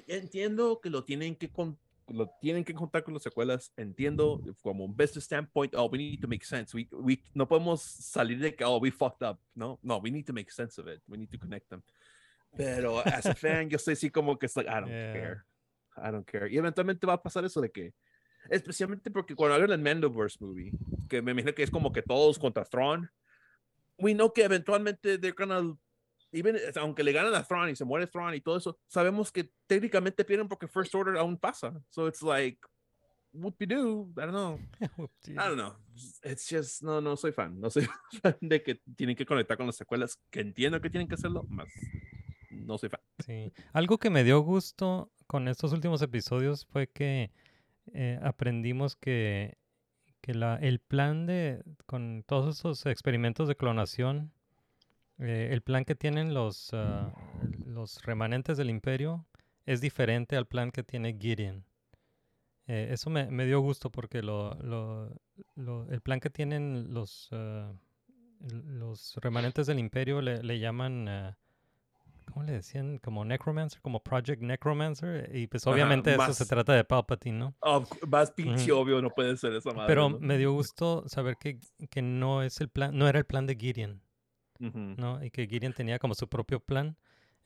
entiendo 0.07 0.79
que 0.81 0.89
lo 0.89 1.03
tienen 1.03 1.35
que 1.35 1.49
con, 1.51 1.77
lo 2.07 2.29
tienen 2.41 2.63
que 2.63 2.73
contar 2.73 3.03
con 3.03 3.13
las 3.13 3.23
secuelas. 3.23 3.71
Entiendo 3.77 4.41
como 4.61 4.85
un 4.85 4.95
business 4.95 5.25
standpoint. 5.25 5.73
Oh, 5.75 5.89
we 5.89 5.97
need 5.97 6.19
to 6.21 6.27
make 6.27 6.45
sense. 6.45 6.75
We, 6.75 6.87
we 6.91 7.21
no 7.33 7.47
podemos 7.47 7.81
salir 7.81 8.39
de 8.39 8.55
que 8.55 8.63
oh 8.65 8.77
we 8.79 8.91
fucked 8.91 9.21
up. 9.27 9.39
No, 9.55 9.79
no, 9.83 9.97
we 9.97 10.09
need 10.11 10.25
to 10.25 10.33
make 10.33 10.51
sense 10.51 10.79
of 10.79 10.87
it. 10.87 11.01
We 11.07 11.17
need 11.17 11.29
to 11.31 11.37
connect 11.37 11.69
them. 11.69 11.83
Pero 12.55 12.99
as 12.99 13.25
a 13.25 13.33
fan, 13.35 13.69
yo 13.69 13.77
estoy 13.77 13.93
así 13.93 14.09
como 14.11 14.37
que 14.37 14.45
es 14.45 14.55
like 14.55 14.69
I 14.69 14.79
don't 14.79 14.89
Yeah. 14.89 15.13
care. 15.13 15.43
I 15.97 16.11
don't 16.11 16.25
care. 16.25 16.47
Y 16.51 16.57
eventualmente 16.57 17.05
va 17.07 17.13
a 17.13 17.21
pasar 17.23 17.45
eso 17.45 17.61
de 17.61 17.71
que 17.71 17.93
especialmente 18.49 19.09
porque 19.11 19.35
cuando 19.35 19.55
hagan 19.55 19.71
el 19.71 19.79
Mandoverse 19.79 20.37
movie, 20.39 20.71
que 21.09 21.21
me 21.21 21.31
imagino 21.31 21.53
que 21.53 21.63
es 21.63 21.71
como 21.71 21.91
que 21.91 22.01
todos 22.01 22.37
contra 22.37 22.65
Thrawn, 22.65 23.09
we 23.97 24.13
know 24.13 24.31
que 24.33 24.43
eventualmente 24.43 25.17
they're 25.17 25.35
gonna 25.35 25.77
even 26.33 26.57
aunque 26.75 27.03
le 27.03 27.11
ganan 27.11 27.33
a 27.35 27.43
Thrawn 27.43 27.69
y 27.69 27.75
se 27.75 27.85
muere 27.85 28.07
Thrawn 28.07 28.33
y 28.33 28.41
todo 28.41 28.57
eso, 28.57 28.77
sabemos 28.87 29.31
que 29.31 29.51
técnicamente 29.67 30.25
pierden 30.25 30.47
porque 30.47 30.67
First 30.67 30.93
Order 30.95 31.17
aún 31.17 31.37
pasa. 31.37 31.73
So 31.89 32.07
it's 32.07 32.21
like 32.21 32.59
what 33.31 33.53
we 33.59 33.65
do, 33.65 34.11
I 34.17 34.25
don't 34.25 34.31
know. 34.31 34.59
I 35.27 35.47
don't 35.47 35.57
know. 35.57 35.75
It's 36.23 36.49
just 36.49 36.83
no 36.83 36.99
no 36.99 37.15
soy 37.15 37.31
fan, 37.31 37.59
no 37.59 37.69
soy 37.69 37.87
fan 38.21 38.35
de 38.41 38.61
que 38.61 38.81
tienen 38.95 39.15
que 39.15 39.25
conectar 39.25 39.57
con 39.57 39.67
las 39.67 39.75
secuelas, 39.75 40.19
que 40.29 40.41
entiendo 40.41 40.81
que 40.81 40.89
tienen 40.89 41.07
que 41.07 41.15
hacerlo, 41.15 41.43
más 41.49 41.69
no 42.65 42.77
soy 42.77 42.89
fan. 42.89 43.01
Sí. 43.19 43.51
Algo 43.73 43.97
que 43.97 44.09
me 44.09 44.23
dio 44.23 44.39
gusto 44.41 45.11
con 45.27 45.47
estos 45.47 45.73
últimos 45.73 46.01
episodios 46.01 46.65
fue 46.65 46.87
que 46.87 47.31
eh, 47.93 48.19
aprendimos 48.21 48.95
que, 48.95 49.57
que 50.21 50.33
la, 50.33 50.55
el 50.55 50.79
plan 50.79 51.25
de, 51.25 51.63
con 51.85 52.23
todos 52.25 52.57
estos 52.57 52.85
experimentos 52.85 53.47
de 53.47 53.55
clonación, 53.55 54.31
eh, 55.19 55.49
el 55.51 55.61
plan 55.61 55.85
que 55.85 55.95
tienen 55.95 56.33
los, 56.33 56.69
ah, 56.73 57.11
los 57.65 58.03
remanentes 58.03 58.57
del 58.57 58.69
imperio 58.69 59.25
es 59.65 59.81
diferente 59.81 60.35
al 60.35 60.45
plan 60.47 60.71
que 60.71 60.83
tiene 60.83 61.17
Gideon. 61.19 61.65
Eh, 62.67 62.89
eso 62.91 63.09
me, 63.09 63.29
me 63.29 63.45
dio 63.45 63.59
gusto 63.59 63.91
porque 63.91 64.21
lo, 64.21 64.53
lo- 64.55 65.09
lo- 65.55 65.89
el 65.89 66.01
plan 66.01 66.19
que 66.19 66.29
tienen 66.29 66.93
los, 66.93 67.29
l- 67.31 67.73
los 68.41 69.15
remanentes 69.21 69.67
del 69.67 69.79
imperio 69.79 70.21
le, 70.21 70.41
le 70.43 70.59
llaman... 70.59 71.07
ah, 71.07 71.37
¿Cómo 72.31 72.45
le 72.45 72.53
decían? 72.53 72.97
Como 72.99 73.25
Necromancer, 73.25 73.81
como 73.81 74.01
Project 74.01 74.41
Necromancer. 74.41 75.29
Y 75.35 75.45
pues 75.47 75.67
Ajá, 75.67 75.73
obviamente 75.75 76.15
eso 76.15 76.33
se 76.33 76.45
trata 76.45 76.73
de 76.73 76.83
Palpatine, 76.83 77.37
¿no? 77.37 77.53
Oh, 77.59 77.83
más 78.07 78.31
pinche 78.31 78.71
obvio 78.71 79.01
no 79.01 79.09
puede 79.11 79.35
ser 79.37 79.53
esa 79.53 79.71
madre. 79.71 79.87
Pero 79.87 80.09
¿no? 80.09 80.19
me 80.19 80.37
dio 80.37 80.53
gusto 80.53 81.03
saber 81.07 81.35
que, 81.37 81.59
que 81.89 82.01
no 82.01 82.41
es 82.41 82.59
el 82.61 82.69
plan, 82.69 82.97
no 82.97 83.07
era 83.07 83.19
el 83.19 83.25
plan 83.25 83.45
de 83.45 83.55
Gideon, 83.55 84.01
¿no? 84.97 85.23
Y 85.23 85.31
que 85.31 85.47
Gideon 85.47 85.73
tenía 85.73 85.99
como 85.99 86.15
su 86.15 86.27
propio 86.27 86.59
plan. 86.59 86.97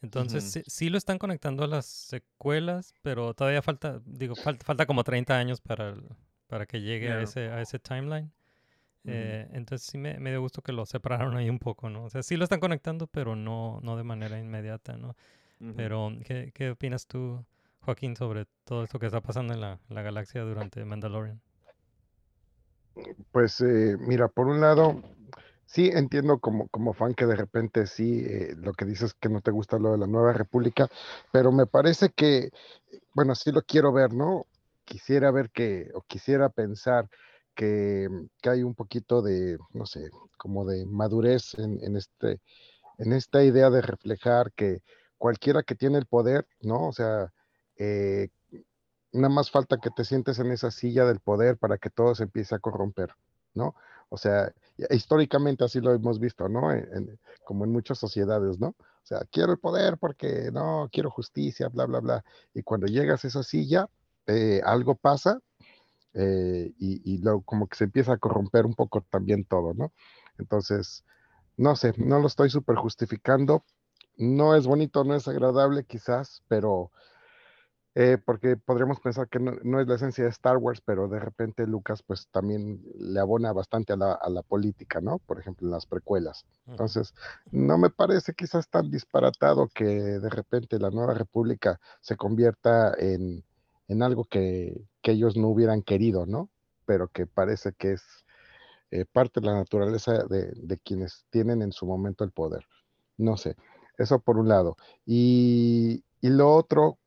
Entonces 0.02 0.44
sí, 0.44 0.64
sí 0.68 0.90
lo 0.90 0.98
están 0.98 1.18
conectando 1.18 1.64
a 1.64 1.68
las 1.68 1.86
secuelas, 1.88 2.94
pero 3.02 3.34
todavía 3.34 3.62
falta, 3.62 4.00
digo, 4.06 4.36
falta, 4.36 4.66
falta 4.66 4.86
como 4.86 5.04
30 5.04 5.38
años 5.38 5.62
para, 5.62 5.90
el- 5.90 6.04
para 6.48 6.66
que 6.68 6.82
llegue 6.82 7.12
a 7.12 7.22
ese, 7.22 7.50
a 7.50 7.62
ese 7.62 7.80
timeline. 7.80 8.32
Eh, 9.06 9.48
entonces 9.54 9.88
sí 9.90 9.98
me, 9.98 10.20
me 10.20 10.32
dio 10.32 10.42
gusto 10.42 10.62
que 10.62 10.74
lo 10.74 10.86
separaron 10.86 11.36
ahí 11.38 11.50
un 11.50 11.60
poco, 11.60 11.90
¿no? 11.90 12.04
O 12.06 12.10
sea, 12.10 12.24
sí 12.24 12.36
lo 12.38 12.44
están 12.44 12.60
conectando, 12.60 13.08
pero 13.08 13.36
no, 13.36 13.80
no 13.82 13.98
de 13.98 14.04
manera 14.04 14.40
inmediata, 14.40 14.98
¿no? 14.98 15.16
Pero, 15.76 16.12
¿qué, 16.26 16.52
qué 16.54 16.72
opinas 16.72 17.08
tú, 17.08 17.44
Joaquín, 17.82 18.16
sobre 18.16 18.46
todo 18.66 18.84
esto 18.84 19.00
que 19.00 19.08
está 19.08 19.22
pasando 19.22 19.54
en 19.54 19.62
la, 19.62 19.80
la 19.90 20.02
galaxia 20.02 20.42
durante 20.44 20.84
Mandalorian? 20.86 21.42
Pues 23.32 23.62
eh, 23.62 23.96
mira, 24.00 24.28
por 24.28 24.48
un 24.48 24.60
lado, 24.62 25.02
sí 25.68 25.92
entiendo 25.94 26.40
como, 26.40 26.68
como 26.70 26.94
fan 26.94 27.14
que 27.14 27.26
de 27.28 27.36
repente 27.36 27.86
sí, 27.88 28.26
eh, 28.26 28.56
lo 28.58 28.74
que 28.74 28.86
dices 28.86 29.14
que 29.14 29.30
no 29.30 29.42
te 29.42 29.52
gusta 29.52 29.78
lo 29.78 29.92
de 29.92 30.00
la 30.00 30.08
Nueva 30.08 30.34
República, 30.34 30.90
pero 31.32 31.52
me 31.52 31.68
parece 31.68 32.10
que, 32.10 32.52
bueno, 33.14 33.36
sí 33.36 33.52
lo 33.52 33.62
quiero 33.62 33.94
ver, 33.94 34.14
¿no? 34.14 34.48
Quisiera 34.86 35.32
ver 35.32 35.52
que, 35.52 35.92
o 35.94 36.02
quisiera 36.02 36.50
pensar 36.50 37.10
que, 37.54 38.08
que 38.42 38.50
hay 38.50 38.64
un 38.64 38.76
poquito 38.76 39.22
de, 39.22 39.58
no 39.74 39.86
sé, 39.86 40.10
como 40.38 40.66
de 40.66 40.86
madurez 40.86 41.54
en, 41.60 41.84
en 41.84 41.98
este, 41.98 42.40
en 42.98 43.14
esta 43.14 43.44
idea 43.44 43.70
de 43.70 43.82
reflejar 43.82 44.52
que 44.54 44.82
cualquiera 45.18 45.64
que 45.64 45.76
tiene 45.76 45.98
el 45.98 46.06
poder, 46.06 46.48
¿no? 46.62 46.88
O 46.88 46.94
sea, 46.94 47.34
eh, 47.78 48.30
nada 49.12 49.34
más 49.34 49.52
falta 49.52 49.78
que 49.82 49.90
te 49.92 50.06
sientes 50.06 50.40
en 50.40 50.52
esa 50.52 50.72
silla 50.72 51.06
del 51.06 51.20
poder 51.20 51.58
para 51.58 51.78
que 51.78 51.90
todo 51.90 52.16
se 52.16 52.24
empiece 52.24 52.56
a 52.56 52.60
corromper, 52.60 53.16
¿no? 53.54 53.76
O 54.10 54.18
sea, 54.18 54.54
históricamente 54.90 55.64
así 55.66 55.82
lo 55.82 55.94
hemos 55.94 56.20
visto, 56.20 56.48
¿no? 56.48 56.62
como 57.44 57.66
en 57.66 57.72
muchas 57.72 57.98
sociedades, 57.98 58.60
¿no? 58.60 58.70
O 58.70 59.06
sea, 59.08 59.22
quiero 59.32 59.54
el 59.54 59.60
poder 59.60 59.98
porque 59.98 60.50
no, 60.52 60.90
quiero 60.92 61.10
justicia, 61.10 61.70
bla, 61.70 61.86
bla, 61.86 62.00
bla. 62.00 62.26
Y 62.54 62.64
cuando 62.64 62.88
llegas 62.88 63.24
a 63.24 63.28
esa 63.28 63.44
silla, 63.44 63.90
eh, 64.26 64.62
algo 64.66 64.96
pasa 64.96 65.40
eh, 66.14 66.74
y, 66.78 67.16
y 67.16 67.22
como 67.46 67.68
que 67.68 67.78
se 67.78 67.86
empieza 67.86 68.14
a 68.14 68.18
corromper 68.18 68.66
un 68.66 68.74
poco 68.74 69.06
también 69.10 69.46
todo, 69.46 69.74
¿no? 69.74 69.94
Entonces, 70.38 71.06
no 71.58 71.76
sé, 71.76 71.94
no 71.98 72.20
lo 72.20 72.28
estoy 72.28 72.50
súper 72.50 72.76
justificando. 72.76 73.64
No 74.18 74.56
es 74.56 74.68
bonito, 74.68 75.04
no 75.04 75.16
es 75.16 75.28
agradable 75.28 75.84
quizás, 75.86 76.44
pero 76.48 76.92
eh, 78.00 78.20
porque 78.24 78.58
podríamos 78.58 79.00
pensar 79.00 79.28
que 79.28 79.40
no, 79.40 79.82
es 79.82 79.88
la 79.88 79.96
esencia 79.96 80.24
de 80.24 80.30
Star 80.30 80.58
Wars, 80.58 80.82
pero 80.86 81.08
de 81.08 81.20
repente 81.20 81.66
Lucas 81.66 82.04
pues 82.04 82.28
también 82.28 82.80
le 83.00 83.20
abona 83.20 83.52
bastante 83.54 83.94
a 83.94 83.98
la, 83.98 84.44
política, 84.44 85.02
¿no? 85.02 85.18
Por 85.18 85.40
ejemplo, 85.40 85.66
en 85.66 85.72
las 85.72 85.88
precuelas. 85.88 86.46
Entonces, 86.68 87.16
no 87.50 87.80
me 87.80 87.90
parece 87.90 88.36
quizás 88.36 88.70
tan 88.70 88.92
disparatado 88.92 89.68
que 89.74 89.86
de 89.86 90.30
repente 90.30 90.78
la 90.78 90.92
nueva 90.92 91.16
república 91.16 91.80
se 92.00 92.16
convierta 92.18 92.94
en, 93.00 93.44
algo 94.04 94.26
que, 94.26 94.86
ellos 95.02 95.36
no 95.36 95.48
hubieran 95.48 95.82
querido, 95.82 96.28
¿no? 96.28 96.52
Pero 96.86 97.08
que 97.08 97.26
parece 97.26 97.72
que 97.74 97.94
es 97.94 98.04
eh, 98.92 99.06
parte 99.12 99.40
de 99.40 99.48
la 99.48 99.56
naturaleza 99.56 100.24
de, 100.26 100.52
de 100.54 100.78
quienes 100.78 101.26
tienen 101.32 101.64
en 101.64 101.72
su 101.72 101.88
momento 101.88 102.24
el 102.24 102.32
poder. 102.32 102.64
No 103.18 103.38
sé, 103.38 103.56
eso 103.98 104.20
por 104.20 104.38
un 104.38 104.50
lado. 104.50 104.78
Y, 105.04 106.04
y 106.22 106.30
lo 106.30 106.54
otro, 106.54 107.00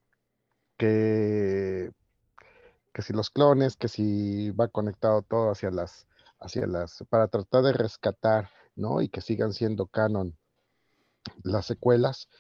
que, 0.81 1.93
que 2.95 3.03
si 3.03 3.13
los 3.13 3.29
clones, 3.29 3.77
que 3.77 3.89
si 3.89 4.51
va 4.53 4.69
conectado 4.69 5.21
todo 5.21 5.51
hacia 5.51 5.71
las, 5.71 6.07
hacia 6.41 6.67
las, 6.67 7.05
para 7.11 7.29
tratar 7.29 7.65
de 7.65 7.75
rescatar, 7.75 8.49
¿no? 8.77 9.03
Y 9.03 9.11
que 9.11 9.21
sigan 9.21 9.53
siendo 9.53 9.87
canon 9.87 10.39
las 11.43 11.67
secuelas. 11.67 12.31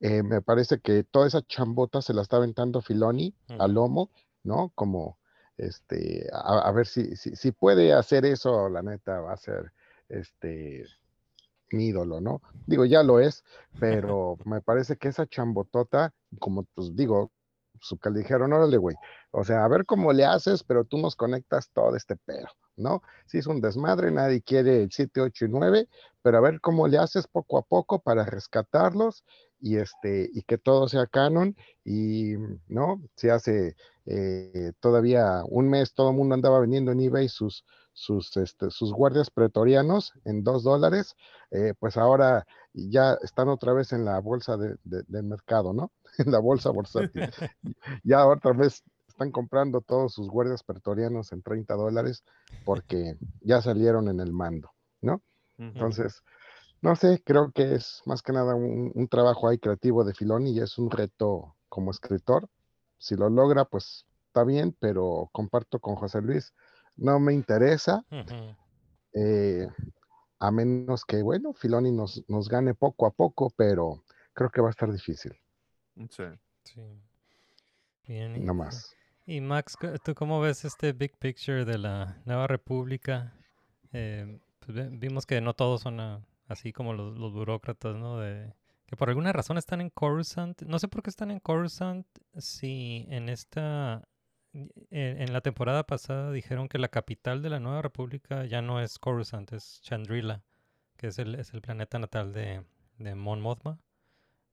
Eh, 0.00 0.22
me 0.22 0.40
parece 0.40 0.80
que 0.80 1.04
toda 1.04 1.26
esa 1.26 1.42
chambota 1.42 2.00
se 2.00 2.14
la 2.14 2.22
está 2.22 2.38
aventando 2.38 2.80
Filoni 2.80 3.34
a 3.58 3.68
lomo, 3.68 4.10
¿no? 4.44 4.72
Como, 4.74 5.18
este, 5.58 6.26
a, 6.32 6.72
ver 6.72 6.86
si, 6.86 7.16
si, 7.16 7.36
si, 7.36 7.52
puede 7.52 7.92
hacer 7.92 8.24
eso, 8.24 8.70
la 8.70 8.80
neta, 8.80 9.20
va 9.20 9.34
a 9.34 9.36
ser, 9.36 9.72
este, 10.08 10.86
mi 11.70 11.88
ídolo, 11.88 12.22
¿no? 12.22 12.40
Digo, 12.66 12.86
ya 12.86 13.02
lo 13.02 13.20
es, 13.20 13.44
pero 13.78 14.38
me 14.46 14.62
parece 14.62 14.96
que 14.96 15.08
esa 15.08 15.26
chambotota, 15.26 16.14
como 16.38 16.62
pues 16.74 16.96
digo, 16.96 17.30
su 17.80 17.98
que 17.98 18.10
le 18.10 18.20
dijeron, 18.20 18.52
órale, 18.52 18.76
güey, 18.76 18.96
o 19.30 19.44
sea, 19.44 19.64
a 19.64 19.68
ver 19.68 19.86
cómo 19.86 20.12
le 20.12 20.24
haces, 20.24 20.62
pero 20.62 20.84
tú 20.84 20.98
nos 20.98 21.16
conectas 21.16 21.70
todo 21.72 21.96
este 21.96 22.16
pedo, 22.16 22.48
¿no? 22.76 23.02
Si 23.26 23.38
es 23.38 23.46
un 23.46 23.60
desmadre, 23.60 24.10
nadie 24.10 24.42
quiere 24.42 24.82
el 24.82 24.90
7, 24.92 25.20
8 25.20 25.46
y 25.46 25.48
9, 25.48 25.88
pero 26.22 26.38
a 26.38 26.40
ver 26.40 26.60
cómo 26.60 26.88
le 26.88 26.98
haces 26.98 27.26
poco 27.26 27.58
a 27.58 27.62
poco 27.62 28.00
para 28.00 28.24
rescatarlos 28.24 29.24
y 29.60 29.76
este 29.76 30.28
y 30.32 30.42
que 30.42 30.58
todo 30.58 30.88
sea 30.88 31.06
canon 31.06 31.54
y 31.84 32.34
no 32.66 33.02
se 33.14 33.30
hace 33.30 33.76
eh, 34.06 34.72
todavía 34.80 35.42
un 35.46 35.68
mes 35.68 35.92
todo 35.92 36.10
el 36.10 36.16
mundo 36.16 36.34
andaba 36.34 36.60
vendiendo 36.60 36.92
en 36.92 37.00
eBay 37.00 37.28
sus 37.28 37.64
sus, 38.00 38.34
este, 38.38 38.70
sus 38.70 38.94
guardias 38.94 39.28
pretorianos 39.30 40.14
en 40.24 40.42
dos 40.42 40.62
dólares, 40.62 41.16
eh, 41.50 41.74
pues 41.78 41.98
ahora 41.98 42.46
ya 42.72 43.18
están 43.22 43.50
otra 43.50 43.74
vez 43.74 43.92
en 43.92 44.06
la 44.06 44.18
bolsa 44.20 44.56
de, 44.56 44.76
del 44.84 45.24
mercado, 45.24 45.74
¿no? 45.74 45.92
En 46.18 46.32
la 46.32 46.38
bolsa 46.38 46.70
bursátil. 46.70 47.30
ya 48.02 48.26
otra 48.26 48.52
vez 48.52 48.82
están 49.06 49.30
comprando 49.30 49.82
todos 49.82 50.14
sus 50.14 50.28
guardias 50.28 50.62
pretorianos 50.62 51.30
en 51.32 51.42
30 51.42 51.74
dólares 51.74 52.24
porque 52.64 53.18
ya 53.42 53.60
salieron 53.60 54.08
en 54.08 54.20
el 54.20 54.32
mando, 54.32 54.70
¿no? 55.02 55.20
Entonces, 55.58 56.22
no 56.80 56.96
sé, 56.96 57.22
creo 57.22 57.52
que 57.52 57.74
es 57.74 58.00
más 58.06 58.22
que 58.22 58.32
nada 58.32 58.54
un, 58.54 58.92
un 58.94 59.08
trabajo 59.08 59.46
ahí 59.46 59.58
creativo 59.58 60.04
de 60.04 60.14
Filoni 60.14 60.52
y 60.52 60.60
es 60.60 60.78
un 60.78 60.90
reto 60.90 61.54
como 61.68 61.90
escritor. 61.90 62.48
Si 62.96 63.14
lo 63.14 63.28
logra, 63.28 63.66
pues 63.66 64.06
está 64.28 64.42
bien, 64.44 64.74
pero 64.80 65.28
comparto 65.32 65.80
con 65.80 65.96
José 65.96 66.22
Luis, 66.22 66.54
no 67.00 67.18
me 67.18 67.32
interesa. 67.32 68.04
Eh, 69.14 69.66
a 70.38 70.50
menos 70.50 71.04
que, 71.04 71.22
bueno, 71.22 71.52
Filoni 71.52 71.90
nos, 71.90 72.22
nos 72.28 72.48
gane 72.48 72.74
poco 72.74 73.06
a 73.06 73.10
poco, 73.10 73.50
pero 73.56 74.04
creo 74.32 74.50
que 74.50 74.60
va 74.60 74.68
a 74.68 74.70
estar 74.70 74.92
difícil. 74.92 75.32
Sí. 76.08 76.24
sí. 76.64 76.80
Bien. 78.06 78.44
No 78.44 78.54
más. 78.54 78.94
Y 79.26 79.40
Max, 79.40 79.76
¿tú 80.02 80.14
cómo 80.14 80.40
ves 80.40 80.64
este 80.64 80.92
big 80.92 81.16
picture 81.18 81.64
de 81.64 81.78
la 81.78 82.20
nueva 82.24 82.46
república? 82.46 83.34
Eh, 83.92 84.40
pues 84.60 84.98
vimos 84.98 85.26
que 85.26 85.40
no 85.40 85.54
todos 85.54 85.82
son 85.82 86.00
ah, 86.00 86.20
así 86.48 86.72
como 86.72 86.94
los, 86.94 87.18
los, 87.18 87.32
burócratas, 87.32 87.96
¿no? 87.96 88.18
De, 88.18 88.52
que 88.86 88.96
por 88.96 89.08
alguna 89.08 89.32
razón 89.32 89.56
están 89.58 89.80
en 89.80 89.90
Coruscant. 89.90 90.62
No 90.62 90.78
sé 90.78 90.88
por 90.88 91.02
qué 91.02 91.10
están 91.10 91.30
en 91.30 91.38
Coruscant 91.38 92.06
si 92.38 93.06
en 93.08 93.28
esta 93.28 94.08
en, 94.52 95.32
la 95.32 95.40
temporada 95.40 95.86
pasada 95.86 96.32
dijeron 96.32 96.68
que 96.68 96.78
la 96.78 96.88
capital 96.88 97.42
de 97.42 97.50
la 97.50 97.60
Nueva 97.60 97.82
República 97.82 98.44
ya 98.44 98.62
no 98.62 98.80
es 98.80 98.98
Coruscant, 98.98 99.52
es 99.52 99.80
Chandrila, 99.82 100.42
que 100.96 101.08
es 101.08 101.18
el, 101.18 101.34
es 101.36 101.54
el 101.54 101.60
planeta 101.60 101.98
natal 101.98 102.32
de, 102.32 102.64
de 102.98 103.14
Mon 103.14 103.40
Mothma. 103.40 103.78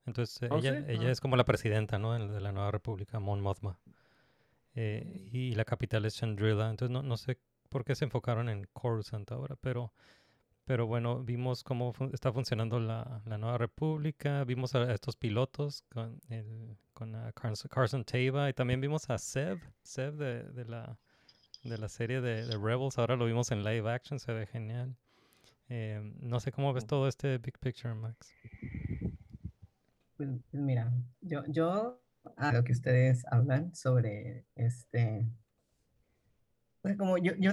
Entonces 0.05 0.49
oh, 0.51 0.57
ella, 0.57 0.85
ella 0.87 1.09
ah. 1.09 1.11
es 1.11 1.19
como 1.19 1.35
la 1.35 1.45
presidenta 1.45 1.97
¿no? 1.97 2.13
de 2.13 2.41
la 2.41 2.51
Nueva 2.51 2.71
República, 2.71 3.19
Mon 3.19 3.41
Mothma. 3.41 3.79
Eh, 4.75 5.29
y 5.31 5.55
la 5.55 5.65
capital 5.65 6.05
es 6.05 6.15
Chandrila. 6.15 6.69
Entonces 6.69 6.93
no, 6.93 7.01
no 7.01 7.17
sé 7.17 7.39
por 7.69 7.83
qué 7.83 7.95
se 7.95 8.05
enfocaron 8.05 8.49
en 8.49 8.65
Coruscant 8.73 9.31
ahora, 9.31 9.55
pero 9.59 9.93
pero 10.67 10.85
bueno, 10.85 11.23
vimos 11.23 11.63
cómo 11.63 11.93
está 12.11 12.33
funcionando 12.33 12.77
la, 12.81 13.21
la, 13.25 13.37
Nueva 13.37 13.57
República, 13.57 14.43
vimos 14.43 14.75
a 14.75 14.91
estos 14.93 15.15
pilotos 15.15 15.85
con, 15.93 16.19
el, 16.27 16.77
con 16.97 17.15
Carson, 17.33 17.69
Carson 17.69 18.03
Tava 18.03 18.49
y 18.49 18.53
también 18.53 18.81
vimos 18.81 19.07
a 19.11 19.19
Seb, 19.19 19.59
Seb 19.83 20.15
de, 20.15 20.43
de 20.45 20.65
la, 20.65 20.97
de 21.63 21.77
la 21.77 21.89
serie 21.89 22.21
de, 22.21 22.57
Rebels, 22.57 22.97
ahora 22.97 23.15
lo 23.15 23.25
vimos 23.25 23.51
en 23.51 23.63
live 23.63 23.87
action, 23.87 24.19
se 24.19 24.33
ve 24.33 24.47
genial. 24.47 24.97
Eh, 25.69 26.01
no 26.21 26.39
sé 26.39 26.51
cómo 26.51 26.73
ves 26.73 26.87
todo 26.87 27.07
este 27.07 27.37
big 27.37 27.59
picture, 27.59 27.93
Max. 27.93 28.33
Pues, 30.15 30.29
pues 30.49 30.63
mira, 30.63 30.91
yo, 31.21 31.43
yo 31.47 32.01
a 32.35 32.51
lo 32.51 32.63
que 32.63 32.71
ustedes 32.71 33.23
hablan 33.29 33.75
sobre 33.75 34.47
este, 34.55 35.29
pues 36.81 36.97
como 36.97 37.19
yo, 37.19 37.33
yo 37.37 37.51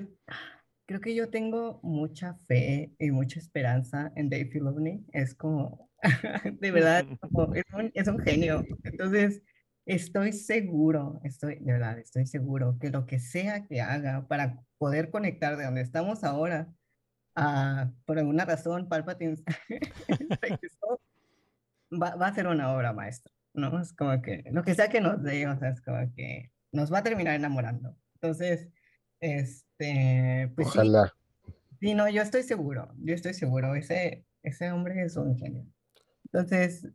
creo 0.86 1.02
que 1.02 1.14
yo 1.14 1.28
tengo 1.28 1.80
mucha 1.82 2.32
fe 2.32 2.94
y 2.98 3.10
mucha 3.10 3.40
esperanza 3.40 4.10
en 4.16 4.30
Dave 4.30 4.46
Filoni. 4.46 5.04
Es 5.12 5.34
como, 5.34 5.90
de 6.60 6.70
verdad, 6.70 7.06
es, 7.94 8.09
un, 8.09 8.18
genio. 8.20 8.64
Entonces, 8.85 9.43
estoy 9.86 10.32
seguro, 10.32 11.20
estoy, 11.24 11.56
de 11.56 11.72
verdad, 11.72 11.98
estoy 11.98 12.26
seguro 12.26 12.78
que 12.78 12.90
lo 12.90 13.06
que 13.06 13.18
sea 13.18 13.66
que 13.66 13.81
haga 13.81 14.26
para 14.28 14.62
poder 14.78 15.10
conectar 15.10 15.56
de 15.56 15.64
donde 15.64 15.81
estamos 15.81 16.24
ahora, 16.24 16.68
a, 17.35 17.90
por 18.05 18.18
alguna 18.18 18.44
razón, 18.44 18.89
Palpatine 18.89 19.36
va, 21.90 22.14
va 22.16 22.26
a 22.28 22.35
ser 22.35 22.47
una 22.47 22.72
obra 22.72 22.93
maestra, 22.93 23.32
¿no? 23.55 23.81
Es 23.81 23.93
como 23.93 24.20
que, 24.22 24.44
lo 24.52 24.62
que 24.62 24.74
sea 24.74 24.89
que 24.89 25.01
nos 25.01 25.22
dé, 25.22 25.47
o 25.47 25.59
sea, 25.59 25.70
es 25.70 25.81
como 25.81 26.12
que 26.14 26.52
nos 26.72 26.93
va 26.93 26.98
a 26.98 27.02
terminar 27.02 27.35
enamorando. 27.35 27.97
Entonces, 28.14 28.68
este, 29.20 30.52
pues 30.55 30.68
Ojalá. 30.68 31.12
Sí, 31.81 31.94
no, 31.94 32.09
yo 32.09 32.22
estoy 32.22 32.43
seguro, 32.43 32.89
yo 32.98 33.14
estoy 33.14 33.35
seguro, 33.35 33.74
ese, 33.74 34.24
ese 34.43 34.70
hombre 34.70 35.02
es 35.02 35.16
un 35.16 35.36
genio. 35.36 35.66
Entonces, 36.35 36.89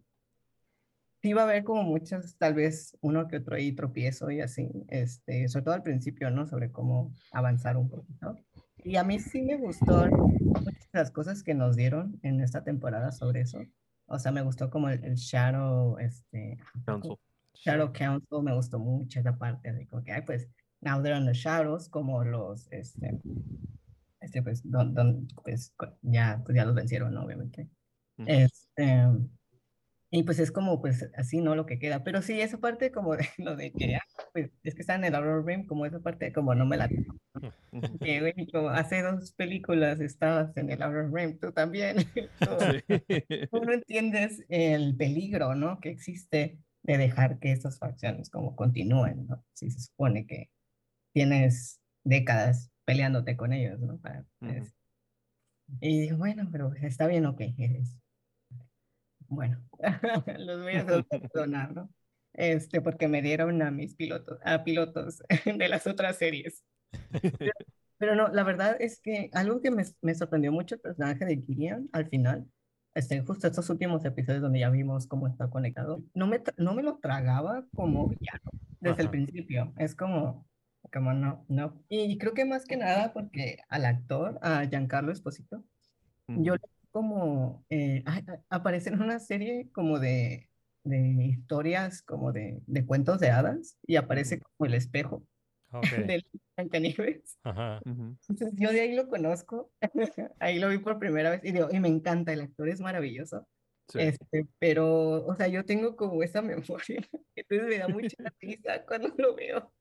sí 1.22 1.32
va 1.32 1.44
a 1.44 1.45
haber 1.45 1.64
como 1.64 1.84
muchos, 1.84 2.36
tal 2.36 2.56
vez 2.56 2.98
uno 2.99 3.30
que 3.30 3.38
otro 3.38 3.56
ahí 3.56 3.72
tropiezo 3.72 4.30
y 4.32 4.41
así, 4.41 4.70
este, 4.90 5.48
sobre 5.48 5.64
todo 5.64 5.76
al 5.76 5.84
principio, 5.84 6.30
¿no? 6.30 6.45
Sobre 6.45 6.74
cómo 6.74 7.14
avanzar 7.32 7.78
un 7.78 7.90
poquito. 7.90 8.38
Y 8.84 8.98
a 8.98 9.06
mí 9.06 9.18
sí 9.18 9.41
me 9.41 9.56
gustó 9.56 10.07
muchas 10.10 10.90
las 10.91 11.11
cosas 11.11 11.41
que 11.41 11.53
nos 11.53 11.78
dieron 11.78 12.20
en 12.22 12.41
esta 12.41 12.66
temporada 12.66 13.14
sobre 13.14 13.40
eso. 13.40 13.60
O 14.07 14.20
sea, 14.20 14.34
me 14.34 14.41
gustó 14.41 14.70
como 14.70 14.90
el, 14.90 15.16
Shadow, 15.16 15.98
este, 15.99 16.57
Council. 16.86 17.16
Shadow 17.53 17.94
Council, 17.94 18.44
me 18.44 18.53
gustó 18.53 18.78
mucho 18.78 19.22
esa 19.22 19.38
parte, 19.38 19.72
de 19.72 19.88
como 19.88 20.03
que, 20.03 20.11
ay, 20.11 20.24
pues, 20.26 20.49
Now 20.82 21.02
They're 21.02 21.18
on 21.18 21.26
the 21.26 21.34
Shadows, 21.34 21.88
como 21.88 22.26
los, 22.26 22.68
este, 22.72 23.22
este 24.20 24.44
pues, 24.44 24.70
don, 24.70 24.94
don, 24.94 25.30
pues 25.45 25.74
ya, 26.02 26.41
pues 26.44 26.57
ya 26.57 26.66
los 26.66 26.76
vencieron, 26.76 27.16
obviamente. 27.16 27.70
Este, 28.26 29.04
Y 30.12 30.24
pues 30.24 30.40
es 30.40 30.52
como, 30.52 30.82
pues 30.82 31.08
así, 31.16 31.40
¿no? 31.41 31.56
Lo 31.56 31.66
que 31.66 31.78
queda. 31.80 32.04
Pero 32.04 32.22
sí, 32.22 32.41
esa 32.41 32.58
parte 32.58 32.91
como 32.91 33.16
de 33.16 33.28
lo 33.38 33.56
de 33.56 33.72
que, 33.72 33.96
ah, 33.96 34.02
pues 34.34 34.50
es 34.64 34.74
que 34.76 34.82
está 34.82 34.96
en 34.96 35.04
el 35.06 35.16
Outer 35.16 35.44
Rim, 35.46 35.66
como 35.68 35.86
esa 35.86 36.00
parte 36.00 36.34
como 36.34 36.56
no 36.56 36.66
me 36.66 36.78
la... 36.78 36.90
Que, 38.02 38.34
como 38.52 38.70
hace 38.70 39.02
dos 39.04 39.32
películas 39.34 40.00
estabas 40.02 40.56
en 40.58 40.70
el 40.72 40.82
Outer 40.82 41.12
Rim, 41.12 41.38
tú 41.40 41.52
también. 41.52 41.98
Tú 43.52 43.62
no 43.64 43.72
entiendes 43.74 44.44
el 44.50 44.96
peligro, 44.98 45.56
¿no? 45.56 45.80
Que 45.80 45.90
existe 45.90 46.60
de 46.84 46.98
dejar 46.98 47.40
que 47.40 47.52
estas 47.52 47.78
facciones 47.78 48.30
como 48.30 48.56
continúen, 48.56 49.28
¿no? 49.28 49.46
Si 49.54 49.70
se 49.70 49.80
supone 49.80 50.26
que 50.26 50.50
tienes 51.14 51.80
décadas 52.04 52.72
peleándote 52.86 53.38
con 53.38 53.54
ellos, 53.54 53.80
¿no? 53.80 53.98
Para, 54.00 54.26
es- 54.41 54.74
Y 55.82 56.02
digo, 56.02 56.18
bueno, 56.18 56.50
pero 56.52 56.74
está 56.82 57.08
bien, 57.08 57.26
ok. 57.28 57.41
es- 57.58 57.96
Bueno, 59.30 59.64
los 60.39 60.61
voy 60.61 60.76
a 60.76 60.85
perdonar, 61.10 61.73
¿no? 61.73 61.89
Este, 62.34 62.81
porque 62.81 63.07
me 63.07 63.22
dieron 63.22 63.61
a 63.61 63.72
mis 63.72 63.95
pilotos, 63.95 64.39
a 64.43 64.64
pilotos 64.64 65.22
de 65.45 65.68
las 65.69 65.88
otras 65.88 66.18
series. 66.18 66.64
Pero, 67.38 67.53
pero 67.97 68.15
no, 68.15 68.27
la 68.30 68.43
verdad 68.43 68.77
es 68.80 68.99
que 69.01 69.30
algo 69.34 69.61
que 69.61 69.72
me, 69.72 69.84
me 70.01 70.15
sorprendió 70.15 70.51
mucho 70.51 70.76
el 70.76 70.81
personaje 70.81 71.26
de 71.26 71.41
Gideon 71.41 71.89
al 71.91 72.07
final, 72.10 72.45
este, 72.93 73.22
justo 73.22 73.47
estos 73.47 73.69
últimos 73.69 74.03
episodios 74.06 74.41
donde 74.41 74.60
ya 74.60 74.69
vimos 74.69 75.07
cómo 75.07 75.27
está 75.27 75.49
conectado, 75.49 76.03
no 76.14 76.27
me, 76.27 76.41
no 76.57 76.73
me 76.73 76.84
lo 76.84 76.97
tragaba 76.99 77.65
como 77.76 78.07
villano 78.07 78.49
desde 78.80 79.01
el 79.03 79.07
Ajá. 79.07 79.11
principio. 79.11 79.73
Es 79.77 79.95
como, 79.95 80.47
como 80.91 81.14
no, 81.14 81.45
no. 81.49 81.84
Y 81.89 82.18
creo 82.18 82.34
que 82.34 82.45
más 82.45 82.65
que 82.65 82.77
nada 82.77 83.14
porque 83.14 83.60
al 83.69 83.85
actor, 83.85 84.39
a 84.41 84.65
Giancarlo 84.65 85.11
Esposito, 85.11 85.64
yo 86.27 86.56
le- 86.56 86.78
como 86.91 87.66
eh, 87.70 88.03
a- 88.06 88.18
a- 88.18 88.44
aparece 88.49 88.90
en 88.90 89.02
una 89.02 89.20
serie 89.20 89.70
como 89.72 89.99
de, 89.99 90.49
de 90.84 90.98
historias, 91.26 92.02
como 92.02 92.32
de, 92.32 92.61
de 92.68 92.86
cuentos 92.86 93.20
de 93.20 93.30
hadas, 93.32 93.78
y 93.86 93.95
aparece 93.95 94.40
como 94.40 94.68
el 94.68 94.74
espejo 94.76 95.24
Ok. 95.72 95.88
del 96.07 96.26
Blancanieves. 96.57 97.38
Ajá. 97.44 97.80
Entonces 97.86 98.53
yo 98.57 98.72
de 98.72 98.82
ahí 98.82 98.95
lo 98.95 99.07
conozco, 99.07 99.72
ahí 100.40 100.60
lo 100.60 100.70
vi 100.70 100.80
por 100.80 100.99
primera 100.99 101.32
vez 101.32 101.41
y 101.44 101.52
digo, 101.52 101.68
y 101.72 101.80
me 101.80 101.88
encanta, 101.90 102.34
el 102.34 102.41
actor 102.41 102.70
es 102.70 102.82
maravilloso. 102.82 103.48
Sí. 103.88 103.99
Este, 103.99 104.45
pero, 104.60 105.26
o 105.26 105.36
sea, 105.36 105.48
yo 105.48 105.66
tengo 105.66 105.95
como 105.95 106.22
esa 106.24 106.41
memoria, 106.44 107.02
entonces 107.36 107.68
me 107.68 107.78
da 107.78 107.88
mucha 107.88 108.16
risa 108.40 108.86
cuando 108.86 109.10
lo 109.18 109.36
veo. 109.36 109.74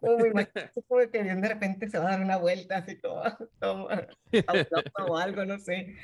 Como 0.00 0.18
me 0.18 0.28
imagino 0.28 0.62
como 0.88 1.00
que 1.12 1.22
de 1.22 1.48
repente 1.48 1.88
se 1.88 1.98
va 1.98 2.08
a 2.08 2.10
dar 2.12 2.22
una 2.22 2.36
vuelta 2.36 2.78
así 2.78 2.98
como, 2.98 3.22
o 5.08 5.16
algo, 5.16 5.44
no 5.44 5.58
sé. 5.58 5.96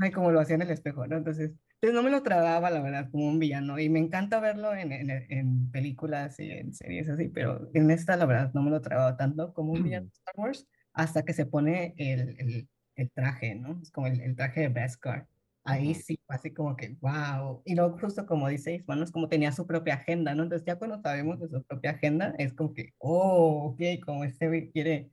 Ay, 0.00 0.10
como 0.10 0.30
lo 0.30 0.40
hacía 0.40 0.56
en 0.56 0.62
el 0.62 0.70
espejo, 0.70 1.06
¿no? 1.06 1.16
Entonces, 1.16 1.52
entonces 1.80 1.94
no 1.94 2.02
me 2.02 2.10
lo 2.10 2.22
tragaba, 2.22 2.70
la 2.70 2.80
verdad, 2.80 3.10
como 3.10 3.28
un 3.28 3.38
villano. 3.38 3.78
Y 3.78 3.88
me 3.88 3.98
encanta 3.98 4.40
verlo 4.40 4.74
en, 4.74 4.92
en, 4.92 5.10
en 5.10 5.70
películas 5.70 6.38
y 6.38 6.50
en 6.50 6.72
series 6.72 7.08
así, 7.08 7.28
pero 7.28 7.68
en 7.74 7.90
esta, 7.90 8.16
la 8.16 8.26
verdad, 8.26 8.52
no 8.54 8.62
me 8.62 8.70
lo 8.70 8.80
tragaba 8.80 9.16
tanto 9.16 9.52
como 9.52 9.72
un 9.72 9.82
villano 9.82 10.06
de 10.06 10.12
Star 10.12 10.34
Wars 10.36 10.68
hasta 10.92 11.24
que 11.24 11.32
se 11.32 11.46
pone 11.46 11.94
el, 11.96 12.36
el, 12.38 12.68
el 12.96 13.10
traje, 13.10 13.54
¿no? 13.54 13.80
Es 13.82 13.90
como 13.90 14.06
el, 14.06 14.20
el 14.20 14.36
traje 14.36 14.60
de 14.60 14.68
Beskar. 14.68 15.26
Ahí 15.64 15.94
sí, 15.94 16.18
fue 16.26 16.36
así 16.36 16.52
como 16.52 16.76
que, 16.76 16.96
wow. 17.00 17.62
Y 17.64 17.76
luego 17.76 17.96
justo 17.98 18.26
como 18.26 18.48
dice 18.48 18.74
Ismael, 18.74 19.02
es 19.02 19.12
como 19.12 19.28
tenía 19.28 19.52
su 19.52 19.66
propia 19.66 19.94
agenda, 19.94 20.34
¿no? 20.34 20.42
Entonces 20.42 20.66
ya 20.66 20.76
cuando 20.76 21.00
sabemos 21.00 21.38
de 21.40 21.48
su 21.48 21.62
propia 21.62 21.92
agenda, 21.92 22.34
es 22.38 22.52
como 22.52 22.74
que, 22.74 22.94
oh, 22.98 23.72
ok, 23.72 24.04
como 24.04 24.24
este 24.24 24.70
quiere 24.72 25.10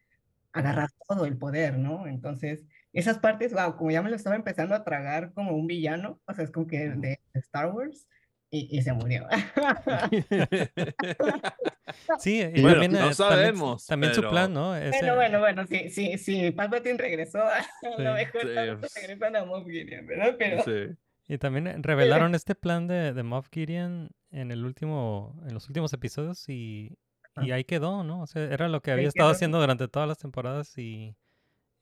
agarrar 0.51 0.89
todo 1.07 1.25
el 1.25 1.37
poder, 1.37 1.77
¿no? 1.77 2.07
Entonces, 2.07 2.65
esas 2.93 3.19
partes, 3.19 3.53
wow, 3.53 3.75
como 3.77 3.91
ya 3.91 4.01
me 4.01 4.09
lo 4.09 4.15
estaba 4.15 4.35
empezando 4.35 4.73
a 4.73 4.83
tragar 4.83 5.33
como 5.33 5.55
un 5.55 5.67
villano, 5.67 6.19
o 6.25 6.33
sea, 6.33 6.43
es 6.43 6.51
como 6.51 6.65
que 6.67 6.89
de, 6.89 6.95
de 6.97 7.19
Star 7.35 7.71
Wars, 7.71 8.07
y, 8.51 8.77
y 8.77 8.81
se 8.81 8.93
murió. 8.93 9.27
Sí, 12.19 12.39
y 12.41 12.61
Bueno, 12.61 12.81
también, 12.81 12.91
no 12.91 12.97
eh, 12.97 12.99
también, 13.01 13.13
sabemos, 13.15 13.85
también 13.87 14.13
su 14.13 14.21
pero- 14.21 14.31
plan, 14.31 14.53
¿no? 14.53 14.75
Ese- 14.75 14.89
Bueno, 14.99 15.15
bueno, 15.15 15.39
bueno, 15.39 15.65
sí, 15.67 15.89
sí, 15.89 16.17
sí, 16.17 16.51
Palpatine 16.51 16.97
regresó, 16.97 17.41
a 17.43 17.61
Sí. 17.63 17.87
lo 17.97 18.13
mejor 18.13 18.41
Sí, 18.41 18.47
regresan 18.47 19.35
a 19.35 19.45
Moff 19.45 19.65
Gideon, 19.67 20.05
¿verdad? 20.05 20.35
Pero, 20.37 20.63
Sí. 20.63 20.95
Y 21.27 21.37
también 21.37 21.67
eh, 21.67 21.75
revelaron 21.79 22.35
este 22.35 22.55
plan 22.55 22.87
de, 22.87 23.13
de 23.13 23.23
Moff 23.23 23.47
Gideon 23.51 24.09
en 24.31 24.51
el 24.51 24.63
último, 24.65 25.35
en 25.47 25.53
los 25.53 25.67
últimos 25.67 25.91
episodios 25.93 26.47
y, 26.49 26.97
y 27.41 27.51
ahí 27.51 27.63
quedó, 27.63 28.03
¿no? 28.03 28.21
O 28.21 28.27
sea, 28.27 28.43
era 28.43 28.67
lo 28.67 28.81
que 28.81 28.91
Ahí 28.91 28.97
había 28.97 29.07
estado 29.09 29.29
quedó. 29.29 29.35
haciendo 29.35 29.59
durante 29.59 29.87
todas 29.87 30.07
las 30.07 30.17
temporadas 30.19 30.77
y, 30.77 31.15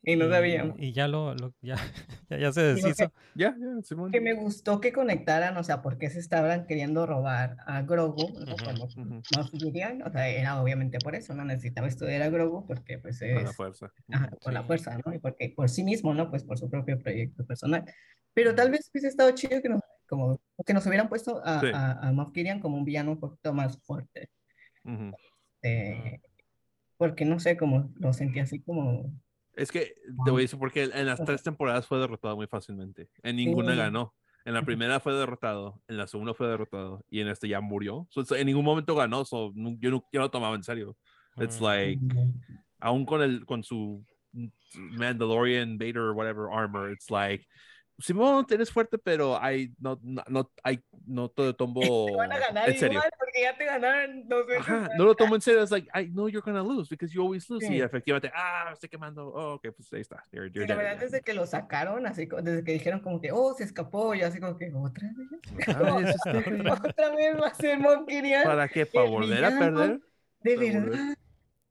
y 0.03 0.15
no 0.15 0.29
sabíamos. 0.29 0.75
y 0.79 0.93
ya 0.93 1.07
lo, 1.07 1.33
lo- 1.35 1.53
ya, 1.61 1.75
ya, 2.29 2.37
ya 2.37 2.51
se 2.51 2.61
deshizo. 2.61 3.11
Ya, 3.35 3.55
ya, 3.59 3.81
Simón. 3.83 4.11
que 4.11 4.21
me 4.21 4.33
gustó 4.33 4.79
que 4.79 4.93
conectaran, 4.93 5.57
o 5.57 5.63
sea, 5.63 5.81
porque 5.81 6.09
se 6.09 6.19
estaban 6.19 6.65
queriendo 6.65 7.05
robar 7.05 7.57
a 7.65 7.81
Grogu, 7.81 8.27
Como 8.33 8.85
ujú. 8.85 9.21
Moff 9.35 9.49
Gideon, 9.51 10.01
o 10.03 10.11
sea, 10.11 10.29
era 10.29 10.61
obviamente 10.61 10.99
por 10.99 11.15
eso, 11.15 11.33
no 11.35 11.43
necesitaba 11.45 11.87
estudiar 11.87 12.21
a 12.21 12.29
Grogu 12.29 12.65
porque 12.65 12.97
pues 12.99 13.19
Con 13.19 13.43
la 13.43 13.49
es 13.49 13.55
fuerza. 13.55 13.91
ajá, 14.11 14.29
por 14.43 14.53
la 14.53 14.63
fuerza, 14.63 14.97
¿no? 15.05 15.13
Y 15.13 15.19
porque 15.19 15.49
por 15.55 15.69
sí 15.69 15.83
mismo, 15.83 16.13
¿no? 16.13 16.29
Pues 16.29 16.43
por 16.43 16.57
su 16.57 16.69
propio 16.69 16.97
proyecto 16.99 17.45
personal. 17.45 17.83
Pero 18.33 18.53
tal 18.55 18.69
vez 18.71 18.89
hubiese 18.93 19.07
estado 19.07 19.31
chido 19.31 19.61
que 19.61 19.69
nos, 19.69 19.81
como, 20.07 20.39
que 20.65 20.73
nos 20.73 20.85
hubieran 20.85 21.09
puesto 21.09 21.41
a, 21.43 21.59
Sí. 21.59 21.67
a, 21.73 21.93
a 22.07 22.11
Moff 22.13 22.31
Gideon 22.33 22.59
como 22.59 22.77
un 22.77 22.85
villano 22.85 23.11
un 23.11 23.19
poquito 23.19 23.51
más 23.53 23.77
fuerte. 23.83 24.29
Ujú. 24.85 25.11
eh, 25.63 26.21
porque 26.97 27.25
no 27.25 27.39
sé, 27.39 27.57
como 27.57 27.91
lo 27.95 28.13
sentí 28.13 28.39
así 28.39 28.61
como... 28.61 29.11
Es 29.57 29.71
que 29.71 29.95
te 30.23 30.31
voy 30.31 30.41
a 30.41 30.43
decir 30.43 30.59
porque 30.59 30.83
en 30.83 31.05
las 31.07 31.23
tres 31.25 31.41
temporadas 31.41 31.87
fue 31.87 31.97
derrotado 31.99 32.35
muy 32.35 32.45
fácilmente. 32.47 33.09
En 33.23 33.35
ninguna 33.37 33.71
Sí. 33.71 33.77
ganó. 33.77 34.13
En 34.45 34.53
la 34.53 34.61
primera 34.61 34.99
fue 35.01 35.13
derrotado, 35.13 35.81
en 35.89 35.97
la 35.97 36.07
segunda 36.07 36.33
fue 36.33 36.47
derrotado 36.47 37.03
y 37.09 37.19
en 37.19 37.27
este 37.27 37.49
ya 37.49 37.59
murió. 37.59 38.07
So, 38.11 38.33
en 38.35 38.45
ningún 38.45 38.63
momento 38.63 38.95
ganó, 38.95 39.25
so, 39.25 39.51
no- 39.55 39.75
yo, 39.79 39.89
no, 39.89 40.05
yo 40.13 40.19
no 40.21 40.29
tomaba 40.31 40.55
en 40.55 40.63
serio. 40.63 40.95
It's 41.37 41.59
Mm. 41.59 41.63
like, 41.65 42.01
aún 42.79 43.05
con, 43.05 43.21
el, 43.23 43.45
con 43.45 43.63
su 43.63 44.05
Mandalorian, 44.75 45.77
Vader, 45.77 46.11
whatever 46.11 46.47
armor, 46.51 46.91
it's 46.91 47.09
like, 47.09 47.45
Simón, 47.99 48.45
eres 48.49 48.71
fuerte, 48.71 48.97
pero 48.97 49.41
hay, 49.41 49.73
no, 49.79 49.99
no, 50.03 50.23
no, 50.27 50.51
hay, 50.63 50.79
no 51.05 51.29
te 51.29 51.53
tomo 51.53 51.81
van 52.17 52.31
a 52.31 52.37
ganar 52.37 52.69
en 52.69 52.77
serio. 52.77 52.99
igual 52.99 53.11
porque 53.17 53.41
ya 53.41 53.57
te 53.57 53.65
ganaron 53.65 54.27
dos 54.27 54.45
veces. 54.45 54.61
Ajá, 54.67 54.89
no 54.97 55.05
lo 55.05 55.15
tomo 55.15 55.35
en 55.35 55.41
serio. 55.41 55.63
Es 55.63 55.71
like, 55.71 55.89
I 55.99 56.07
know 56.11 56.27
you're 56.29 56.43
gonna 56.45 56.61
lose 56.63 56.89
because 56.89 57.11
you 57.13 57.23
always 57.23 57.49
lose. 57.49 57.65
Y 57.67 57.81
efectivamente, 57.81 58.31
ah, 58.35 58.69
estoy 58.71 58.89
quemando. 58.89 59.27
Oh, 59.27 59.55
ok, 59.55 59.69
pues 59.75 59.91
ahí 59.93 60.01
está. 60.01 60.23
You're, 60.31 60.51
Sí, 60.51 60.59
la 60.59 60.75
verdad, 60.75 60.91
again. 60.93 60.99
desde 60.99 61.21
que 61.21 61.33
lo 61.33 61.47
sacaron, 61.47 62.05
así 62.05 62.27
desde 62.43 62.63
que 62.63 62.73
dijeron 62.73 62.99
como 62.99 63.19
que, 63.19 63.31
oh, 63.31 63.53
se 63.55 63.63
escapó, 63.63 64.13
yo 64.13 64.27
así 64.27 64.39
como 64.39 64.57
que, 64.57 64.71
¿otra 64.73 65.07
vez? 65.07 65.67
Otra 65.75 65.95
vez 65.95 66.15
este. 66.15 66.37
¿Otra 66.71 67.15
vez 67.15 67.35
va 67.41 67.47
a 67.47 67.53
ser 67.55 67.79
Gideon? 68.07 68.43
¿Para 68.43 68.67
qué? 68.67 68.85
¿Para 68.85 69.09
volver 69.09 69.43
a 69.43 69.49
perder? 69.57 69.99
De 70.41 70.57
verdad. 70.57 71.17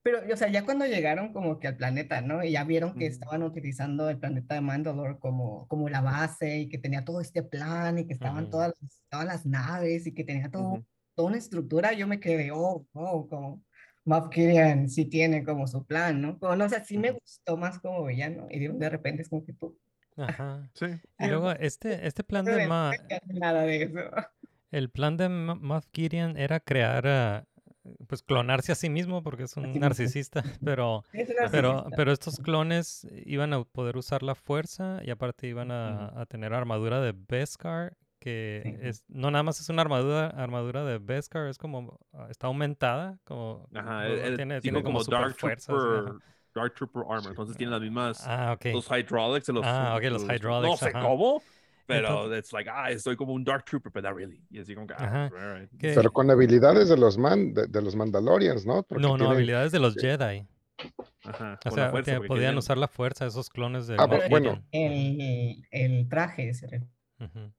Pero, 0.06 0.20
o 0.32 0.36
sea, 0.36 0.46
ya 0.48 0.64
cuando 0.64 0.86
llegaron 0.86 1.32
como 1.32 1.58
que 1.58 1.66
al 1.66 1.76
planeta, 1.76 2.20
¿no? 2.20 2.44
Y 2.44 2.52
ya 2.52 2.62
vieron 2.62 2.94
que 2.94 3.06
estaban 3.06 3.42
utilizando 3.42 4.08
el 4.08 4.18
planeta 4.18 4.54
de 4.54 4.60
Mandalore 4.60 5.18
como, 5.18 5.66
como 5.66 5.88
la 5.88 6.00
base 6.00 6.58
y 6.58 6.68
que 6.68 6.78
tenía 6.78 7.04
todo 7.04 7.20
este 7.20 7.42
plan 7.42 7.98
y 7.98 8.06
que 8.06 8.12
estaban 8.12 8.44
Ujú. 8.44 8.52
todas, 8.52 8.72
las- 8.80 9.02
todas 9.10 9.26
las 9.26 9.46
naves 9.46 10.06
y 10.06 10.14
que 10.14 10.22
tenía 10.22 10.48
todo, 10.48 10.74
Ujú. 10.74 10.84
toda 11.16 11.28
una 11.28 11.38
estructura, 11.38 11.92
yo 11.92 12.06
me 12.06 12.20
quedé, 12.20 12.52
oh, 12.52 12.86
oh, 12.92 13.28
como 13.28 13.64
Moff 14.04 14.32
Gideon 14.32 14.88
sí 14.88 15.06
tiene 15.06 15.42
como 15.42 15.66
su 15.66 15.84
plan, 15.84 16.20
¿no? 16.20 16.38
Como, 16.38 16.54
no, 16.54 16.66
o 16.66 16.68
sea, 16.68 16.84
sí 16.84 16.98
me 16.98 17.10
gustó 17.10 17.56
más 17.56 17.80
como 17.80 18.04
villano 18.04 18.46
y 18.48 18.60
de, 18.60 18.68
de 18.68 18.88
repente 18.88 19.22
es 19.22 19.28
como 19.28 19.44
que 19.44 19.54
tú, 19.54 19.76
Ajá. 20.16 20.70
Sí. 20.74 20.86
Y 21.18 21.26
luego 21.26 21.50
este, 21.50 22.06
este 22.06 22.22
plan 22.30 22.44
no 22.44 22.52
de 22.52 22.68
cuentas 22.68 23.20
nada 23.26 23.62
de 23.62 23.82
eso. 23.82 23.98
el 24.70 24.88
plan 24.88 25.16
de 25.16 25.28
Moff 25.28 25.86
Gideon 25.92 26.36
era 26.36 26.60
crear, 26.60 27.04
ah, 27.08 27.48
pues 28.08 28.22
clonarse 28.22 28.72
a 28.72 28.74
sí 28.74 28.88
mismo 28.90 29.22
porque 29.22 29.44
es 29.44 29.56
un 29.56 29.78
narcisista, 29.78 30.42
pero 30.64 31.04
Es 31.12 31.28
Pero, 31.50 31.68
narcisista. 31.74 31.96
pero 31.96 32.12
estos 32.12 32.38
clones 32.38 33.06
iban 33.24 33.52
a 33.52 33.64
poder 33.64 33.96
usar 33.96 34.22
la 34.22 34.34
fuerza 34.34 35.00
y 35.04 35.10
aparte 35.10 35.46
iban 35.48 35.70
a, 35.70 36.20
a 36.20 36.26
tener 36.26 36.52
armadura 36.54 37.00
de 37.00 37.12
Beskar, 37.16 37.96
que 38.18 38.62
Sí. 38.64 38.76
es, 38.82 39.04
no 39.08 39.30
nada 39.30 39.42
más 39.42 39.60
es 39.60 39.68
una 39.68 39.82
armadura, 39.82 40.28
armadura 40.28 40.84
de 40.84 40.98
Beskar, 40.98 41.46
es 41.48 41.58
como, 41.58 41.98
ah, 42.12 42.26
está 42.30 42.46
aumentada, 42.48 43.18
como, 43.24 43.68
Ajá, 43.74 44.06
luego 44.08 44.22
el, 44.24 44.40
el 44.40 44.60
tiene, 44.60 44.82
como, 44.82 44.94
como 44.94 45.04
super 45.04 45.20
Dark 45.20 45.34
fuerzas. 45.36 45.66
Trooper, 45.76 46.14
Dark 46.54 46.74
Trooper 46.74 47.02
armor. 47.08 47.28
Entonces 47.30 47.56
tiene 47.56 47.72
las 47.72 47.82
mismas, 47.82 48.22
Ah, 48.26 48.54
ok. 48.56 48.66
los 48.72 48.88
hydraulics 48.90 49.46
de 49.46 49.52
los. 49.52 49.62
Ah, 49.64 49.94
ok, 49.96 50.02
los 50.10 50.24
No 50.24 50.34
hydraulics, 50.34 50.78
sé 50.78 50.88
ajá. 50.88 51.00
cómo, 51.02 51.42
pero 51.86 52.36
it's 52.36 52.52
like, 52.52 52.68
ah, 52.72 52.90
estoy 52.90 53.16
como 53.16 53.32
un 53.32 53.44
Dark 53.44 53.64
Trooper, 53.64 53.92
but 53.92 54.02
not 54.02 54.14
really. 54.14 54.42
Y 54.50 54.58
así 54.60 54.74
como 54.74 54.86
que, 54.86 54.94
ah, 54.98 55.30
right. 55.30 55.70
Que- 55.78 55.94
Pero 55.94 56.12
con 56.12 56.30
habilidades 56.30 56.88
de 56.88 56.96
los 56.96 57.16
man, 57.18 57.54
de, 57.54 57.66
de 57.66 57.82
los 57.82 57.94
Mandalorians, 57.96 58.66
¿no? 58.66 58.82
Porque 58.82 59.02
no, 59.02 59.10
no, 59.10 59.16
tienen- 59.18 59.34
habilidades 59.36 59.72
de 59.72 59.78
los 59.78 59.94
Jedi. 59.94 60.46
Ajá, 61.24 61.58
O 61.64 61.70
sea, 61.70 61.90
fuerza, 61.90 62.16
porque 62.16 62.28
podían 62.28 62.42
tienen- 62.50 62.58
usar 62.58 62.76
la 62.78 62.88
fuerza 62.88 63.26
esos 63.26 63.48
clones 63.48 63.86
de 63.86 63.96
Ah, 63.98 64.06
bueno. 64.28 64.62
El, 64.72 65.62
el 65.70 66.08
traje 66.08 66.52
se 66.54 66.66
refiere. 66.66 66.92
Ujú. 67.20 67.52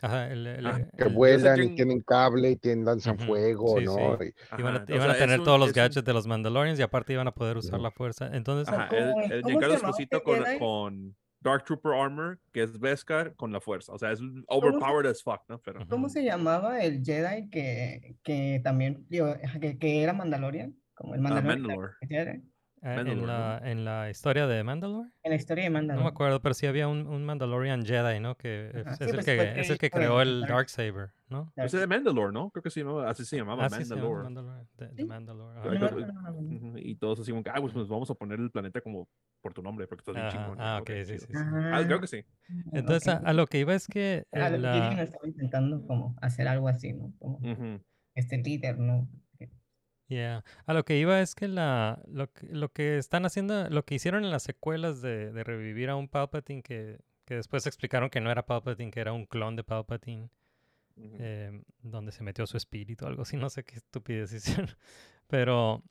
Ajá, 0.00 0.30
el, 0.30 0.46
el- 0.46 0.66
Ah, 0.66 0.80
que 0.96 1.04
el- 1.04 1.12
vuelan 1.14 1.56
que- 1.56 1.64
y 1.64 1.74
tienen 1.74 2.00
cable 2.02 2.50
y 2.50 2.56
tienen 2.56 2.84
lanzan 2.84 3.18
fuego, 3.18 3.78
sí, 3.78 3.84
¿no? 3.86 3.94
sí. 4.20 4.26
Y- 4.56 4.60
Iban 4.60 4.74
a, 4.74 4.76
Ajá, 4.78 4.86
o 4.88 4.94
iban 4.94 5.10
a 5.10 5.12
sea, 5.14 5.20
tener 5.22 5.34
es 5.34 5.38
un- 5.40 5.44
todos 5.46 5.58
los 5.58 5.68
es 5.70 5.76
un- 5.76 5.80
gadgets 5.82 6.04
de 6.04 6.12
los 6.12 6.26
Mandalorians 6.26 6.78
y 6.78 6.82
aparte 6.82 7.12
iban 7.14 7.26
a 7.26 7.32
poder 7.32 7.56
usar 7.56 7.80
la 7.80 7.90
fuerza. 7.90 8.28
Entonces, 8.32 8.72
Ajá, 8.72 8.88
¿Cómo- 8.88 9.20
el, 9.22 9.32
el 9.32 9.72
Esposito 9.72 10.18
este 10.18 10.22
con, 10.22 10.58
con 10.58 11.16
Dark 11.44 11.64
Trooper 11.64 11.92
Armor, 11.92 12.40
que 12.52 12.62
es 12.62 12.78
Beskar, 12.80 13.34
con 13.36 13.52
la 13.52 13.60
fuerza. 13.60 13.92
O 13.92 13.98
sea, 13.98 14.10
es 14.12 14.20
overpowered 14.48 15.06
as 15.06 15.22
fuck, 15.22 15.42
¿no? 15.48 15.60
Pero, 15.60 15.86
¿Cómo 15.88 16.08
se 16.08 16.24
llamaba 16.24 16.80
el 16.82 17.04
Jedi 17.04 17.50
que, 17.50 18.16
que 18.22 18.60
también, 18.64 19.04
digo, 19.10 19.32
que, 19.60 19.78
que 19.78 20.02
era 20.02 20.14
Mandalorian? 20.14 20.74
Como 20.94 21.14
el 21.14 21.20
ah, 21.20 21.22
Mandalorian. 21.22 21.62
Mandalore. 21.62 21.92
Jedi. 22.08 22.42
Ah, 22.86 22.90
en, 23.00 23.06
Mandalore, 23.06 23.26
la, 23.26 23.60
en 23.64 23.84
la 23.86 24.10
historia 24.10 24.46
de 24.46 24.62
Mandalore. 24.62 25.08
En 25.22 25.30
la 25.30 25.36
historia 25.36 25.64
de 25.64 25.70
No 25.70 25.74
Mandalorian. 25.78 26.04
me 26.04 26.08
acuerdo, 26.10 26.42
pero 26.42 26.54
sí 26.54 26.66
había 26.66 26.86
un, 26.86 27.06
un 27.06 27.24
Mandalorian 27.24 27.82
Jedi, 27.86 28.20
¿no? 28.20 28.36
Que 28.36 28.72
es, 28.74 28.86
Ajá. 28.86 28.90
es 28.92 28.98
Sí, 28.98 29.04
el, 29.04 29.10
pues 29.14 29.24
que, 29.24 29.36
fue 29.36 29.60
es 29.60 29.70
el 29.70 29.78
que 29.78 29.90
creó 29.90 30.20
el 30.20 30.28
el 30.28 30.40
Dark- 30.42 30.50
Darksaber, 30.50 31.10
¿no? 31.30 31.50
Dark 31.56 31.66
Ese 31.68 31.78
de 31.78 31.86
Mandalore, 31.86 32.30
¿no? 32.34 32.50
Creo 32.50 32.62
que 32.62 32.68
sí, 32.68 32.84
¿no? 32.84 32.98
así 33.00 33.24
se 33.24 33.38
llamaba, 33.38 33.64
Ah, 33.64 33.70
sí, 33.70 33.84
se 33.86 33.94
llama 33.96 34.02
Mandalore. 34.22 34.24
Mandalore. 34.24 34.68
De, 34.76 34.86
de 34.88 34.96
Sí. 34.96 35.04
Mandalore. 35.06 35.54
No, 35.60 35.64
no, 35.64 35.90
no, 35.90 36.22
no, 36.22 36.22
no. 36.42 36.56
Ujú, 36.68 36.78
Y 36.78 36.94
todos 36.96 37.20
así 37.20 37.30
como 37.30 37.42
que, 37.42 37.48
ah, 37.48 37.56
pues, 37.58 37.72
pues 37.72 37.88
vamos 37.88 38.10
a 38.10 38.14
poner 38.14 38.38
el 38.38 38.50
planeta 38.50 38.82
como 38.82 39.08
por 39.40 39.54
tu 39.54 39.62
nombre, 39.62 39.86
porque 39.86 40.02
estás 40.02 40.14
bien 40.14 40.28
chingón. 40.28 40.58
ah, 40.60 40.78
Ok, 40.82 40.90
sí, 41.06 41.18
sí, 41.18 41.26
sí. 41.26 41.32
Ah, 41.34 41.82
creo 41.86 42.00
que 42.02 42.06
sí. 42.06 42.22
Entonces, 42.74 43.08
a, 43.08 43.16
Ok. 43.16 43.22
a 43.24 43.32
lo 43.32 43.46
que 43.46 43.60
iba 43.60 43.74
es 43.74 43.86
que 43.86 44.24
Ah, 44.34 44.40
ah, 44.46 44.50
Gideon 44.50 44.98
estaba 44.98 45.26
intentando 45.26 45.86
como 45.86 46.14
hacer 46.20 46.48
algo 46.48 46.68
así, 46.68 46.92
¿no? 46.92 47.14
Como 47.18 47.36
Ujú. 47.38 47.80
este 48.14 48.36
líder, 48.36 48.78
¿no? 48.78 49.08
Yeah. 50.08 50.44
A 50.66 50.74
lo 50.74 50.84
que 50.84 50.98
iba 50.98 51.20
es 51.20 51.34
que 51.34 51.48
la 51.48 52.02
lo 52.06 52.30
que, 52.32 52.46
lo 52.48 52.70
que 52.70 52.98
están 52.98 53.24
haciendo, 53.24 53.68
lo 53.70 53.84
que 53.84 53.94
hicieron 53.94 54.24
en 54.24 54.30
las 54.30 54.42
secuelas 54.42 55.00
de, 55.00 55.32
de 55.32 55.44
revivir 55.44 55.88
a 55.88 55.96
un 55.96 56.08
Palpatine 56.08 56.62
que, 56.62 57.00
que 57.24 57.36
después 57.36 57.66
explicaron 57.66 58.10
que 58.10 58.20
no 58.20 58.30
era 58.30 58.44
Palpatine, 58.44 58.90
que 58.90 59.00
era 59.00 59.12
un 59.12 59.24
clon 59.26 59.56
de 59.56 59.64
Palpatine, 59.64 60.28
eh, 60.96 61.62
donde 61.82 62.12
se 62.12 62.22
metió 62.22 62.46
su 62.46 62.56
espíritu, 62.56 63.06
algo 63.06 63.22
así, 63.22 63.36
no 63.36 63.50
sé 63.50 63.64
qué 63.64 63.76
estupidez 63.76 64.32
hicieron. 64.34 64.70
Pero, 65.26 65.82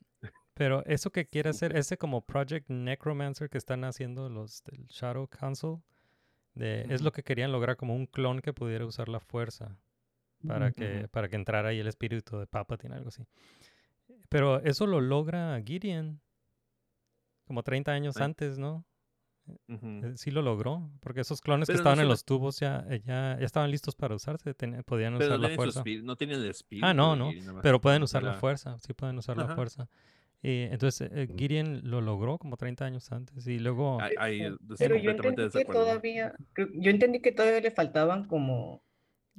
pero 0.54 0.84
eso 0.86 1.10
que 1.10 1.26
quiere 1.26 1.50
hacer, 1.50 1.76
ese 1.76 1.98
como 1.98 2.24
Project 2.24 2.70
Necromancer 2.70 3.50
que 3.50 3.58
están 3.58 3.84
haciendo 3.84 4.28
los 4.28 4.62
del 4.64 4.86
Shadow 4.86 5.28
Council, 5.28 5.82
de, 6.54 6.86
es 6.88 7.02
lo 7.02 7.10
que 7.10 7.24
querían 7.24 7.50
lograr 7.50 7.76
como 7.76 7.96
un 7.96 8.06
clon 8.06 8.40
que 8.40 8.52
pudiera 8.52 8.86
usar 8.86 9.08
la 9.08 9.18
fuerza 9.18 9.76
para 10.46 10.70
que, 10.70 11.00
Ujú. 11.00 11.08
para 11.08 11.28
que 11.28 11.36
entrara 11.36 11.70
ahí 11.70 11.80
el 11.80 11.88
espíritu 11.88 12.38
de 12.38 12.46
Palpatine, 12.46 12.94
algo 12.94 13.08
así. 13.08 13.24
Pero 14.34 14.58
eso 14.64 14.88
lo 14.88 15.00
logra 15.00 15.62
Gideon 15.64 16.20
como 17.46 17.62
30 17.62 17.92
años 17.92 18.16
antes, 18.16 18.58
¿no? 18.58 18.84
Eh, 19.68 20.14
Sí 20.16 20.32
lo 20.32 20.42
logró, 20.42 20.90
porque 20.98 21.20
esos 21.20 21.40
clones 21.40 21.68
que 21.68 21.74
no 21.74 21.78
estaban 21.78 22.00
en 22.00 22.08
los 22.08 22.24
tubos 22.24 22.58
ya, 22.58 22.84
eh, 22.90 23.00
ya, 23.06 23.36
ya 23.38 23.46
estaban 23.46 23.70
listos 23.70 23.94
para 23.94 24.16
usarse, 24.16 24.52
ten- 24.54 24.82
podían 24.82 25.12
Pero 25.18 25.26
usar 25.26 25.38
no 25.40 25.48
la 25.48 25.54
fuerza. 25.54 25.78
espíritu, 25.80 26.04
no 26.04 26.16
tienen 26.16 26.40
el 26.40 26.50
espíritu. 26.50 26.84
Ah, 26.84 26.92
no, 26.94 27.14
no, 27.14 27.30
pero 27.62 27.80
pueden 27.80 28.02
usar 28.02 28.24
la 28.24 28.34
fuerza, 28.34 28.76
sí 28.80 28.92
pueden 28.92 29.18
usar 29.18 29.36
la 29.36 29.54
fuerza. 29.54 29.88
Y 30.42 30.62
entonces 30.62 31.08
eh, 31.12 31.28
Gideon 31.38 31.82
lo 31.88 32.00
logró 32.00 32.36
como 32.38 32.56
30 32.56 32.84
años 32.86 33.12
antes 33.12 33.46
y 33.46 33.60
luego... 33.60 34.00
Ahí- 34.00 34.14
ahí 34.18 34.40
estoy 34.42 34.76
Pero 34.78 34.96
yo 34.96 35.12
entendí 35.12 35.48
que 35.52 35.64
todavía, 35.64 36.34
yo 36.56 36.90
entendí 36.90 37.20
que 37.20 37.30
todavía 37.30 37.60
le 37.60 37.70
faltaban 37.70 38.26
como, 38.26 38.82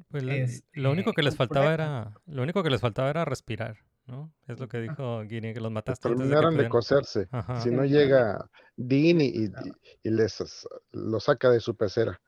Pues 0.07 0.23
le- 0.23 0.47
lo 0.71 0.91
único 0.91 1.09
este, 1.09 1.19
que 1.19 1.23
les 1.23 1.35
faltaba 1.35 1.73
era, 1.73 2.13
lo 2.27 2.43
único 2.43 2.63
que 2.63 2.69
les 2.69 2.79
faltaba 2.79 3.09
era 3.09 3.25
respirar, 3.25 3.77
¿no? 4.07 4.33
Es 4.47 4.59
lo 4.59 4.67
que 4.67 4.79
dijo 4.81 5.23
Gideon, 5.23 5.53
que 5.53 5.59
los 5.61 5.71
mataste 5.71 6.07
antes 6.07 6.19
de 6.19 6.25
que 6.25 6.29
Terminaron 6.35 6.57
de 6.57 6.69
coserse. 6.69 7.27
Ajá. 7.31 7.61
Si 7.61 7.71
no 7.71 7.85
llega 7.85 8.49
Dean 8.75 9.21
y, 9.21 9.25
y- 9.27 9.51
y 10.03 10.09
les 10.09 10.67
lo 10.91 11.19
saca 11.19 11.49
de 11.49 11.59
su 11.59 11.75
pecera. 11.75 12.19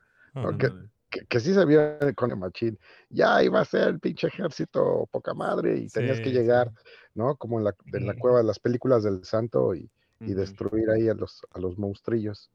Que, 0.60 0.72
que, 1.10 1.26
que 1.26 1.40
sí 1.40 1.54
se 1.54 1.66
vio 1.66 1.98
con 2.16 2.30
el 2.32 2.38
machín. 2.38 2.78
Ya 3.10 3.42
iba 3.42 3.60
a 3.60 3.66
ser 3.66 3.88
el 3.88 4.00
pinche 4.00 4.28
ejército 4.28 5.08
poca 5.12 5.34
madre 5.34 5.78
y 5.78 5.88
tenías 5.90 6.20
que 6.20 6.32
llegar, 6.32 6.72
sí. 6.76 6.90
¿no? 7.16 7.36
Como 7.38 7.58
en 7.58 7.64
la, 7.66 7.76
en 7.94 8.06
la 8.06 8.14
cueva 8.16 8.38
de 8.40 8.44
las 8.44 8.60
películas 8.60 9.04
del 9.04 9.24
santo 9.24 9.74
y, 9.74 9.90
y 10.20 10.34
destruir 10.34 10.90
ahí 10.92 11.10
a 11.10 11.14
los, 11.16 11.42
a 11.52 11.60
los 11.60 11.78
monstrillos. 11.78 12.52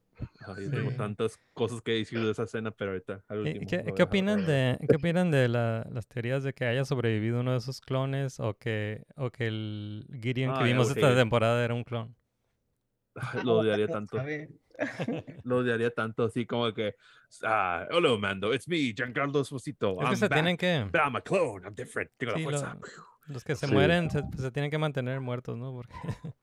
Ay, 0.47 0.65
yo 0.65 0.71
tengo 0.71 0.91
Sí. 0.91 0.97
tantas 0.97 1.39
cosas 1.53 1.81
que 1.83 1.93
decir 1.93 2.21
de 2.21 2.31
esa 2.31 2.45
escena, 2.45 2.71
pero 2.71 2.93
ahorita 2.93 3.25
al 3.29 3.47
¿Y 3.47 3.51
último. 3.53 3.67
¿Qué, 3.71 3.83
lo 3.85 3.95
qué 3.95 4.03
opinan 4.03 4.47
de, 4.47 4.79
qué 4.89 4.97
opinan 4.97 5.31
de 5.31 5.49
la- 5.49 5.87
las 5.91 6.07
teorías 6.09 6.43
de 6.43 6.53
que 6.53 6.65
haya 6.65 6.85
sobrevivido 6.85 7.41
uno 7.41 7.53
de 7.53 7.59
esos 7.59 7.81
clones 7.81 8.41
o 8.41 8.55
que, 8.59 9.05
o 9.17 9.31
que 9.31 9.47
el 9.47 10.07
Gideon 10.21 10.53
que 10.55 10.59
Ah, 10.59 10.67
ya, 10.67 10.73
vimos 10.73 10.91
esta 10.91 11.15
temporada 11.15 11.65
era 11.65 11.75
un 11.75 11.85
clon? 11.85 12.15
Lo 13.45 13.59
odiaría 13.59 13.89
tanto. 13.89 14.19
Lo 15.45 15.59
odiaría 15.59 15.91
tanto, 15.91 16.25
así 16.25 16.47
como 16.47 16.73
que. 16.73 16.95
Ah, 17.45 17.87
hello, 17.91 18.19
Mando. 18.19 18.53
It's 18.55 18.67
me, 18.69 18.93
Giancarlo 18.95 19.41
Esposito. 19.43 19.93
Es 19.93 19.99
que 19.99 20.05
I'm 20.07 20.17
se 20.17 20.29
back. 20.29 20.33
tienen 20.33 20.57
que, 20.57 20.85
But 20.91 21.01
I'm 21.05 21.17
a 21.17 21.21
clone. 21.21 21.65
I'm 21.67 21.75
different. 21.75 22.11
Tengo 22.17 22.33
Sí, 22.37 22.39
la 22.45 22.51
lo- 22.51 22.59
fuerza. 22.59 22.79
los 23.27 23.45
que 23.45 23.55
se 23.55 23.67
Sí. 23.67 23.73
mueren 23.73 24.11
se, 24.11 24.23
pues, 24.23 24.41
se 24.41 24.51
tienen 24.51 24.71
que 24.71 24.79
mantener 24.79 25.21
muertos, 25.21 25.57
¿no? 25.59 25.73
Porque 25.73 25.93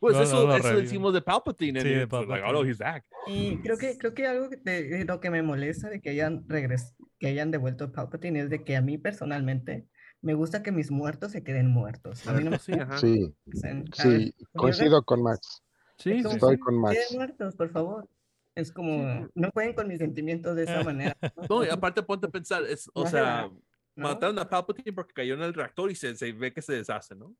Pues 0.00 0.16
No, 0.16 0.22
eso, 0.22 0.46
no 0.46 0.54
eso 0.56 0.76
decimos 0.76 1.12
de 1.14 1.22
Palpatine. 1.22 1.80
Sí, 1.80 1.88
de 1.88 2.02
it's 2.04 2.12
like, 2.12 2.28
oh 2.28 2.28
no, 2.30 2.42
Palpatine. 2.44 2.70
he's 2.70 2.78
back. 2.78 3.04
Y 3.26 3.56
creo 3.58 3.76
que, 3.78 3.98
creo 3.98 4.14
que 4.14 4.26
algo 4.26 4.48
de, 4.48 4.56
de 4.88 5.04
lo 5.04 5.20
que 5.20 5.30
me 5.30 5.42
molesta 5.42 5.88
de 5.88 6.00
que 6.00 6.10
hayan 6.10 6.48
regres 6.48 6.94
que 7.18 7.26
hayan 7.28 7.50
devuelto 7.50 7.84
a 7.84 7.92
Palpatine 7.92 8.40
es 8.40 8.50
de 8.50 8.62
que 8.62 8.76
a 8.76 8.80
mí 8.80 8.96
personalmente 8.98 9.86
me 10.20 10.34
gusta 10.34 10.62
que 10.62 10.72
mis 10.72 10.90
muertos 10.90 11.32
se 11.32 11.42
queden 11.42 11.68
muertos. 11.68 12.26
A 12.26 12.32
mí 12.32 12.44
no 12.44 12.50
me 12.52 12.58
Sí, 12.58 12.72
ajá. 12.72 12.98
Sí, 12.98 13.34
gusta. 13.44 13.68
sí, 13.92 14.34
coincido 14.52 15.02
con 15.02 15.22
Max. 15.22 15.62
Sí, 15.98 16.10
Es 16.10 16.16
sí, 16.18 16.22
como, 16.22 16.34
Estoy 16.34 16.58
con 16.58 16.74
Queden 16.74 16.80
Max. 16.82 17.14
muertos, 17.14 17.56
por 17.56 17.70
favor. 17.70 18.08
Es 18.54 18.72
como, 18.72 19.28
no 19.34 19.50
jueguen 19.52 19.74
con 19.74 19.86
mis 19.88 19.98
sentimientos 19.98 20.56
de 20.56 20.64
esa 20.64 20.82
manera. 20.82 21.16
No, 21.48 21.64
y 21.64 21.68
aparte 21.68 22.02
ponte 22.02 22.26
a 22.26 22.30
pensar, 22.30 22.64
es, 22.64 22.90
o 22.92 23.02
Ajá. 23.02 23.10
sea, 23.10 23.50
¿no? 23.94 24.08
mataron 24.08 24.38
a 24.40 24.48
Palpatine 24.48 24.92
porque 24.92 25.12
cayó 25.12 25.34
en 25.34 25.42
el 25.42 25.54
reactor 25.54 25.90
y 25.90 25.94
se, 25.94 26.14
se 26.16 26.32
ve 26.32 26.52
que 26.52 26.62
se 26.62 26.72
deshace, 26.74 27.14
¿no? 27.14 27.34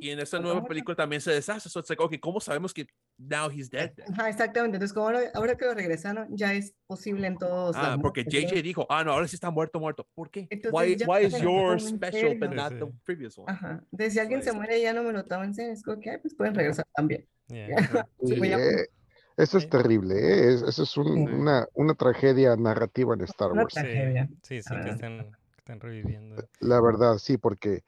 Y 0.00 0.10
en 0.10 0.18
esta 0.18 0.40
nueva 0.40 0.64
película 0.64 0.96
también 0.96 1.20
se 1.20 1.30
deshace. 1.30 1.68
So 1.68 1.78
it's 1.80 1.88
like, 1.88 2.02
okay, 2.02 2.18
¿cómo 2.18 2.40
sabemos 2.40 2.74
que 2.74 2.86
now 3.16 3.48
he's 3.48 3.70
dead? 3.70 3.92
then? 3.94 4.12
Ajá, 4.12 4.28
exactamente. 4.28 4.76
Entonces, 4.76 4.92
como 4.92 5.06
ahora, 5.06 5.20
ahora 5.34 5.54
que 5.56 5.64
lo 5.66 5.74
regresaron, 5.74 6.36
ya 6.36 6.52
es 6.52 6.74
posible 6.86 7.26
en 7.28 7.36
todos. 7.38 7.76
Ah, 7.78 7.96
porque 8.02 8.24
JJ 8.24 8.60
dijo, 8.62 8.86
ah, 8.90 9.04
no, 9.04 9.12
ahora 9.12 9.28
sí 9.28 9.36
está 9.36 9.50
muerto, 9.50 9.78
muerto. 9.78 10.06
¿Por 10.14 10.30
qué? 10.30 10.48
Entonces, 10.50 10.72
Why, 10.72 10.96
why 11.06 11.26
is 11.26 11.34
en 11.34 11.96
special 11.96 12.36
but 12.38 12.50
not 12.52 12.70
the 12.76 12.86
previous 13.04 13.38
one? 13.38 13.52
Ajá. 13.52 13.84
Si 14.10 14.18
alguien 14.18 14.42
se 14.42 14.50
Pues- 14.50 14.56
muere, 14.56 14.80
ya 14.80 14.92
no 14.92 15.04
me 15.04 15.12
lo 15.12 15.24
toman 15.24 15.48
en 15.48 15.54
serio. 15.54 15.72
Es 15.72 15.82
como 15.84 16.00
que, 16.00 16.18
pues 16.18 16.34
pueden 16.34 16.54
regresar 16.54 16.86
también. 16.96 17.26
yeah. 17.48 17.66
Sí, 18.24 18.34
Sí, 18.34 18.40
eh, 18.52 18.86
eso 19.36 19.58
es 19.58 19.68
terrible, 19.70 20.14
¿eh? 20.16 20.54
Es- 20.54 20.62
eso 20.62 20.82
es 20.82 20.96
un- 20.96 21.26
Sí. 21.28 21.32
una, 21.34 21.66
una 21.74 21.94
tragedia 21.94 22.56
narrativa 22.56 23.14
en 23.14 23.20
Star 23.22 23.52
Wars. 23.52 23.72
Sí, 23.74 23.80
tragedia. 23.80 24.28
sí, 24.42 24.60
sí, 24.60 24.74
que 24.84 24.90
estén, 24.90 25.18
que 25.18 25.58
estén 25.58 25.80
reviviendo. 25.80 26.44
La 26.60 26.80
verdad, 26.80 27.18
sí, 27.18 27.38
porque 27.38 27.84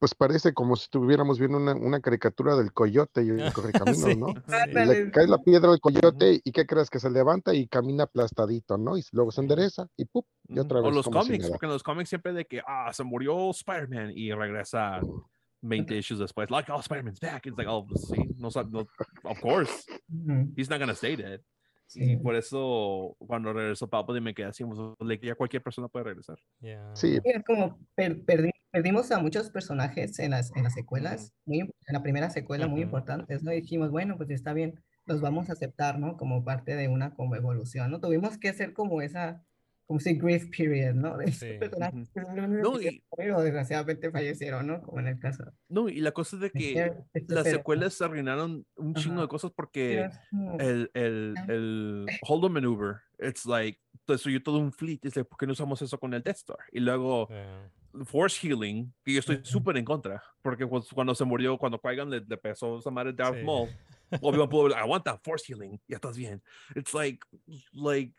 pues 0.00 0.14
parece 0.14 0.52
como 0.54 0.74
si 0.76 0.84
estuviéramos 0.84 1.38
viendo 1.38 1.58
una, 1.58 1.74
una 1.74 2.00
caricatura 2.00 2.56
del 2.56 2.72
coyote 2.72 3.22
y 3.22 3.28
el 3.48 3.52
correcaminos, 3.52 3.98
Sí, 3.98 4.16
¿no? 4.16 4.28
sí. 4.28 4.72
Le 4.74 5.10
cae 5.12 5.28
la 5.28 5.38
piedra 5.38 5.70
al 5.70 5.78
coyote 5.80 6.40
y 6.42 6.50
¿qué 6.52 6.66
crees? 6.66 6.90
Que 6.90 6.98
se 6.98 7.10
levanta 7.10 7.54
y 7.54 7.68
camina 7.68 8.04
aplastadito, 8.04 8.76
¿no? 8.78 8.96
Y 8.96 9.04
luego 9.12 9.30
se 9.30 9.42
endereza 9.42 9.86
y 9.96 10.06
¡pup! 10.06 10.26
Y 10.48 10.58
otra 10.58 10.80
O 10.80 10.84
vez 10.84 10.94
los 10.94 11.04
como 11.04 11.22
si 11.22 11.28
cómics, 11.28 11.48
porque 11.50 11.66
en 11.66 11.72
los 11.72 11.82
cómics 11.84 12.08
siempre 12.08 12.32
de 12.32 12.46
que, 12.46 12.60
ah, 12.66 12.90
se 12.92 13.04
murió 13.04 13.50
Spider-Man 13.50 14.12
y 14.16 14.32
regresa 14.32 15.00
20 15.62 15.96
issues 15.98 16.18
después. 16.18 16.50
Like, 16.50 16.72
oh, 16.72 16.80
Spider-Man's 16.80 17.20
back. 17.20 17.46
It's 17.46 17.56
like, 17.58 17.70
oh, 17.70 17.86
pues 17.86 18.08
sí, 18.08 18.16
no, 18.38 18.48
no, 18.70 18.86
of 19.24 19.40
course, 19.40 19.84
he's 20.56 20.70
not 20.70 20.80
gonna 20.80 20.94
stay 20.94 21.14
dead. 21.16 21.40
Sí. 21.86 22.12
Y 22.12 22.16
por 22.16 22.36
eso, 22.36 23.16
cuando 23.18 23.52
regresó 23.52 23.88
Palpatine, 23.88 24.20
me 24.24 24.32
quedé 24.34 24.46
así, 24.46 24.64
like, 25.00 25.26
ya 25.26 25.34
cualquier 25.34 25.62
persona 25.62 25.88
puede 25.88 26.04
regresar. 26.04 26.38
Yeah. 26.60 26.94
Sí, 26.94 27.18
es 27.22 27.44
como 27.44 27.78
per- 27.96 28.24
perdi- 28.24 28.52
perdimos 28.70 29.10
a 29.10 29.18
muchos 29.18 29.50
personajes 29.50 30.18
en 30.18 30.30
las, 30.32 30.54
en 30.56 30.62
las 30.64 30.74
secuelas, 30.74 31.32
muy, 31.44 31.60
en 31.60 31.70
la 31.88 32.02
primera 32.02 32.30
secuela 32.30 32.66
muy 32.68 32.82
importantes, 32.82 33.42
¿no? 33.42 33.52
Y 33.52 33.60
dijimos, 33.62 33.90
bueno, 33.90 34.16
pues 34.16 34.30
está 34.30 34.52
bien, 34.52 34.80
los 35.06 35.20
vamos 35.20 35.50
a 35.50 35.54
aceptar, 35.54 35.98
¿no? 35.98 36.16
Como 36.16 36.44
parte 36.44 36.76
de 36.76 36.88
una 36.88 37.14
como 37.14 37.34
evolución, 37.36 37.90
¿no? 37.90 38.00
Tuvimos 38.00 38.38
que 38.38 38.48
hacer 38.48 38.72
como 38.72 39.02
esa, 39.02 39.42
como 39.86 39.98
ese 39.98 40.14
grief 40.14 40.48
period, 40.56 40.94
¿no? 40.94 41.16
De 41.16 41.32
Sí. 41.32 41.46
personajes 41.58 42.10
que 42.14 42.20
No, 42.20 42.80
y- 42.80 43.02
morir 43.16 43.32
o 43.32 43.42
desgraciadamente 43.42 44.10
fallecieron, 44.12 44.66
¿no? 44.68 44.82
Como 44.82 45.00
en 45.00 45.08
el 45.08 45.18
caso 45.18 45.52
No, 45.68 45.88
y 45.88 46.00
la 46.00 46.12
cosa 46.12 46.36
es 46.36 46.42
de 46.42 46.50
que 46.52 46.92
este 47.12 47.34
las 47.34 47.48
secuelas 47.48 48.00
arruinaron 48.00 48.64
un 48.76 48.94
chingo 48.94 49.14
Ajá. 49.14 49.22
de 49.22 49.28
cosas 49.28 49.50
Pero 49.50 49.56
porque 49.56 50.08
el, 50.60 50.90
el, 50.94 51.34
el 51.48 52.06
hold 52.28 52.44
on 52.44 52.52
maneuver, 52.52 52.96
it's 53.18 53.44
like, 53.46 53.80
destruyó 54.06 54.40
todo 54.42 54.58
un 54.58 54.72
fleet. 54.72 55.00
Es 55.02 55.16
like, 55.16 55.28
¿por 55.28 55.38
qué 55.38 55.46
no 55.46 55.52
usamos 55.52 55.82
eso 55.82 55.98
con 55.98 56.14
el 56.14 56.22
Death 56.22 56.36
Star? 56.36 56.58
Y 56.70 56.78
luego 56.80 57.28
Yeah. 57.28 57.70
Force 58.04 58.38
Healing, 58.40 58.92
que 59.04 59.12
yo 59.14 59.20
estoy 59.20 59.40
súper 59.42 59.76
en 59.76 59.84
contra, 59.84 60.22
porque 60.42 60.66
pues, 60.66 60.88
cuando 60.92 61.14
se 61.14 61.24
murió, 61.24 61.58
cuando 61.58 61.78
Qui-Gon 61.80 62.10
le, 62.10 62.20
le 62.20 62.36
pesó 62.36 62.78
esa 62.78 62.90
madre 62.90 63.12
Darth 63.12 63.38
Sí. 63.38 63.44
Maul, 63.44 63.68
Obi-Wan 64.22 64.48
pudo 64.48 64.76
aguanta, 64.76 65.18
Force 65.18 65.52
Healing, 65.52 65.80
ya 65.88 65.96
estás 65.96 66.16
bien. 66.16 66.42
It's 66.74 66.94
like, 66.94 67.20
like, 67.72 68.14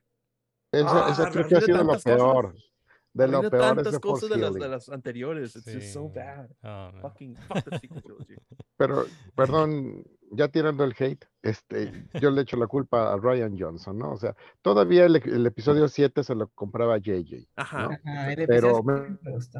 esa, 0.72 1.10
esa 1.10 1.23
Ah, 1.23 1.31
creo 1.31 1.48
que 1.48 1.56
ha 1.56 1.61
sido 1.61 1.84
lo 1.84 1.88
cosas. 1.88 2.70
De 3.14 3.28
lo 3.28 3.42
peor 3.42 3.76
tantas 3.76 3.94
de 3.94 4.00
cosas 4.00 4.30
de 4.30 4.38
las, 4.38 4.54
de 4.54 4.70
las 4.70 4.90
anteriores. 4.90 5.56
It's 5.56 5.66
just 5.66 5.94
so 5.94 6.10
bad. 6.10 6.50
Oh. 6.64 6.92
Fucking, 7.02 7.36
fuck 7.36 7.64
the 7.66 7.78
sequel 7.80 8.02
trilogy. 8.02 8.36
Pero, 8.78 9.06
perdón, 9.36 10.04
ya 10.32 10.48
tirando 10.48 10.84
el 10.84 10.96
hate, 10.98 11.26
este, 11.44 12.08
yo 12.20 12.32
le 12.32 12.42
echo 12.42 12.58
la 12.58 12.68
culpa 12.68 13.14
a 13.14 13.18
Ryan 13.18 13.56
Johnson, 13.60 13.98
¿no? 13.98 14.14
O 14.14 14.18
sea, 14.18 14.36
todavía 14.62 15.06
el, 15.06 15.18
el 15.18 15.46
episodio 15.46 15.88
7 15.88 16.24
se 16.24 16.36
lo 16.36 16.48
compraba 16.50 16.98
JJ. 16.98 17.48
Ajá. 17.58 17.84
¿no? 17.84 17.90
Ajá, 18.06 18.34
el 18.34 18.48
Pero 18.48 18.82
me- 18.82 19.18
me 19.22 19.32
gustó. 19.32 19.60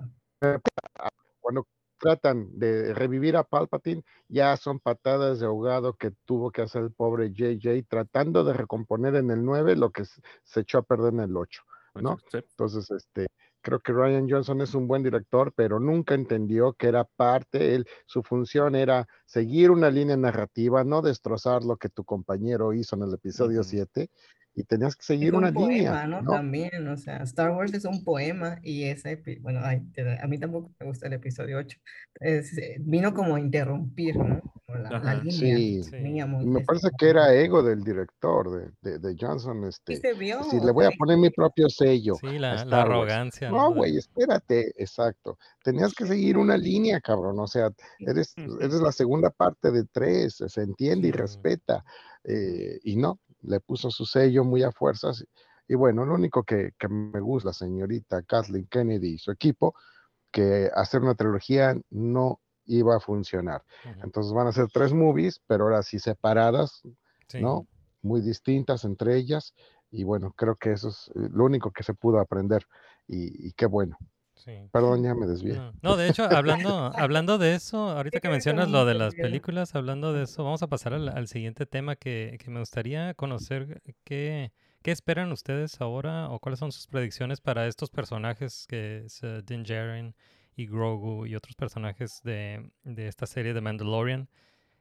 Cuando 1.40 1.68
tratan 2.00 2.48
de 2.58 2.94
revivir 2.96 3.36
a 3.38 3.44
Palpatine, 3.44 4.04
ya 4.28 4.58
son 4.58 4.80
patadas 4.80 5.40
de 5.40 5.46
ahogado 5.46 5.94
que 5.94 6.12
tuvo 6.26 6.50
que 6.52 6.64
hacer 6.64 6.82
el 6.84 6.92
pobre 6.92 7.32
JJ 7.32 7.84
tratando 7.88 8.44
de 8.44 8.54
recomponer 8.54 9.16
en 9.16 9.30
el 9.30 9.44
9 9.46 9.76
lo 9.76 9.92
que 9.92 10.06
se 10.06 10.60
echó 10.62 10.80
a 10.80 10.84
perder 10.84 11.14
en 11.14 11.20
el 11.20 11.38
8, 11.38 11.62
¿no? 11.96 12.18
Sí. 12.32 12.40
Entonces, 12.40 12.90
este, 12.90 13.28
creo 13.62 13.80
que 13.80 13.94
Ryan 13.94 14.30
Johnson 14.30 14.62
es 14.62 14.74
un 14.74 14.88
buen 14.88 15.04
director, 15.04 15.54
pero 15.56 15.80
nunca 15.80 16.16
entendió 16.16 16.74
que 16.74 16.88
era 16.88 17.04
parte, 17.04 17.76
él, 17.76 17.88
su 18.06 18.24
función 18.24 18.76
era 18.76 19.08
seguir 19.26 19.72
una 19.72 19.90
línea 19.90 20.18
narrativa, 20.18 20.84
no 20.84 21.02
destrozar 21.02 21.64
lo 21.64 21.78
que 21.78 21.90
tu 21.90 22.04
compañero 22.04 22.74
hizo 22.74 22.96
en 22.96 23.04
el 23.04 23.14
episodio 23.14 23.62
Ujú. 23.62 23.70
7, 23.70 24.10
y 24.54 24.64
tenías 24.64 24.96
que 24.96 25.02
Es 25.02 25.06
seguir 25.08 25.34
un 25.34 25.40
una 25.44 25.54
poema, 25.54 25.72
línea, 25.74 26.08
¿no? 26.08 26.22
¿no? 26.22 26.32
También, 26.32 26.88
o 26.88 26.98
sea, 26.98 27.18
Star 27.24 27.52
Wars 27.52 27.74
es 27.74 27.86
un 27.86 28.04
poema 28.04 28.60
y 28.62 28.84
ese, 28.84 29.22
bueno, 29.42 29.62
ay, 29.64 29.82
a 30.22 30.28
mí 30.28 30.38
tampoco 30.38 30.72
me 30.80 30.88
gusta 30.88 31.08
el 31.08 31.14
episodio 31.14 31.58
8. 31.58 31.78
Es, 32.20 32.58
eh, 32.58 32.76
vino 32.80 33.14
como 33.14 33.36
a 33.36 33.40
interrumpir, 33.40 34.18
¿no? 34.18 34.42
Como 34.66 34.78
la, 34.80 35.00
la 35.00 35.14
línea 35.16 35.32
Sí, 35.58 35.84
Sí. 35.84 35.92
me 36.46 36.62
parece 36.62 36.90
que 36.98 37.10
era 37.10 37.34
ego 37.34 37.64
del 37.64 37.84
director 37.84 38.52
de, 38.52 38.72
de, 38.92 39.00
de 39.00 39.16
Johnson, 39.20 39.62
Sí 39.64 39.94
este, 39.94 39.96
se 39.98 40.14
vio, 40.14 40.40
o 40.42 40.66
le 40.66 40.72
voy 40.72 40.86
a 40.86 40.92
poner 40.98 41.18
mi 41.18 41.30
propio 41.30 41.70
sello 41.70 42.16
Sí, 42.16 42.38
la, 42.38 42.56
la 42.66 42.78
Wars. 42.78 42.90
arrogancia, 42.90 43.50
¿no? 43.52 43.74
Güey, 43.74 43.98
espérate, 43.98 44.74
exacto. 44.82 45.38
Tenías 45.64 45.94
que 45.94 46.06
seguir 46.06 46.38
una 46.38 46.58
línea, 46.58 47.00
cabrón. 47.00 47.40
O 47.40 47.48
sea, 47.48 47.70
eres, 48.00 48.34
eres 48.62 48.82
la 48.82 48.92
segunda 48.92 49.30
parte 49.30 49.72
de 49.72 49.86
tres, 49.92 50.44
se 50.46 50.62
entiende 50.62 51.08
y 51.08 51.12
Sí. 51.12 51.18
respeta. 51.18 51.84
eh, 52.24 52.80
y 52.84 52.98
no, 52.98 53.20
le 53.42 53.60
puso 53.60 53.92
su 53.92 54.06
sello 54.06 54.44
muy 54.44 54.64
a 54.64 54.72
fuerzas. 54.72 55.26
Y 55.68 55.76
bueno, 55.76 56.06
lo 56.06 56.16
único 56.16 56.44
que, 56.44 56.72
que 56.78 56.88
me 56.88 57.20
gusta, 57.20 57.50
la 57.50 57.54
señorita 57.54 58.22
Kathleen 58.24 58.68
Kennedy 58.68 59.14
y 59.14 59.18
su 59.18 59.32
equipo, 59.32 59.74
que 60.32 60.70
hacer 60.76 61.02
una 61.02 61.16
trilogía 61.16 61.76
no 61.90 62.40
iba 62.66 62.96
a 62.96 63.00
funcionar. 63.00 63.64
Entonces 64.04 64.34
van 64.34 64.48
a 64.48 64.52
ser 64.52 64.68
tres 64.72 64.94
movies, 64.94 65.42
pero 65.48 65.66
ahora 65.66 65.84
sí 65.84 66.00
separadas, 66.00 66.82
Sí. 67.28 67.42
¿no? 67.42 67.66
Muy 68.02 68.20
distintas 68.22 68.84
entre 68.84 69.16
ellas. 69.16 69.54
Y 69.90 70.04
bueno, 70.04 70.34
creo 70.36 70.56
que 70.58 70.74
eso 70.74 70.90
es 70.90 71.10
eh, 71.16 71.30
lo 71.32 71.46
único 71.46 71.72
que 71.72 71.84
se 71.84 71.94
pudo 71.94 72.20
aprender. 72.20 72.66
Y, 73.08 73.48
y 73.48 73.54
qué 73.54 73.66
bueno. 73.66 73.98
Sí. 74.44 74.54
Perdón, 74.72 75.04
ya 75.04 75.14
me 75.14 75.28
desvié. 75.28 75.54
No, 75.54 75.72
no, 75.84 75.98
de 75.98 76.10
hecho, 76.10 76.24
hablando, 76.24 76.92
hablando 76.96 77.38
de 77.38 77.54
eso, 77.54 77.90
ahorita 77.92 78.20
que 78.22 78.30
mencionas 78.30 78.72
lo 78.72 78.86
de 78.86 78.96
las 78.96 79.14
películas, 79.14 79.76
hablando 79.76 80.14
de 80.14 80.24
eso, 80.24 80.44
vamos 80.44 80.64
a 80.64 80.68
pasar 80.68 80.96
al, 80.96 81.10
al 81.10 81.28
siguiente 81.28 81.68
tema 81.68 81.96
que, 81.96 82.38
que 82.44 82.50
me 82.50 82.60
gustaría 82.60 83.14
conocer. 83.14 83.84
¿Qué, 84.04 84.52
¿Qué 84.82 84.90
esperan 84.90 85.32
ustedes 85.32 85.80
ahora 85.80 86.30
o 86.32 86.40
cuáles 86.40 86.58
son 86.58 86.72
sus 86.72 86.88
predicciones 86.88 87.40
para 87.40 87.68
estos 87.68 87.92
personajes 87.92 88.66
que 88.68 89.04
es 89.06 89.22
eh, 89.22 89.44
Din 89.46 89.62
Djarin 89.62 90.16
y 90.56 90.66
Grogu 90.66 91.28
y 91.28 91.36
otros 91.36 91.56
personajes 91.56 92.22
de, 92.24 92.68
de 92.84 93.08
esta 93.08 93.28
serie 93.28 93.54
de 93.54 93.62
Mandalorian? 93.62 94.28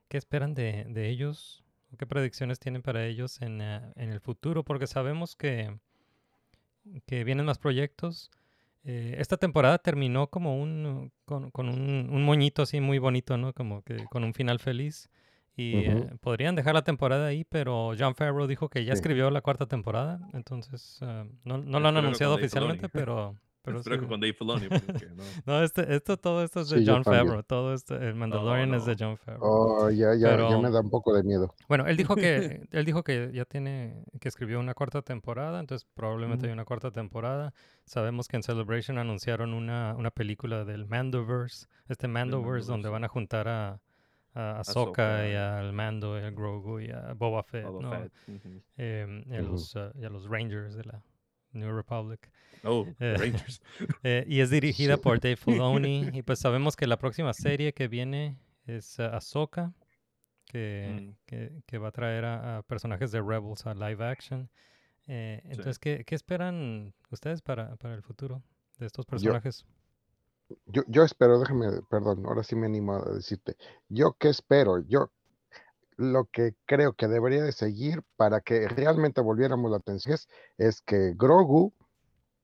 ¿Qué 0.08 0.16
esperan 0.16 0.54
de, 0.54 0.86
de 0.88 1.10
ellos? 1.10 1.62
¿O 1.92 1.98
¿Qué 1.98 2.06
predicciones 2.06 2.58
tienen 2.58 2.80
para 2.80 3.04
ellos 3.04 3.42
en, 3.42 3.60
eh, 3.60 3.92
en 3.96 4.10
el 4.10 4.20
futuro? 4.20 4.64
Porque 4.64 4.86
sabemos 4.86 5.36
que, 5.36 5.78
que 7.04 7.24
vienen 7.24 7.44
más 7.44 7.58
proyectos. 7.58 8.30
Eh, 8.82 9.16
esta 9.18 9.36
temporada 9.36 9.78
terminó 9.78 10.28
como 10.28 10.60
un 10.60 11.12
con, 11.26 11.50
con 11.50 11.68
un, 11.68 12.08
un 12.10 12.24
moñito 12.24 12.62
así 12.62 12.80
muy 12.80 12.98
bonito, 12.98 13.36
¿no? 13.36 13.52
Como 13.52 13.82
que 13.82 14.04
con 14.10 14.24
un 14.24 14.32
final 14.34 14.58
feliz. 14.58 15.08
Y 15.56 15.74
eh, 15.84 16.10
podrían 16.20 16.54
dejar 16.54 16.72
la 16.74 16.82
temporada 16.84 17.26
ahí, 17.26 17.44
pero 17.44 17.92
John 17.98 18.14
Favreau 18.14 18.46
dijo 18.46 18.70
que 18.70 18.84
ya 18.84 18.92
Sí. 18.94 18.98
escribió 19.00 19.30
la 19.30 19.42
cuarta 19.42 19.66
temporada. 19.66 20.20
Entonces, 20.32 20.98
ah, 21.02 21.26
no, 21.44 21.58
no 21.58 21.80
lo 21.80 21.88
han 21.88 21.96
anunciado 21.98 22.34
oficialmente, 22.36 22.88
pero... 22.88 23.36
pero 23.62 23.78
Espero 23.78 23.96
sí. 23.96 24.02
que 24.02 24.08
con 24.08 24.20
Dave 24.20 24.32
Filoni. 24.32 24.68
porque 24.68 25.06
no. 25.14 25.22
No, 25.46 25.62
este, 25.62 25.94
esto, 25.94 26.16
todo 26.16 26.42
esto 26.42 26.60
es 26.60 26.70
de 26.70 26.78
Sí, 26.78 26.84
John. 26.86 27.04
Favreau. 27.04 27.42
Todo 27.42 27.74
esto, 27.74 27.96
el 27.96 28.14
Mandalorian 28.14 28.74
es 28.74 28.86
de. 28.86 28.96
John 28.98 29.16
Favreau. 29.16 29.42
Oh, 29.42 29.90
ya, 29.90 30.14
ya, 30.14 30.36
ya 30.36 30.58
me 30.58 30.70
da 30.70 30.80
un 30.80 30.90
poco 30.90 31.14
de 31.14 31.22
miedo. 31.22 31.54
Bueno, 31.68 31.86
él 31.86 31.96
dijo 31.96 32.16
que 32.16 32.62
él 32.70 32.84
dijo 32.84 33.02
que 33.04 33.30
ya 33.32 33.44
tiene 33.44 34.04
que 34.20 34.28
escribió 34.28 34.58
una 34.60 34.74
cuarta 34.74 35.02
temporada, 35.02 35.60
entonces 35.60 35.86
probablemente 35.94 36.46
hay 36.46 36.52
una 36.52 36.64
cuarta 36.64 36.90
temporada. 36.90 37.52
Sabemos 37.84 38.28
que 38.28 38.36
en 38.36 38.42
Celebration 38.42 38.98
anunciaron 38.98 39.54
una, 39.54 39.94
una 39.96 40.10
película 40.10 40.64
del 40.64 40.86
Mandoverse, 40.86 41.66
este 41.88 42.08
Mandoverse 42.08 42.70
donde 42.70 42.88
van 42.88 43.04
a 43.04 43.08
juntar 43.08 43.48
a 43.48 43.80
a 44.34 44.60
Ahsoka 44.60 45.26
y 45.28 45.34
Ahsoka. 45.34 45.58
al 45.58 45.72
Mando 45.72 46.18
y 46.18 46.22
a 46.22 46.30
Grogu 46.30 46.80
y 46.80 46.90
a 46.90 47.14
Boba 47.14 47.42
Fett, 47.42 47.64
Boba 47.64 47.82
¿no? 47.82 47.90
Fett. 47.90 48.12
Em, 48.76 49.24
y, 49.28 49.36
a 49.36 49.42
los, 49.42 49.74
ah, 49.76 49.90
y 49.94 50.04
a 50.04 50.08
los 50.08 50.28
Rangers 50.28 50.74
de 50.76 50.84
la 50.84 51.02
New 51.52 51.74
Republic. 51.74 52.30
Oh, 52.64 52.86
Eh, 53.00 53.16
Rangers. 53.18 53.62
Eh, 54.02 54.24
y 54.28 54.40
es 54.40 54.50
dirigida 54.50 54.96
por 54.96 55.18
Dave 55.20 55.36
Filoni. 55.36 56.08
y 56.12 56.22
pues 56.22 56.38
sabemos 56.38 56.76
que 56.76 56.86
la 56.86 56.98
próxima 56.98 57.32
serie 57.32 57.72
que 57.72 57.88
viene 57.88 58.36
es 58.66 58.98
uh, 58.98 59.02
Ahsoka, 59.14 59.72
que, 60.46 60.88
Mm. 61.00 61.16
que, 61.26 61.62
que 61.66 61.78
va 61.78 61.88
a 61.88 61.92
traer 61.92 62.24
a, 62.24 62.58
a 62.58 62.62
personajes 62.62 63.12
de 63.12 63.20
Rebels 63.22 63.66
a 63.66 63.74
live 63.74 64.04
action. 64.04 64.48
Eh, 65.06 65.40
entonces, 65.44 65.78
¿qué, 65.78 66.04
qué 66.04 66.14
esperan 66.14 66.92
ustedes 67.10 67.40
para, 67.42 67.74
para 67.76 67.94
el 67.94 68.02
futuro 68.02 68.42
de 68.78 68.86
estos 68.86 69.06
personajes? 69.06 69.64
Yo, 70.66 70.82
yo 70.88 71.04
espero, 71.04 71.38
déjame, 71.38 71.66
perdón, 71.88 72.24
ahora 72.26 72.42
sí 72.42 72.56
me 72.56 72.66
animo 72.66 72.94
a 72.94 73.12
decirte. 73.14 73.56
Yo 73.88 74.16
qué 74.18 74.28
espero, 74.28 74.78
yo 74.86 75.10
lo 76.00 76.24
que 76.24 76.54
creo 76.66 76.94
que 76.94 77.08
debería 77.08 77.42
de 77.42 77.52
seguir 77.52 78.02
para 78.16 78.40
que 78.40 78.66
realmente 78.68 79.20
volviéramos 79.20 79.70
la 79.70 79.76
atención 79.76 80.14
es, 80.14 80.28
es 80.58 80.80
que 80.80 81.12
Grogu, 81.16 81.72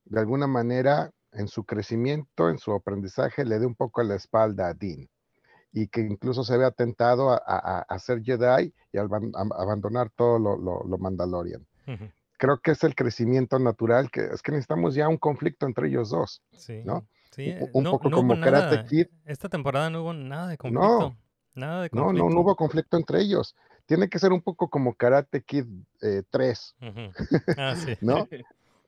de 0.04 0.20
alguna 0.20 0.46
manera, 0.46 1.10
en 1.32 1.48
su 1.48 1.64
crecimiento, 1.64 2.48
en 2.50 2.58
su 2.58 2.72
aprendizaje, 2.72 3.44
le 3.44 3.58
dé 3.58 3.66
un 3.66 3.74
poco 3.74 4.02
la 4.02 4.14
espalda 4.14 4.68
a 4.68 4.74
Dean. 4.74 5.08
Y 5.72 5.88
que 5.88 6.00
incluso 6.00 6.44
se 6.44 6.56
vea 6.56 6.70
tentado 6.70 7.30
a, 7.30 7.42
a- 7.44 7.80
a 7.88 7.98
ser 7.98 8.22
Jedi 8.22 8.72
y 8.92 8.98
a 8.98 9.02
aban- 9.02 9.32
a- 9.34 9.62
abandonar 9.62 10.10
todo 10.10 10.38
lo, 10.38 10.56
lo- 10.56 10.84
lo 10.84 10.98
Mandalorian. 10.98 11.66
Creo 12.38 12.58
que 12.58 12.72
es 12.72 12.84
el 12.84 12.94
crecimiento 12.94 13.58
natural, 13.58 14.10
que 14.10 14.20
es 14.26 14.42
que 14.42 14.52
necesitamos 14.52 14.94
ya 14.94 15.08
un 15.08 15.16
conflicto 15.18 15.66
entre 15.66 15.88
ellos 15.88 16.10
dos. 16.10 16.42
Sí. 16.56 16.82
¿no? 16.84 17.06
Sí, 17.30 17.50
Un- 17.50 17.56
eh, 17.58 17.70
un 17.74 17.84
no- 17.84 17.90
poco 17.90 18.08
no 18.10 18.16
como 18.18 18.40
Karate 18.40 18.84
Kid. 18.86 19.06
Esta 19.24 19.48
temporada 19.48 19.90
no 19.90 20.02
hubo 20.02 20.12
nada 20.14 20.48
de 20.48 20.58
No. 20.70 21.16
Conflicto. 21.56 21.60
Nada 21.60 21.82
de 21.82 21.90
No, 21.92 22.02
conflicto. 22.04 22.28
no, 22.28 22.34
no 22.34 22.40
hubo 22.40 22.56
conflicto 22.56 22.96
entre 22.96 23.20
ellos. 23.20 23.56
Tiene 23.86 24.08
que 24.08 24.18
ser 24.18 24.32
un 24.32 24.42
poco 24.42 24.68
como 24.68 24.94
Karate 24.94 25.42
Kid 25.42 25.66
eh, 26.02 26.22
3, 26.30 26.74
Ujú. 26.82 27.12
Ah, 27.58 27.74
sí. 27.76 27.96
¿no? 28.00 28.28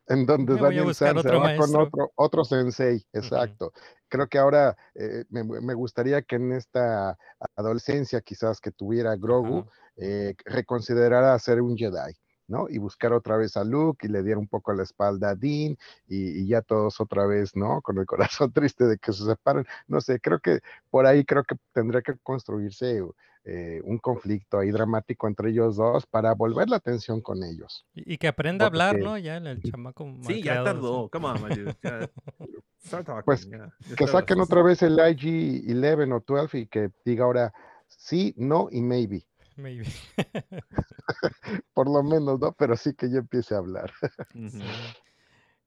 En 0.09 0.25
donde 0.25 0.57
Daniel 0.57 0.95
San 0.95 1.21
se 1.21 1.29
con 1.29 1.77
otro, 1.77 2.13
otro 2.15 2.45
sensei, 2.45 3.05
exacto. 3.13 3.73
Creo 4.09 4.27
que 4.27 4.39
ahora 4.39 4.75
eh, 4.95 5.25
me, 5.29 5.45
me 5.45 5.75
gustaría 5.75 6.23
que 6.23 6.37
en 6.37 6.53
esta 6.53 7.19
adolescencia 7.57 8.23
quizás 8.23 8.59
que 8.59 8.71
tuviera 8.71 9.15
Grogu, 9.17 9.67
eh, 9.97 10.35
reconsiderara 10.47 11.39
ser 11.39 11.61
un 11.61 11.77
Jedi, 11.77 12.15
¿no? 12.49 12.69
Y 12.69 12.79
buscar 12.79 13.13
otra 13.13 13.37
vez 13.37 13.57
a 13.57 13.65
Luke 13.65 14.07
y 14.07 14.11
le 14.11 14.23
diera 14.23 14.41
un 14.41 14.49
poco 14.49 14.73
la 14.73 14.83
espalda 14.83 15.31
a 15.31 15.35
Dean 15.35 15.77
y, 16.09 16.41
y 16.41 16.49
ya 16.49 16.63
todos 16.63 17.01
otra 17.01 17.27
vez, 17.27 17.55
¿no? 17.55 17.81
Con 17.83 17.99
el 17.99 18.07
corazón 18.43 18.53
triste 18.53 18.85
de 18.85 18.99
que 18.99 19.13
se 19.13 19.25
separen. 19.25 19.67
No 19.87 20.01
sé, 20.01 20.19
creo 20.21 20.41
que 20.41 20.61
por 20.91 21.07
ahí 21.07 21.25
creo 21.25 21.45
que 21.45 21.57
tendría 21.73 22.03
que 22.03 22.17
construirse 22.23 23.03
eh, 23.45 23.81
un 23.85 23.99
conflicto 23.99 24.59
ahí 24.59 24.71
dramático 24.71 25.29
entre 25.29 25.51
ellos 25.51 25.77
dos 25.77 26.07
para 26.07 26.35
volver 26.35 26.69
la 26.69 26.77
atención 26.77 27.21
con 27.21 27.43
ellos. 27.45 27.87
Y, 27.95 28.15
y 28.15 28.19
que 28.19 28.29
aprenda 28.29 28.65
a 28.65 28.69
hablar, 28.69 28.99
¿no? 28.99 29.17
Ya 29.17 29.37
el, 29.37 29.47
el 29.47 29.63
chamaco 29.63 30.07
Sí, 30.23 30.43
ya 30.43 30.65
tardó. 30.65 31.09
Come 31.11 31.27
on, 31.27 31.43
my 31.43 31.55
dude. 31.55 31.77
Ya. 31.83 32.11
Start 32.85 33.07
talking. 33.07 33.25
Pues, 33.25 33.49
Que 33.97 34.07
saquen 34.07 34.41
otra 34.41 34.63
vez 34.63 34.83
el 34.83 34.99
IG-11 34.99 36.15
o 36.15 36.25
12 36.27 36.59
y 36.59 36.67
que 36.67 36.91
diga 37.05 37.25
ahora 37.25 37.53
sí, 37.87 38.35
no 38.37 38.69
y 38.71 38.81
maybe. 38.83 39.27
Maybe. 39.59 39.87
Por 41.75 41.91
lo 41.91 42.03
menos, 42.03 42.39
¿no? 42.41 42.53
Pero 42.53 42.77
sí 42.77 42.95
que 42.95 43.11
ya 43.11 43.19
empiece 43.19 43.55
a 43.55 43.59
hablar. 43.59 43.93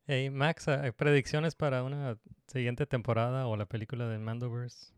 Hey, 0.07 0.29
Max, 0.29 0.67
¿hay 0.67 0.91
predicciones 0.91 1.55
para 1.55 1.83
una 1.83 2.17
siguiente 2.47 2.85
temporada 2.85 3.47
o 3.47 3.55
la 3.55 3.65
película 3.67 4.07
de 4.09 4.17
Mandoverse? 4.17 4.93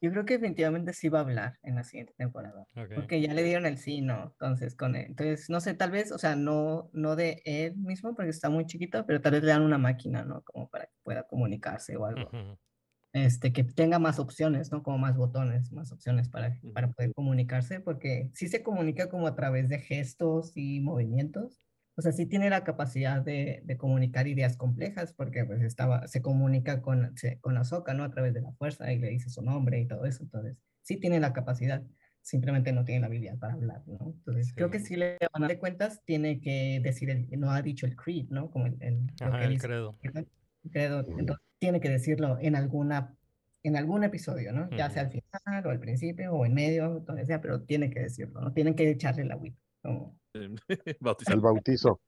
Yo 0.00 0.10
creo 0.10 0.24
que 0.24 0.34
definitivamente 0.34 0.92
sí 0.94 1.08
va 1.08 1.18
a 1.18 1.22
hablar 1.22 1.58
en 1.62 1.74
la 1.74 1.84
siguiente 1.84 2.14
temporada. 2.16 2.66
Porque 2.94 3.20
ya 3.20 3.34
le 3.34 3.42
dieron 3.42 3.66
el 3.66 3.78
sí, 3.78 4.00
¿no? 4.00 4.24
Entonces, 4.32 4.74
con 4.74 4.96
él. 4.96 5.06
Entonces, 5.08 5.50
no 5.50 5.60
sé, 5.60 5.74
tal 5.74 5.90
vez, 5.90 6.12
o 6.12 6.18
sea, 6.18 6.34
no, 6.34 6.88
no 6.92 7.14
de 7.16 7.42
él 7.44 7.76
mismo, 7.76 8.14
porque 8.14 8.30
está 8.30 8.48
muy 8.48 8.64
chiquito, 8.64 9.04
pero 9.06 9.20
tal 9.20 9.32
vez 9.32 9.42
le 9.42 9.48
dan 9.48 9.62
una 9.62 9.78
máquina, 9.78 10.24
¿no? 10.24 10.42
Como 10.42 10.68
para 10.68 10.86
que 10.86 10.92
pueda 11.02 11.24
comunicarse 11.24 11.96
o 11.96 12.06
algo. 12.06 12.22
Ujú. 12.22 12.58
Este, 13.14 13.52
que 13.52 13.62
tenga 13.62 13.98
más 13.98 14.18
opciones, 14.18 14.72
¿no? 14.72 14.82
Como 14.82 14.96
más 14.96 15.16
botones, 15.18 15.70
más 15.70 15.92
opciones 15.92 16.30
para, 16.30 16.58
para 16.72 16.90
poder 16.92 17.12
comunicarse, 17.12 17.78
porque 17.80 18.30
sí 18.32 18.48
se 18.48 18.62
comunica 18.62 19.10
como 19.10 19.26
a 19.26 19.34
través 19.34 19.68
de 19.68 19.78
gestos 19.80 20.52
y 20.56 20.80
movimientos. 20.80 21.66
O 21.94 22.00
sea, 22.00 22.12
sí 22.12 22.24
tiene 22.24 22.48
la 22.48 22.64
capacidad 22.64 23.20
de, 23.20 23.60
de 23.66 23.76
comunicar 23.76 24.26
ideas 24.28 24.56
complejas, 24.56 25.12
porque 25.12 25.44
pues 25.44 25.60
estaba, 25.60 26.06
se 26.08 26.22
comunica 26.22 26.80
con, 26.80 27.14
se- 27.18 27.38
con 27.40 27.58
Ahsoka, 27.58 27.92
¿no? 27.92 28.04
A 28.04 28.10
través 28.10 28.32
de 28.32 28.40
la 28.40 28.52
fuerza 28.52 28.90
y 28.90 28.98
le 28.98 29.10
dice 29.10 29.28
su 29.28 29.42
nombre 29.42 29.78
y 29.78 29.86
todo 29.86 30.06
eso. 30.06 30.22
Entonces, 30.22 30.56
sí 30.80 30.96
tiene 30.96 31.20
la 31.20 31.34
capacidad, 31.34 31.82
simplemente 32.22 32.72
no 32.72 32.84
tiene 32.86 33.02
la 33.02 33.08
habilidad 33.08 33.38
para 33.38 33.52
hablar, 33.52 33.82
¿no? 33.86 34.14
Entonces, 34.16 34.54
creo 34.54 34.70
que 34.70 34.78
Sí. 34.78 34.86
sí 34.86 34.96
le 34.96 35.18
van 35.34 35.44
a 35.44 35.48
dar 35.48 35.58
cuentas, 35.58 36.02
tiene 36.06 36.40
que 36.40 36.80
decir, 36.82 37.10
el, 37.10 37.28
no 37.38 37.50
ha 37.50 37.60
dicho 37.60 37.84
el 37.84 37.94
creed, 37.94 38.28
¿no? 38.30 38.50
Como 38.50 38.66
el, 38.68 38.76
el- 38.80 39.06
Ajá, 39.20 39.38
que 39.40 39.44
el 39.44 39.50
dice 39.50 39.66
credo. 39.66 39.98
¿verdad? 40.02 40.24
Credo, 40.70 41.00
entonces 41.18 41.44
tiene 41.62 41.78
que 41.78 41.90
decirlo 41.90 42.38
en 42.40 42.56
alguna 42.56 43.16
en 43.62 43.76
algún 43.76 44.02
episodio, 44.02 44.52
¿no? 44.52 44.68
Ya 44.76 44.90
sea 44.90 45.02
al 45.02 45.10
final 45.10 45.64
o 45.64 45.70
al 45.70 45.78
principio 45.78 46.32
o 46.32 46.44
en 46.44 46.54
medio, 46.54 46.98
donde 47.06 47.24
sea, 47.24 47.40
pero 47.40 47.62
tiene 47.62 47.88
que 47.88 48.00
decirlo, 48.00 48.40
¿no? 48.40 48.52
Tienen 48.52 48.74
que 48.74 48.90
echarle 48.90 49.24
la 49.24 49.34
agüita, 49.34 49.60
Bautizar. 51.00 51.34
El 51.34 51.40
bautizo. 51.40 52.00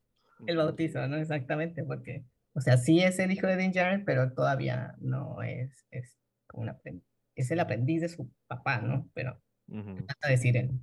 el 0.48 0.56
bautizo, 0.56 1.06
¿no? 1.06 1.18
Exactamente, 1.18 1.84
porque, 1.84 2.24
o 2.52 2.60
sea, 2.60 2.76
sí 2.78 2.98
es 2.98 3.20
el 3.20 3.30
hijo 3.30 3.46
de 3.46 3.56
Din 3.56 3.70
Djarin, 3.70 4.04
pero 4.04 4.32
todavía 4.32 4.96
no 4.98 5.40
es, 5.44 5.86
es 5.92 6.18
como 6.48 6.64
un 6.64 6.70
aprendiz, 6.70 7.04
es 7.36 7.48
el 7.52 7.60
aprendiz 7.60 8.00
de 8.00 8.08
su 8.08 8.28
papá, 8.48 8.78
¿no? 8.78 9.08
Pero 9.14 9.40
trata 9.68 10.26
de 10.26 10.32
decir 10.32 10.56
el, 10.56 10.80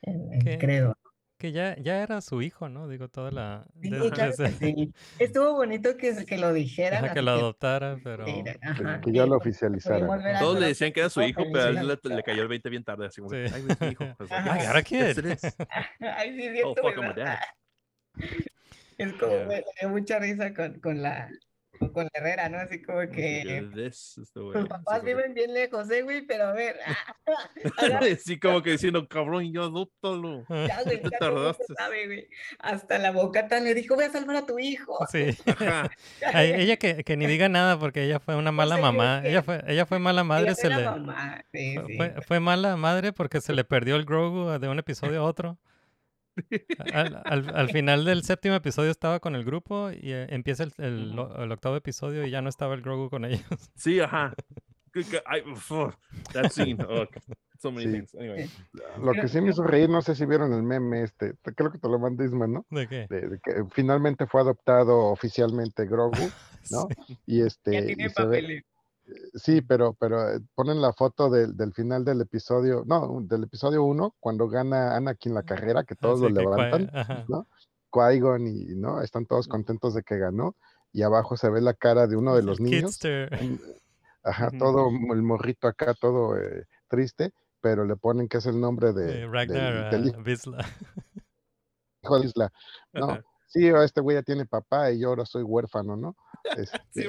el, 0.00 0.58
credo. 0.58 0.93
Que 1.44 1.52
ya, 1.52 1.76
ya 1.76 2.02
era 2.02 2.22
su 2.22 2.40
hijo, 2.40 2.70
¿no? 2.70 2.88
Digo, 2.88 3.08
toda 3.10 3.30
la... 3.30 3.66
Sí, 3.82 3.90
claro 3.90 4.10
que 4.10 4.22
desde- 4.22 4.48
sí. 4.52 4.94
Estuvo 5.18 5.52
bonito 5.52 5.94
que, 5.98 6.24
que 6.24 6.38
lo 6.38 6.54
dijeran. 6.54 7.12
Que 7.12 7.20
lo 7.20 7.32
adoptara, 7.32 7.98
pero... 8.02 8.24
Que, 8.24 8.58
ajá, 8.62 9.02
que 9.02 9.12
ya 9.12 9.26
lo 9.26 9.36
oficializara. 9.36 10.38
Todos 10.38 10.58
le 10.58 10.68
decían 10.68 10.90
que 10.94 11.00
era 11.00 11.10
su 11.10 11.20
hijo, 11.20 11.42
pero 11.52 11.64
a 11.66 11.68
él 11.68 11.86
le, 11.86 11.98
le 12.16 12.22
cayó 12.22 12.40
el 12.40 12.48
20 12.48 12.70
bien 12.70 12.82
tarde, 12.82 13.08
así 13.08 13.20
como, 13.20 13.28
Sí. 13.34 13.36
ay, 13.52 13.66
es 13.68 13.78
mi 13.82 13.88
hijo. 13.88 14.06
Pues, 14.16 14.32
Ajá. 14.32 14.56
I 14.58 14.66
got 14.66 14.76
a 14.76 14.80
yes, 14.80 15.16
kid. 15.16 15.18
it 15.18 15.44
is. 15.44 15.56
Ay, 16.00 16.34
sí, 16.34 16.48
Oh, 16.64 16.72
cierto, 16.74 16.82
fuck. 16.82 17.18
Es 18.96 19.12
como, 19.14 19.32
Yeah. 19.34 19.46
me 19.46 19.64
dio 19.80 19.88
mucha 19.90 20.18
risa 20.20 20.54
con, 20.54 20.80
con 20.80 21.02
la, 21.02 21.28
con, 21.92 22.08
Herrera, 22.12 22.48
¿no? 22.48 22.58
Así 22.58 22.82
como 22.82 23.00
que 23.00 23.42
que, 23.44 23.68
This 23.74 24.18
is 24.18 24.32
the 24.32 24.40
way. 24.40 24.52
tus 24.60 24.68
papás 24.68 25.00
que- 25.00 25.06
viven 25.14 25.34
bien 25.34 25.52
lejos, 25.54 25.90
¿eh, 25.90 26.02
güey? 26.02 26.22
Pero 26.26 26.44
a 26.48 26.52
ver, 26.52 26.76
agarra- 27.78 28.06
Así 28.12 28.38
como 28.40 28.62
que 28.62 28.70
diciendo, 28.72 29.06
cabrón, 29.08 29.52
yo 29.52 29.64
adoptalo. 29.64 30.44
ya, 30.68 30.82
güey, 30.84 31.00
te 31.02 31.10
tardaste. 31.10 31.64
sabe, 31.76 32.06
güey. 32.06 32.28
Hasta 32.58 32.98
la 32.98 33.10
bocata 33.12 33.60
le 33.60 33.74
dijo, 33.74 33.94
voy 33.94 34.04
a 34.04 34.10
salvar 34.10 34.36
a 34.36 34.46
tu 34.46 34.58
hijo. 34.58 34.98
Sí. 35.10 35.36
Ajá. 35.46 35.90
Ay, 36.32 36.52
ella 36.52 36.76
que, 36.76 37.04
que 37.04 37.16
ni 37.16 37.26
diga 37.26 37.48
nada 37.48 37.78
porque 37.78 38.04
ella 38.04 38.20
fue 38.20 38.36
una 38.36 38.52
mala 38.52 38.76
sé, 38.76 38.82
mamá. 38.82 39.20
que- 39.22 39.28
Ella 39.30 39.42
fue, 39.42 39.62
ella 39.66 39.86
fue 39.86 39.98
mala 39.98 40.24
madre, 40.24 40.44
Ella 40.46 40.54
se 40.54 40.68
fue 40.70 40.76
le... 40.76 40.84
mamá, 40.84 41.44
sí, 41.52 41.76
sí. 41.86 41.96
Fue, 41.96 42.14
fue 42.26 42.40
mala 42.40 42.76
madre 42.76 43.12
porque 43.12 43.40
se 43.40 43.52
le 43.52 43.64
perdió 43.64 43.96
el 43.96 44.04
Grogu 44.04 44.58
de 44.58 44.68
un 44.68 44.78
episodio 44.78 45.20
a 45.20 45.24
otro. 45.24 45.58
Al, 46.92 47.22
al- 47.24 47.56
al 47.56 47.68
final 47.70 48.04
del 48.04 48.22
séptimo 48.24 48.54
episodio 48.54 48.90
estaba 48.90 49.20
con 49.20 49.34
el 49.36 49.44
grupo 49.44 49.90
y 49.90 50.12
eh, 50.12 50.26
empieza 50.30 50.64
el, 50.64 50.72
el 50.78 51.52
octavo 51.52 51.76
episodio 51.76 52.26
y 52.26 52.30
ya 52.30 52.42
no 52.42 52.48
estaba 52.48 52.74
el 52.74 52.82
Grogu 52.82 53.08
con 53.10 53.24
ellos. 53.24 53.42
Sí, 53.76 54.00
ajá. 54.00 54.34
That 56.32 56.50
scene. 56.50 56.78
oh, 56.88 57.06
so 57.60 57.70
many 57.72 57.86
Sí. 57.86 57.92
things. 57.92 58.14
Anyway. 58.14 58.48
Lo 59.02 59.12
que 59.12 59.26
sí 59.28 59.40
me 59.40 59.50
hizo 59.50 59.64
reír, 59.64 59.88
no 59.88 60.02
sé 60.02 60.14
si 60.14 60.24
vieron 60.26 60.52
el 60.52 60.62
meme 60.62 61.02
este, 61.02 61.34
te- 61.34 61.54
creo 61.54 61.72
que 61.72 61.78
te 61.78 61.88
lo 61.88 61.98
mandé 61.98 62.24
Isma, 62.26 62.46
¿no? 62.46 62.64
¿De 62.70 62.86
qué? 62.86 63.06
De, 63.10 63.28
de 63.28 63.38
que 63.42 63.64
finalmente 63.72 64.26
fue 64.26 64.40
adoptado 64.42 65.06
oficialmente 65.06 65.86
Grogu, 65.86 66.12
¿no? 66.70 66.88
Y 67.26 67.42
este, 67.42 67.72
Ya 67.72 67.80
y 67.80 67.86
tiene 67.86 68.10
papeles. 68.10 68.64
Sí, 69.34 69.60
pero, 69.62 69.94
pero 69.94 70.30
eh, 70.30 70.40
ponen 70.54 70.80
la 70.80 70.92
foto 70.92 71.28
del, 71.30 71.56
del 71.56 71.72
final 71.72 72.04
del 72.04 72.20
episodio, 72.20 72.84
no, 72.86 73.20
del 73.22 73.44
episodio 73.44 73.84
1, 73.84 74.14
cuando 74.20 74.48
gana 74.48 74.96
Anakin 74.96 75.34
la 75.34 75.42
carrera, 75.42 75.84
que 75.84 75.94
todos 75.94 76.20
Así 76.22 76.28
lo 76.32 76.34
que 76.34 76.40
levantan, 76.44 76.90
ajá. 76.94 77.24
¿no? 77.28 77.46
Qui-Gon 77.90 78.46
y, 78.48 78.74
¿no? 78.74 79.00
Están 79.02 79.26
todos 79.26 79.46
contentos 79.48 79.94
de 79.94 80.02
que 80.02 80.18
ganó, 80.18 80.56
y 80.92 81.02
abajo 81.02 81.36
se 81.36 81.48
ve 81.50 81.60
la 81.60 81.74
cara 81.74 82.06
de 82.06 82.16
uno 82.16 82.34
de 82.34 82.40
El 82.40 82.46
los 82.46 82.60
niños, 82.60 82.98
Kidster. 82.98 83.30
un- 83.40 83.60
ajá, 84.22 84.50
todo 84.58 84.88
el 84.88 85.22
morrito 85.22 85.68
acá, 85.68 85.94
todo 85.94 86.36
eh, 86.38 86.64
triste, 86.88 87.32
pero 87.60 87.84
le 87.84 87.96
ponen 87.96 88.28
que 88.28 88.38
es 88.38 88.46
el 88.46 88.60
nombre 88.60 88.92
de, 88.92 89.04
de 89.04 89.12
del- 89.20 89.30
Ragnar 89.30 89.94
ah, 89.94 90.22
Vizsla. 90.24 90.64
hijo 92.02 92.18
de 92.18 92.26
Isla. 92.26 92.52
No, 92.92 93.18
sí, 93.46 93.66
este 93.66 94.00
güey 94.00 94.16
ya 94.16 94.22
tiene 94.22 94.46
papá 94.46 94.90
y 94.92 95.00
yo 95.00 95.08
ahora 95.08 95.26
soy 95.26 95.42
huérfano, 95.42 95.96
¿no? 95.96 96.16
Este, 96.56 96.78
Sí, 96.90 97.08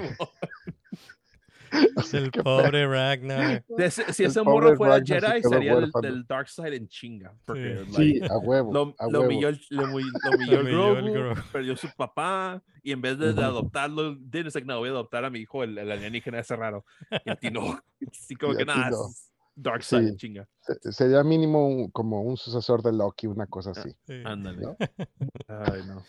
El 2.14 2.32
pobre 2.44 2.88
Ragnar. 2.88 3.64
si 4.12 4.24
El 4.24 4.30
ese 4.30 4.42
morro 4.44 4.76
fuera 4.76 4.96
Ragnar 4.96 5.22
se 5.22 5.28
Jedi, 5.28 5.42
quedó 5.42 5.50
sería 5.50 5.72
el, 5.74 5.78
huérfano. 5.80 6.02
del 6.08 6.26
Dark 6.28 6.50
Side 6.50 6.76
en 6.76 6.88
chinga. 6.88 7.34
Porque, 7.46 7.86
Sí. 7.88 7.94
Sí, 7.96 8.14
like, 8.20 8.34
a 8.34 8.38
huevo, 8.38 8.74
lo, 8.74 8.96
a 8.98 9.08
lo 9.08 9.22
huevo. 9.22 9.32
lo 9.42 9.50
lo 9.70 9.86
humilló 9.86 10.60
el 10.60 10.72
Grogu, 10.72 11.36
perdió 11.52 11.76
su 11.78 11.88
papá, 11.96 12.62
y 12.84 12.92
en 12.92 13.02
vez 13.02 13.18
de, 13.18 13.34
de 13.34 13.44
adoptarlo, 13.44 14.16
Din 14.16 14.48
es 14.48 14.56
like, 14.56 14.68
no, 14.68 14.80
voy 14.80 14.90
a 14.90 14.92
adoptar 14.94 15.26
a 15.26 15.30
mi 15.30 15.40
hijo, 15.40 15.64
el, 15.64 15.78
el 15.78 15.92
alienígena 15.92 16.40
ese 16.40 16.56
raro. 16.56 16.86
Y 17.26 17.30
a 17.30 17.36
ti 17.36 17.50
no. 17.52 17.80
Así 18.12 18.36
como 18.36 18.54
Y 18.54 18.58
que 18.58 18.66
nada, 18.66 18.90
no. 18.92 19.08
Es 19.56 19.64
Dark 19.64 19.84
Side 19.84 20.02
en 20.02 20.10
Sí. 20.12 20.18
chinga. 20.18 20.48
Se- 20.60 20.92
Sería 20.92 21.24
mínimo 21.24 21.68
un- 21.68 21.92
como 21.92 22.22
un 22.22 22.38
sucesor 22.38 22.82
de 22.84 22.92
Loki, 22.94 23.28
una 23.28 23.48
cosa 23.48 23.72
así. 23.72 23.90
Sí. 24.08 24.22
Ándale. 24.26 24.62
¿no? 24.62 24.76
Ay, 25.48 25.82
no. 25.88 25.98
Oh, 25.98 26.04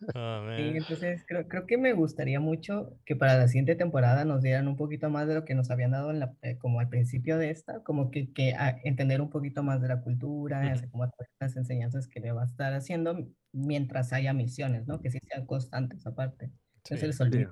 Sí, 0.58 0.62
man. 0.62 0.76
entonces 0.76 1.24
creo, 1.26 1.48
creo 1.48 1.66
que 1.66 1.78
me 1.78 1.92
gustaría 1.94 2.38
mucho 2.40 2.92
que 3.06 3.16
para 3.16 3.38
la 3.38 3.48
siguiente 3.48 3.76
temporada 3.76 4.24
nos 4.24 4.42
dieran 4.42 4.68
un 4.68 4.76
poquito 4.76 5.08
más 5.10 5.26
de 5.26 5.34
lo 5.34 5.44
que 5.44 5.54
nos 5.54 5.70
habían 5.70 5.90
dado 5.92 6.10
en 6.10 6.20
la, 6.20 6.34
eh, 6.42 6.58
como 6.58 6.80
al 6.80 6.88
principio 6.88 7.38
de 7.38 7.50
esta, 7.50 7.82
como 7.82 8.10
que, 8.10 8.32
que 8.32 8.54
a- 8.54 8.78
entender 8.84 9.20
un 9.22 9.30
poquito 9.30 9.62
más 9.62 9.80
de 9.80 9.88
la 9.88 10.02
cultura, 10.02 10.60
Ujú. 10.60 10.68
así 10.74 10.88
como 10.88 11.10
las 11.40 11.56
enseñanzas 11.56 12.08
que 12.08 12.20
le 12.20 12.32
va 12.32 12.42
a 12.42 12.46
estar 12.46 12.74
haciendo 12.74 13.26
mientras 13.52 14.12
haya 14.12 14.32
misiones, 14.34 14.86
¿no? 14.86 15.00
Que 15.00 15.10
sí 15.10 15.18
sean 15.26 15.46
constantes 15.46 16.06
aparte. 16.06 16.48
No 16.90 16.96
se 16.96 16.98
Sí. 16.98 17.06
les 17.06 17.20
olvide. 17.20 17.48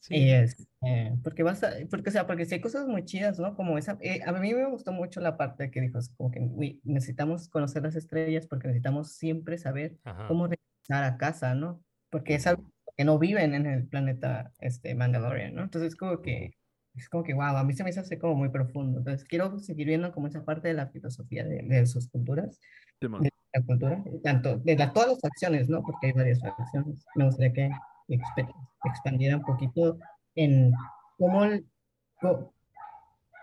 Sí. 0.00 0.14
Y 0.16 0.30
es, 0.30 0.68
eh, 0.86 1.14
porque 1.24 1.42
vas 1.42 1.62
a, 1.64 1.70
porque, 1.90 2.10
o 2.10 2.12
sea, 2.12 2.26
porque 2.26 2.46
si 2.46 2.54
hay 2.54 2.60
cosas 2.60 2.86
muy 2.86 3.04
chidas, 3.04 3.38
¿no? 3.38 3.54
Como 3.56 3.76
esa, 3.78 3.98
eh, 4.00 4.20
a 4.24 4.32
mí 4.32 4.54
me 4.54 4.66
gustó 4.70 4.92
mucho 4.92 5.20
la 5.20 5.36
parte 5.36 5.70
que 5.70 5.80
dijo, 5.80 5.98
como 6.16 6.30
que 6.30 6.40
"Uy, 6.40 6.80
necesitamos 6.84 7.48
conocer 7.48 7.82
las 7.82 7.96
estrellas 7.96 8.46
porque 8.46 8.68
necesitamos 8.68 9.12
siempre 9.12 9.58
saber 9.58 9.98
Ajá. 10.04 10.28
cómo 10.28 10.46
regresar 10.46 11.04
a 11.04 11.16
casa, 11.18 11.54
¿no? 11.54 11.82
Porque 12.10 12.34
es 12.36 12.46
algo 12.46 12.70
que 12.96 13.04
no 13.04 13.18
viven 13.18 13.54
en 13.54 13.66
el 13.66 13.86
planeta 13.88 14.52
este, 14.60 14.94
Mandalorian, 14.94 15.54
¿no? 15.54 15.62
Entonces 15.64 15.96
como 15.96 16.22
que, 16.22 16.52
es 16.94 17.08
como 17.08 17.22
que, 17.24 17.34
wow, 17.34 17.56
a 17.56 17.64
mí 17.64 17.72
se 17.74 17.84
me 17.84 17.90
así 17.90 18.16
como 18.18 18.34
muy 18.34 18.48
profundo. 18.50 18.98
Entonces 18.98 19.24
quiero 19.28 19.58
seguir 19.58 19.86
viendo 19.88 20.12
como 20.12 20.28
esa 20.28 20.44
parte 20.44 20.68
de 20.68 20.74
la 20.74 20.88
filosofía 20.88 21.44
de, 21.44 21.62
de 21.62 21.86
sus 21.86 22.08
culturas, 22.08 22.60
Simón. 23.00 23.22
de 23.22 23.30
la 23.54 23.62
cultura, 23.64 24.04
tanto 24.22 24.58
de 24.58 24.76
la- 24.76 24.92
todas 24.92 25.10
las 25.10 25.20
facciones, 25.20 25.68
¿no? 25.68 25.82
Porque 25.82 26.08
hay 26.08 26.12
varias 26.12 26.40
facciones. 26.40 27.04
Me 27.16 27.24
gustaría 27.26 27.52
que 27.52 27.70
expandiera 28.08 29.36
un 29.36 29.42
poquito 29.42 29.98
en 30.34 30.72
cómo, 31.18 31.42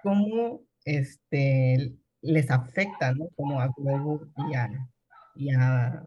cómo 0.04 0.62
este, 0.86 1.94
les 2.22 2.52
afecta, 2.52 3.14
¿no? 3.14 3.28
Como 3.36 3.60
a 3.60 3.72
Grogu 3.78 4.28
y 4.50 4.56
a, 4.56 4.70
y 5.36 5.54
a, 5.54 6.06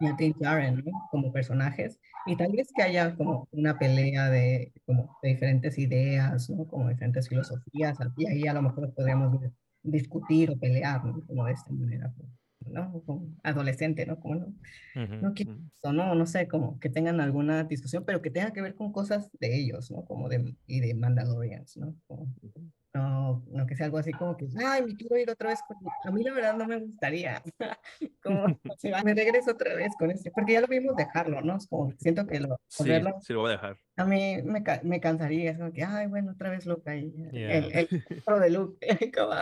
y 0.00 0.06
a 0.06 0.12
Din 0.12 0.34
Djarin, 0.38 0.82
¿no? 0.84 1.08
Como 1.10 1.32
personajes. 1.32 1.98
Y 2.26 2.36
tal 2.36 2.52
vez 2.52 2.72
que 2.74 2.82
haya 2.82 3.14
como 3.14 3.46
una 3.52 3.78
pelea 3.78 4.28
de, 4.30 4.72
como 4.84 5.16
de 5.22 5.30
diferentes 5.30 5.78
ideas, 5.78 6.50
¿no? 6.50 6.66
Como 6.66 6.88
diferentes 6.88 7.28
filosofías. 7.28 7.98
Y 8.16 8.26
ahí 8.26 8.48
a 8.48 8.54
lo 8.54 8.62
mejor 8.62 8.92
podríamos 8.94 9.40
discutir 9.82 10.50
o 10.50 10.58
pelear, 10.58 11.04
¿no? 11.04 11.24
Como 11.26 11.44
de 11.44 11.52
esta 11.52 11.72
manera, 11.72 12.12
¿no? 12.68 13.02
Adolescente, 13.42 14.06
¿no? 14.06 14.18
Como 14.20 14.34
no, 14.36 14.54
no 15.20 15.34
quiero 15.34 15.52
esto, 15.74 15.92
no, 15.92 16.14
no 16.14 16.26
sé, 16.26 16.48
como 16.48 16.78
que 16.80 16.88
tengan 16.88 17.20
alguna 17.20 17.64
discusión, 17.64 18.04
pero 18.04 18.22
que 18.22 18.30
tenga 18.30 18.52
que 18.52 18.62
ver 18.62 18.74
con 18.74 18.92
cosas 18.92 19.30
de 19.38 19.56
ellos, 19.56 19.90
¿no? 19.90 20.04
Como 20.04 20.28
de, 20.28 20.54
y 20.66 20.80
de 20.80 20.94
Mandalorians, 20.94 21.76
¿no? 21.76 21.94
Como- 22.06 22.34
no, 22.94 23.44
no 23.48 23.66
que 23.66 23.76
sea 23.76 23.86
algo 23.86 23.98
así 23.98 24.10
como 24.12 24.36
que, 24.38 24.48
ay, 24.64 24.82
me 24.82 24.96
quiero 24.96 25.18
ir 25.18 25.28
otra 25.30 25.50
vez 25.50 25.60
con... 25.68 25.76
A 26.04 26.10
mí 26.10 26.22
la 26.22 26.32
verdad 26.32 26.56
no 26.56 26.66
me 26.66 26.78
gustaría. 26.78 27.42
como, 28.22 28.46
me 29.04 29.14
regreso 29.14 29.50
otra 29.50 29.74
vez 29.74 29.92
con 29.98 30.10
este, 30.10 30.30
porque 30.30 30.54
ya 30.54 30.62
lo 30.62 30.66
vimos 30.66 30.96
dejarlo, 30.96 31.42
¿no? 31.42 31.56
Es 31.56 31.66
como, 31.66 31.92
siento 31.98 32.26
que 32.26 32.40
lo, 32.40 32.58
Sí, 32.68 32.84
volverlo, 32.84 33.18
sí 33.20 33.32
lo 33.34 33.40
voy 33.40 33.50
a 33.50 33.52
dejar. 33.52 33.76
A 33.98 34.04
mí 34.04 34.42
me, 34.44 34.62
me 34.82 35.00
cansaría, 35.00 35.52
es 35.52 35.58
como 35.58 35.72
que, 35.72 35.82
ay, 35.82 36.06
bueno, 36.06 36.32
otra 36.32 36.50
vez 36.50 36.66
Luke 36.66 36.88
ahí, 36.90 37.12
Yeah. 37.32 37.50
el, 37.58 37.88
el 37.90 38.22
pro 38.24 38.38
de 38.38 38.50
Luke, 38.50 38.76
como, 39.16 39.34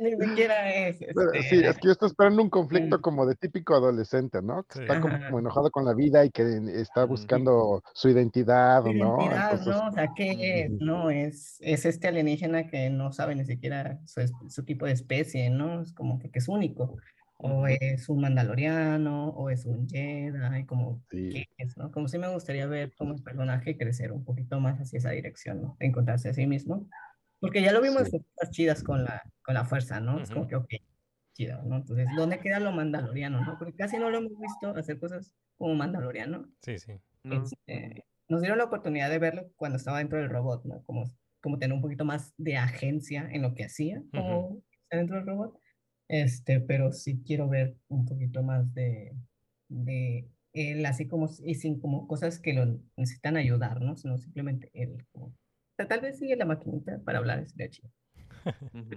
ni 0.00 0.10
siquiera- 0.26 0.74
es, 0.88 0.98
Pero 0.98 1.32
este, 1.32 1.48
sí, 1.48 1.64
es 1.64 1.76
que 1.78 1.86
yo 1.86 1.92
estoy 1.92 2.08
esperando 2.08 2.42
un 2.42 2.50
conflicto 2.50 2.98
Mm. 2.98 3.00
como 3.00 3.26
de 3.26 3.34
típico 3.36 3.74
adolescente, 3.74 4.42
¿no? 4.42 4.62
Que 4.64 4.74
Sí. 4.74 4.80
está 4.82 5.00
como, 5.00 5.38
enojado 5.38 5.70
con 5.70 5.84
la 5.84 5.94
vida 5.94 6.24
y 6.24 6.30
que 6.30 6.42
está 6.80 7.04
buscando 7.04 7.82
su 7.94 8.08
identidad, 8.08 8.84
¿o 8.86 8.92
¿no? 8.92 9.16
identidad, 9.18 9.50
Entonces, 9.52 9.66
¿no? 9.82 9.88
O 9.88 9.92
sea, 9.92 10.08
¿qué 10.14 10.60
es? 10.64 10.70
No, 10.80 11.10
es, 11.10 11.56
es 11.60 11.84
este 11.86 12.08
alienígena 12.08 12.66
que 12.66 12.90
no 12.90 13.12
sabe 13.12 13.34
ni 13.34 13.44
siquiera 13.44 13.98
su, 14.04 14.20
su 14.48 14.64
tipo 14.64 14.86
de 14.86 14.92
especie, 14.92 15.48
¿no? 15.50 15.80
Es 15.82 15.92
como 15.92 16.18
que, 16.18 16.30
que 16.30 16.38
es 16.38 16.48
único. 16.48 16.96
O 17.46 17.66
es 17.66 18.08
un 18.08 18.22
mandaloriano, 18.22 19.28
o 19.28 19.50
es 19.50 19.66
un 19.66 19.86
Jedi, 19.86 20.64
como, 20.64 21.04
Sí. 21.10 21.28
¿qué 21.30 21.46
es, 21.58 21.76
no? 21.76 21.90
Como 21.92 22.08
si 22.08 22.16
me 22.18 22.28
gustaría 22.32 22.66
ver 22.66 22.94
como 22.96 23.12
el 23.14 23.22
personaje 23.22 23.76
crecer 23.76 24.12
un 24.12 24.24
poquito 24.24 24.60
más 24.60 24.80
hacia 24.80 24.96
esa 24.98 25.10
dirección, 25.10 25.60
¿no? 25.60 25.76
Encontrarse 25.78 26.30
a 26.30 26.32
sí 26.32 26.46
mismo. 26.46 26.88
Porque 27.40 27.60
ya 27.60 27.72
lo 27.72 27.82
vimos 27.82 28.08
Sí. 28.08 28.16
en 28.16 28.22
cosas 28.22 28.50
chidas 28.50 28.82
con 28.82 29.04
la, 29.04 29.22
con 29.42 29.52
la 29.52 29.66
fuerza, 29.66 30.00
¿no? 30.00 30.20
Es 30.20 30.30
como 30.30 30.46
que, 30.46 30.56
ok, 30.56 30.70
chido, 31.34 31.62
¿no? 31.64 31.76
Entonces, 31.76 32.06
¿dónde 32.16 32.38
queda 32.38 32.60
lo 32.60 32.72
mandaloriano, 32.72 33.44
no? 33.44 33.58
Porque 33.58 33.74
casi 33.74 33.98
no 33.98 34.08
lo 34.08 34.18
hemos 34.18 34.32
visto 34.40 34.70
hacer 34.74 34.98
cosas 34.98 35.34
como 35.58 35.74
mandaloriano. 35.74 36.48
Sí, 36.62 36.78
sí. 36.78 36.92
No. 37.24 37.42
Este, 37.42 38.06
nos 38.26 38.40
dieron 38.40 38.56
la 38.56 38.64
oportunidad 38.64 39.10
de 39.10 39.18
verlo 39.18 39.50
cuando 39.56 39.76
estaba 39.76 39.98
dentro 39.98 40.18
del 40.18 40.30
robot, 40.30 40.64
¿no? 40.64 40.82
Como, 40.84 41.04
como 41.42 41.58
tener 41.58 41.74
un 41.74 41.82
poquito 41.82 42.06
más 42.06 42.32
de 42.38 42.56
agencia 42.56 43.28
en 43.30 43.42
lo 43.42 43.54
que 43.54 43.64
hacía 43.64 44.02
como 44.14 44.62
estar 44.84 44.98
dentro 44.98 45.16
del 45.16 45.26
robot. 45.26 45.58
Este, 46.08 46.60
pero 46.60 46.92
sí 46.92 47.22
quiero 47.24 47.48
ver 47.48 47.76
un 47.88 48.04
poquito 48.06 48.42
más 48.42 48.72
de, 48.74 49.14
de 49.68 50.28
él, 50.52 50.84
así 50.86 51.06
como, 51.08 51.28
y 51.44 51.54
sin 51.54 51.80
como 51.80 52.06
cosas 52.06 52.38
que 52.38 52.52
lo 52.52 52.78
necesitan 52.96 53.36
ayudar, 53.36 53.80
¿no? 53.80 53.96
Sino 53.96 54.18
simplemente 54.18 54.70
él, 54.74 55.06
como 55.12 55.34
sea, 55.76 55.88
tal 55.88 56.00
vez 56.00 56.18
sigue 56.18 56.36
la 56.36 56.44
maquinita 56.44 57.00
para 57.04 57.18
hablar, 57.18 57.48
sería 57.48 57.70
chido. 57.70 57.90
Ujú. 58.72 58.96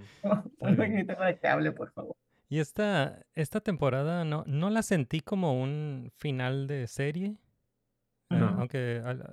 Una 0.60 0.72
maquinita 0.72 1.16
para 1.16 1.36
que 1.36 1.48
hable, 1.48 1.72
por 1.72 1.92
favor. 1.92 2.16
Y 2.48 2.60
esta, 2.60 3.26
esta 3.34 3.60
temporada 3.60 4.24
no, 4.24 4.44
no 4.46 4.70
la 4.70 4.82
sentí 4.82 5.20
como 5.20 5.60
un 5.60 6.10
final 6.16 6.66
de 6.66 6.86
serie. 6.86 7.36
No. 8.30 8.48
aunque 8.58 9.00
al- 9.02 9.24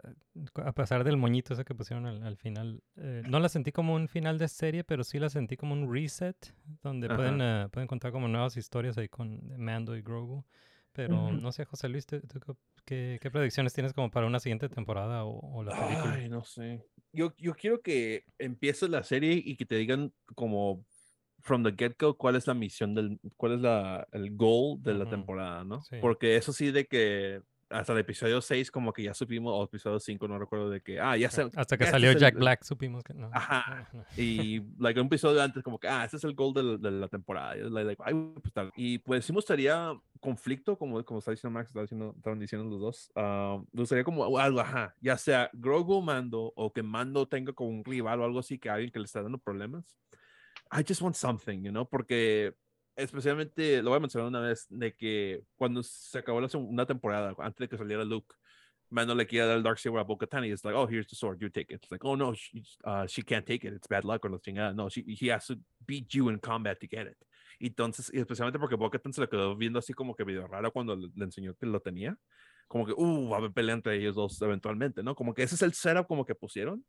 a 0.63 0.71
pesar 0.71 1.03
del 1.03 1.17
moñito 1.17 1.53
ese 1.53 1.65
que 1.65 1.75
pusieron 1.75 2.05
al, 2.05 2.23
al 2.23 2.37
final, 2.37 2.81
eh, 2.95 3.23
no 3.27 3.39
la 3.41 3.49
sentí 3.49 3.73
como 3.73 3.93
un 3.93 4.07
final 4.07 4.37
de 4.37 4.47
serie, 4.47 4.83
pero 4.85 5.03
sí 5.03 5.19
la 5.19 5.29
sentí 5.29 5.57
como 5.57 5.73
un 5.73 5.91
reset, 5.93 6.37
donde 6.81 7.09
pueden, 7.09 7.41
eh, 7.41 7.67
pueden 7.71 7.87
contar 7.87 8.13
como 8.13 8.27
nuevas 8.29 8.55
historias 8.55 8.97
ahí 8.97 9.09
con 9.09 9.41
Mando 9.57 9.97
y 9.97 10.01
Grogu. 10.01 10.45
Pero 10.93 11.25
Ujú. 11.25 11.41
no 11.41 11.51
sé, 11.51 11.65
José 11.65 11.89
Luis, 11.89 12.05
¿tú- 12.05 12.21
tú 12.21 12.39
qué- 12.85 13.19
¿qué, 13.21 13.29
predicciones 13.31 13.73
tienes 13.73 13.91
como 13.91 14.09
para 14.09 14.27
una 14.27 14.39
siguiente 14.39 14.69
temporada 14.69 15.25
o, 15.25 15.39
o 15.57 15.61
la 15.63 15.71
película? 15.71 16.13
Ay, 16.13 16.29
no 16.29 16.45
sé. 16.45 16.81
Yo, 17.11 17.33
yo 17.37 17.53
quiero 17.53 17.81
que 17.81 18.23
empieces 18.39 18.89
la 18.89 19.03
serie 19.03 19.33
y 19.33 19.57
que 19.57 19.65
te 19.65 19.75
digan 19.75 20.13
como 20.35 20.85
from 21.41 21.63
the 21.63 21.73
get-go 21.77 22.15
cuál 22.15 22.37
es 22.37 22.47
la 22.47 22.53
misión 22.53 22.95
del, 22.95 23.19
cuál 23.35 23.55
es 23.55 23.59
la, 23.59 24.07
el 24.13 24.35
goal 24.37 24.81
de 24.81 24.93
la 24.93 25.03
Ujú. 25.03 25.09
temporada, 25.09 25.65
¿no? 25.65 25.81
Sí. 25.81 25.97
Porque 25.99 26.37
eso 26.37 26.53
sí 26.53 26.71
de 26.71 26.85
que 26.85 27.41
hasta 27.69 27.93
el 27.93 27.99
episodio 27.99 28.41
6 28.41 28.69
como 28.71 28.93
que 28.93 29.03
ya 29.03 29.13
supimos, 29.13 29.53
o 29.53 29.63
episodio 29.63 29.99
5, 29.99 30.27
no 30.27 30.37
recuerdo 30.37 30.69
de 30.69 30.81
que, 30.81 30.99
ah, 30.99 31.17
ya 31.17 31.29
sé. 31.29 31.49
Hasta 31.55 31.77
que 31.77 31.83
este 31.85 31.91
salió 31.91 32.09
es 32.09 32.15
el- 32.15 32.21
Jack 32.21 32.35
Black 32.35 32.63
supimos 32.63 33.03
que 33.03 33.13
no. 33.13 33.29
Ajá. 33.33 33.87
no, 33.93 33.99
no. 33.99 34.05
Y 34.17 34.61
like, 34.79 34.99
un 34.99 35.07
episodio 35.07 35.41
antes 35.41 35.63
como 35.63 35.79
que, 35.79 35.87
ah, 35.87 36.05
ese 36.05 36.17
es 36.17 36.23
el 36.23 36.35
goal 36.35 36.53
de 36.53 36.63
la, 36.63 36.77
de 36.77 36.91
la 36.91 37.07
temporada. 37.07 37.57
Y, 37.57 37.69
like, 37.69 38.01
ay, 38.05 38.13
pues, 38.41 38.53
tal. 38.53 38.71
y 38.75 38.99
pues 38.99 39.25
sí 39.25 39.31
me 39.31 39.37
gustaría 39.37 39.93
conflicto, 40.19 40.77
como, 40.77 41.03
como 41.03 41.19
está 41.19 41.31
diciendo 41.31 41.53
Max, 41.53 41.69
está 41.69 41.81
diciendo, 41.81 42.13
estaban 42.15 42.39
diciendo 42.39 42.69
los 42.69 42.79
dos. 42.79 43.11
ah, 43.15 43.59
me 43.71 43.81
gustaría 43.81 44.03
como 44.03 44.37
algo, 44.37 44.59
ajá, 44.59 44.95
ya 45.01 45.17
sea 45.17 45.49
Grogu 45.53 46.01
Mando 46.01 46.53
o 46.55 46.71
que 46.71 46.83
Mando 46.83 47.27
tenga 47.27 47.53
como 47.53 47.69
un 47.71 47.83
rival 47.83 48.21
o 48.21 48.25
algo 48.25 48.39
así, 48.39 48.57
que 48.59 48.69
alguien 48.69 48.91
que 48.91 48.99
le 48.99 49.05
está 49.05 49.21
dando 49.21 49.37
problemas. 49.37 49.97
I 50.71 50.83
just 50.87 51.01
want 51.01 51.15
something, 51.15 51.61
you 51.63 51.71
know, 51.71 51.87
porque 51.87 52.53
especialmente, 52.95 53.81
lo 53.81 53.91
voy 53.91 53.97
a 53.97 53.99
mencionar 54.01 54.27
una 54.27 54.41
vez, 54.41 54.65
de 54.69 54.93
que 54.95 55.43
cuando 55.55 55.83
se 55.83 56.19
acabó 56.19 56.41
la 56.41 56.49
segunda 56.49 56.85
temporada, 56.85 57.33
antes 57.39 57.59
de 57.59 57.69
que 57.69 57.77
saliera 57.77 58.03
Luke, 58.03 58.33
Mando 58.89 59.15
le 59.15 59.25
quiere 59.25 59.47
dar 59.47 59.57
el 59.57 59.63
Darksaber 59.63 59.99
a 59.99 60.03
Bo-Katan 60.03 60.45
y 60.45 60.51
es 60.51 60.63
like, 60.63 60.77
oh, 60.77 60.87
here's 60.87 61.07
the 61.07 61.15
sword, 61.15 61.39
you 61.41 61.49
take 61.49 61.73
it. 61.73 61.81
It's 61.81 61.91
like, 61.91 62.05
oh, 62.05 62.15
no, 62.15 62.33
she, 62.33 62.63
uh, 62.83 63.07
she 63.07 63.23
can't 63.23 63.45
take 63.45 63.65
it, 63.67 63.73
it's 63.73 63.87
bad 63.87 64.05
luck 64.05 64.23
or 64.23 64.29
la 64.29 64.37
chingada. 64.37 64.75
No, 64.75 64.89
she, 64.89 65.03
he 65.07 65.27
has 65.27 65.47
to 65.47 65.57
beat 65.85 66.13
you 66.13 66.29
in 66.29 66.39
combat 66.39 66.79
to 66.79 66.87
get 66.87 67.07
it. 67.07 67.17
Entonces, 67.59 68.11
y 68.13 68.19
especialmente 68.19 68.59
porque 68.59 68.75
Bo-Katan 68.75 69.11
se 69.11 69.21
le 69.21 69.27
quedó 69.27 69.55
viendo 69.55 69.79
así 69.79 69.93
como 69.93 70.15
que 70.15 70.23
medio 70.23 70.45
raro 70.47 70.71
cuando 70.71 70.95
le, 70.95 71.09
le 71.15 71.25
enseñó 71.25 71.55
que 71.55 71.65
lo 71.65 71.79
tenía. 71.79 72.15
Como 72.67 72.85
que, 72.85 72.93
uh, 72.93 73.29
va 73.29 73.37
a 73.37 73.39
haber 73.39 73.51
pelea 73.51 73.75
entre 73.75 73.95
ellos 73.95 74.15
dos 74.15 74.41
eventualmente, 74.41 75.01
¿no? 75.03 75.15
Como 75.15 75.33
que 75.33 75.43
ese 75.43 75.55
es 75.55 75.61
el 75.61 75.73
setup 75.73 76.07
como 76.07 76.25
que 76.25 76.35
pusieron. 76.35 76.85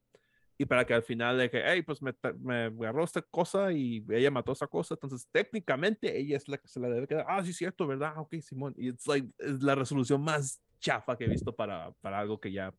Y 0.59 0.65
para 0.65 0.87
que 0.87 0.95
al 0.95 1.03
final 1.03 1.37
de 1.37 1.51
que, 1.51 1.63
hey, 1.65 1.83
pues 1.83 2.01
me, 2.01 2.15
me 2.41 2.65
agarró 2.65 3.05
esta 3.05 3.21
cosa 3.23 3.73
y 3.73 4.05
ella 4.09 4.31
mató 4.31 4.53
esa 4.53 4.67
cosa. 4.67 4.95
Entonces, 4.95 5.29
técnicamente 5.31 6.19
ella 6.19 6.37
es 6.37 6.49
la 6.49 6.57
que 6.59 6.69
se 6.69 6.81
la 6.81 6.89
debe 6.89 7.07
quedar. 7.07 7.27
Ah, 7.29 7.45
sí, 7.45 7.53
cierto, 7.53 7.87
¿verdad? 7.87 8.15
Ok, 8.19 8.37
Simón. 8.41 8.75
Y 8.77 8.89
it's 8.89 9.07
like, 9.07 9.29
es 9.39 9.63
la 9.63 9.75
resolución 9.75 10.23
más 10.23 10.63
chafa 10.81 11.17
que 11.17 11.25
he 11.25 11.29
visto 11.29 11.55
para, 11.55 11.93
para 12.01 12.21
algo 12.21 12.41
que 12.41 12.53
ya 12.53 12.75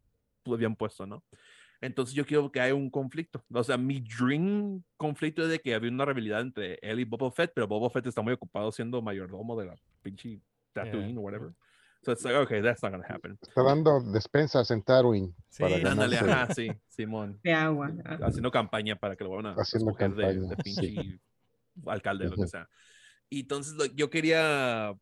habían 0.46 0.76
puesto, 0.76 1.06
¿no? 1.06 1.24
Entonces 1.82 2.16
yo 2.16 2.26
quiero 2.26 2.52
que 2.52 2.60
haya 2.60 2.74
un 2.74 2.90
conflicto. 2.90 3.44
O 3.54 3.64
sea, 3.64 3.78
mi 3.78 4.00
dream 4.00 4.84
conflicto 4.98 5.44
es 5.44 5.50
de 5.50 5.60
que 5.60 5.76
había 5.76 5.92
una 5.92 6.06
rivalidad 6.06 6.42
entre 6.42 6.80
él 6.82 7.00
y 7.00 7.04
Boba 7.04 7.32
Fett, 7.32 7.52
pero 7.54 7.68
Boba 7.68 7.90
Fett 7.92 8.08
está 8.08 8.22
muy 8.22 8.34
ocupado 8.34 8.72
siendo 8.72 9.02
mayordomo 9.02 9.60
de 9.60 9.68
la 9.68 9.76
pinche 10.02 10.42
Tatooine 10.74 11.10
Yeah. 11.10 11.20
o 11.20 11.22
whatever. 11.22 11.52
So 12.08 12.14
it's 12.14 12.24
like, 12.24 12.36
okay, 12.36 12.62
that's 12.62 12.82
not 12.82 12.94
gonna 12.94 13.04
happen. 13.06 13.38
Está 13.42 13.64
dando 13.64 14.00
despensas 14.00 14.72
en 14.72 14.82
Tatooine 14.82 15.36
Sí, 15.50 15.62
para 15.62 15.76
Ándale, 15.76 16.16
ganarse. 16.16 16.32
ajá, 16.32 16.54
sí, 16.54 16.72
Simón. 16.88 17.38
De 17.44 17.52
agua. 17.52 17.92
Haciendo 18.22 18.50
campaña 18.50 18.96
para 18.96 19.18
que 19.18 19.26
lo 19.26 19.32
vuelvan 19.32 19.60
a 19.60 19.62
Haciendo 19.62 19.90
escoger 19.92 20.16
de, 20.16 20.26
de 20.26 20.40
campaña, 20.40 20.56
sí. 20.56 20.64
pinche 20.64 21.20
alcalde, 21.86 22.30
lo 22.30 22.38
que 22.38 22.48
sea. 22.48 22.70
Y 23.30 23.42
entonces 23.42 23.74
lo- 23.74 23.88
yo 23.88 24.10
quería, 24.10 24.98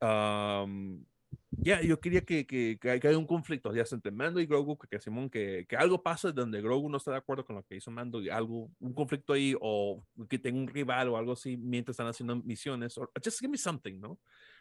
um, 0.00 1.04
ya, 1.50 1.82
yo 1.82 2.00
quería 2.00 2.22
que, 2.22 2.46
que, 2.46 2.78
que, 2.80 3.00
que 3.00 3.06
haya 3.08 3.18
un 3.18 3.26
conflicto, 3.26 3.74
ya 3.74 3.84
sea 3.84 3.96
entre 3.96 4.10
Mando 4.12 4.40
y 4.40 4.46
Grogu, 4.46 4.78
que, 4.78 4.88
que 4.88 4.98
Simón, 4.98 5.28
que, 5.28 5.66
que 5.68 5.76
algo 5.76 6.02
pase 6.02 6.32
donde 6.32 6.62
Grogu 6.62 6.88
no 6.88 6.96
está 6.96 7.10
de 7.10 7.18
acuerdo 7.18 7.44
con 7.44 7.56
lo 7.56 7.64
que 7.64 7.76
hizo 7.76 7.90
Mando, 7.90 8.22
y 8.22 8.30
algo, 8.30 8.70
un 8.80 8.94
conflicto 8.94 9.34
ahí, 9.34 9.54
o 9.60 10.02
que 10.26 10.38
tenga 10.38 10.58
un 10.58 10.68
rival 10.68 11.08
o 11.10 11.18
algo 11.18 11.32
así 11.32 11.58
mientras 11.58 11.92
están 11.96 12.06
haciendo 12.06 12.34
misiones, 12.36 12.96
o 12.96 13.10
just 13.22 13.40
give 13.40 13.50
me 13.50 13.58
something, 13.58 14.00
¿no? 14.00 14.18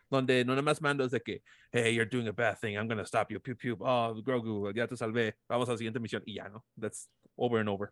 Donde 0.10 0.46
no 0.46 0.54
nada 0.54 0.62
más 0.62 0.82
Mando 0.82 1.04
es 1.04 1.12
de 1.12 1.22
que, 1.22 1.42
hey, 1.72 1.94
you're 1.96 2.10
doing 2.10 2.28
a 2.28 2.32
bad 2.32 2.58
thing, 2.60 2.76
I'm 2.76 2.88
gonna 2.88 3.06
stop 3.06 3.32
you, 3.32 3.40
pew, 3.40 3.56
pew, 3.56 3.78
oh, 3.80 4.14
Grogu, 4.24 4.72
ya 4.74 4.88
te 4.88 4.96
salvé, 4.96 5.36
vamos 5.48 5.68
a 5.70 5.74
la 5.74 5.78
siguiente 5.78 6.00
misión, 6.00 6.22
y 6.26 6.36
ya, 6.36 6.50
¿no? 6.50 6.66
That's 6.80 7.10
over 7.36 7.60
and 7.60 7.70
over 7.70 7.92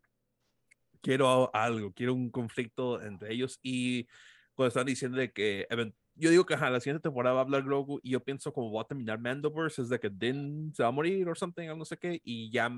quiero 1.03 1.53
algo, 1.53 1.93
quiero 1.93 2.13
un 2.15 2.31
conflicto 2.31 3.01
entre 3.01 3.33
ellos 3.33 3.59
y 3.61 4.07
cuando 4.55 4.69
están 4.69 4.85
diciendo 4.85 5.17
de 5.17 5.31
que 5.31 5.67
yo 6.15 6.29
digo 6.29 6.45
que 6.45 6.53
ajá, 6.53 6.69
la 6.69 6.79
siguiente 6.79 7.03
temporada 7.03 7.35
va 7.35 7.41
a 7.41 7.43
hablar 7.43 7.63
Grogu 7.63 7.99
y 8.01 8.11
yo 8.11 8.23
pienso 8.23 8.53
como 8.53 8.71
va 8.71 8.83
a 8.83 8.87
terminar 8.87 9.19
Mandoverse 9.19 9.81
es 9.81 9.89
de 9.89 9.99
que 9.99 10.09
Din 10.09 10.73
se 10.73 10.81
va 10.81 10.89
a 10.89 10.91
morir 10.91 11.27
o 11.27 11.35
something 11.35 11.67
o 11.69 11.75
no 11.75 11.85
sé 11.85 11.97
qué 11.97 12.21
y 12.23 12.49
ya 12.51 12.71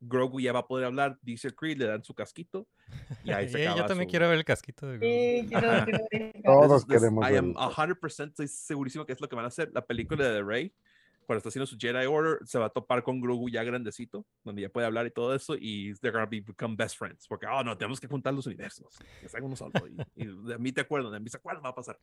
Grogu 0.00 0.40
ya 0.40 0.52
va 0.52 0.60
a 0.60 0.66
poder 0.66 0.86
hablar, 0.86 1.18
dice 1.22 1.50
Creed, 1.54 1.78
le 1.78 1.86
dan 1.86 2.04
su 2.04 2.14
casquito 2.14 2.66
y 3.24 3.30
ahí 3.32 3.48
se 3.48 3.60
Eh, 3.62 3.64
yo 3.66 3.70
acaba 3.72 3.86
también 3.88 4.08
su- 4.08 4.10
quiero 4.10 4.28
ver 4.28 4.38
el 4.38 4.44
casquito 4.44 4.86
de 4.86 4.98
Grogu. 4.98 5.12
Sí, 5.14 5.46
quiero, 5.48 5.70
Ajá. 5.70 5.84
quiero 5.84 6.04
ver. 6.10 6.32
Todos 6.44 6.82
This 6.86 6.88
this- 6.88 7.00
queremos 7.00 7.24
I 7.30 7.36
am 7.36 7.54
verlo. 7.54 7.70
100% 7.70 8.28
estoy 8.28 8.48
segurísimo 8.48 9.06
que 9.06 9.12
es 9.12 9.20
lo 9.20 9.28
que 9.28 9.36
van 9.36 9.44
a 9.46 9.48
hacer. 9.48 9.70
La 9.72 9.84
película 9.86 10.28
de 10.28 10.42
Rey, 10.42 10.72
cuando 11.26 11.38
está 11.38 11.48
haciendo 11.48 11.66
su 11.66 11.78
Jedi 11.78 12.04
Order, 12.04 12.38
se 12.44 12.58
va 12.58 12.66
a 12.66 12.68
topar 12.70 13.02
con 13.02 13.18
Grogu 13.20 13.48
ya 13.48 13.62
grandecito, 13.64 14.26
donde 14.42 14.60
ya 14.60 14.68
puede 14.68 14.86
hablar 14.86 15.06
y 15.06 15.10
todo 15.10 15.34
eso, 15.34 15.54
y 15.58 15.94
they're 16.02 16.12
gonna 16.12 16.26
be, 16.26 16.42
become 16.42 16.76
best 16.76 16.98
friends. 16.98 17.26
Porque, 17.26 17.46
oh, 17.46 17.64
no, 17.64 17.78
tenemos 17.78 17.98
que 17.98 18.06
juntar 18.08 18.34
los 18.34 18.46
universos. 18.46 18.98
Que 19.22 19.28
sea 19.30 19.40
uno 19.42 19.56
solo. 19.56 19.72
Y, 19.88 20.22
y 20.22 20.26
de 20.26 20.58
mí 20.58 20.70
te 20.70 20.82
acuerdo, 20.82 21.10
de 21.10 21.20
mí 21.20 21.30
se 21.30 21.38
acuerdan, 21.38 21.64
va 21.64 21.70
a 21.70 21.74
pasar. 21.74 21.98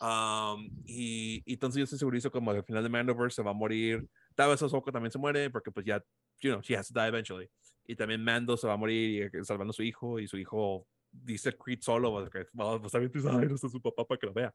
Um, 0.00 0.70
y, 0.86 1.42
y 1.44 1.54
entonces 1.54 1.78
yo 1.78 1.84
estoy 1.84 1.98
segurísimo 1.98 2.30
como 2.30 2.50
al 2.52 2.62
final 2.64 2.82
de 2.84 2.88
Mandoverse 2.88 3.36
se 3.36 3.42
va 3.42 3.50
a 3.50 3.54
morir. 3.54 4.06
Tal 4.34 4.50
vez 4.50 4.62
Ahsoka 4.62 4.90
también 4.92 5.10
se 5.12 5.18
muere, 5.18 5.50
porque 5.50 5.70
pues 5.70 5.86
ya, 5.86 6.02
you 6.40 6.50
know, 6.50 6.60
she 6.62 6.76
has 6.76 6.88
to 6.88 6.94
die 6.94 7.08
eventually. 7.08 7.48
Y 7.86 7.96
también 7.96 8.22
Mando 8.22 8.56
se 8.56 8.66
va 8.66 8.74
a 8.74 8.76
morir 8.76 9.10
y, 9.10 9.38
eh, 9.38 9.44
salvando 9.44 9.70
a 9.70 9.74
su 9.74 9.82
hijo, 9.82 10.18
y 10.20 10.26
su 10.28 10.38
hijo 10.38 10.86
dice 11.14 11.52
Creed 11.54 11.80
solo, 11.82 12.10
porque 12.10 12.46
va 12.58 12.76
va 12.78 12.82
a 12.84 12.86
estar 12.86 13.00
bien 13.00 13.10
triste, 13.12 13.28
ay, 13.30 13.46
no 13.46 13.54
está 13.54 13.68
su 13.68 13.82
papá 13.82 14.06
para 14.06 14.18
que 14.18 14.26
lo 14.26 14.32
vea. 14.32 14.54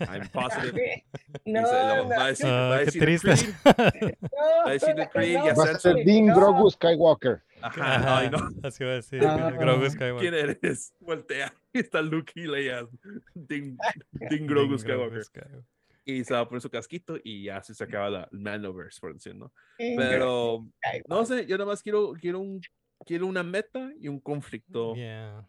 I'm 0.00 0.28
positive. 0.32 1.04
No, 1.44 1.60
Y 1.60 1.62
lo 1.62 2.04
no, 2.04 2.08
va 2.08 2.24
a 2.24 2.28
decir, 2.28 2.46
Ah, 2.46 2.68
va 2.70 2.76
a 2.76 2.78
qué 2.78 2.84
decir 2.86 3.02
triste. 3.02 3.30
Creed, 3.34 4.14
no, 4.22 4.38
va 4.64 4.68
a 4.68 4.72
decir 4.72 4.94
de 4.94 5.08
Creed, 5.10 5.38
no, 5.38 5.44
ya 5.46 5.54
Va 5.54 5.64
sea 5.66 5.74
a 5.74 5.78
ser 5.80 5.96
Dean. 6.04 6.26
Grogu 6.28 6.70
Skywalker. 6.70 7.42
Ajá, 7.60 7.94
Ajá, 7.96 8.18
ay, 8.18 8.30
no. 8.30 8.38
Así 8.62 8.84
va 8.84 8.90
a 8.90 8.94
decir. 8.94 9.22
Ah. 9.26 9.50
Grogu 9.50 9.90
Skywalker. 9.90 10.30
¿Quién 10.30 10.34
eres? 10.62 10.94
Voltea. 11.00 11.52
Y 11.74 11.78
está 11.80 12.00
Luke 12.00 12.32
y 12.36 12.46
Leia. 12.46 12.88
Dean, 13.34 13.76
Dean 14.12 14.46
Grogu 14.46 14.78
Grogu 14.78 14.78
Skywalker. 14.78 15.64
Y 16.10 16.24
se 16.24 16.32
va 16.32 16.40
a 16.40 16.48
poner 16.48 16.62
su 16.62 16.70
casquito 16.70 17.18
y 17.22 17.44
ya 17.44 17.62
se 17.62 17.84
acaba 17.84 18.08
la 18.08 18.28
el 18.32 18.38
Mandoverse, 18.38 18.98
por 18.98 19.12
decir, 19.12 19.34
¿no? 19.34 19.52
Pero, 19.76 20.66
no 21.06 21.26
sé, 21.26 21.44
yo 21.46 21.58
nada 21.58 21.68
más 21.68 21.82
quiero, 21.82 22.14
quiero, 22.18 22.40
un, 22.40 22.62
quiero 23.04 23.26
una 23.26 23.42
meta 23.42 23.92
y 24.00 24.08
un 24.08 24.18
conflicto. 24.18 24.94
Yeah. 24.94 25.46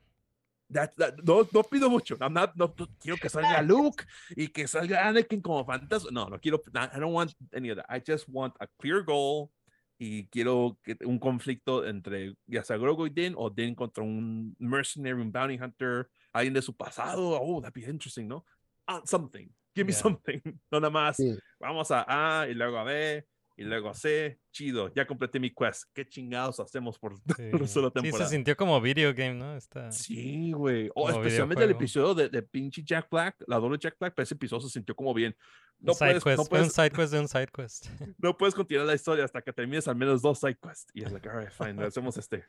That- 0.69 0.91
that- 0.97 1.15
no, 1.23 1.47
no 1.53 1.63
pido 1.63 1.89
mucho. 1.89 2.17
I'm 2.19 2.33
not- 2.33 2.55
no, 2.55 2.73
no 2.77 2.87
quiero 2.99 3.17
que 3.17 3.29
salga 3.29 3.61
Luke 3.61 4.03
y 4.35 4.49
que 4.49 4.67
salga 4.67 5.07
Anakin 5.07 5.41
como 5.41 5.63
fantasma. 5.65 6.09
No, 6.11 6.27
no 6.27 6.37
quiero. 6.37 6.61
I 6.75 6.99
don't 6.99 7.13
want 7.13 7.31
any 7.53 7.69
of 7.69 7.77
that. 7.77 7.85
I 7.89 8.01
just 8.05 8.27
want 8.27 8.53
a 8.59 8.67
clear 8.67 9.01
goal 9.01 9.49
y 9.97 10.27
quiero 10.27 10.77
que, 10.83 10.97
un 11.05 11.19
conflicto 11.19 11.85
entre 11.87 12.35
ya 12.47 12.65
sea 12.65 12.75
Grogu 12.75 13.05
y 13.07 13.11
Din 13.11 13.33
o 13.37 13.49
Din 13.49 13.75
contra 13.75 14.03
un 14.03 14.57
mercenary, 14.59 15.21
un 15.21 15.31
bounty 15.31 15.57
hunter, 15.57 16.09
alguien 16.33 16.53
de 16.53 16.61
su 16.61 16.75
pasado. 16.75 17.39
Oh, 17.41 17.61
that'd 17.61 17.73
be 17.73 17.89
interesting, 17.89 18.27
¿no? 18.27 18.45
Ah, 18.85 19.01
something. 19.05 19.47
Give 19.79 19.85
me 19.87 19.93
Yeah. 19.93 20.01
something. 20.01 20.39
No 20.71 20.79
nada 20.79 20.89
más. 20.91 21.17
Sí. 21.17 21.37
Vamos 21.59 21.89
a 21.91 22.05
A 22.41 22.47
y 22.47 22.53
luego 22.53 22.77
a 22.77 22.83
B 22.83 23.25
y 23.57 23.63
luego 23.63 23.89
a 23.89 23.93
C. 23.93 24.39
Chido, 24.51 24.93
ya 24.93 25.05
completé 25.05 25.39
mi 25.39 25.53
quest. 25.53 25.83
¿Qué 25.93 26.07
chingados 26.07 26.59
hacemos 26.59 26.97
por 26.97 27.15
Sí. 27.37 27.49
por 27.51 27.67
solo 27.67 27.87
Sí, 27.89 27.93
se 27.95 28.01
temporada? 28.01 28.29
sintió 28.29 28.55
como 28.55 28.79
video 28.79 29.13
game, 29.13 29.33
¿no? 29.33 29.55
Está... 29.57 29.91
Sí, 29.91 30.51
güey. 30.53 30.89
O 30.95 31.05
Como 31.05 31.09
especialmente 31.09 31.63
el 31.63 31.69
videojuego. 31.73 32.11
episodio 32.11 32.13
de, 32.15 32.29
de 32.29 32.41
pinche 32.41 32.81
Jack 32.83 33.09
Black, 33.11 33.35
la 33.47 33.57
doble 33.57 33.77
Jack 33.77 33.97
Black, 33.99 34.13
pero 34.15 34.23
ese 34.23 34.35
episodio 34.35 34.61
se 34.61 34.69
sintió 34.69 34.95
como 34.95 35.13
bien. 35.13 35.35
No 35.81 35.93
side 35.93 36.19
puedes, 36.19 36.23
quest, 36.23 36.37
no, 36.37 36.45
fue 36.45 36.59
un 36.59 36.69
puedes, 36.69 36.73
side 36.73 36.91
quest 36.91 37.13
de 37.13 37.19
un 37.19 37.27
side 37.27 37.47
quest. 37.53 37.87
no 38.17 38.37
puedes 38.37 38.53
continuar 38.55 38.85
la 38.87 38.95
historia 38.95 39.23
hasta 39.25 39.41
que 39.41 39.51
termines 39.53 39.87
al 39.87 39.95
menos 39.95 40.21
dos 40.21 40.39
side 40.39 40.57
quests. 40.61 40.87
Y 40.93 41.03
es 41.03 41.11
like, 41.11 41.27
alright, 41.29 41.51
fine, 41.51 41.81
hacemos 41.83 42.17
este. 42.17 42.43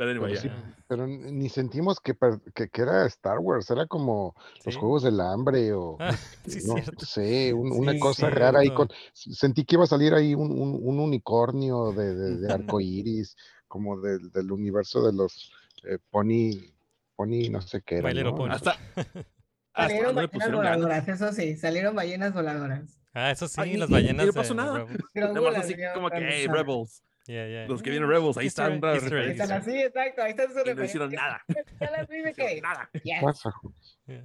Pero 0.00 0.12
anyway, 0.12 0.32
Pero 0.32 0.42
ya. 0.42 0.56
sí, 0.56 0.82
pero 0.88 1.04
n- 1.04 1.30
ni 1.32 1.50
sentimos 1.50 2.00
que, 2.00 2.16
que, 2.54 2.68
que 2.70 2.80
era 2.82 3.04
Star 3.04 3.38
Wars, 3.38 3.68
era 3.70 3.86
como 3.86 4.34
los 4.64 4.74
juegos 4.76 5.02
del 5.02 5.20
hambre 5.20 5.74
o 5.74 5.98
Ah, 6.00 6.14
sí, 6.46 6.60
no 6.66 6.74
cierto. 6.82 7.04
sé, 7.04 7.52
un- 7.52 7.70
una 7.70 7.92
Sí, 7.92 7.98
cosa 8.00 8.30
rara 8.30 8.60
ahí 8.60 8.70
con, 8.70 8.88
sentí 9.12 9.66
que 9.66 9.74
iba 9.76 9.84
a 9.84 9.86
salir 9.86 10.14
ahí 10.14 10.34
un, 10.34 10.52
un, 10.52 10.80
un 10.82 10.98
unicornio 11.00 11.92
de, 11.92 12.14
de, 12.14 12.36
de 12.38 12.48
arcoíris, 12.54 13.36
como 13.68 14.00
del, 14.00 14.30
del 14.30 14.50
universo 14.50 15.02
de 15.06 15.12
los 15.12 15.52
eh, 15.84 15.98
pony, 16.10 16.72
pony 17.14 17.50
no 17.50 17.60
sé 17.60 17.82
qué 17.82 17.96
era, 17.98 18.14
¿no? 18.14 18.34
Pony. 18.34 18.50
Hasta, 18.52 18.70
hasta 18.96 19.26
Salieron 19.74 20.14
ballenas 20.14 20.48
ganas. 20.48 20.56
voladoras, 20.56 21.08
eso 21.08 21.32
sí, 21.34 21.56
salieron 21.58 21.94
ballenas 21.94 22.32
voladoras. 22.32 22.98
Ah, 23.12 23.30
eso 23.32 23.46
sí, 23.48 23.60
Ay, 23.60 23.76
las 23.76 23.90
y- 23.90 23.92
y 23.92 23.94
ballenas. 23.96 24.26
no 24.28 24.32
pasó 24.32 24.54
de 24.54 24.62
nada. 24.62 24.86
Nada 25.14 25.40
más 25.42 25.56
así 25.58 25.76
como 25.92 26.08
que, 26.08 26.26
hey. 26.26 26.46
Rebels. 26.46 27.02
Yeah, 27.26 27.46
yeah. 27.46 27.66
Los 27.68 27.82
que 27.82 27.90
vienen 27.90 28.08
Rebels, 28.08 28.36
ahí 28.38 28.46
Easter 28.46 28.72
están. 28.72 28.90
Easter 28.92 29.10
referencias. 29.10 29.50
Están 29.50 29.60
así, 29.60 29.82
exacto, 29.82 30.22
ahí 30.22 30.30
están 30.30 30.46
sus 30.52 30.76
no 30.76 30.84
hicieron 30.84 31.12
nada. 31.12 31.42
Nada. 32.62 32.90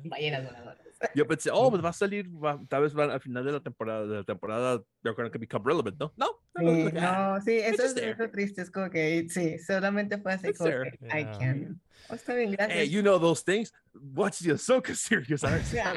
Ballenas 0.06 0.46
voladoras. 0.46 0.78
Yo 1.14 1.28
pensé, 1.28 1.50
oh, 1.54 1.70
pues 1.70 1.84
va 1.84 1.90
a 1.90 1.94
salir, 1.94 2.28
va- 2.30 2.60
tal 2.70 2.84
vez 2.84 2.94
van 2.94 3.12
al 3.12 3.20
final 3.20 3.44
de 3.46 3.52
la 3.52 3.60
temporada, 3.60 4.08
de 4.08 4.16
la 4.16 4.24
temporada, 4.24 4.82
they're 5.04 5.14
going 5.16 5.30
to 5.30 5.38
become 5.38 5.64
relevant, 5.66 5.98
¿no? 6.00 6.14
No, 6.16 6.40
no, 6.56 6.72
Sí, 6.72 6.84
no, 6.94 7.42
sí, 7.42 7.58
eso 7.60 7.84
just 7.84 7.98
es 7.98 8.04
eso 8.18 8.30
triste, 8.32 8.62
es 8.62 8.72
como 8.72 8.90
que 8.90 9.28
sí, 9.30 9.60
solamente 9.60 10.18
fue 10.18 10.34
así 10.34 10.54
como 10.54 10.70
que 10.72 10.98
I 11.04 11.24
Yeah. 11.26 11.38
can. 11.38 11.82
Oh, 12.10 12.16
está 12.16 12.34
bien, 12.34 12.52
gracias. 12.52 12.78
Hey, 12.80 12.90
you 12.90 13.02
know 13.02 13.20
those 13.20 13.44
things? 13.44 13.72
Watch 13.94 14.40
the 14.40 14.54
Ahsoka 14.54 14.96
series. 14.96 15.44
I 15.44 15.62
Yeah. 15.74 15.94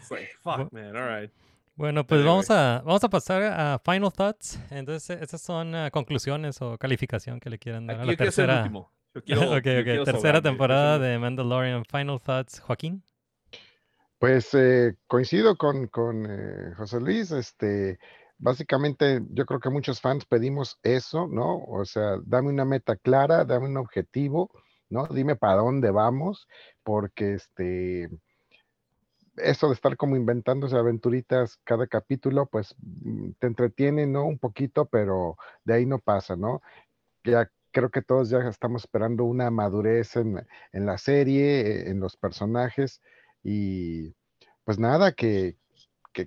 It's 0.00 0.10
like, 0.10 0.30
fuck, 0.42 0.72
man, 0.72 0.96
all 0.96 1.06
right. 1.06 1.30
Bueno, 1.80 2.06
pues 2.06 2.22
vamos 2.22 2.50
a, 2.50 2.82
vamos 2.84 3.02
a 3.04 3.08
pasar 3.08 3.42
a 3.42 3.78
final 3.78 4.12
thoughts. 4.12 4.60
Entonces, 4.70 5.18
estas 5.18 5.40
son 5.40 5.74
ah, 5.74 5.90
conclusiones 5.90 6.60
o 6.60 6.76
calificación 6.76 7.40
que 7.40 7.48
le 7.48 7.58
quieran 7.58 7.86
dar 7.86 7.96
Aquí 7.96 8.02
a 8.02 8.04
la 8.04 8.12
yo 8.12 8.16
quiero 8.18 8.32
ser 8.32 8.50
el 8.50 8.50
tercera. 8.50 8.62
último. 8.64 8.92
Yo 9.14 9.22
quiero, 9.24 9.40
ok, 9.40 9.64
yo 9.64 9.78
ok. 9.78 9.84
quiero 9.84 10.04
Tercera 10.04 10.42
temporada 10.42 10.98
de 10.98 11.18
Mandalorian. 11.18 11.86
Final 11.86 12.20
thoughts, 12.20 12.60
Joaquín. 12.60 13.02
Pues 14.18 14.52
eh, 14.52 14.94
coincido 15.06 15.56
con, 15.56 15.86
con 15.86 16.26
eh, 16.28 16.74
José 16.76 17.00
Luis, 17.00 17.30
este, 17.30 17.98
básicamente 18.36 19.22
yo 19.30 19.46
creo 19.46 19.60
que 19.60 19.70
muchos 19.70 20.02
fans 20.02 20.26
pedimos 20.26 20.78
eso, 20.82 21.28
¿no? 21.28 21.64
O 21.64 21.86
sea, 21.86 22.18
dame 22.26 22.50
una 22.50 22.66
meta 22.66 22.96
clara, 22.96 23.46
dame 23.46 23.68
un 23.68 23.78
objetivo, 23.78 24.50
¿no? 24.90 25.06
Dime 25.06 25.34
para 25.34 25.54
dónde 25.54 25.90
vamos, 25.90 26.46
porque 26.82 27.32
este, 27.32 28.10
eso 29.36 29.68
de 29.68 29.74
estar 29.74 29.96
como 29.96 30.16
inventándose 30.16 30.76
aventuritas 30.76 31.58
cada 31.64 31.86
capítulo, 31.86 32.46
pues 32.46 32.74
mm, 32.78 33.32
te 33.38 33.46
entretiene, 33.46 34.06
¿no? 34.06 34.24
Un 34.24 34.38
poquito, 34.38 34.86
pero 34.86 35.36
de 35.64 35.74
ahí 35.74 35.86
no 35.86 35.98
pasa, 35.98 36.36
¿no? 36.36 36.62
Ya 37.24 37.50
creo 37.72 37.90
que 37.90 38.02
todos 38.02 38.30
ya 38.30 38.38
estamos 38.48 38.82
esperando 38.84 39.24
una 39.24 39.50
madurez 39.50 40.16
en, 40.16 40.46
en 40.72 40.86
la 40.86 40.98
serie, 40.98 41.60
eh, 41.60 41.90
en 41.90 42.00
los 42.00 42.16
personajes, 42.16 43.00
y 43.42 44.14
pues 44.64 44.78
nada, 44.78 45.12
que, 45.12 45.56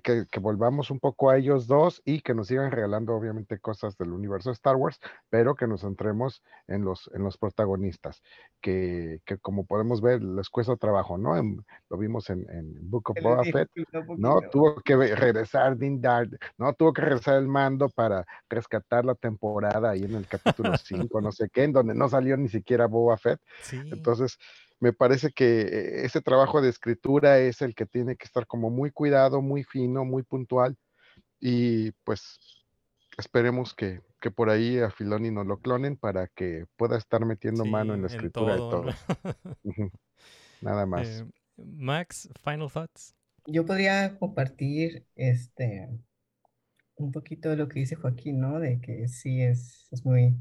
que- 0.00 0.26
que 0.30 0.40
volvamos 0.40 0.90
un 0.90 0.98
poco 1.00 1.30
a 1.30 1.36
ellos 1.36 1.66
dos 1.66 2.02
y 2.04 2.20
que 2.20 2.34
nos 2.34 2.48
sigan 2.48 2.70
regalando 2.70 3.14
obviamente 3.14 3.58
cosas 3.58 3.96
del 3.96 4.12
universo 4.12 4.50
de 4.50 4.54
Star 4.54 4.76
Wars, 4.76 4.98
pero 5.30 5.54
que 5.54 5.66
nos 5.66 5.82
centremos 5.82 6.42
en 6.66 6.84
los, 6.84 7.10
en 7.14 7.22
los 7.22 7.36
protagonistas, 7.38 8.22
que, 8.60 9.20
que 9.24 9.38
como 9.38 9.64
podemos 9.66 10.00
ver 10.00 10.22
les 10.22 10.48
cuesta 10.48 10.76
trabajo, 10.76 11.18
¿no? 11.18 11.36
En- 11.36 11.64
lo 11.90 11.96
vimos 11.98 12.30
en, 12.30 12.46
en 12.50 12.90
Book 12.90 13.10
of 13.10 13.16
Boba 13.22 13.42
Fett, 13.52 13.68
¿no? 14.18 14.40
Tuvo 14.50 14.80
que 14.82 14.96
regresar 14.96 15.76
Din 15.76 16.00
Djarin, 16.00 16.36
¿no? 16.58 16.72
Tuvo 16.72 16.92
que 16.92 17.02
regresar 17.02 17.36
el 17.38 17.48
mando 17.48 17.88
para 17.88 18.24
rescatar 18.48 19.04
la 19.04 19.14
temporada 19.14 19.90
ahí 19.90 20.04
en 20.04 20.14
el 20.14 20.26
capítulo 20.26 20.72
5, 21.10 21.20
no 21.20 21.32
sé 21.32 21.48
qué, 21.52 21.64
en 21.64 21.72
donde 21.72 21.94
no 21.94 22.08
salió 22.08 22.36
ni 22.36 22.48
siquiera 22.48 22.86
Boba 22.86 23.16
Fett. 23.16 23.40
Sí. 23.62 23.76
Entonces, 23.92 24.38
me 24.80 24.92
parece 24.92 25.32
que 25.32 25.62
eh, 25.62 26.04
ese 26.04 26.20
trabajo 26.20 26.60
de 26.60 26.68
escritura 26.68 27.38
es 27.38 27.62
el 27.62 27.74
que 27.74 27.86
tiene 27.86 28.16
que 28.16 28.24
estar 28.24 28.46
como 28.46 28.70
muy 28.70 28.90
cuidado, 28.90 29.40
muy 29.40 29.64
fino, 29.64 30.04
muy 30.04 30.22
puntual. 30.22 30.76
Y 31.40 31.92
pues 32.04 32.38
esperemos 33.18 33.74
que, 33.74 34.00
que 34.20 34.30
por 34.30 34.50
ahí 34.50 34.78
a 34.78 34.90
Filoni 34.90 35.30
nos 35.30 35.46
lo 35.46 35.58
clonen 35.58 35.96
para 35.96 36.28
que 36.28 36.66
pueda 36.76 36.96
estar 36.96 37.24
metiendo 37.24 37.64
mano 37.64 37.94
en 37.94 38.02
la 38.02 38.08
escritura 38.08 38.56
todo, 38.56 38.84
de 38.84 38.94
todo. 38.94 39.52
Nada 40.60 40.86
más. 40.86 41.08
Eh, 41.08 41.26
Max, 41.56 42.28
final 42.42 42.70
thoughts. 42.70 43.14
Yo 43.46 43.64
podría 43.66 44.18
compartir 44.18 45.06
este 45.14 45.88
un 46.96 47.12
poquito 47.12 47.50
de 47.50 47.56
lo 47.56 47.68
que 47.68 47.80
dice 47.80 47.96
Joaquín, 47.96 48.40
¿no? 48.40 48.60
De 48.60 48.80
que 48.80 49.08
sí 49.08 49.42
es, 49.42 49.88
es 49.90 50.04
muy 50.04 50.36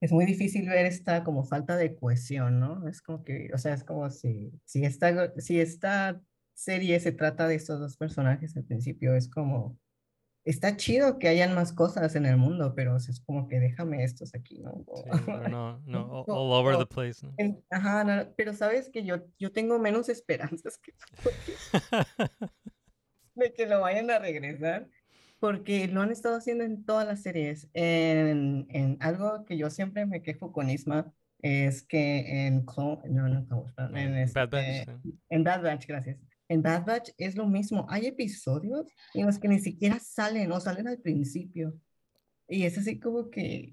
es 0.00 0.12
muy 0.12 0.26
difícil 0.26 0.68
ver 0.68 0.86
esta 0.86 1.24
como 1.24 1.44
falta 1.44 1.76
de 1.76 1.94
cohesión, 1.96 2.60
¿no? 2.60 2.86
Es 2.88 3.02
como 3.02 3.24
que, 3.24 3.50
o 3.52 3.58
sea, 3.58 3.74
es 3.74 3.84
como 3.84 4.10
si 4.10 4.52
si 4.64 4.84
esta 4.84 5.32
si 5.38 5.60
esta 5.60 6.20
serie 6.54 6.98
se 7.00 7.12
trata 7.12 7.46
de 7.48 7.54
estos 7.56 7.80
dos 7.80 7.96
personajes 7.96 8.56
al 8.56 8.64
principio, 8.64 9.14
es 9.14 9.28
como 9.28 9.78
está 10.44 10.76
chido 10.76 11.18
que 11.18 11.28
hayan 11.28 11.54
más 11.54 11.72
cosas 11.72 12.14
en 12.16 12.24
el 12.26 12.36
mundo, 12.36 12.74
pero 12.74 12.94
o 12.94 13.00
sea, 13.00 13.12
es 13.12 13.20
como 13.20 13.48
que 13.48 13.60
déjame 13.60 14.02
estos 14.04 14.34
aquí, 14.34 14.60
¿no? 14.60 14.82
O- 14.86 15.02
Sí, 15.04 15.10
no, 15.50 15.80
no, 15.84 16.22
all, 16.22 16.24
all 16.28 16.52
over 16.52 16.78
the 16.78 16.86
place. 16.86 17.24
¿no? 17.26 17.34
en- 17.36 17.62
Ajá, 17.70 18.04
no, 18.04 18.32
pero 18.36 18.54
sabes 18.54 18.88
que 18.90 19.04
yo, 19.04 19.26
yo 19.38 19.52
tengo 19.52 19.78
menos 19.78 20.08
esperanzas 20.08 20.78
que 20.78 20.92
tú 20.92 21.30
de 23.34 23.52
que 23.52 23.66
lo 23.66 23.80
vayan 23.80 24.10
a 24.10 24.18
regresar, 24.18 24.88
porque 25.38 25.88
lo 25.88 26.02
han 26.02 26.10
estado 26.10 26.36
haciendo 26.36 26.64
en 26.64 26.84
todas 26.84 27.06
las 27.06 27.22
series. 27.22 27.68
En, 27.74 28.66
en 28.70 28.96
algo 29.00 29.44
que 29.44 29.56
yo 29.56 29.70
siempre 29.70 30.06
me 30.06 30.22
quejo 30.22 30.52
con 30.52 30.70
Isma 30.70 31.12
es 31.40 31.82
que 31.82 32.46
en 32.46 32.64
Clone, 32.64 33.02
no, 33.10 33.28
no, 33.28 33.56
Wars, 33.56 33.72
perdón, 33.74 33.96
en, 33.96 34.16
En 34.16 34.32
Bad 34.32 34.50
Batch, 34.50 34.64
este, 34.64 34.98
sí. 35.02 35.18
en 35.28 35.44
Bad 35.44 35.62
Batch, 35.62 35.86
gracias. 35.86 36.18
En 36.48 36.62
Bad 36.62 36.84
Batch 36.84 37.10
es 37.18 37.36
lo 37.36 37.46
mismo. 37.46 37.86
Hay 37.88 38.06
episodios 38.06 38.86
en 39.14 39.26
los 39.26 39.38
que 39.38 39.48
ni 39.48 39.60
siquiera 39.60 39.98
salen 40.00 40.50
o 40.50 40.60
salen 40.60 40.88
al 40.88 40.98
principio. 40.98 41.78
Y 42.48 42.64
es 42.64 42.78
así 42.78 42.98
como 42.98 43.30
que, 43.30 43.72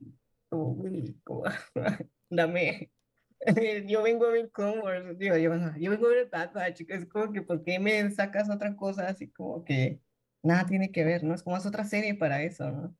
como, 0.49 0.83
como, 1.23 1.43
dame. 2.29 2.91
Yo 3.87 4.03
vengo 4.03 4.25
a 4.25 4.31
ver 4.31 4.51
Clone 4.51 4.81
Wars, 4.81 5.17
digo, 5.17 5.37
yo, 5.37 5.53
yo 5.77 5.91
vengo 5.91 6.07
a 6.07 6.09
ver 6.09 6.29
Bad 6.29 6.53
Batch, 6.53 6.81
es 6.87 7.05
como 7.05 7.31
que, 7.31 7.41
¿por 7.41 7.63
qué 7.63 7.79
me 7.79 8.09
sacas 8.09 8.49
otra 8.49 8.75
cosa 8.75 9.07
así 9.07 9.29
como 9.29 9.63
que 9.63 9.99
nada 10.45 10.65
tiene 10.65 10.91
que 10.91 11.03
ver, 11.03 11.23
¿no? 11.23 11.33
Es 11.33 11.43
como 11.43 11.57
es 11.57 11.65
otra 11.65 11.83
serie 11.85 12.15
para 12.15 12.41
eso, 12.43 12.71
¿no? 12.71 12.95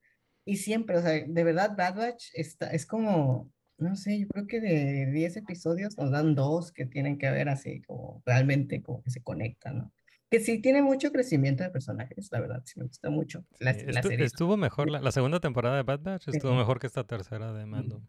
Y 0.45 0.57
siempre, 0.57 0.97
o 0.97 1.01
sea, 1.01 1.11
de 1.11 1.43
verdad, 1.43 1.75
Bad 1.77 1.95
Batch 1.95 2.25
está, 2.33 2.69
es 2.71 2.85
como, 2.85 3.51
no 3.77 3.95
sé, 3.95 4.19
yo 4.19 4.27
creo 4.27 4.47
que 4.47 4.59
de 4.59 5.11
10 5.11 5.37
episodios 5.37 5.97
nos 5.97 6.11
dan 6.11 6.35
dos 6.35 6.71
que 6.71 6.85
tienen 6.85 7.17
que 7.17 7.29
ver 7.31 7.49
así, 7.49 7.81
como 7.83 8.21
realmente 8.25 8.81
como 8.83 9.01
que 9.01 9.09
se 9.09 9.23
conectan, 9.23 9.77
¿no? 9.79 9.93
Que 10.29 10.39
sí 10.39 10.59
tiene 10.61 10.81
mucho 10.81 11.11
crecimiento 11.11 11.63
de 11.63 11.69
personajes, 11.69 12.29
la 12.31 12.39
verdad, 12.41 12.61
sí 12.65 12.79
me 12.79 12.87
gusta 12.87 13.09
mucho 13.09 13.45
la, 13.59 13.73
Sí, 13.73 13.85
la 13.85 14.01
estu- 14.01 14.07
serie. 14.09 14.25
estuvo 14.25 14.57
mejor, 14.57 14.89
la, 14.89 14.99
la 15.01 15.11
segunda 15.11 15.39
temporada 15.39 15.77
de 15.77 15.83
Bad 15.83 16.01
Batch 16.01 16.27
estuvo 16.29 16.51
Sí. 16.51 16.57
mejor 16.57 16.79
que 16.79 16.87
esta 16.87 17.05
tercera 17.05 17.53
de 17.53 17.65
Mando. 17.65 18.01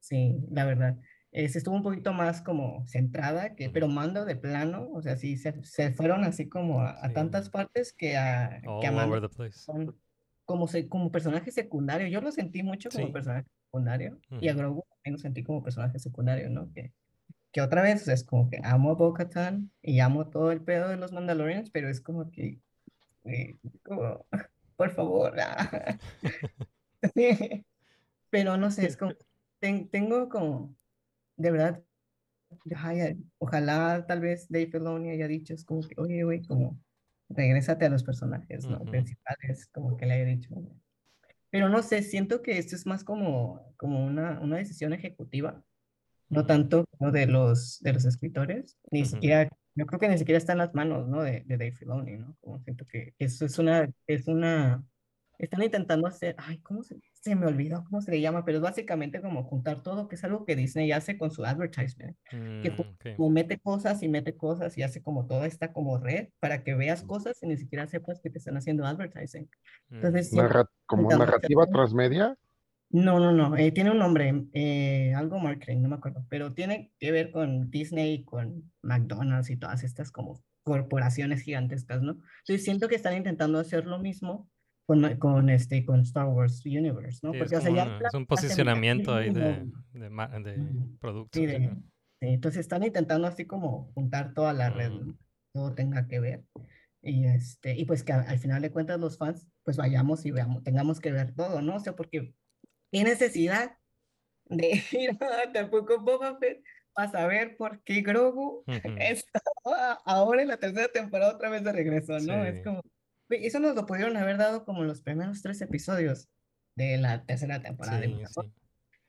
Sí, 0.00 0.36
la 0.50 0.64
verdad. 0.64 0.96
Eh, 1.30 1.48
se 1.48 1.58
estuvo 1.58 1.74
un 1.76 1.82
poquito 1.82 2.12
más 2.14 2.40
como 2.40 2.86
centrada, 2.86 3.54
que, 3.54 3.68
pero 3.70 3.86
Mando 3.86 4.24
de 4.24 4.34
plano, 4.36 4.88
o 4.94 5.02
sea, 5.02 5.16
sí, 5.16 5.36
se, 5.36 5.62
se 5.62 5.92
fueron 5.92 6.24
así 6.24 6.48
como 6.48 6.80
a, 6.80 7.04
a 7.04 7.12
tantas 7.12 7.50
partes 7.50 7.92
que 7.92 8.16
a, 8.16 8.60
que 8.80 8.86
a 8.86 8.90
All 8.90 8.96
Mando 8.96 9.16
over 9.16 9.28
the 9.30 9.36
place. 9.36 9.58
son 9.58 9.94
como, 10.46 10.66
se, 10.68 10.88
como 10.88 11.10
personaje 11.12 11.50
secundario. 11.50 12.08
Yo 12.08 12.20
lo 12.22 12.32
sentí 12.32 12.62
mucho 12.62 12.88
como 12.90 13.06
Sí. 13.06 13.12
personaje 13.12 13.46
secundario 13.66 14.18
y 14.40 14.48
a. 14.48 14.54
Grogu 14.54 14.84
también 14.88 15.12
lo 15.12 15.18
sentí 15.18 15.42
como 15.42 15.62
personaje 15.62 15.98
secundario, 15.98 16.48
¿no? 16.48 16.72
Que, 16.72 16.92
que 17.52 17.60
otra 17.60 17.82
vez 17.82 18.02
o 18.02 18.04
sea, 18.06 18.14
es 18.14 18.24
como 18.24 18.48
que 18.48 18.58
amo 18.64 18.90
a 18.90 18.94
Bo-Katan 18.94 19.70
y 19.82 20.00
amo 20.00 20.28
todo 20.28 20.50
el 20.52 20.62
pedo 20.62 20.88
de 20.88 20.96
los 20.96 21.12
Mandalorians, 21.12 21.70
pero 21.70 21.90
es 21.90 22.00
como 22.00 22.30
que, 22.30 22.58
eh, 23.24 23.56
como, 23.84 24.24
por 24.76 24.90
favor. 24.92 25.38
ah. 25.40 25.98
Pero 28.30 28.56
no 28.56 28.70
sé, 28.70 28.86
es 28.86 28.96
como, 28.96 29.12
ten- 29.60 29.88
tengo 29.88 30.28
como, 30.28 30.74
de 31.38 31.50
verdad, 31.50 31.82
ojalá 33.38 34.04
tal 34.06 34.20
vez 34.20 34.48
Dave 34.48 34.66
Filoni 34.66 35.10
haya 35.10 35.28
dicho, 35.28 35.54
es 35.54 35.64
como 35.64 35.80
que, 35.80 35.94
oye, 35.96 36.24
güey, 36.24 36.42
como, 36.42 36.78
regrésate 37.28 37.86
a 37.86 37.90
los 37.90 38.02
personajes, 38.02 38.68
¿no? 38.68 38.84
Principales, 38.84 39.66
como 39.72 39.96
que 39.96 40.06
le 40.06 40.14
haya 40.14 40.24
dicho. 40.24 40.50
Pero 41.50 41.68
no 41.68 41.82
sé, 41.82 42.02
siento 42.02 42.42
que 42.42 42.58
esto 42.58 42.76
es 42.76 42.86
más 42.86 43.04
como, 43.04 43.72
como 43.76 44.04
una, 44.04 44.40
una 44.40 44.58
decisión 44.58 44.92
ejecutiva, 44.92 45.62
no 46.28 46.44
tanto 46.44 46.84
como 46.98 47.10
de 47.10 47.26
los, 47.26 47.78
de 47.80 47.92
los 47.92 48.04
escritores, 48.04 48.76
ni 48.90 49.00
Ujú. 49.00 49.10
siquiera, 49.10 49.48
yo 49.74 49.86
creo 49.86 50.00
que 50.00 50.08
ni 50.08 50.18
siquiera 50.18 50.38
está 50.38 50.52
en 50.52 50.58
las 50.58 50.74
manos, 50.74 51.08
¿no? 51.08 51.22
De, 51.22 51.44
de 51.46 51.56
Dave 51.56 51.72
Filoni, 51.72 52.16
¿no? 52.16 52.36
Como 52.40 52.58
siento 52.60 52.86
que 52.86 53.14
eso 53.18 53.46
es 53.46 53.58
una, 53.58 53.88
es 54.06 54.26
una, 54.26 54.84
están 55.38 55.62
intentando 55.62 56.06
hacer, 56.06 56.34
ay, 56.38 56.58
¿cómo 56.58 56.82
se, 56.82 56.98
se 57.22 57.34
me 57.34 57.46
olvidó 57.46 57.84
cómo 57.84 58.00
se 58.00 58.10
le 58.12 58.20
llama? 58.20 58.44
Pero 58.44 58.58
es 58.58 58.62
básicamente 58.62 59.20
como 59.20 59.44
juntar 59.44 59.82
todo, 59.82 60.08
que 60.08 60.14
es 60.16 60.24
algo 60.24 60.44
que 60.44 60.56
Disney 60.56 60.92
hace 60.92 61.18
con 61.18 61.30
su 61.30 61.44
advertisement 61.44 62.16
que 62.30 62.36
Mm, 62.70 62.74
ju- 62.76 62.80
ok. 62.94 63.16
como 63.16 63.30
mete 63.30 63.58
cosas 63.58 64.02
y 64.02 64.08
mete 64.08 64.36
cosas 64.36 64.76
y 64.78 64.82
hace 64.82 65.02
como 65.02 65.26
toda 65.26 65.46
esta 65.46 65.72
como 65.72 65.98
red 65.98 66.28
para 66.40 66.62
que 66.64 66.74
veas 66.74 67.02
cosas 67.02 67.38
y 67.42 67.46
ni 67.46 67.56
siquiera 67.56 67.86
sepas 67.86 68.20
que 68.20 68.30
te 68.30 68.38
están 68.38 68.56
haciendo 68.56 68.84
advertising. 68.86 69.48
Mm. 69.90 69.94
Entonces, 69.96 70.32
Narra- 70.32 70.70
como 70.86 71.08
narrativa 71.10 71.66
transmedia. 71.66 72.36
no, 72.90 73.18
no, 73.20 73.32
no, 73.32 73.56
eh, 73.56 73.70
tiene 73.72 73.90
un 73.90 73.98
nombre, 73.98 74.46
eh, 74.54 75.12
algo 75.14 75.38
marketing, 75.38 75.82
no 75.82 75.88
me 75.90 75.96
acuerdo, 75.96 76.24
pero 76.30 76.54
tiene 76.54 76.92
que 76.98 77.12
ver 77.12 77.30
con 77.30 77.70
Disney, 77.70 78.24
con 78.24 78.72
McDonald's 78.82 79.50
y 79.50 79.56
todas 79.56 79.84
estas 79.84 80.10
como 80.10 80.42
corporaciones 80.62 81.42
gigantescas, 81.42 82.02
¿no? 82.02 82.12
Entonces 82.40 82.64
siento 82.64 82.88
que 82.88 82.94
están 82.94 83.16
intentando 83.16 83.58
hacer 83.58 83.86
lo 83.86 83.98
mismo 83.98 84.48
con, 84.88 85.00
ma- 85.02 85.18
con, 85.18 85.50
este, 85.50 85.84
con 85.84 86.00
Star 86.00 86.26
Wars 86.28 86.64
Universe, 86.64 87.20
¿no? 87.22 87.32
Sí, 87.32 87.36
es, 87.36 87.42
Porque, 87.42 87.56
o 87.56 87.60
sea, 87.60 87.68
como 87.68 87.76
ya 87.76 87.98
es 88.08 88.14
un 88.14 88.24
posicionamiento 88.26 89.14
ahí 89.14 89.28
de, 89.28 89.66
de, 89.92 90.08
de 90.08 90.60
Ujú. 90.60 90.98
productos. 90.98 91.38
Sí, 91.38 91.44
de- 91.44 91.58
¿no? 91.58 91.82
entonces 92.22 92.60
están 92.60 92.82
intentando 92.82 93.26
así 93.28 93.44
como 93.44 93.92
juntar 93.92 94.32
toda 94.32 94.54
la 94.54 94.70
red, 94.70 94.90
Mm. 94.90 95.06
¿no? 95.08 95.18
todo 95.52 95.74
tenga 95.74 96.06
que 96.08 96.20
ver. 96.20 96.44
Y, 97.02 97.26
este, 97.26 97.76
y 97.76 97.84
pues 97.84 98.02
que 98.02 98.14
a- 98.14 98.22
al 98.22 98.38
final 98.38 98.62
de 98.62 98.70
cuentas 98.70 98.98
los 98.98 99.18
fans 99.18 99.46
pues 99.62 99.76
vayamos 99.76 100.24
y 100.24 100.30
veamos, 100.30 100.62
tengamos 100.64 101.00
que 101.00 101.12
ver 101.12 101.34
todo, 101.34 101.60
¿no? 101.60 101.76
O 101.76 101.80
sea, 101.80 101.94
porque 101.94 102.32
¿qué 102.90 103.04
necesidad 103.04 103.76
de 104.46 104.70
ir 104.92 105.10
a 105.22 105.52
tampoco 105.52 106.00
Boba 106.00 106.38
Fett 106.38 106.62
para 106.94 107.10
saber 107.10 107.58
por 107.58 107.82
qué 107.82 108.00
Grogu 108.00 108.64
Ujú. 108.66 108.66
estaba 108.98 109.92
ahora 110.06 110.40
en 110.40 110.48
la 110.48 110.56
tercera 110.56 110.88
temporada 110.88 111.34
otra 111.34 111.50
vez 111.50 111.62
de 111.62 111.72
regreso, 111.72 112.18
¿no? 112.20 112.42
Es 112.42 112.56
Sí. 112.56 112.62
como, 112.64 112.80
güey, 112.80 112.97
eso 113.30 113.60
nos 113.60 113.74
lo 113.74 113.86
pudieron 113.86 114.16
haber 114.16 114.36
dado 114.38 114.64
como 114.64 114.84
los 114.84 115.02
primeros 115.02 115.42
tres 115.42 115.60
episodios 115.60 116.28
de 116.76 116.96
la 116.98 117.24
tercera 117.24 117.60
temporada 117.62 117.98
de 118.00 118.06
Sí, 118.06 118.12
Mandalorian 118.12 118.54
sí. 118.54 118.62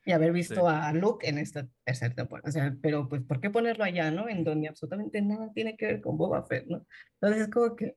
y 0.06 0.12
haber 0.12 0.32
visto 0.34 0.56
Sí. 0.56 0.62
a 0.68 0.92
Luke 0.94 1.28
en 1.28 1.38
esta 1.38 1.68
tercera 1.86 2.16
temporada. 2.16 2.50
O 2.50 2.52
sea, 2.52 2.76
pero 2.82 3.08
pues, 3.08 3.22
¿por 3.24 3.40
qué 3.42 3.50
ponerlo 3.50 3.84
allá, 3.84 4.10
no? 4.12 4.28
En 4.30 4.44
donde 4.44 4.68
absolutamente 4.70 5.22
nada 5.22 5.52
tiene 5.54 5.78
que 5.78 5.86
ver 5.86 6.02
con 6.02 6.18
Boba 6.18 6.44
Fett, 6.46 6.66
¿no? 6.68 6.86
Entonces 7.22 7.44
es 7.44 7.50
como 7.50 7.76
que 7.76 7.96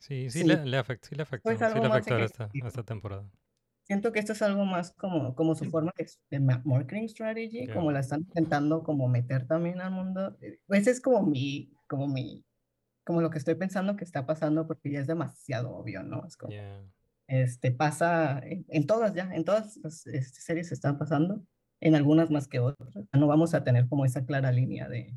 Sí, 0.00 0.30
sí, 0.30 0.42
le, 0.42 0.64
le 0.66 0.76
afectó, 0.78 1.08
sí 1.08 1.14
le 1.14 1.22
afectó, 1.22 1.44
Pues 1.44 1.58
sí 1.58 1.64
le 1.78 1.86
afectó 1.86 2.14
a 2.16 2.24
esta, 2.24 2.50
esta 2.52 2.82
temporada. 2.82 3.30
siento 3.84 4.10
que 4.10 4.18
esto 4.18 4.32
es 4.32 4.42
algo 4.42 4.64
más 4.64 4.92
como, 4.94 5.34
como 5.36 5.54
su 5.54 5.66
forma 5.70 5.92
de, 5.96 6.10
de 6.30 6.40
ma- 6.40 6.60
marketing 6.64 7.06
strategy, 7.08 7.66
Ya. 7.68 7.74
como 7.74 7.92
la 7.92 8.00
están 8.00 8.20
intentando 8.22 8.82
como 8.82 9.06
meter 9.08 9.46
también 9.46 9.80
al 9.80 9.92
mundo. 9.92 10.36
Ese 10.68 10.90
es 10.90 11.00
como 11.00 11.22
mi, 11.24 11.72
como 11.88 12.08
mi, 12.08 12.44
como 13.04 13.20
lo 13.20 13.30
que 13.30 13.38
estoy 13.38 13.54
pensando 13.54 13.96
que 13.96 14.04
está 14.04 14.26
pasando 14.26 14.66
porque 14.66 14.90
ya 14.90 15.00
es 15.00 15.06
demasiado 15.06 15.74
obvio, 15.74 16.02
¿no? 16.02 16.24
Es 16.26 16.36
como, 16.36 16.52
Yeah. 16.52 16.82
este, 17.26 17.72
pasa 17.72 18.40
en, 18.44 18.64
en 18.68 18.86
todas 18.86 19.14
ya, 19.14 19.32
en 19.34 19.44
todas 19.44 19.76
las 19.78 20.06
este, 20.06 20.40
series 20.40 20.72
están 20.72 20.98
pasando, 20.98 21.44
en 21.80 21.94
algunas 21.94 22.30
más 22.30 22.46
que 22.48 22.60
otras. 22.60 22.94
No 23.12 23.26
vamos 23.26 23.54
a 23.54 23.64
tener 23.64 23.88
como 23.88 24.04
esa 24.04 24.24
clara 24.24 24.52
línea 24.52 24.88
de, 24.88 25.14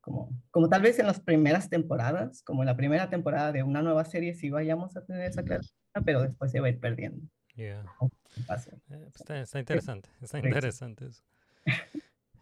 como, 0.00 0.30
como 0.50 0.68
tal 0.68 0.82
vez 0.82 0.98
en 0.98 1.06
las 1.06 1.20
primeras 1.20 1.68
temporadas, 1.68 2.42
como 2.42 2.62
en 2.62 2.66
la 2.66 2.76
primera 2.76 3.08
temporada 3.08 3.52
de 3.52 3.62
una 3.62 3.82
nueva 3.82 4.04
serie 4.04 4.34
sí 4.34 4.50
vayamos 4.50 4.96
a 4.96 5.04
tener 5.04 5.22
esa 5.22 5.44
clara 5.44 5.62
línea, 5.62 6.04
pero 6.04 6.22
después 6.22 6.50
se 6.50 6.60
va 6.60 6.66
a 6.66 6.70
ir 6.70 6.80
perdiendo. 6.80 7.26
Yeah. 7.54 7.84
Eh, 8.00 8.42
pues 8.46 8.68
está, 9.16 9.40
está 9.40 9.58
interesante, 9.58 10.08
está 10.20 10.38
interesante 10.38 11.06
eso. 11.06 11.22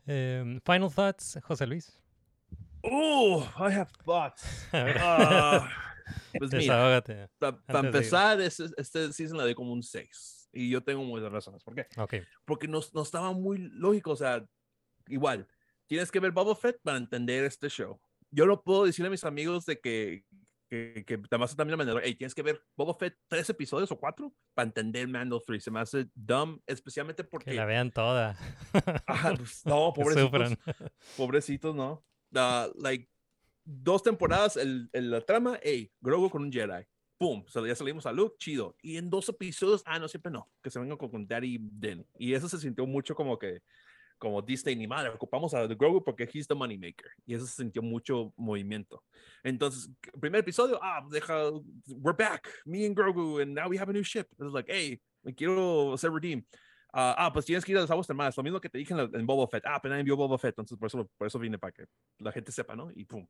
Em, 0.07 0.61
final 0.61 0.91
thoughts, 0.95 1.39
José 1.43 1.67
Luis. 1.67 1.99
Oh, 2.89 3.49
I 3.59 3.73
have 3.73 3.91
thoughts. 4.05 4.45
Ah, 4.73 5.69
pues 6.39 6.53
mira, 6.53 7.03
para 7.39 7.53
de 7.53 7.79
ir. 7.79 7.87
empezar, 7.87 8.41
este, 8.41 8.67
este 8.77 9.13
season 9.13 9.39
le 9.39 9.45
doy 9.45 9.55
como 9.55 9.73
un 9.73 9.83
6. 9.83 10.51
Y 10.53 10.71
yo 10.71 10.83
tengo 10.83 11.03
muchas 11.03 11.33
razones. 11.33 11.65
¿Por 11.65 11.75
qué? 11.75 11.87
Ok, 11.97 12.15
Porque 12.45 12.69
no, 12.69 12.81
no 12.95 13.03
estaba 13.03 13.33
muy 13.33 13.59
lógico. 13.59 14.13
O 14.13 14.17
sea, 14.17 14.47
igual, 15.09 15.49
tienes 15.87 16.11
que 16.11 16.21
ver 16.21 16.33
Boba 16.33 16.55
Fett 16.55 16.81
para 16.83 16.99
entender 16.99 17.45
este 17.45 17.69
show. 17.69 18.01
Yo 18.31 18.47
no 18.47 18.63
puedo 18.63 18.85
decirle 18.85 19.09
a 19.09 19.11
mis 19.11 19.25
amigos 19.25 19.67
de 19.67 19.81
que, 19.81 20.25
que, 20.69 21.05
que 21.07 21.19
te 21.19 21.37
vas 21.37 21.53
a 21.53 21.57
también 21.57 21.79
manera, 21.79 22.01
hey, 22.03 22.15
tienes 22.15 22.35
que 22.35 22.43
ver 22.43 22.63
Boba 22.77 22.95
Fett 22.95 23.17
tres 23.29 23.51
episodios 23.51 23.91
o 23.91 23.99
cuatro 23.99 24.33
para 24.55 24.67
entender 24.67 25.09
Mando 25.09 25.43
3. 25.45 25.63
Se 25.63 25.71
me 25.71 25.81
hace 25.81 26.09
dumb, 26.15 26.61
especialmente 26.67 27.23
que 27.25 27.29
porque... 27.29 27.55
la 27.55 27.65
vean 27.65 27.91
toda. 27.91 28.37
Ajá, 29.07 29.35
pues, 29.35 29.65
no, 29.65 29.93
que 29.95 30.03
pobrecitos. 30.03 30.59
Pobrecitos, 31.17 31.75
no. 31.75 32.05
Ah, 32.37 32.69
like, 32.77 33.09
dos 33.65 34.03
temporadas, 34.03 34.57
el, 34.57 34.89
el- 34.93 35.11
la 35.11 35.21
trama, 35.21 35.59
hey, 35.63 35.91
Grogu 36.01 36.31
con 36.31 36.43
un 36.43 36.53
Jedi. 36.53 36.85
Pum, 37.19 37.45
ya 37.67 37.75
salimos 37.75 38.05
a 38.07 38.13
Luke, 38.13 38.37
chido. 38.39 38.77
Y 38.83 38.99
en 38.99 39.09
dos 39.09 39.29
episodios, 39.31 39.83
ah, 39.87 39.99
no, 39.99 40.07
siempre 40.07 40.31
no, 40.31 40.51
que 40.63 40.71
se 40.71 40.79
vengan 40.79 40.99
con, 40.99 41.11
con 41.11 41.27
Daddy 41.27 41.59
Den. 41.61 42.07
Y 42.19 42.35
eso 42.35 42.49
se 42.49 42.59
sintió 42.59 42.87
mucho 42.87 43.15
como 43.15 43.39
que, 43.39 43.61
como 44.19 44.43
Disney 44.43 44.77
ni 44.77 44.87
madre, 44.87 45.09
ocupamos 45.11 45.55
a 45.55 45.67
Grogu 45.67 46.05
porque 46.05 46.29
he's 46.31 46.47
the 46.47 46.55
moneymaker. 46.55 47.11
Y 47.27 47.35
eso 47.35 47.47
se 47.47 47.55
sintió 47.63 47.81
mucho 47.83 48.35
movimiento. 48.37 49.03
Entonces, 49.43 49.89
primer 50.21 50.41
episodio, 50.41 50.79
ah, 50.83 51.03
deja, 51.11 51.51
we're 51.89 52.17
back, 52.17 52.47
me 52.67 52.85
and 52.87 52.95
Grogu, 52.95 53.41
and 53.43 53.55
now 53.55 53.67
we 53.69 53.79
have 53.79 53.89
a 53.89 53.93
new 53.95 54.05
ship. 54.05 54.27
It's 54.39 54.53
like, 54.53 54.71
hey, 54.71 55.01
me 55.23 55.33
quiero 55.35 55.97
ser 55.97 56.11
redeem. 56.11 56.45
Ah, 56.99 57.15
ah, 57.19 57.33
pues 57.33 57.45
tienes 57.45 57.63
que 57.63 57.73
ir 57.73 57.79
a 57.79 57.83
las 57.83 57.91
aguas 57.91 58.07
termales. 58.07 58.35
Lo 58.39 58.43
mismo 58.43 58.59
que 58.59 58.71
te 58.71 58.79
dije 58.79 58.95
en, 58.95 58.97
la- 58.97 59.19
en 59.19 59.27
Boba 59.27 59.47
Fett. 59.49 59.67
Ah, 59.67 59.75
apenas 59.75 59.99
envió 60.01 60.17
Boba 60.17 60.39
Fett. 60.39 60.53
Entonces, 60.53 60.79
por 60.79 60.87
eso, 60.87 61.07
por 61.19 61.27
eso 61.27 61.39
vine 61.39 61.59
para 61.59 61.71
que 61.71 61.85
la 62.19 62.33
gente 62.33 62.51
sepa, 62.53 62.75
¿no? 62.75 62.91
Y 62.95 63.05
pum. 63.05 63.27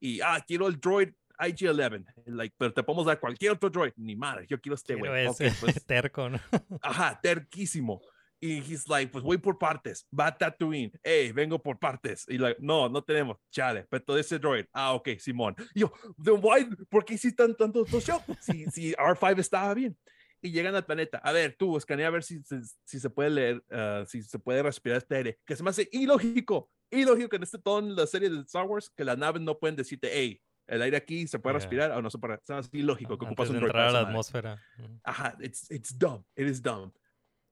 Y, 0.00 0.22
ah, 0.22 0.42
quiero 0.46 0.66
el 0.68 0.80
droid 0.80 1.10
IG-11. 1.38 2.06
Like, 2.24 2.54
pero 2.56 2.72
te 2.72 2.82
podemos 2.82 3.04
dar 3.04 3.20
cualquier 3.20 3.52
otro 3.52 3.68
droid. 3.68 3.92
Ni 3.96 4.16
madre, 4.16 4.46
yo 4.48 4.58
quiero 4.58 4.74
este 4.74 4.94
güey. 4.94 5.26
Ok, 5.26 5.38
ese 5.38 5.52
pues, 5.60 5.84
terco, 5.84 6.30
¿no? 6.30 6.40
ajá, 6.80 7.20
terquísimo. 7.22 8.00
Y 8.42 8.60
he's 8.60 8.88
like, 8.88 9.12
pues 9.12 9.22
voy 9.22 9.36
por 9.36 9.58
partes. 9.58 10.08
Va 10.18 10.34
Tatooine. 10.34 10.90
Hey, 11.02 11.30
vengo 11.30 11.58
por 11.62 11.78
partes. 11.78 12.24
Y 12.26 12.38
like, 12.38 12.58
no, 12.58 12.88
no 12.88 13.04
tenemos. 13.04 13.36
Chale, 13.50 13.86
pero 13.90 14.02
todo 14.02 14.16
ese 14.18 14.38
droid. 14.38 14.64
Ah, 14.72 14.94
ok, 14.94 15.10
Simón. 15.18 15.54
Y 15.74 15.80
yo, 15.80 15.92
then 16.24 16.40
why, 16.42 16.66
¿por 16.88 17.04
qué 17.04 17.14
hiciste 17.14 17.36
tanto 17.36 17.84
tanto 17.84 18.00
show? 18.00 18.18
Si, 18.40 18.64
si 18.70 18.92
R5 18.94 19.38
estaba 19.40 19.74
bien. 19.74 19.94
Y 20.42 20.52
llegan 20.52 20.74
al 20.74 20.84
planeta. 20.86 21.18
A 21.18 21.32
ver, 21.32 21.54
tú, 21.58 21.76
escanea 21.76 22.06
a 22.06 22.10
ver 22.10 22.22
si, 22.22 22.42
si, 22.42 22.56
si 22.84 23.00
se 23.00 23.10
puede 23.10 23.30
leer, 23.30 23.64
ah, 23.70 24.04
si 24.06 24.22
se 24.22 24.38
puede 24.38 24.62
respirar 24.62 24.98
este 24.98 25.16
aire. 25.16 25.38
Que 25.44 25.56
se 25.56 25.62
me 25.62 25.70
hace 25.70 25.88
ilógico. 25.92 26.70
Ilógico 26.90 27.36
en 27.36 27.42
este 27.42 27.58
tono 27.58 27.88
en 27.88 27.96
la 27.96 28.06
serie 28.06 28.30
de 28.30 28.40
Star 28.40 28.66
Wars, 28.66 28.90
que 28.90 29.04
las 29.04 29.18
naves 29.18 29.42
no 29.42 29.58
pueden 29.58 29.76
decirte, 29.76 30.10
hey, 30.12 30.40
el 30.66 30.82
aire 30.82 30.96
aquí 30.96 31.26
se 31.26 31.38
puede 31.38 31.54
Yeah. 31.54 31.60
respirar 31.60 31.90
o 31.92 32.02
no 32.02 32.10
se 32.10 32.18
puede. 32.18 32.38
Se 32.42 32.52
me 32.52 32.60
hace 32.60 32.70
ilógico 32.72 33.18
que 33.18 33.26
ocupas 33.26 33.48
Antes 33.48 33.52
de 33.52 33.58
un 33.58 33.64
entrar 33.64 33.88
a 33.88 33.92
la 33.92 34.00
atmósfera. 34.08 34.62
Ajá, 35.02 35.36
it's, 35.40 35.70
it's 35.70 35.96
dumb. 35.96 36.24
It 36.36 36.46
is 36.46 36.62
dumb. 36.62 36.92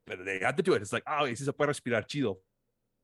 But 0.06 0.24
they 0.24 0.40
had 0.42 0.56
to 0.56 0.62
do 0.62 0.74
it. 0.74 0.82
It's 0.82 0.92
like, 0.92 1.04
ah, 1.06 1.26
si 1.26 1.44
se 1.44 1.52
puede 1.52 1.68
respirar, 1.68 2.06
chido. 2.06 2.40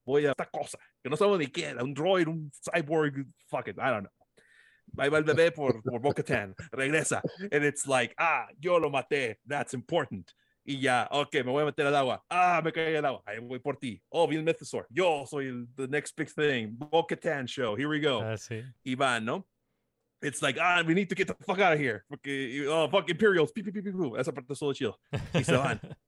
Voy 0.06 0.26
a 0.26 0.30
esta 0.30 0.46
cosa, 0.46 0.78
que 1.02 1.08
no 1.10 1.16
sabemos 1.16 1.38
ni 1.38 1.46
qué 1.46 1.64
era, 1.66 1.82
un 1.82 1.94
droid, 1.94 2.28
un 2.28 2.50
cyborg, 2.52 3.26
fuck 3.48 3.68
it, 3.68 3.78
I 3.78 3.90
don't 3.90 4.02
know. 4.02 4.23
Ahí 4.96 5.08
va 5.08 5.18
el 5.18 5.24
bebé 5.24 5.50
por, 5.50 5.82
por 5.82 6.00
Bo-Katan, 6.00 6.54
regresa. 6.72 7.20
And 7.50 7.64
it's 7.64 7.86
like, 7.86 8.14
ah, 8.18 8.46
yo 8.58 8.78
lo 8.78 8.90
maté, 8.90 9.36
that's 9.46 9.74
important. 9.74 10.32
Y 10.66 10.80
ya, 10.80 11.06
ok, 11.10 11.34
me 11.44 11.52
voy 11.52 11.62
a 11.62 11.66
meter 11.66 11.86
al 11.86 11.94
agua. 11.94 12.24
Ah, 12.30 12.62
me 12.64 12.72
caí 12.72 12.96
al 12.96 13.04
agua. 13.04 13.22
Ahí 13.26 13.38
voy 13.38 13.58
por 13.58 13.76
ti. 13.76 14.00
Oh, 14.08 14.26
viene 14.26 14.40
el 14.40 14.46
Mythosaur. 14.46 14.86
Yo 14.90 15.26
soy 15.26 15.48
el 15.48 15.66
the 15.76 15.86
next 15.86 16.16
big 16.16 16.30
thing. 16.30 16.70
Bo-Katan 16.70 17.46
show. 17.46 17.76
Here 17.76 17.88
we 17.88 18.00
go. 18.00 18.22
Ah, 18.22 18.36
sí. 18.36 18.62
y 18.82 18.94
van, 18.94 19.24
¿no? 19.24 19.46
It's 20.22 20.40
like, 20.40 20.58
ah, 20.58 20.82
we 20.86 20.94
need 20.94 21.10
to 21.10 21.14
get 21.14 21.26
the 21.26 21.34
fuck 21.44 21.58
out 21.58 21.74
of 21.74 21.78
here. 21.78 22.04
Porque, 22.08 22.66
oh, 22.66 22.88
fuck 22.88 23.10
Imperials. 23.10 23.52
Pi, 23.52 23.60
pi, 23.62 23.70
pi, 23.70 23.82
pi, 23.82 23.90
pi. 23.90 24.18
Esa 24.18 24.32
parte 24.32 24.54
solo 24.54 24.72
chido. 24.72 24.94
Y 25.34 25.42
se 25.42 25.52
van. 25.52 25.78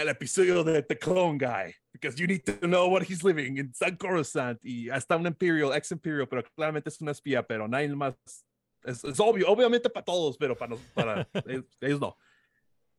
El 0.00 0.08
episodio 0.08 0.64
de 0.64 0.82
The 0.82 0.98
Clone 0.98 1.38
Guy. 1.38 1.74
Because 1.92 2.16
you 2.18 2.26
need 2.26 2.42
to 2.44 2.52
know 2.66 2.88
what 2.88 3.02
he's 3.02 3.22
living 3.22 3.58
in 3.58 3.74
San 3.74 3.96
Coruscant. 3.96 4.58
Y 4.64 4.88
hasta 4.90 5.16
un 5.16 5.26
Imperial, 5.26 5.72
ex 5.74 5.90
Imperial, 5.92 6.26
pero 6.28 6.42
claramente 6.56 6.88
es 6.88 7.00
una 7.00 7.10
espía, 7.12 7.42
pero 7.46 7.66
nadie 7.68 7.88
más. 7.94 8.14
Es, 8.84 9.04
es 9.04 9.20
obvio, 9.20 9.46
obviamente 9.48 9.90
para 9.90 10.04
todos, 10.04 10.36
pero 10.38 10.56
para, 10.56 10.70
nos- 10.70 10.80
para 10.94 11.28
ellos, 11.46 11.64
ellos 11.80 12.00
no. 12.00 12.16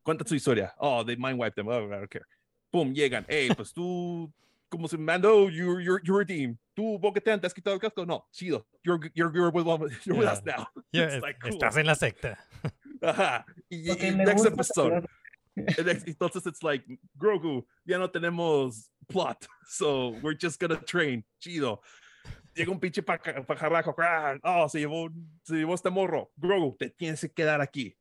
Cuenta 0.03 0.27
su 0.27 0.35
historia. 0.35 0.73
Oh, 0.77 1.03
they 1.03 1.15
mind 1.15 1.39
wiped 1.39 1.55
them. 1.55 1.67
Oh, 1.67 1.85
I 1.87 1.89
don't 1.89 2.09
care. 2.09 2.25
Boom, 2.71 2.93
llegan. 2.93 3.25
Hey, 3.27 3.49
pues 3.55 3.73
tú, 3.73 4.31
como 4.69 4.87
se 4.87 4.97
mando, 4.97 5.49
you're, 5.49 5.81
you're, 5.81 6.01
you're 6.03 6.17
redeemed. 6.19 6.57
Tú, 6.75 6.97
Bo-Katan, 6.99 7.39
¿te 7.41 7.47
has 7.47 7.53
quitado 7.53 7.75
el 7.75 7.79
casco? 7.81 8.05
No, 8.05 8.25
chido. 8.31 8.65
You're, 8.83 8.99
you're, 9.13 9.31
you're, 9.33 9.49
with, 9.51 9.65
you're 10.05 10.17
with 10.19 10.27
us 10.27 10.41
Yeah. 10.45 10.57
now. 10.57 10.67
Es- 10.93 11.21
like, 11.21 11.39
cool. 11.39 11.51
Estás 11.51 11.77
en 11.77 11.85
la 11.87 11.95
secta. 11.95 12.37
Ajá. 13.01 13.45
Y, 13.69 13.87
Lo 13.87 13.93
y 13.95 14.11
next 14.15 14.45
episode. 14.45 15.05
Entonces, 15.57 16.45
it's 16.45 16.63
like, 16.63 16.83
Grogu, 17.17 17.63
ya 17.85 17.97
no 17.97 18.07
tenemos 18.07 18.89
plot. 19.09 19.47
So, 19.67 20.17
we're 20.21 20.33
just 20.33 20.59
gonna 20.59 20.75
train. 20.75 21.23
Chido. 21.41 21.79
Llega 22.53 22.71
un 22.71 22.79
pinche 22.79 23.01
pajarraco. 23.01 23.95
Oh, 24.43 24.67
se 24.67 24.79
llevó, 24.79 25.09
se 25.43 25.55
llevó 25.55 25.73
este 25.75 25.89
morro. 25.89 26.29
Grogu, 26.37 26.75
te 26.77 26.89
tienes 26.89 27.21
que 27.21 27.29
quedar 27.29 27.61
aquí. 27.61 27.95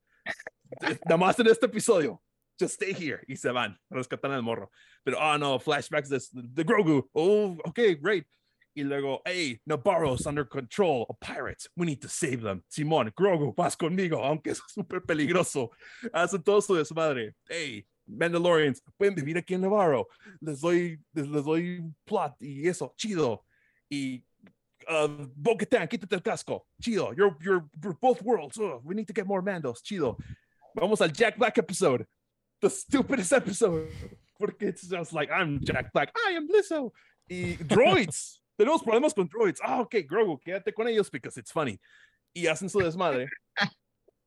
Nada 1.05 1.17
más 1.17 1.39
en 1.39 1.47
este 1.47 1.67
episodio. 1.67 2.21
Just 2.59 2.75
stay 2.75 2.93
here. 2.93 3.23
Y 3.29 3.37
se 3.37 3.53
van. 3.53 3.79
Rescatan 3.89 4.33
al 4.33 4.43
morro. 4.43 4.71
Pero, 5.05 5.19
oh 5.19 5.39
no, 5.39 5.61
flashbacks 5.61 6.09
de, 6.09 6.21
de 6.33 6.65
Grogu. 6.65 7.09
Oh, 7.15 7.57
okay, 7.65 7.95
great. 7.95 8.27
Y 8.75 8.83
luego, 8.85 9.21
hey, 9.25 9.61
Navarro's 9.67 10.27
under 10.27 10.45
control 10.45 11.07
of 11.09 11.19
pirates. 11.21 11.69
We 11.77 11.87
need 11.87 12.01
to 12.03 12.09
save 12.09 12.43
them. 12.43 12.63
Simón, 12.71 13.13
Grogu, 13.15 13.55
vas 13.57 13.77
conmigo, 13.77 14.23
aunque 14.25 14.53
es 14.53 14.61
súper 14.69 15.01
peligroso. 15.01 15.71
Hacen 16.13 16.43
todo 16.43 16.61
su 16.61 16.75
desmadre. 16.75 17.35
Hey, 17.49 17.85
Mandalorians, 18.07 18.83
pueden 18.97 19.15
vivir 19.15 19.37
aquí 19.39 19.55
en 19.55 19.63
Navarro. 19.63 20.07
Les 20.41 20.61
doy, 20.61 20.99
les, 21.15 21.27
les 21.27 21.45
doy 21.45 21.83
plot 22.05 22.37
y 22.41 22.69
eso, 22.69 22.95
chido. 22.97 23.45
Y 23.91 24.25
uh, 24.89 25.09
Bo-Katan, 25.35 25.89
quítate 25.89 26.15
el 26.15 26.23
casco. 26.23 26.67
Chido. 26.81 27.13
You're, 27.17 27.37
you're, 27.41 27.65
you're 27.83 27.97
both 28.01 28.23
worlds. 28.23 28.59
Ugh, 28.59 28.81
we 28.85 28.95
need 28.95 29.07
to 29.07 29.13
get 29.13 29.27
more 29.27 29.43
Mandos. 29.43 29.83
Chido. 29.83 30.17
Vamos 30.77 31.01
al 31.01 31.09
Jack 31.09 31.37
Black 31.37 31.59
episode. 31.59 32.07
The 32.61 32.71
stupidest 32.71 33.33
episode. 33.33 33.89
Porque 34.39 34.63
it's 34.63 34.89
just 34.89 35.13
like, 35.13 35.31
I'm 35.31 35.61
Jack 35.63 35.93
Black. 35.93 36.13
I 36.27 36.33
am 36.33 36.49
Lizzo. 36.49 36.93
Y 37.29 37.57
droids. 37.61 38.40
Tenemos 38.61 38.83
problemas 38.83 39.15
con 39.15 39.27
droids. 39.27 39.59
Ah, 39.65 39.81
ok, 39.81 39.95
Grogu, 40.07 40.39
quédate 40.39 40.75
con 40.75 40.87
ellos 40.87 41.11
because 41.11 41.41
it's 41.41 41.51
funny. 41.51 41.81
Y 42.35 42.47
hacen 42.47 42.69
su 42.69 42.79
desmadre. 42.79 43.27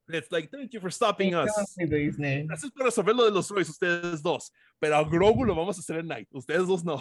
It's 0.07 0.31
like, 0.31 0.49
thank 0.49 0.71
you 0.71 0.81
for 0.81 0.91
stopping 0.91 1.35
us. 1.35 1.51
Gracias 1.77 2.71
por 2.71 2.83
resolver 2.83 3.15
lo 3.15 3.25
de 3.25 3.31
los 3.31 3.47
droids, 3.47 3.69
ustedes 3.69 4.23
dos. 4.23 4.51
Pero 4.79 4.95
a 4.95 5.03
Grogu 5.03 5.45
lo 5.45 5.53
vamos 5.53 5.77
a 5.77 5.81
hacer 5.81 5.99
en 5.99 6.07
Night. 6.07 6.27
Ustedes 6.31 6.65
dos 6.65 6.83
no. 6.83 6.99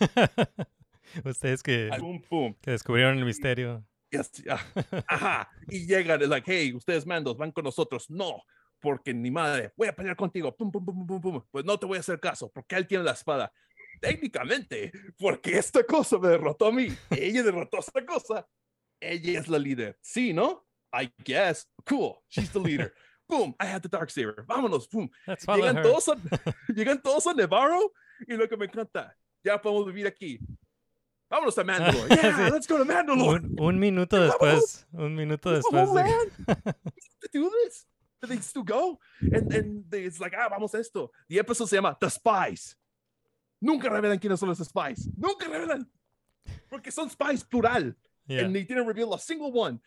Ustedes 1.24 1.62
que, 1.62 1.90
Pum, 1.96 2.20
pum. 2.20 2.54
que 2.60 2.72
descubrieron 2.72 3.18
el 3.18 3.24
misterio. 3.24 3.86
Y 4.10 4.16
así, 4.16 4.42
ah, 4.50 4.60
Ajá. 5.06 5.48
Y 5.68 5.86
llegan, 5.86 6.20
es 6.22 6.28
like, 6.28 6.50
hey, 6.52 6.74
ustedes 6.74 7.06
mandos, 7.06 7.36
van 7.36 7.52
con 7.52 7.62
nosotros. 7.62 8.10
No, 8.10 8.42
porque 8.80 9.14
ni 9.14 9.30
madre, 9.30 9.72
voy 9.76 9.86
a 9.86 9.94
pelear 9.94 10.16
contigo, 10.16 10.56
pum, 10.56 10.72
pum, 10.72 10.84
pum, 10.84 11.06
pum, 11.06 11.06
pum, 11.06 11.20
pum. 11.20 11.42
Pues 11.52 11.64
no 11.64 11.78
te 11.78 11.86
voy 11.86 11.98
a 11.98 12.00
hacer 12.00 12.18
caso, 12.18 12.50
porque 12.52 12.74
él 12.74 12.88
tiene 12.88 13.04
la 13.04 13.12
espada. 13.12 13.52
Técnicamente, 14.00 14.92
porque 15.18 15.56
esta 15.58 15.82
cosa 15.84 16.18
me 16.18 16.28
derrotó 16.28 16.66
a 16.66 16.72
mí, 16.72 16.88
ella 17.10 17.42
derrotó 17.42 17.78
a 17.78 17.80
esta 17.80 18.04
cosa, 18.04 18.46
ella 19.00 19.40
es 19.40 19.48
la 19.48 19.58
líder. 19.58 19.98
Sí, 20.02 20.32
¿no? 20.32 20.66
I 20.92 21.10
guess. 21.24 21.66
Cool, 21.86 22.16
she's 22.28 22.50
the 22.52 22.60
leader. 22.60 22.92
Boom, 23.28 23.54
I 23.58 23.64
had 23.66 23.82
the 23.82 23.88
dark 23.88 24.10
saber. 24.10 24.44
Vámonos, 24.46 24.86
boom. 24.90 25.08
Llegan 25.56 25.82
todos, 25.82 26.08
a, 26.08 26.16
llegan 26.74 27.02
todos 27.02 27.26
a 27.26 27.32
Nevarro 27.32 27.90
y 28.28 28.36
lo 28.36 28.46
que 28.46 28.56
me 28.56 28.66
encanta, 28.66 29.16
ya 29.42 29.58
podemos 29.60 29.86
vivir 29.86 30.06
aquí. 30.06 30.38
Vámonos 31.30 31.56
a 31.58 31.64
Mandalore. 31.64 32.08
Yeah, 32.14 32.36
Sí. 32.36 32.52
let's 32.52 32.66
go 32.66 32.76
to 32.76 32.84
Mandalore. 32.84 33.40
Un, 33.40 33.56
un 33.58 33.78
minuto 33.78 34.20
después, 34.20 34.86
un 34.92 35.16
minuto 35.16 35.50
después. 35.50 35.88
de- 35.88 35.94
land. 35.94 36.32
to 37.20 37.28
do 37.32 37.50
this. 37.64 37.86
They 38.28 38.36
still 38.40 38.62
go. 38.62 38.98
And, 39.20 39.52
and 39.52 39.94
it's 39.94 40.20
like, 40.20 40.34
ah, 40.36 40.48
vamos 40.50 40.74
a 40.74 40.78
esto. 40.78 41.10
The 41.28 41.38
episode 41.38 41.68
se 41.68 41.76
llama 41.76 41.96
The 42.00 42.10
Spies. 42.10 42.76
Nunca 43.64 43.88
revelan 43.88 44.18
quiénes 44.18 44.38
son 44.38 44.50
los 44.50 44.58
spies. 44.58 45.08
Nunca 45.16 45.48
revelan. 45.48 45.90
Porque 46.68 46.90
son 46.92 47.08
spies 47.08 47.42
plural. 47.42 47.96
Yeah. 48.26 48.44
And 48.44 48.54
they 48.54 48.62
didn't 48.62 48.86
reveal 48.86 49.14
a 49.14 49.18
single 49.18 49.52
one. 49.52 49.80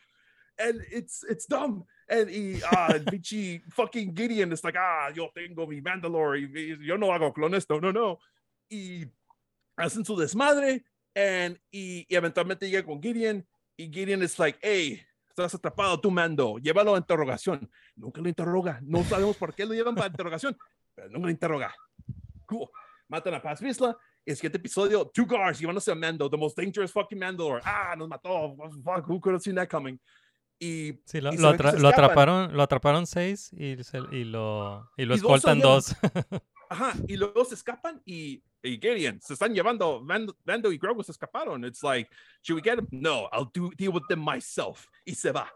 And 0.58 0.82
it's 0.92 1.24
it's 1.30 1.46
dumb. 1.46 1.86
And 2.10 2.28
y, 2.28 2.60
ah, 2.72 2.94
el 2.96 3.06
pinche 3.12 3.62
fucking 3.70 4.16
Gideon 4.16 4.52
is 4.52 4.64
like, 4.64 4.76
ah, 4.80 5.12
yo 5.14 5.30
tengo 5.36 5.68
mi 5.68 5.80
Mandalore. 5.80 6.42
yo 6.84 6.98
no 6.98 7.12
hago 7.14 7.32
clones. 7.32 7.70
No, 7.70 7.80
no, 7.80 7.92
no. 7.92 8.20
Y 8.68 9.06
hacen 9.78 10.04
su 10.04 10.16
desmadre. 10.16 10.84
And, 11.14 11.60
y, 11.72 12.08
y 12.10 12.16
eventualmente 12.16 12.68
llega 12.68 12.84
con 12.84 13.00
Gideon. 13.00 13.46
Y 13.78 13.92
Gideon 13.92 14.24
es 14.24 14.40
like, 14.40 14.58
hey, 14.64 15.00
estás 15.30 15.54
atrapado 15.54 16.02
tu 16.02 16.10
mando. 16.10 16.58
Llévalo 16.58 16.96
a 16.96 16.98
interrogación. 16.98 17.70
Nunca 17.96 18.22
lo 18.22 18.28
interroga. 18.28 18.80
No 18.82 19.04
sabemos 19.04 19.38
por 19.38 19.54
qué 19.54 19.68
lo 19.68 19.76
llevan 19.76 19.94
para 19.94 20.08
interrogación. 20.08 20.58
Pero 20.96 21.10
nunca 21.10 21.26
lo 21.26 21.32
interroga. 21.32 21.76
Cool. 22.48 22.70
Matan 23.10 23.34
a 23.34 23.42
Paz 23.42 23.62
Vizsla. 23.62 23.98
El 24.26 24.36
siguiente 24.36 24.58
episodio, 24.58 25.06
two 25.14 25.26
guards 25.26 25.60
llevándose 25.60 25.92
a 25.92 25.96
Mando, 25.96 26.30
the 26.30 26.36
most 26.38 26.58
dangerous 26.58 26.92
fucking 26.92 27.18
Mandalore. 27.18 27.62
Ah, 27.64 27.96
nos 27.98 28.08
mató. 28.10 28.56
Fuck, 28.84 29.08
who 29.08 29.20
could 29.22 29.34
have 29.36 29.42
seen 29.42 29.56
that 29.56 29.70
coming? 29.70 29.98
Y, 30.60 31.00
Sí, 31.06 31.22
lo, 31.22 31.32
y 31.34 31.38
lo 31.38 31.50
atra- 31.54 31.72
lo 31.74 31.88
escapan. 31.90 31.94
atraparon, 31.94 32.58
lo 32.58 32.64
atraparon 32.64 33.08
seis 33.08 33.52
y, 33.54 33.82
se- 33.84 34.00
y 34.12 34.24
lo, 34.26 34.90
y 34.98 35.06
lo 35.06 35.16
Y 35.16 35.20
dos 35.20 35.32
escoltan 35.44 35.62
salieron. 35.62 35.72
dos. 35.76 35.96
Ajá, 36.70 36.94
y 37.08 37.16
luego 37.16 37.46
se 37.46 37.56
escapan 37.56 38.02
y, 38.06 38.44
y 38.62 38.72
Gideon, 38.78 39.22
se 39.22 39.34
están 39.34 39.54
llevando, 39.54 40.02
Mando, 40.02 40.36
Mando 40.44 40.70
y 40.72 40.78
Grogu 40.78 41.02
se 41.04 41.14
escaparon. 41.14 41.64
It's 41.64 41.82
like, 41.82 42.10
should 42.44 42.62
we 42.62 42.70
get 42.70 42.78
him? 42.80 42.88
No, 42.92 43.30
I'll 43.32 43.50
do, 43.54 43.70
deal 43.78 43.94
with 43.94 44.04
them 44.10 44.20
myself. 44.20 44.88
Y 45.06 45.14
se 45.16 45.32
va. 45.32 45.50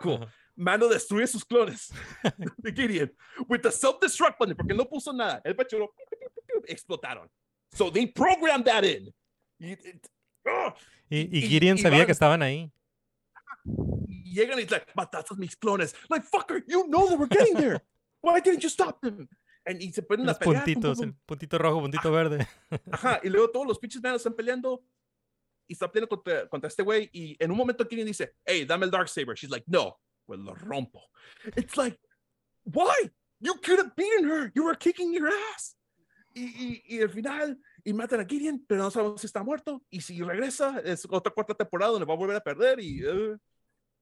Cool. 0.00 0.26
Mando 0.54 0.86
destruye 0.90 1.26
sus 1.26 1.44
clones 1.46 1.90
de 2.58 2.72
Gideon 2.72 3.10
with 3.48 3.60
the 3.62 3.70
self-destruct 3.72 4.38
button 4.38 4.54
porque 4.54 4.74
no 4.74 4.84
puso 4.84 5.10
nada. 5.14 5.40
El 5.44 5.56
pecho 5.56 5.78
explotaron. 6.68 7.28
So 7.74 7.90
they 7.90 8.06
programmed 8.06 8.66
that 8.66 8.84
in. 8.84 9.12
Y- 11.08 11.40
Gideon 11.48 11.78
y 11.78 11.82
sabía 11.82 12.06
que 12.06 12.12
estaban 12.12 12.42
ahí. 12.42 12.70
llegan 14.24 14.58
y 14.58 14.66
like, 14.66 14.86
mataste 14.94 15.34
a 15.34 15.36
mis 15.36 15.56
clones. 15.56 15.94
Like, 16.08 16.26
fucker, 16.26 16.64
you 16.66 16.86
know 16.88 17.06
they 17.08 17.16
were 17.16 17.28
getting 17.28 17.54
there. 17.54 17.80
Why 18.22 18.40
didn't 18.40 18.62
you 18.62 18.68
stop 18.70 19.00
them? 19.02 19.28
And 19.64 19.80
y 19.80 19.92
se 19.92 20.02
ponen 20.02 20.24
a 20.26 20.30
Los 20.32 20.38
pelear. 20.38 20.64
pum, 20.64 20.74
pum, 20.74 20.82
puntitos, 20.82 20.98
pum. 20.98 21.08
el 21.08 21.14
puntito 21.26 21.58
rojo, 21.58 21.80
puntito 21.80 22.10
verde. 22.10 22.46
Ajá, 22.90 23.20
y 23.22 23.28
luego 23.28 23.50
todos 23.50 23.66
los 23.66 23.78
pinches 23.78 24.02
manos 24.02 24.20
están 24.20 24.34
peleando 24.34 24.82
y 25.68 25.74
están 25.74 25.90
peleando 25.92 26.08
contra, 26.08 26.48
contra 26.48 26.68
este 26.68 26.82
güey 26.82 27.08
y 27.12 27.36
en 27.38 27.50
un 27.50 27.56
momento 27.56 27.86
Gideon 27.88 28.06
dice, 28.06 28.34
hey, 28.44 28.64
dame 28.64 28.86
el 28.86 28.90
Dark 28.90 29.08
Saber. 29.08 29.36
She's 29.36 29.50
like, 29.50 29.64
no, 29.68 29.96
pues 30.26 30.40
lo 30.40 30.54
rompo. 30.54 31.02
It's 31.56 31.76
like, 31.76 31.98
why? 32.64 33.10
You 33.40 33.54
could 33.54 33.78
have 33.78 33.94
beaten 33.96 34.24
her. 34.28 34.50
You 34.54 34.64
were 34.64 34.76
kicking 34.76 35.12
your 35.12 35.28
ass. 35.28 35.76
Y, 36.34 36.44
y, 36.44 36.96
y 36.96 37.02
al 37.02 37.10
final, 37.10 37.58
y 37.84 37.92
matan 37.92 38.20
a 38.20 38.24
Gideon, 38.24 38.64
pero 38.66 38.82
no 38.82 38.90
sabemos 38.90 39.20
si 39.20 39.26
está 39.26 39.42
muerto. 39.42 39.82
Y 39.90 40.00
si 40.00 40.22
regresa, 40.22 40.80
es 40.84 41.06
otra 41.08 41.32
cuarta 41.32 41.54
temporada 41.54 41.92
donde 41.92 42.06
va 42.06 42.14
a 42.14 42.16
volver 42.16 42.36
a 42.36 42.40
perder. 42.40 42.80
Y, 42.80 43.04
uh, 43.04 43.36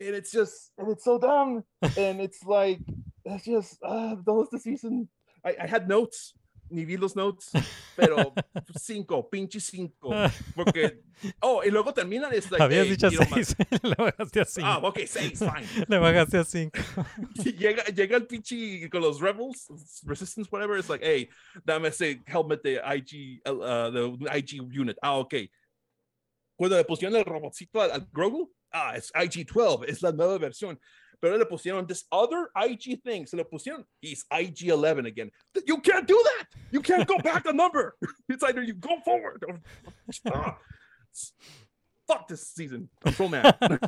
and 0.01 0.15
it's 0.17 0.33
just, 0.33 0.73
and 0.79 0.91
it's 0.91 1.05
so 1.05 1.19
dumb. 1.19 1.65
And 1.97 2.21
it's 2.21 2.45
like, 2.45 2.81
it's 3.25 3.45
just, 3.45 3.79
uh, 3.83 4.17
the 4.25 4.47
the 4.51 4.59
season. 4.59 5.09
I, 5.45 5.57
I 5.63 5.67
had 5.67 5.89
notes, 5.89 6.35
ni 6.71 6.85
vi 6.85 6.97
los 6.97 7.17
notes, 7.17 7.51
pero 7.97 8.33
cinco, 8.79 9.29
pinche 9.29 9.61
cinco. 9.61 10.11
Porque, 10.55 11.03
oh, 11.41 11.63
y 11.65 11.71
luego 11.71 11.93
terminan, 11.93 12.33
es 12.33 12.51
like, 12.51 12.63
Habías 12.63 12.87
hey, 12.87 12.91
dicho 12.91 13.11
seis, 13.11 13.57
le 13.83 13.95
bajaste 13.95 14.41
a 14.41 14.45
cinco. 14.45 14.67
Ah, 14.69 14.79
ok, 14.79 14.99
seis, 15.07 15.39
fine. 15.39 15.87
Le 15.89 15.99
bajaste 15.99 16.39
a 16.39 16.45
cinco. 16.45 16.79
Y 17.45 17.53
llega, 17.53 17.85
llega 17.85 18.17
el 18.17 18.27
pinche 18.27 18.89
con 18.91 19.03
los 19.03 19.21
Rebels, 19.21 19.69
Resistance, 20.05 20.49
whatever. 20.51 20.79
It's 20.79 20.89
like, 20.89 21.05
hey, 21.05 21.29
dame 21.65 21.89
ese 21.89 22.23
helmet 22.27 22.63
de 22.63 22.81
IG, 22.81 23.43
uh, 23.47 23.91
the 23.91 24.37
IG 24.37 24.61
unit. 24.63 24.97
Ah, 25.03 25.19
ok. 25.19 25.35
Cuando 26.57 26.77
le 26.77 26.85
pusieron 26.85 27.17
el 27.17 27.25
robotcito 27.25 27.81
al, 27.81 27.91
al 27.91 28.09
Grogu, 28.13 28.53
ah, 28.71 28.97
es 28.97 29.11
IG-12, 29.15 29.89
es 29.89 30.03
la 30.03 30.13
nueva 30.13 30.39
versión. 30.39 30.79
Pero 31.21 31.37
le 31.37 31.45
pusieron 31.45 31.87
this 31.87 32.05
other 32.11 32.49
IG 32.57 33.03
thing. 33.03 33.27
Se 33.27 33.37
le 33.37 33.45
pusieron, 33.45 33.85
he's 34.01 34.25
IG-11 34.33 35.07
again. 35.07 35.31
You 35.67 35.79
can't 35.79 36.07
do 36.07 36.21
that. 36.25 36.47
You 36.71 36.81
can't 36.81 37.07
go 37.07 37.19
back 37.19 37.47
a 37.47 37.53
number. 37.53 37.95
It's 38.29 38.43
either 38.43 38.63
you 38.63 38.75
go 38.75 39.01
forward 39.05 39.45
or. 39.47 39.61
Ah, 40.33 40.57
fuck 42.07 42.29
this 42.29 42.47
season. 42.49 42.89
I'm 43.05 43.13
so 43.13 43.29
mad. 43.29 43.57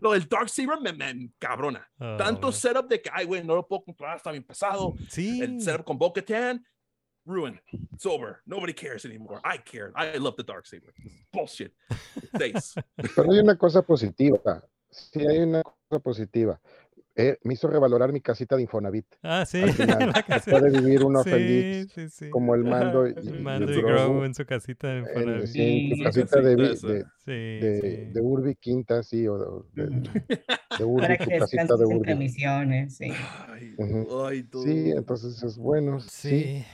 Lo 0.00 0.12
del 0.12 0.28
Dark 0.28 0.48
Saber 0.48 0.80
me, 0.80 0.92
me 0.92 1.30
cabrona. 1.40 1.80
Oh, 2.00 2.16
Tanto 2.16 2.42
man. 2.42 2.52
setup 2.52 2.88
de 2.88 2.98
que, 2.98 3.10
ay, 3.12 3.24
güey, 3.24 3.42
no 3.44 3.56
lo 3.56 3.64
puedo 3.64 3.84
controlar, 3.84 4.16
está 4.16 4.30
bien 4.30 4.44
pesado. 4.44 4.94
Sí. 5.08 5.40
El 5.42 5.60
setup 5.60 5.84
con 5.84 5.98
Bo-Katan, 5.98 6.60
ruined. 7.26 7.58
It's 7.92 8.06
over. 8.06 8.40
Nobody 8.46 8.72
cares 8.72 9.04
anymore. 9.04 9.40
I 9.44 9.56
care. 9.58 9.92
I 9.96 10.18
love 10.18 10.36
the 10.36 10.44
Dark 10.44 10.66
Saber. 10.66 10.94
Bullshit. 11.32 11.72
Seis. 12.36 12.74
Pero 13.16 13.32
hay 13.32 13.40
una 13.40 13.56
cosa 13.56 13.82
positiva. 13.82 14.62
Sí, 14.90 15.26
hay 15.26 15.38
una 15.38 15.62
cosa 15.64 15.77
positiva. 15.98 16.60
Eh, 17.16 17.36
me 17.42 17.54
hizo 17.54 17.66
revalorar 17.66 18.12
mi 18.12 18.20
casita 18.20 18.54
de 18.54 18.62
Infonavit. 18.62 19.06
Ah, 19.22 19.44
sí. 19.44 19.60
Al 19.60 19.72
final, 19.72 20.12
puede 20.44 20.70
vivir 20.70 21.02
uno 21.02 21.24
sí, 21.24 21.30
feliz 21.30 21.92
sí, 21.92 22.08
sí. 22.10 22.30
como 22.30 22.54
el 22.54 22.62
mando 22.62 23.08
y- 23.08 23.14
el 23.16 23.40
y 23.40 23.42
mando 23.42 23.72
y 23.72 23.76
Grogu 23.82 23.88
Grogu 23.88 24.24
en 24.24 24.34
su 24.34 24.46
casita 24.46 24.88
de 24.88 24.98
en, 24.98 25.06
Infonavit. 25.08 25.46
sí, 25.46 25.62
en 25.62 25.96
Sí, 25.96 26.04
casita 26.04 26.40
de, 26.40 26.54
vi- 26.56 26.68
casita 26.68 26.86
de, 26.92 27.04
Sí, 27.24 27.32
de, 27.32 27.80
sí. 27.80 28.12
de 28.12 28.20
Urbi 28.20 28.54
Quinta, 28.54 29.02
sí, 29.02 29.26
o 29.26 29.64
de, 29.74 29.86
de 30.78 30.84
Urbi, 30.84 31.00
Para 31.00 31.16
que 31.18 31.38
casita 31.38 31.76
de 31.76 31.86
Urbi. 31.86 32.14
misiones, 32.14 32.96
sí. 32.96 33.10
Ay, 33.48 33.74
Ujú. 33.78 34.24
ay, 34.24 34.42
tú. 34.44 34.62
Sí, 34.62 34.90
entonces 34.92 35.42
es 35.42 35.58
bueno. 35.58 35.98
Sí, 36.00 36.08
Sí. 36.08 36.64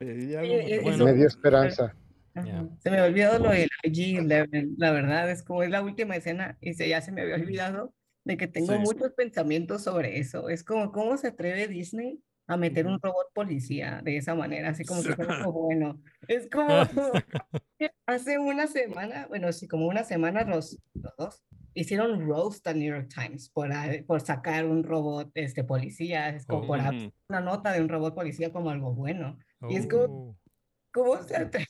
Eh, 0.00 0.36
eh, 0.70 0.80
Bueno. 0.82 1.06
me 1.06 1.12
dio 1.14 1.26
esperanza. 1.26 1.94
Ya. 2.34 2.68
Se 2.78 2.90
me 2.90 3.00
olvidó 3.00 3.38
lo 3.38 3.50
del 3.50 3.68
IG-11, 3.82 4.74
la 4.76 4.92
verdad, 4.92 5.28
es 5.30 5.42
como 5.42 5.62
es 5.64 5.70
la 5.70 5.82
última 5.82 6.14
escena 6.14 6.56
y 6.60 6.74
se, 6.74 6.88
ya 6.88 7.00
se 7.00 7.10
me 7.10 7.22
había 7.22 7.34
olvidado 7.36 7.94
de 8.28 8.36
que 8.36 8.46
tengo 8.46 8.74
Sí. 8.74 8.78
muchos 8.80 9.12
pensamientos 9.14 9.82
sobre 9.82 10.18
eso. 10.18 10.48
Es 10.50 10.62
como, 10.62 10.92
¿cómo 10.92 11.16
se 11.16 11.28
atreve 11.28 11.66
Disney 11.66 12.22
a 12.46 12.56
meter 12.58 12.86
un 12.86 13.00
robot 13.00 13.32
policía 13.34 14.00
de 14.04 14.18
esa 14.18 14.34
manera? 14.34 14.68
Así 14.68 14.84
como 14.84 15.02
que 15.02 15.14
algo 15.20 15.50
bueno. 15.52 16.00
Es 16.28 16.46
como, 16.50 16.68
hace 18.06 18.38
una 18.38 18.66
semana, 18.66 19.26
bueno, 19.28 19.50
sí, 19.52 19.66
como 19.66 19.86
una 19.88 20.04
semana 20.04 20.44
los, 20.44 20.78
los 20.94 21.16
dos 21.16 21.42
hicieron 21.74 22.26
roast 22.26 22.66
al 22.66 22.78
New 22.78 22.88
York 22.94 23.08
Times 23.14 23.48
por, 23.50 23.72
a- 23.72 23.90
por 24.06 24.20
sacar 24.20 24.66
un 24.66 24.84
robot 24.84 25.30
este, 25.34 25.64
policía, 25.64 26.28
es 26.28 26.44
como 26.46 26.66
por 26.66 26.80
hacer 26.80 26.94
Ujú. 27.08 27.12
una 27.30 27.40
nota 27.40 27.72
de 27.72 27.80
un 27.80 27.88
robot 27.88 28.14
policía 28.14 28.52
como 28.52 28.68
algo 28.70 28.92
bueno. 28.94 29.38
Y 29.70 29.76
es 29.76 29.86
como, 29.86 30.04
Oh. 30.04 30.36
¿cómo 30.92 31.22
se 31.22 31.34
atreve? 31.36 31.66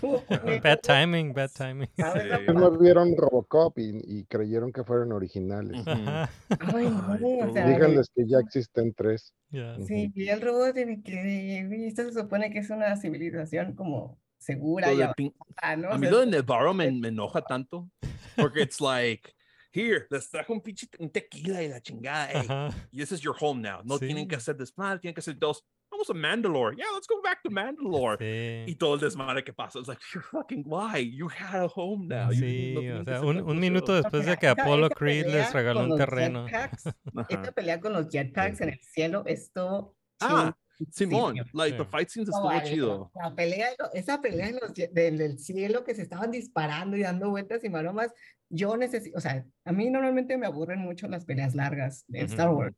¿Cómo 0.00 0.22
pone- 0.24 0.60
Bad 0.60 0.80
timing, 0.80 1.32
bad 1.32 1.50
timing. 1.50 1.88
¿Sabes 1.96 2.26
la 2.26 2.38
Sí. 2.38 2.44
No 2.52 2.70
vieron 2.78 3.16
Robocop 3.16 3.78
y, 3.78 4.00
y 4.04 4.24
creyeron 4.24 4.72
que 4.72 4.84
fueron 4.84 5.12
originales. 5.12 5.86
Ajá. 5.86 6.30
Ay, 6.74 6.86
no, 6.90 7.12
Ay, 7.12 7.40
o 7.42 7.46
tú. 7.46 7.52
sea, 7.54 7.66
Díganles 7.68 8.10
que 8.14 8.26
ya 8.26 8.38
existen 8.38 8.92
tres. 8.94 9.32
Ya. 9.50 9.76
Sí, 9.86 10.12
y 10.14 10.28
el 10.28 10.40
robot 10.40 10.74
tiene 10.74 11.02
que, 11.02 11.66
y 11.70 11.84
esto 11.86 12.04
se 12.04 12.12
supone 12.20 12.50
que 12.50 12.58
es 12.60 12.70
una 12.70 12.96
civilización 12.96 13.74
como 13.74 14.18
segura 14.38 14.92
y 14.92 15.02
avanzada, 15.02 15.76
¿no? 15.76 15.90
A 15.90 15.98
mí 15.98 16.08
lo 16.08 16.20
de 16.20 16.26
Navarro 16.26 16.72
me, 16.74 16.90
me 16.92 17.08
enoja 17.08 17.42
tanto. 17.42 17.90
Porque 18.36 18.62
it's 18.62 18.80
like, 18.80 19.28
here, 19.72 20.06
les 20.10 20.30
trajo 20.30 20.52
un 20.52 20.60
pinche 20.62 20.86
un 20.98 21.10
tequila 21.10 21.62
y 21.62 21.68
la 21.68 21.80
chingada. 21.80 22.28
Hey, 22.32 22.46
Ajá. 22.48 22.70
this 22.92 23.12
is 23.12 23.20
your 23.20 23.34
home 23.38 23.60
now. 23.60 23.80
No 23.84 23.98
tienen 23.98 24.26
que 24.28 24.36
Sí. 24.36 24.38
hacer 24.40 24.56
desmadre, 24.56 25.00
tienen 25.00 25.14
que 25.14 25.20
hacer 25.20 25.36
dos. 25.38 25.64
Vamos 25.90 26.08
a 26.08 26.14
Mandalore. 26.14 26.76
Yeah, 26.76 26.86
let's 26.94 27.06
go 27.08 27.20
back 27.22 27.42
to 27.42 27.50
Mandalore. 27.50 28.64
Y 28.66 28.70
Sí. 28.72 28.76
todo 28.76 28.94
el 28.94 29.00
desmadre 29.00 29.42
que 29.44 29.52
pasa. 29.52 29.78
It's 29.80 29.88
like, 29.88 30.00
you're 30.14 30.26
fucking 30.30 30.62
why? 30.66 30.98
You 31.00 31.28
had 31.28 31.62
a 31.62 31.66
home 31.68 32.06
now. 32.06 32.30
You- 32.30 32.40
Sí, 32.40 32.74
no 32.74 33.00
o 33.00 33.04
sea, 33.04 33.20
un, 33.22 33.40
un 33.40 33.58
minuto 33.58 33.94
después 33.94 34.24
de 34.24 34.36
que 34.36 34.46
Apollo 34.48 34.86
esa 34.86 34.94
Creed 34.94 35.26
les 35.26 35.52
regaló 35.52 35.84
un 35.84 35.96
terreno. 35.96 36.46
jetpacks, 36.46 36.84
esta 37.28 37.52
pelea 37.52 37.80
con 37.80 37.92
los 37.92 38.08
jetpacks 38.08 38.60
en 38.60 38.68
el 38.70 38.80
cielo, 38.82 39.24
esto 39.26 39.94
Ah, 40.22 40.54
Simón, 40.90 41.36
like 41.54 41.76
the 41.78 41.84
Sí. 41.84 41.90
fight 41.90 42.08
scenes 42.08 42.28
No, 42.28 42.36
estuvo 42.36 42.46
vale, 42.48 42.70
chido. 42.70 43.10
La 43.14 43.34
pelea, 43.34 43.68
esa 43.94 44.20
pelea 44.20 44.48
en 44.48 44.58
los 44.60 44.72
del, 44.74 45.18
del 45.18 45.38
cielo 45.38 45.82
que 45.84 45.94
se 45.94 46.02
estaban 46.02 46.30
disparando 46.30 46.96
y 46.96 47.02
dando 47.02 47.30
vueltas 47.30 47.64
y 47.64 47.68
maromas, 47.68 48.12
yo 48.50 48.76
necesito, 48.76 49.16
o 49.18 49.20
sea, 49.20 49.44
a 49.64 49.72
mí 49.72 49.90
normalmente 49.90 50.36
me 50.38 50.46
aburren 50.46 50.78
mucho 50.80 51.06
las 51.08 51.24
peleas 51.24 51.54
largas 51.54 52.04
de 52.08 52.20
Star 52.22 52.48
Ujú. 52.48 52.58
Wars, 52.58 52.76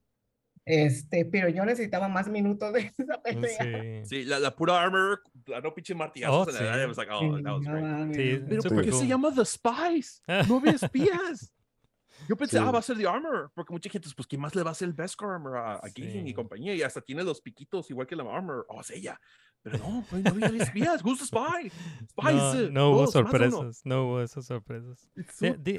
Este, 0.65 1.25
pero 1.25 1.49
yo 1.49 1.65
necesitaba 1.65 2.09
más 2.09 2.29
minutos 2.29 2.73
de 2.73 2.81
esa 2.99 3.21
pelea. 3.23 4.05
Sí. 4.05 4.09
Sí, 4.21 4.25
la, 4.25 4.39
la 4.39 4.55
pura 4.55 4.81
armor, 4.81 5.23
la 5.47 5.61
no 5.61 5.75
pinche 5.75 5.95
martillazos 5.95 6.47
Oh, 6.47 6.51
en 6.51 6.57
sí. 6.57 6.63
Like, 6.63 7.13
oh, 7.13 7.43
that 7.43 7.53
was 7.53 7.63
No 7.63 7.73
great. 7.73 8.15
Sí, 8.15 8.39
no. 8.41 8.47
Pero 8.49 8.63
¿por 8.63 8.85
qué 8.85 8.91
cool. 8.91 9.01
se 9.01 9.07
llama 9.09 9.33
The 9.35 9.45
Spies? 9.45 10.23
No 10.49 10.59
había 10.59 10.73
espías. 10.73 11.53
Yo 12.29 12.37
pensé, 12.37 12.57
Sí. 12.59 12.63
ah, 12.65 12.71
va 12.71 12.79
a 12.79 12.83
ser 12.83 12.97
The 12.97 13.09
Armor, 13.09 13.51
porque 13.53 13.73
mucha 13.73 13.91
gente, 13.91 14.09
pues, 14.15 14.29
¿quién 14.29 14.41
más 14.41 14.55
le 14.55 14.63
va 14.63 14.71
a 14.71 14.73
hacer 14.73 14.87
el 14.87 14.95
Beskar 14.95 15.31
Armor 15.31 15.57
a, 15.57 15.75
a 15.77 15.89
Gideon 15.89 16.25
y 16.27 16.31
Sí. 16.31 16.35
compañía? 16.35 16.73
Y 16.75 16.83
hasta 16.83 17.01
tiene 17.01 17.25
los 17.25 17.41
piquitos 17.41 17.91
igual 17.91 18.07
que 18.07 18.15
la 18.15 18.23
Armor. 18.23 18.65
Oh, 18.69 18.81
es 18.81 18.91
ella. 18.91 19.19
Pero 19.63 19.79
no, 19.79 20.05
no 20.11 20.31
había 20.47 20.63
espías. 20.63 21.05
Who's 21.05 21.19
the 21.21 21.27
spy? 21.27 21.71
Spy 22.11 22.35
No, 22.35 22.55
is 22.55 22.61
it. 22.67 22.71
no 22.73 22.91
hubo 22.91 23.01
Dos, 23.03 23.13
sorpresas, 23.13 23.83
no 23.85 24.05
hubo 24.07 24.21
esas 24.23 24.45
sorpresas. 24.47 25.09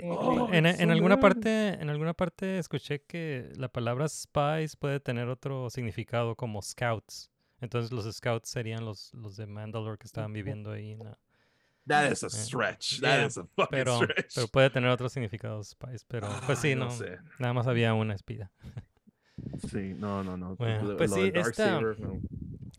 Oh, 0.03 0.49
en, 0.53 0.65
it's 0.65 0.79
en 0.79 0.87
so 0.87 0.93
alguna 0.93 1.19
parte, 1.19 1.67
en 1.81 1.89
alguna 1.89 2.13
parte 2.13 2.59
escuché 2.59 3.01
que 3.03 3.51
la 3.57 3.67
palabra 3.67 4.07
spies 4.07 4.75
puede 4.77 4.99
tener 5.01 5.27
otro 5.27 5.69
significado 5.69 6.35
como 6.35 6.61
scouts. 6.61 7.29
Entonces 7.59 7.91
los 7.91 8.05
scouts 8.13 8.49
serían 8.49 8.85
los, 8.85 9.13
los 9.13 9.35
de 9.37 9.47
Mandalore 9.47 9.97
que 9.97 10.07
estaban 10.07 10.31
viviendo 10.33 10.71
ahí. 10.71 10.91
en 10.91 10.99
la- 10.99 11.19
That 11.85 12.11
is 12.11 12.23
a 12.23 12.27
Eh, 12.27 12.29
stretch. 12.29 12.99
yeah, 13.01 13.17
That 13.17 13.27
is 13.27 13.37
a 13.37 13.43
fucking 13.45 13.67
pero, 13.69 13.97
stretch. 13.97 14.35
pero 14.35 14.47
puede 14.47 14.69
tener 14.69 14.89
otro 14.89 15.09
significado 15.09 15.61
spies. 15.63 16.05
Pero 16.05 16.29
pues 16.45 16.59
sí, 16.59 16.75
no, 16.75 16.85
no 16.85 16.91
sé. 16.91 17.17
nada 17.39 17.53
más 17.53 17.67
había 17.67 17.93
una 17.93 18.13
espía. 18.15 18.49
Sí, 19.69 19.93
no, 19.97 20.23
no, 20.23 20.37
no. 20.37 20.55
Bueno, 20.55 20.83
Lo- 20.83 20.97
pues 20.97 21.09
lo 21.09 21.15
sí, 21.17 21.23
esta- 21.33 21.41
Darksaber, 21.41 21.99
no. 21.99 22.21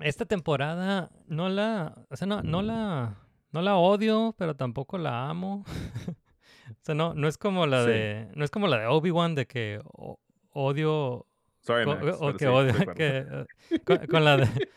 Esta 0.00 0.24
temporada 0.26 1.10
no 1.26 1.48
la, 1.48 1.94
o 2.10 2.16
sea, 2.16 2.26
no, 2.26 2.42
no 2.42 2.62
la, 2.62 3.16
no 3.52 3.62
la 3.62 3.76
odio, 3.76 4.34
pero 4.38 4.56
tampoco 4.56 4.98
la 4.98 5.28
amo. 5.28 5.64
o 6.70 6.74
sea, 6.82 6.94
no, 6.94 7.14
no 7.14 7.28
es 7.28 7.38
como 7.38 7.66
la 7.66 7.84
Sí. 7.84 7.90
de, 7.90 8.28
no 8.34 8.44
es 8.44 8.50
como 8.50 8.66
la 8.66 8.78
de 8.80 8.86
Obi-Wan 8.86 9.34
de 9.34 9.46
que 9.46 9.80
odio 10.50 11.26
Sorry, 11.60 11.86
Max, 11.86 12.18
o 12.20 12.32
que 12.32 12.38
sí, 12.38 12.44
odio- 12.46 12.74
que, 12.96 13.26
eh, 13.70 13.78
con, 13.84 13.98
con 14.06 14.24
la 14.24 14.36
de 14.36 14.48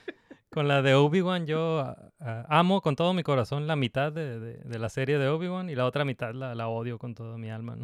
con 0.49 0.67
la 0.67 0.81
de 0.81 0.95
Obi-Wan 0.95 1.45
yo 1.45 1.79
ah, 1.81 2.11
ah, 2.19 2.45
amo 2.49 2.81
con 2.81 2.95
todo 2.95 3.13
mi 3.13 3.21
corazón 3.23 3.67
la 3.67 3.75
mitad 3.75 4.11
de, 4.13 4.39
de- 4.39 4.57
de 4.63 4.79
la 4.79 4.89
serie 4.89 5.17
de 5.19 5.27
Obi-Wan 5.27 5.69
y 5.69 5.75
la 5.75 5.85
otra 5.85 6.05
mitad 6.05 6.33
la, 6.33 6.55
la 6.55 6.67
odio 6.69 6.97
con 6.97 7.13
toda 7.13 7.37
mi 7.37 7.49
alma, 7.49 7.77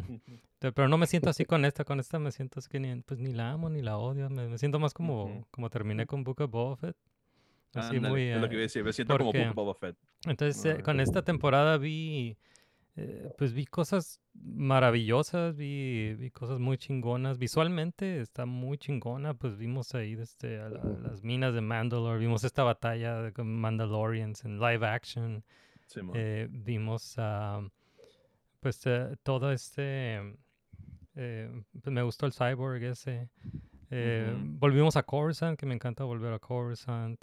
Pero 0.58 0.88
no 0.88 0.96
me 0.98 1.06
siento 1.06 1.28
así 1.30 1.44
con 1.44 1.64
esta, 1.64 1.84
con 1.84 2.00
esta 2.00 2.18
me 2.18 2.32
siento 2.32 2.58
así 2.60 2.68
que 2.70 2.80
ni, 2.80 2.94
pues 3.02 3.20
ni 3.20 3.32
la 3.32 3.50
amo 3.52 3.68
ni 3.68 3.82
la 3.82 3.98
odio, 3.98 4.30
me, 4.30 4.48
me 4.48 4.58
siento 4.58 4.78
más 4.78 4.94
como, 4.94 5.46
como 5.50 5.68
terminé 5.70 6.06
con 6.06 6.24
Book 6.24 6.40
of 6.40 6.50
Boba 6.50 6.76
Fett. 6.76 6.96
Así 7.80 7.98
muy... 8.00 8.22
es 8.30 8.40
lo 8.40 8.48
que 8.48 8.54
eh, 8.54 8.56
iba 8.56 8.60
a 8.60 8.62
decir. 8.62 8.84
Me 8.84 8.92
siento 8.92 9.16
como 9.18 9.30
porque- 9.32 9.44
Book 9.46 9.54
Boba 9.54 9.74
Fett. 9.74 9.96
entonces, 10.26 10.64
eh, 10.64 10.82
con 10.82 11.00
esta 11.00 11.22
temporada 11.22 11.76
vi, 11.78 12.36
eh, 12.96 13.30
pues 13.36 13.52
vi 13.52 13.66
cosas 13.66 14.20
maravillosas, 14.34 15.56
vi, 15.56 16.14
vi 16.14 16.30
cosas 16.30 16.58
muy 16.58 16.78
chingonas. 16.78 17.38
Visualmente 17.38 18.20
está 18.20 18.46
muy 18.46 18.78
chingona, 18.78 19.34
pues 19.34 19.56
vimos 19.56 19.94
ahí 19.94 20.14
a 20.58 20.68
la- 20.68 20.84
las 21.02 21.22
minas 21.22 21.54
de 21.54 21.60
Mandalore, 21.60 22.18
vimos 22.18 22.44
esta 22.44 22.62
batalla 22.62 23.20
de 23.22 23.32
con 23.32 23.48
Mandalorians 23.60 24.44
en 24.44 24.58
live 24.60 24.86
action, 24.86 25.44
Sí, 25.86 26.00
vimos 26.50 27.18
pues 28.60 28.80
todo 29.22 29.52
este, 29.52 30.36
eh, 31.16 31.62
pues 31.82 31.92
me 31.92 32.02
gustó 32.02 32.26
el 32.26 32.32
cyborg 32.32 32.82
ese. 32.82 33.28
Ujú. 33.90 34.58
Volvimos 34.58 34.96
a 34.96 35.02
Coruscant, 35.02 35.58
que 35.58 35.66
me 35.66 35.74
encanta 35.74 36.04
volver 36.04 36.32
a 36.32 36.38
Coruscant. 36.38 37.22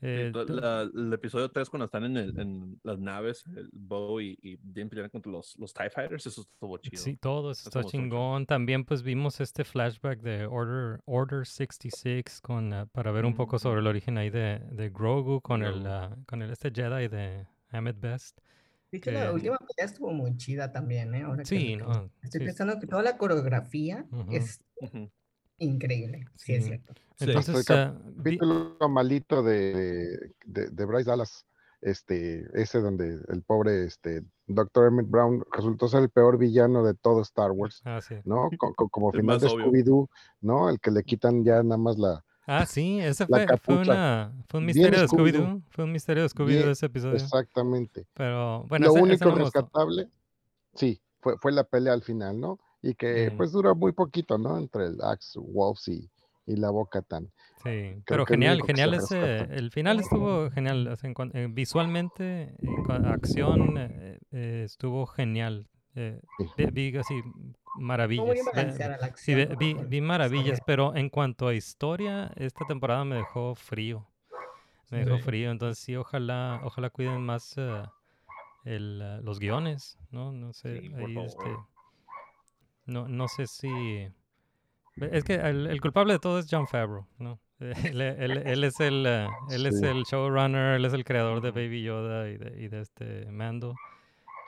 Sí, 0.00 0.06
Eh, 0.06 0.32
la- 0.48 0.82
el 0.82 1.12
episodio 1.12 1.50
3 1.50 1.70
cuando 1.70 1.86
están 1.86 2.04
en, 2.04 2.16
el- 2.16 2.38
en 2.38 2.80
las 2.82 2.98
naves, 2.98 3.44
el 3.56 3.70
Bo 3.72 4.20
y, 4.20 4.38
y 4.42 4.56
Din 4.62 4.88
pelean 4.90 5.08
contra 5.08 5.32
los, 5.32 5.56
los 5.58 5.72
TIE 5.72 5.88
Fighters, 5.88 6.26
eso 6.26 6.42
estuvo 6.42 6.76
chido. 6.78 7.00
Sí, 7.02 7.16
todo 7.16 7.52
eso 7.52 7.68
está 7.68 7.84
chingón. 7.84 8.44
También 8.44 8.84
pues 8.84 9.02
vimos 9.02 9.40
este 9.40 9.64
flashback 9.64 10.20
de 10.20 10.46
Order, 10.46 11.00
Order 11.06 11.46
66 11.46 12.40
con, 12.42 12.72
ah, 12.72 12.86
para 12.86 13.12
ver 13.12 13.24
un 13.24 13.34
poco 13.34 13.58
sobre 13.58 13.80
el 13.80 13.86
origen 13.86 14.18
ahí 14.18 14.30
de, 14.30 14.58
de 14.72 14.90
Grogu 14.90 15.40
con 15.40 15.62
el, 15.62 15.80
Grogu. 15.80 15.88
ah, 15.88 16.16
con 16.26 16.42
el 16.42 16.50
este 16.50 16.70
Jedi 16.70 17.08
de 17.08 17.46
Ahmed 17.70 17.96
Best. 17.98 18.38
De 18.90 18.98
hecho, 18.98 19.10
la 19.10 19.26
que- 19.26 19.30
última 19.32 19.56
pelea 19.58 19.86
estuvo 19.90 20.12
muy 20.12 20.36
chida 20.36 20.70
también, 20.70 21.14
¿eh? 21.14 21.22
Ahora 21.22 21.38
que- 21.44 21.48
Sí, 21.48 21.66
que 21.68 21.76
no, 21.78 22.10
Estoy 22.22 22.40
sí. 22.40 22.44
pensando 22.46 22.78
que 22.78 22.86
toda 22.86 23.02
la 23.02 23.16
coreografía 23.16 24.04
Ujú. 24.12 24.32
es 24.32 24.60
Ujú. 24.80 25.10
Increíble. 25.58 26.26
Sí, 26.36 26.54
es 26.54 26.66
cierto. 26.66 26.94
Entonces, 27.18 27.56
el 27.56 27.64
capítulo 27.64 28.76
malito 28.88 29.42
de, 29.42 30.32
de, 30.44 30.68
de 30.70 30.84
Bryce 30.84 31.08
Dallas, 31.08 31.46
este, 31.80 32.46
ese 32.54 32.80
donde 32.80 33.20
el 33.28 33.42
pobre 33.42 33.84
este, 33.84 34.22
Dr. 34.46 34.88
Emmett 34.88 35.08
Brown 35.08 35.44
resultó 35.52 35.86
ser 35.86 36.02
el 36.02 36.10
peor 36.10 36.38
villano 36.38 36.82
de 36.82 36.94
todo 36.94 37.22
Star 37.22 37.50
Wars, 37.52 37.82
ah, 37.84 38.00
sí. 38.00 38.16
¿no? 38.24 38.48
Co- 38.58 38.74
co- 38.74 38.88
como 38.88 39.12
El 39.12 39.20
final 39.20 39.38
de. 39.38 39.48
Scooby-Doo, 39.48 40.08
¿no? 40.40 40.70
El 40.70 40.80
que 40.80 40.90
le 40.90 41.04
quitan 41.04 41.44
ya 41.44 41.62
nada 41.62 41.76
más 41.76 41.98
la... 41.98 42.24
Ah, 42.46 42.66
sí, 42.66 43.00
ese 43.00 43.26
fue, 43.26 43.46
fue, 43.62 43.76
una, 43.76 44.32
fue 44.48 44.60
un 44.60 44.66
Bien 44.66 44.76
misterio 44.76 45.00
de 45.00 45.08
Scooby-Doo. 45.08 45.62
Fue 45.70 45.84
un 45.84 45.92
misterio 45.92 46.22
de 46.24 46.28
Scooby-Doo 46.28 46.70
ese 46.70 46.86
episodio. 46.86 47.14
Exactamente. 47.14 48.06
Pero 48.12 48.64
bueno, 48.64 48.86
Lo 48.86 48.90
ese, 48.92 48.98
ese 49.00 49.04
único 49.24 49.30
no 49.30 49.44
rescatable, 49.44 50.10
sí, 50.74 51.00
fue, 51.20 51.38
fue 51.38 51.52
la 51.52 51.64
pelea 51.64 51.92
al 51.94 52.02
final, 52.02 52.38
¿no? 52.38 52.58
Y 52.86 52.94
que 52.94 53.30
Mm. 53.30 53.36
pues 53.38 53.50
duró 53.52 53.74
muy 53.74 53.92
poquito, 53.92 54.36
¿no? 54.36 54.58
Entre 54.58 54.84
el 54.86 55.00
Axe 55.02 55.38
Wolves 55.40 55.88
y, 55.88 56.10
y 56.46 56.56
la 56.56 56.68
Boca 56.68 57.00
Tan. 57.00 57.24
Sí, 57.62 57.62
Creo 57.62 58.02
pero 58.04 58.26
genial, 58.26 58.60
genial 58.62 58.90
se 58.90 58.96
ese, 58.98 59.38
el 59.56 59.70
final 59.70 59.98
estuvo 60.00 60.50
genial, 60.50 60.86
o 60.88 60.96
sea, 60.96 61.08
en 61.08 61.14
cuan- 61.14 61.30
eh, 61.32 61.48
visualmente, 61.50 62.54
acción, 62.88 63.78
eh, 63.78 64.18
eh, 64.32 64.62
estuvo 64.66 65.06
genial. 65.06 65.66
eh, 65.94 66.20
Sí. 66.36 66.66
vi, 66.74 66.90
vi 66.90 66.98
así 66.98 67.22
maravillas. 67.76 68.46
eh, 68.54 68.76
sí, 69.16 69.34
vi, 69.58 69.74
vi 69.88 70.00
maravillas, 70.02 70.60
pero 70.66 70.94
en 70.94 71.08
cuanto 71.08 71.48
a 71.48 71.54
historia, 71.54 72.32
esta 72.36 72.66
temporada 72.66 73.04
me 73.06 73.16
dejó 73.16 73.54
frío. 73.54 74.06
Me 74.90 74.98
dejó 75.04 75.16
Sí. 75.16 75.22
frío, 75.22 75.50
entonces 75.50 75.82
sí, 75.82 75.96
ojalá, 75.96 76.60
ojalá 76.64 76.90
cuiden 76.90 77.22
más 77.22 77.56
el, 78.64 78.98
los 79.24 79.38
guiones, 79.38 79.98
¿no? 80.10 80.32
No 80.32 80.52
sé, 80.52 80.80
ahí 80.96 81.14
favor. 81.14 81.26
este, 81.26 81.56
no, 82.86 83.08
no 83.08 83.28
sé 83.28 83.46
si... 83.46 84.08
Es 84.96 85.24
que 85.24 85.34
el, 85.34 85.66
el 85.66 85.80
culpable 85.80 86.12
de 86.14 86.18
todo 86.20 86.38
es 86.38 86.46
John 86.50 86.66
Favreau, 86.66 87.06
¿no? 87.18 87.40
Él, 87.60 88.00
él- 88.00 88.42
él 88.44 88.64
es 88.64 88.80
el, 88.80 89.04
eh, 89.06 89.26
él 89.50 89.66
es 89.66 89.80
el 89.82 90.02
showrunner, 90.04 90.74
él 90.76 90.84
es 90.84 90.92
el 90.92 91.04
creador 91.04 91.40
de 91.40 91.50
Baby 91.50 91.82
Yoda 91.82 92.28
y 92.28 92.36
de, 92.36 92.62
y 92.62 92.68
de 92.68 92.80
este 92.80 93.26
Mando. 93.30 93.74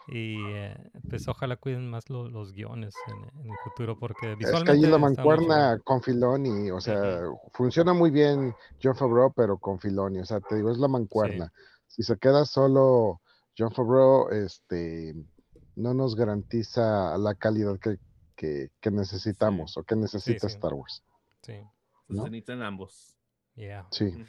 Y 0.08 0.36
eh, 0.52 0.76
pues 1.08 1.26
ojalá 1.28 1.56
cuiden 1.56 1.88
más 1.88 2.10
lo- 2.10 2.28
los 2.28 2.52
guiones 2.52 2.94
en, 3.08 3.40
en 3.40 3.50
el 3.50 3.56
futuro 3.64 3.96
porque 3.98 4.32
Es 4.32 4.36
que 4.38 4.44
visualmente 4.44 4.86
ahí 4.86 4.92
la 4.92 4.98
mancuerna 4.98 5.78
con 5.84 6.02
Filoni, 6.02 6.70
o 6.70 6.80
sea, 6.80 7.22
funciona 7.54 7.92
muy 7.92 8.10
bien 8.10 8.54
John 8.82 8.94
Favreau, 8.96 9.32
pero 9.32 9.56
con 9.58 9.78
Filoni, 9.80 10.18
o 10.20 10.24
sea, 10.24 10.40
te 10.40 10.56
digo, 10.56 10.70
es 10.70 10.78
la 10.78 10.88
mancuerna. 10.88 11.52
Si 11.88 12.02
se 12.02 12.16
queda 12.18 12.44
solo 12.44 13.20
John 13.56 13.72
Favreau, 13.72 14.28
este, 14.30 15.14
no 15.76 15.94
nos 15.94 16.14
garantiza 16.16 17.16
la 17.18 17.34
calidad 17.34 17.78
que, 17.78 17.96
que, 18.36 18.70
que 18.80 18.90
necesitamos 18.90 19.76
o 19.76 19.82
que 19.82 19.96
necesita 19.96 20.48
sí. 20.48 20.54
Star 20.54 20.74
Wars. 20.74 21.02
Sí, 21.42 21.54
¿no? 22.08 22.24
se 22.24 22.30
necesitan 22.30 22.62
ambos. 22.62 23.16
yeah. 23.54 23.86
Sí, 23.90 24.04
Ujú. 24.04 24.24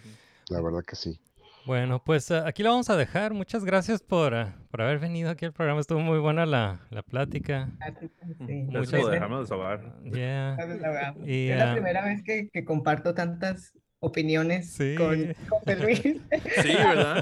la 0.49 0.61
verdad 0.61 0.83
que 0.83 0.95
sí. 0.95 1.19
Bueno, 1.67 2.01
pues 2.01 2.31
eh, 2.31 2.41
aquí 2.45 2.63
lo 2.63 2.69
vamos 2.69 2.89
a 2.89 2.95
dejar. 2.95 3.33
Muchas 3.33 3.65
gracias 3.65 4.01
por, 4.01 4.33
eh, 4.33 4.53
por 4.71 4.81
haber 4.81 4.99
venido 4.99 5.29
aquí 5.29 5.43
al 5.43 5.51
programa. 5.51 5.81
Estuvo 5.81 5.99
muy 5.99 6.17
buena 6.17 6.45
la, 6.45 6.79
la 6.91 7.03
plática. 7.03 7.69
Sí. 8.47 8.53
Muchas 8.53 9.01
por 9.01 9.11
gracias. 9.11 9.51
Yeah. 10.05 10.55
Es 10.55 10.81
la 10.81 11.71
ah, 11.71 11.73
primera 11.73 12.05
vez 12.05 12.23
que, 12.23 12.49
que 12.53 12.63
comparto 12.63 13.13
tantas 13.13 13.73
opiniones 13.99 14.71
Sí. 14.71 14.95
con, 14.95 15.33
José 15.49 15.75
Luis. 15.77 16.01
Sí, 16.61 16.73
¿verdad? 16.75 17.21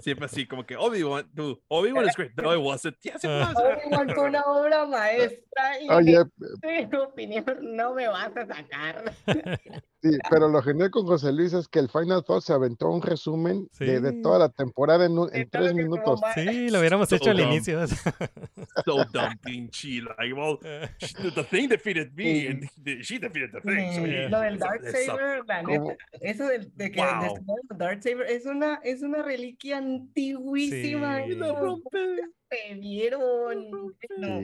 Siempre 0.00 0.26
así, 0.26 0.46
como 0.46 0.64
que 0.64 0.76
Obi-Wan, 0.76 1.28
tú, 1.34 1.60
Obi-Wan 1.68 2.06
is 2.06 2.16
great. 2.16 2.32
No, 2.36 2.54
it 2.54 2.60
wasn't. 2.60 2.96
Yes, 3.02 3.24
it 3.24 3.28
was. 3.28 3.56
Obi-Wan 3.56 4.10
fue 4.14 4.24
una 4.24 4.42
obra 4.44 4.86
maestra 4.86 5.80
y 5.80 5.88
Oye, 5.90 6.24
tu 6.90 7.02
opinión 7.02 7.44
no 7.62 7.94
me 7.94 8.08
vas 8.08 8.36
a 8.36 8.46
sacar. 8.46 9.12
sí, 10.02 10.10
pero 10.30 10.48
lo 10.48 10.62
genial 10.62 10.90
con 10.90 11.06
José 11.06 11.32
Luis 11.32 11.52
es 11.52 11.68
que 11.68 11.78
el 11.78 11.88
Final 11.88 12.24
Thought 12.24 12.42
se 12.42 12.52
aventó 12.52 12.88
un 12.90 13.02
resumen 13.02 13.68
de, 13.78 14.12
toda 14.22 14.38
la 14.38 14.48
temporada 14.48 15.04
en, 15.06 15.18
un- 15.18 15.34
en 15.34 15.48
tres 15.50 15.74
minutos. 15.74 16.20
Sí, 16.34 16.70
lo 16.70 16.78
hubiéramos 16.80 17.08
So 17.08 17.16
hecho 17.16 17.30
al 17.30 17.40
inicio. 17.40 17.80
So 18.84 19.04
dumb, 19.12 19.38
pinche. 19.42 20.02
Like, 20.18 20.32
well, 20.34 20.58
the, 20.60 21.44
thing 21.50 21.68
defeated 21.68 22.12
me, 22.14 22.46
and 22.48 22.68
the- 22.82 23.02
she 23.02 23.18
defeated 23.18 23.50
the 23.52 23.60
thing. 23.60 23.92
So 23.92 24.00
Mm, 24.00 24.06
he- 24.06 24.28
Lo 24.28 24.40
del 24.40 24.58
Dark 24.58 24.82
Saber, 24.84 25.42
la 25.46 25.62
¿Cómo? 25.62 25.90
neta, 25.90 25.96
eso 26.20 26.46
de, 26.46 26.58
de 26.74 26.90
que 26.90 27.00
Wow. 27.00 27.36
el 27.70 27.78
Dark 27.78 28.02
Saber 28.02 28.26
es 28.28 28.46
una, 28.46 28.80
es 28.84 29.02
una 29.02 29.22
reliquia 29.22 29.78
antiguísima. 29.78 31.18
Sí. 31.24 31.32
y 31.32 31.34
Lo 31.34 31.46
lo 31.48 31.60
rompe. 31.60 31.98
perdieron. 32.48 33.70
No. 34.18 34.40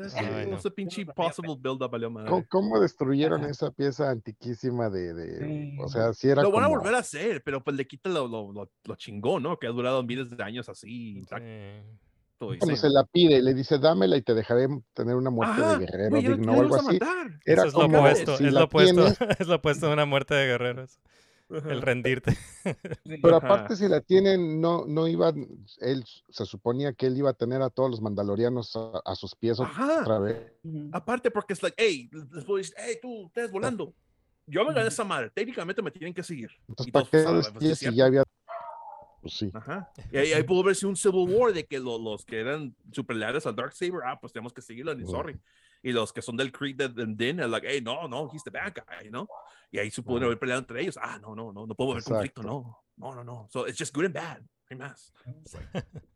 Odio. 0.00 0.36
Ay, 0.36 0.46
no. 0.46 0.56
Ese 0.56 0.70
pinche 0.70 1.06
possible 1.06 1.56
build-up 1.58 1.90
valió 1.90 2.10
madre. 2.10 2.30
¿Cómo, 2.30 2.44
cómo 2.48 2.80
destruyeron 2.80 3.44
esa 3.44 3.70
pieza 3.70 4.10
antiquísima 4.10 4.88
de, 4.90 5.14
de- 5.14 5.38
Sí. 5.38 5.78
o 5.80 5.88
sea, 5.88 6.12
si 6.12 6.28
era 6.28 6.42
Lo 6.42 6.50
van 6.50 6.64
a 6.64 6.68
volver 6.68 6.94
a 6.94 6.98
hacer, 6.98 7.42
pero 7.42 7.62
pues 7.62 7.76
le 7.76 7.86
quita 7.86 8.08
lo, 8.10 8.28
lo, 8.28 8.52
lo, 8.52 8.70
lo 8.84 8.96
chingón, 8.96 9.42
¿no? 9.42 9.58
Que 9.58 9.66
ha 9.66 9.70
durado 9.70 10.02
miles 10.02 10.30
de 10.30 10.42
años 10.42 10.68
así. 10.68 11.18
intacto. 11.18 11.42
Sí. 11.42 11.98
Cuando 12.38 12.76
sí. 12.76 12.76
se 12.76 12.88
la 12.90 13.04
pide, 13.04 13.42
le 13.42 13.52
dice, 13.52 13.78
dámela 13.78 14.16
y 14.16 14.22
te 14.22 14.32
dejaré 14.32 14.68
tener 14.94 15.16
una 15.16 15.28
muerte 15.30 15.60
Ajá, 15.60 15.72
de 15.72 15.86
guerrero 15.86 16.16
digno 16.18 16.52
o 16.52 16.60
algo 16.60 16.76
así. 16.76 16.96
Era 17.44 17.62
Eso 17.62 17.66
es 17.66 17.74
lo 17.74 17.98
opuesto, 17.98 18.36
si 18.36 18.46
es 18.46 18.52
lo 18.52 18.64
opuesto, 18.64 18.94
tienes, 18.94 19.18
es 19.40 19.46
lo 19.48 19.56
opuesto 19.56 19.86
de 19.88 19.92
una 19.92 20.04
muerte 20.06 20.34
de 20.34 20.46
guerreros. 20.46 21.00
El 21.50 21.80
rendirte. 21.82 22.36
pero 23.22 23.36
aparte 23.36 23.74
si 23.76 23.88
la 23.88 24.00
tienen, 24.00 24.60
no, 24.60 24.84
no 24.86 25.08
iba, 25.08 25.32
él 25.80 26.04
se 26.28 26.44
suponía 26.44 26.92
que 26.92 27.06
él 27.06 27.16
iba 27.16 27.30
a 27.30 27.34
tener 27.34 27.62
a 27.62 27.70
todos 27.70 27.90
los 27.90 28.00
mandalorianos 28.02 28.76
a, 28.76 29.00
a 29.04 29.14
sus 29.14 29.34
pies 29.34 29.58
Ajá. 29.58 30.02
otra 30.02 30.18
vez. 30.18 30.52
Aparte 30.92 31.30
porque 31.30 31.54
es 31.54 31.62
like, 31.62 31.76
hey, 31.78 32.10
les 32.32 32.44
puedo 32.44 32.58
decir, 32.58 32.74
hey, 32.76 32.96
tú, 33.00 33.26
estás 33.26 33.50
volando. 33.50 33.94
Yo 34.46 34.64
me 34.64 34.72
gané 34.74 34.88
esa 34.88 35.04
madre. 35.04 35.30
Técnicamente 35.30 35.82
me 35.82 35.90
tienen 35.90 36.14
que 36.14 36.22
seguir. 36.22 36.50
Entonces, 36.68 36.88
Y 36.88 36.90
¿para 36.90 37.04
qué 37.04 37.22
pues, 37.22 37.24
los 37.26 37.50
pies 37.52 37.78
si 37.78 37.94
ya 37.94 38.06
había? 38.06 38.24
Pues 39.20 39.34
sí. 39.34 39.50
Ajá. 39.52 39.90
Y 40.12 40.16
ahí, 40.16 40.32
ahí 40.32 40.42
pudo 40.42 40.62
verse 40.62 40.86
un 40.86 40.96
Civil 40.96 41.28
War 41.28 41.52
de 41.52 41.66
que 41.66 41.78
lo- 41.78 41.98
los 41.98 42.24
que 42.24 42.40
eran 42.40 42.74
super 42.92 43.16
leales 43.16 43.46
al 43.46 43.56
Darksaber, 43.56 44.02
ah, 44.06 44.18
pues 44.20 44.32
tenemos 44.32 44.52
que 44.52 44.62
seguirlo, 44.62 44.94
ni 44.94 45.06
sorry. 45.06 45.38
Y 45.82 45.92
los 45.92 46.12
que 46.12 46.22
son 46.22 46.36
del 46.36 46.50
Creed 46.52 46.76
de 46.76 47.06
Din, 47.06 47.40
es 47.40 47.48
like, 47.48 47.66
hey, 47.68 47.80
no, 47.82 48.08
no, 48.08 48.28
he's 48.32 48.42
the 48.44 48.50
bad 48.50 48.72
guy, 48.74 49.04
you 49.04 49.10
know? 49.10 49.28
Y 49.70 49.78
ahí 49.78 49.90
se 49.90 50.02
pudieron 50.02 50.22
Ujú. 50.24 50.26
haber 50.30 50.38
peleado 50.38 50.60
entre 50.60 50.80
ellos. 50.80 50.98
Ah, 51.00 51.18
no, 51.20 51.34
no, 51.34 51.52
no, 51.52 51.66
no 51.66 51.74
puedo 51.74 51.92
haber 51.92 52.02
conflicto, 52.04 52.42
no. 52.42 52.78
No, 52.96 53.14
no, 53.14 53.22
no. 53.22 53.46
So 53.50 53.66
it's 53.68 53.78
just 53.78 53.94
good 53.94 54.06
and 54.06 54.14
bad, 54.14 54.40
no 54.40 54.46
hay 54.70 54.76
más. 54.76 55.12
Like, 55.54 55.68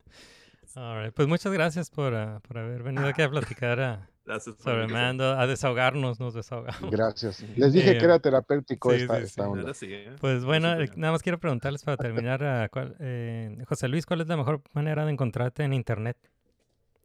All 0.74 1.02
right, 1.04 1.12
Pues 1.14 1.28
muchas 1.28 1.52
gracias 1.52 1.90
por, 1.90 2.14
ah, 2.14 2.40
por 2.46 2.56
haber 2.58 2.82
venido 2.82 3.06
aquí 3.06 3.20
a 3.22 3.28
platicar 3.30 3.78
ah, 3.80 4.08
for 4.24 4.40
sobre. 4.40 4.88
Mando, 4.88 5.38
a 5.38 5.46
desahogarnos, 5.46 6.18
nos 6.18 6.32
desahogamos. 6.32 6.90
Gracias. 6.90 7.42
Les 7.56 7.72
dije 7.74 7.90
Eh, 7.90 7.98
que 7.98 8.04
era 8.06 8.18
terapéutico 8.18 8.90
sí, 8.90 9.02
esta, 9.02 9.16
sí, 9.18 9.22
esta 9.24 9.44
sí. 9.44 9.48
onda. 9.50 9.72
¿eh? 9.82 10.16
Pues 10.18 10.44
bueno, 10.46 10.80
eh, 10.80 10.88
nada 10.96 11.12
más 11.12 11.22
quiero 11.22 11.38
preguntarles 11.38 11.82
para 11.84 11.98
terminar, 11.98 12.42
ah, 12.42 12.68
cuál- 12.70 12.96
eh, 13.00 13.62
José 13.68 13.86
Luis, 13.88 14.06
¿cuál 14.06 14.22
es 14.22 14.28
la 14.28 14.36
mejor 14.38 14.62
manera 14.72 15.04
de 15.04 15.12
encontrarte 15.12 15.62
en 15.62 15.74
internet? 15.74 16.16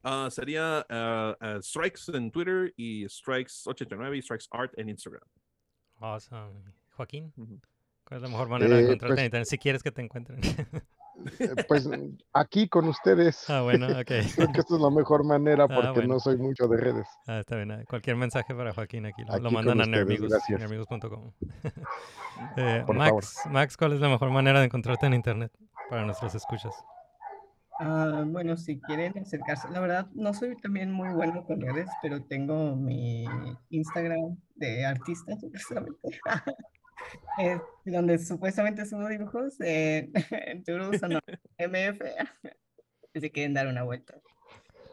Ah, 0.04 0.30
sería 0.32 0.86
ah, 0.90 1.36
Strikes 1.62 2.02
en 2.14 2.32
Twitter 2.32 2.74
y 2.78 3.06
Strikes89 3.06 4.18
y 4.18 4.22
Strikes 4.22 4.46
Art 4.52 4.74
en 4.78 4.90
Instagram. 4.90 5.24
Awesome. 6.00 6.64
Joaquín. 6.96 7.34
¿cuál 8.04 8.18
es 8.18 8.22
la 8.22 8.30
mejor 8.30 8.48
manera 8.50 8.76
de 8.76 8.82
Eh, 8.82 8.86
encontrarte 8.86 9.08
pues- 9.16 9.20
en 9.20 9.26
internet? 9.26 9.48
Si 9.48 9.58
quieres 9.58 9.84
que 9.84 9.92
te 9.92 10.02
encuentren. 10.02 10.40
Eh, 11.40 11.50
Pues 11.68 11.90
aquí 12.32 12.70
con 12.70 12.88
ustedes. 12.88 13.50
ah, 13.50 13.62
bueno, 13.64 13.88
ok. 14.02 14.06
Creo 14.36 14.52
que 14.54 14.60
esta 14.60 14.76
es 14.76 14.82
la 14.82 14.92
mejor 14.92 15.24
manera 15.26 15.64
Ah, 15.64 15.68
porque 15.68 15.90
bueno. 16.02 16.14
no 16.14 16.20
soy 16.20 16.38
mucho 16.38 16.68
de 16.68 16.78
redes. 16.78 17.08
Ah, 17.26 17.40
está 17.40 17.56
bien. 17.56 17.84
Cualquier 17.90 18.16
mensaje 18.16 18.54
para 18.54 18.72
Joaquín 18.72 19.06
aquí 19.08 19.24
lo, 19.24 19.34
Aquí 19.34 19.54
mandan 19.54 19.82
a 19.82 19.86
nermigos.com. 19.88 21.32
Eh, 22.56 22.86
Max, 22.94 23.40
Max, 23.50 23.76
¿cuál 23.76 23.94
es 23.94 24.00
la 24.00 24.10
mejor 24.10 24.30
manera 24.30 24.60
de 24.60 24.66
encontrarte 24.66 25.08
en 25.08 25.16
internet 25.16 25.52
para 25.90 26.06
nuestros 26.06 26.36
escuchas? 26.36 26.72
Ah, 27.80 28.24
bueno, 28.26 28.58
si 28.58 28.80
quieren 28.80 29.18
acercarse, 29.20 29.70
la 29.70 29.80
verdad 29.80 30.08
no 30.14 30.34
soy 30.34 30.56
también 30.58 30.92
muy 30.92 31.10
bueno 31.10 31.46
con 31.46 31.62
redes, 31.62 31.88
pero 32.02 32.24
tengo 32.24 32.76
mi 32.76 33.28
Instagram 33.70 34.38
de 34.56 34.86
artista, 34.86 35.36
supuestamente, 35.40 36.20
eh, 37.40 37.60
donde 37.86 38.18
supuestamente 38.18 38.86
subo 38.86 39.08
dibujos 39.08 39.60
eh, 39.62 40.10
en 40.48 40.64
Turus 40.64 41.02
o 41.04 41.08
no, 41.08 41.20
MF, 41.58 42.02
si 43.14 43.30
quieren 43.30 43.54
dar 43.54 43.68
una 43.68 43.84
vuelta. 43.84 44.20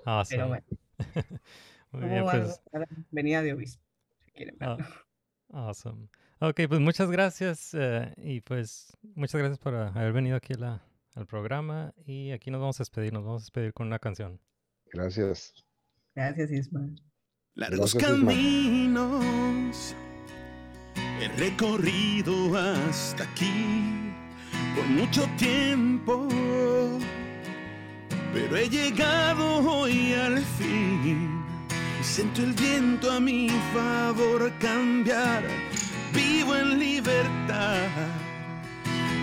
Awesome. 0.05 0.36
Pero 0.36 0.48
bueno, 0.48 0.65
Muy 1.93 2.09
bien, 2.09 2.24
pues. 2.24 2.61
Venida 3.11 3.40
de 3.43 3.55
Obispo, 3.55 3.82
si 4.27 4.31
quieren 4.32 4.56
ah, 4.61 4.77
verlo. 4.77 4.94
awesome. 5.52 6.09
Ok, 6.40 6.61
pues 6.69 6.81
muchas 6.81 7.11
gracias 7.11 7.73
eh, 7.73 8.12
y 8.19 8.40
pues 8.43 8.94
muchas 9.15 9.39
gracias 9.39 9.59
por 9.59 9.74
ah, 9.74 9.93
haber 9.94 10.12
venido 10.12 10.36
aquí 10.36 10.52
a 10.55 10.59
la- 10.59 10.82
al 11.15 11.27
programa 11.27 11.95
y 12.05 12.32
aquí 12.32 12.51
nos 12.51 12.61
vamos 12.61 12.81
a 12.81 12.82
despedir, 12.82 13.12
nos 13.12 13.24
vamos 13.24 13.43
a 13.43 13.45
despedir 13.45 13.73
con 13.73 13.86
una 13.86 13.99
canción. 13.99 14.41
Gracias. 14.93 15.55
Gracias, 16.15 16.51
Isma. 16.51 16.89
Largos 17.55 17.95
Gracias, 17.95 18.19
Isma. 18.19 18.27
caminos 18.27 19.97
he 21.20 21.28
recorrido 21.39 22.57
hasta 22.57 23.24
aquí 23.24 24.12
por 24.74 24.86
mucho 24.86 25.27
tiempo, 25.36 26.28
pero 28.32 28.57
he 28.57 28.69
llegado 28.69 29.59
hoy 29.59 30.12
al 30.15 30.39
fin 30.39 31.45
y 32.01 32.05
siento 32.05 32.43
el 32.43 32.53
viento 32.53 33.11
a 33.11 33.20
mi 33.20 33.49
favor 33.73 34.53
cambiar. 34.59 35.45
Vivo 36.12 36.57
en 36.57 36.78
libertad 36.78 37.89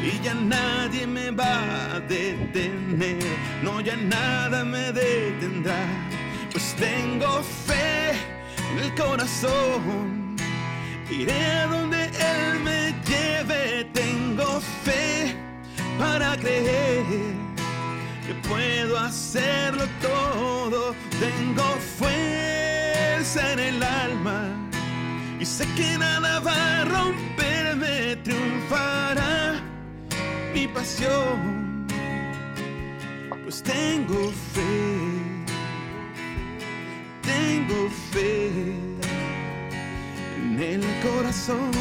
y 0.03 0.19
ya 0.23 0.33
nadie 0.33 1.05
me 1.05 1.29
va 1.31 1.95
a 1.95 1.99
detener, 1.99 3.23
no 3.61 3.81
ya 3.81 3.95
nada 3.95 4.63
me 4.65 4.91
detendrá, 4.91 5.79
pues 6.51 6.75
tengo 6.75 7.43
fe 7.43 8.11
en 8.71 8.79
el 8.79 8.95
corazón, 8.95 10.35
iré 11.09 11.45
a 11.45 11.67
donde 11.67 12.05
Él 12.05 12.59
me 12.63 12.95
lleve, 13.05 13.85
tengo 13.93 14.59
fe 14.83 15.35
para 15.99 16.35
creer 16.37 17.05
que 18.25 18.33
puedo 18.47 18.97
hacerlo 18.97 19.85
todo, 20.01 20.95
tengo 21.19 21.63
fuerza 21.99 23.51
en 23.53 23.59
el 23.59 23.83
alma. 23.83 24.47
Y 25.39 25.45
sé 25.45 25.65
que 25.75 25.97
nada 25.97 26.39
va 26.39 26.81
a 26.81 26.85
romperme, 26.85 28.15
triunfará 28.17 29.70
mi 30.53 30.67
pasión, 30.67 31.87
pues 33.43 33.63
tengo 33.63 34.31
fe, 34.53 34.61
tengo 37.21 37.89
fe 38.11 38.47
en 40.37 40.59
el 40.59 40.81
corazón. 41.01 41.71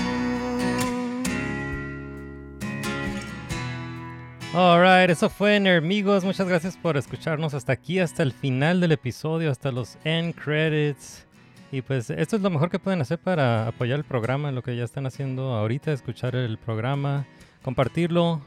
Alright, 4.53 5.11
eso 5.11 5.31
fue 5.31 5.61
Nermigos. 5.61 6.25
Muchas 6.25 6.49
gracias 6.49 6.77
por 6.77 6.97
escucharnos 6.97 7.55
hasta 7.55 7.73
aquí, 7.73 8.01
hasta 8.01 8.25
el 8.25 8.33
final 8.33 8.81
del 8.81 8.93
episodio, 8.93 9.51
hasta 9.51 9.71
los 9.71 9.97
end 10.05 10.35
credits. 10.35 11.25
Y 11.71 11.83
pues 11.83 12.11
esto 12.11 12.35
es 12.35 12.43
lo 12.43 12.51
mejor 12.51 12.69
que 12.69 12.81
pueden 12.81 13.01
hacer 13.01 13.19
para 13.19 13.69
apoyar 13.69 13.99
el 14.01 14.05
programa, 14.05 14.51
lo 14.51 14.63
que 14.63 14.75
ya 14.77 14.83
están 14.83 15.07
haciendo 15.07 15.55
ahorita, 15.55 15.93
escuchar 15.93 16.35
el 16.35 16.59
programa, 16.59 17.27
compartirlo, 17.63 18.43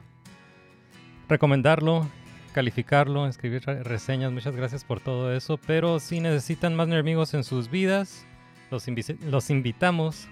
recomendarlo, 1.30 2.08
calificarlo, 2.54 3.28
escribir 3.28 3.64
re- 3.66 3.84
reseñas. 3.84 4.32
Muchas 4.32 4.56
gracias 4.56 4.84
por 4.84 5.00
todo 5.00 5.34
eso. 5.34 5.58
Pero 5.66 6.00
si 6.00 6.20
necesitan 6.20 6.76
más 6.76 6.88
Nermigos 6.88 7.34
en 7.34 7.44
sus 7.44 7.70
vidas, 7.70 8.26
los, 8.72 8.88
invi- 8.88 9.20
los 9.22 9.50
invitamos 9.50 10.28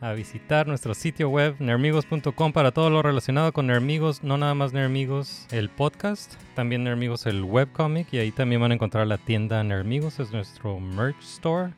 a 0.00 0.12
visitar 0.12 0.68
nuestro 0.68 0.94
sitio 0.94 1.28
web 1.28 1.56
nermigos.com 1.58 2.52
para 2.52 2.70
todo 2.70 2.88
lo 2.88 3.02
relacionado 3.02 3.52
con 3.52 3.66
Nermigos, 3.66 4.22
no 4.22 4.38
nada 4.38 4.54
más 4.54 4.72
Nermigos 4.72 5.48
el 5.50 5.68
podcast, 5.70 6.34
también 6.54 6.84
Nermigos 6.84 7.26
el 7.26 7.42
webcomic 7.42 8.06
y 8.14 8.18
ahí 8.18 8.30
también 8.30 8.60
van 8.60 8.70
a 8.70 8.74
encontrar 8.74 9.08
la 9.08 9.18
tienda 9.18 9.64
Nermigos, 9.64 10.20
es 10.20 10.30
nuestro 10.30 10.78
merch 10.78 11.20
store. 11.20 11.72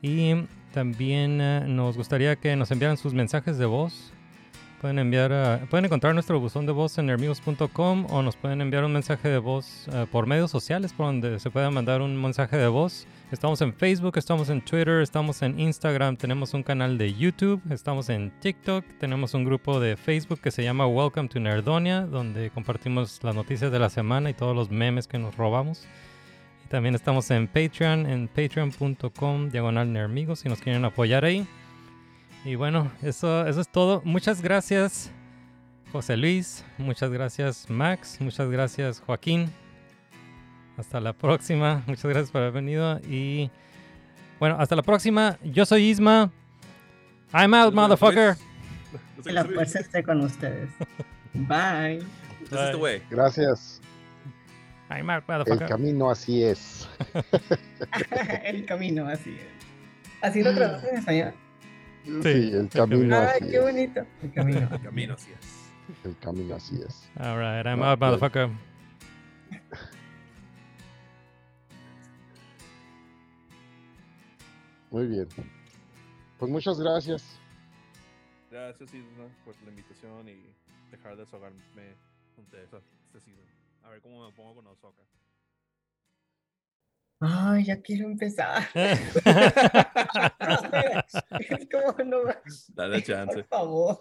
Y 0.00 0.46
también 0.72 1.40
eh, 1.40 1.64
nos 1.66 1.96
gustaría 1.96 2.36
que 2.36 2.54
nos 2.54 2.70
enviaran 2.70 2.96
sus 2.96 3.14
mensajes 3.14 3.58
de 3.58 3.66
voz. 3.66 4.12
Pueden 4.84 4.98
enviar, 4.98 5.32
a- 5.32 5.60
pueden 5.70 5.86
encontrar 5.86 6.12
nuestro 6.12 6.38
buzón 6.38 6.66
de 6.66 6.72
voz 6.72 6.98
en 6.98 7.06
nermigos.com 7.06 8.04
o 8.10 8.20
nos 8.20 8.36
pueden 8.36 8.60
enviar 8.60 8.84
un 8.84 8.92
mensaje 8.92 9.30
de 9.30 9.38
voz 9.38 9.88
eh, 9.90 10.04
por 10.12 10.26
medios 10.26 10.50
sociales 10.50 10.92
por 10.92 11.06
donde 11.06 11.40
se 11.40 11.48
pueda 11.50 11.70
mandar 11.70 12.02
un 12.02 12.20
mensaje 12.20 12.58
de 12.58 12.68
voz. 12.68 13.06
Estamos 13.32 13.62
en 13.62 13.72
Facebook, 13.72 14.18
estamos 14.18 14.50
en 14.50 14.60
Twitter, 14.60 15.00
estamos 15.00 15.40
en 15.40 15.58
Instagram, 15.58 16.18
tenemos 16.18 16.52
un 16.52 16.62
canal 16.62 16.98
de 16.98 17.14
YouTube, 17.14 17.62
estamos 17.70 18.10
en 18.10 18.30
TikTok, 18.40 18.84
tenemos 19.00 19.32
un 19.32 19.44
grupo 19.46 19.80
de 19.80 19.96
Facebook 19.96 20.40
que 20.42 20.50
se 20.50 20.62
llama 20.62 20.86
Welcome 20.86 21.30
to 21.30 21.40
Nerdonia, 21.40 22.02
donde 22.02 22.50
compartimos 22.50 23.20
las 23.22 23.34
noticias 23.34 23.72
de 23.72 23.78
la 23.78 23.88
semana 23.88 24.28
y 24.28 24.34
todos 24.34 24.54
los 24.54 24.70
memes 24.70 25.08
que 25.08 25.16
nos 25.16 25.34
robamos. 25.38 25.86
Y 26.62 26.68
también 26.68 26.94
estamos 26.94 27.30
en 27.30 27.46
Patreon, 27.48 28.04
en 28.04 28.28
patreon.com, 28.28 29.48
diagonal 29.48 29.90
nermigos, 29.90 30.40
si 30.40 30.50
nos 30.50 30.60
quieren 30.60 30.84
apoyar 30.84 31.24
ahí. 31.24 31.46
Y 32.44 32.56
bueno, 32.56 32.90
eso, 33.02 33.46
eso 33.46 33.60
es 33.60 33.68
todo. 33.68 34.02
Muchas 34.04 34.42
gracias, 34.42 35.10
José 35.92 36.16
Luis. 36.16 36.64
Muchas 36.76 37.10
gracias, 37.10 37.70
Max. 37.70 38.18
Muchas 38.20 38.50
gracias, 38.50 39.00
Joaquín. 39.00 39.50
Hasta 40.76 41.00
la 41.00 41.12
próxima. 41.12 41.82
Muchas 41.86 42.04
gracias 42.04 42.30
por 42.30 42.42
haber 42.42 42.52
venido. 42.52 42.98
Y 43.08 43.50
bueno, 44.38 44.56
hasta 44.58 44.76
la 44.76 44.82
próxima. 44.82 45.38
Yo 45.42 45.64
soy 45.64 45.84
Isma. 45.84 46.30
I'm 47.32 47.54
out, 47.54 47.72
motherfucker. 47.72 48.36
Que 49.22 49.32
la 49.32 49.44
fuerza 49.44 49.78
esté 49.80 50.02
con 50.02 50.20
ustedes. 50.20 50.68
Bye. 51.34 52.00
This 52.40 52.52
is 52.60 52.70
the 52.72 52.76
way. 52.76 53.02
Gracias. 53.10 53.80
I'm 54.90 55.08
out, 55.08 55.24
El 55.26 55.38
motherfucker. 55.38 55.68
camino 55.68 56.10
así 56.10 56.44
es. 56.44 56.86
El 58.44 58.66
camino, 58.66 59.08
así 59.08 59.30
es. 59.30 59.64
¿Así 60.20 60.42
lo 60.42 60.54
traducen 60.54 60.90
en 60.90 60.96
español? 60.96 61.34
Sí, 62.04 62.50
el 62.52 62.68
camino. 62.68 63.16
Ay, 63.16 63.26
así 63.26 63.50
qué 63.50 63.56
es. 63.56 63.62
bonito. 63.62 64.06
El 64.22 64.32
camino. 64.32 64.68
El 64.72 64.82
camino 64.82 65.14
así 65.14 65.32
es. 65.32 65.74
El 66.04 66.18
camino 66.18 66.54
así 66.54 66.80
es. 66.86 67.10
All 67.18 67.38
right, 67.38 67.66
I'm 67.66 67.82
out, 67.82 67.98
motherfucker. 67.98 68.50
Muy 74.90 75.06
bien. 75.06 75.28
Pues 76.38 76.50
muchas 76.50 76.78
gracias. 76.78 77.40
Gracias, 78.50 78.94
Isma, 78.94 79.24
por 79.44 79.54
la 79.64 79.70
invitación 79.70 80.28
y 80.28 80.40
dejar 80.90 81.16
de 81.16 81.24
desahogarme 81.24 81.96
con 82.36 82.46
César. 82.46 82.80
A 83.82 83.88
ver 83.90 84.00
cómo 84.00 84.24
me 84.24 84.32
pongo 84.34 84.54
con 84.54 84.64
los 84.64 84.78
ay, 87.24 87.64
ya 87.64 87.80
quiero 87.80 88.04
empezar. 88.06 88.62
Eh. 88.74 88.98
es 91.50 91.68
como, 91.70 92.04
no, 92.04 92.18
Dale 92.74 93.02
chance. 93.04 93.44
Por 93.44 93.46
favor. 93.46 93.98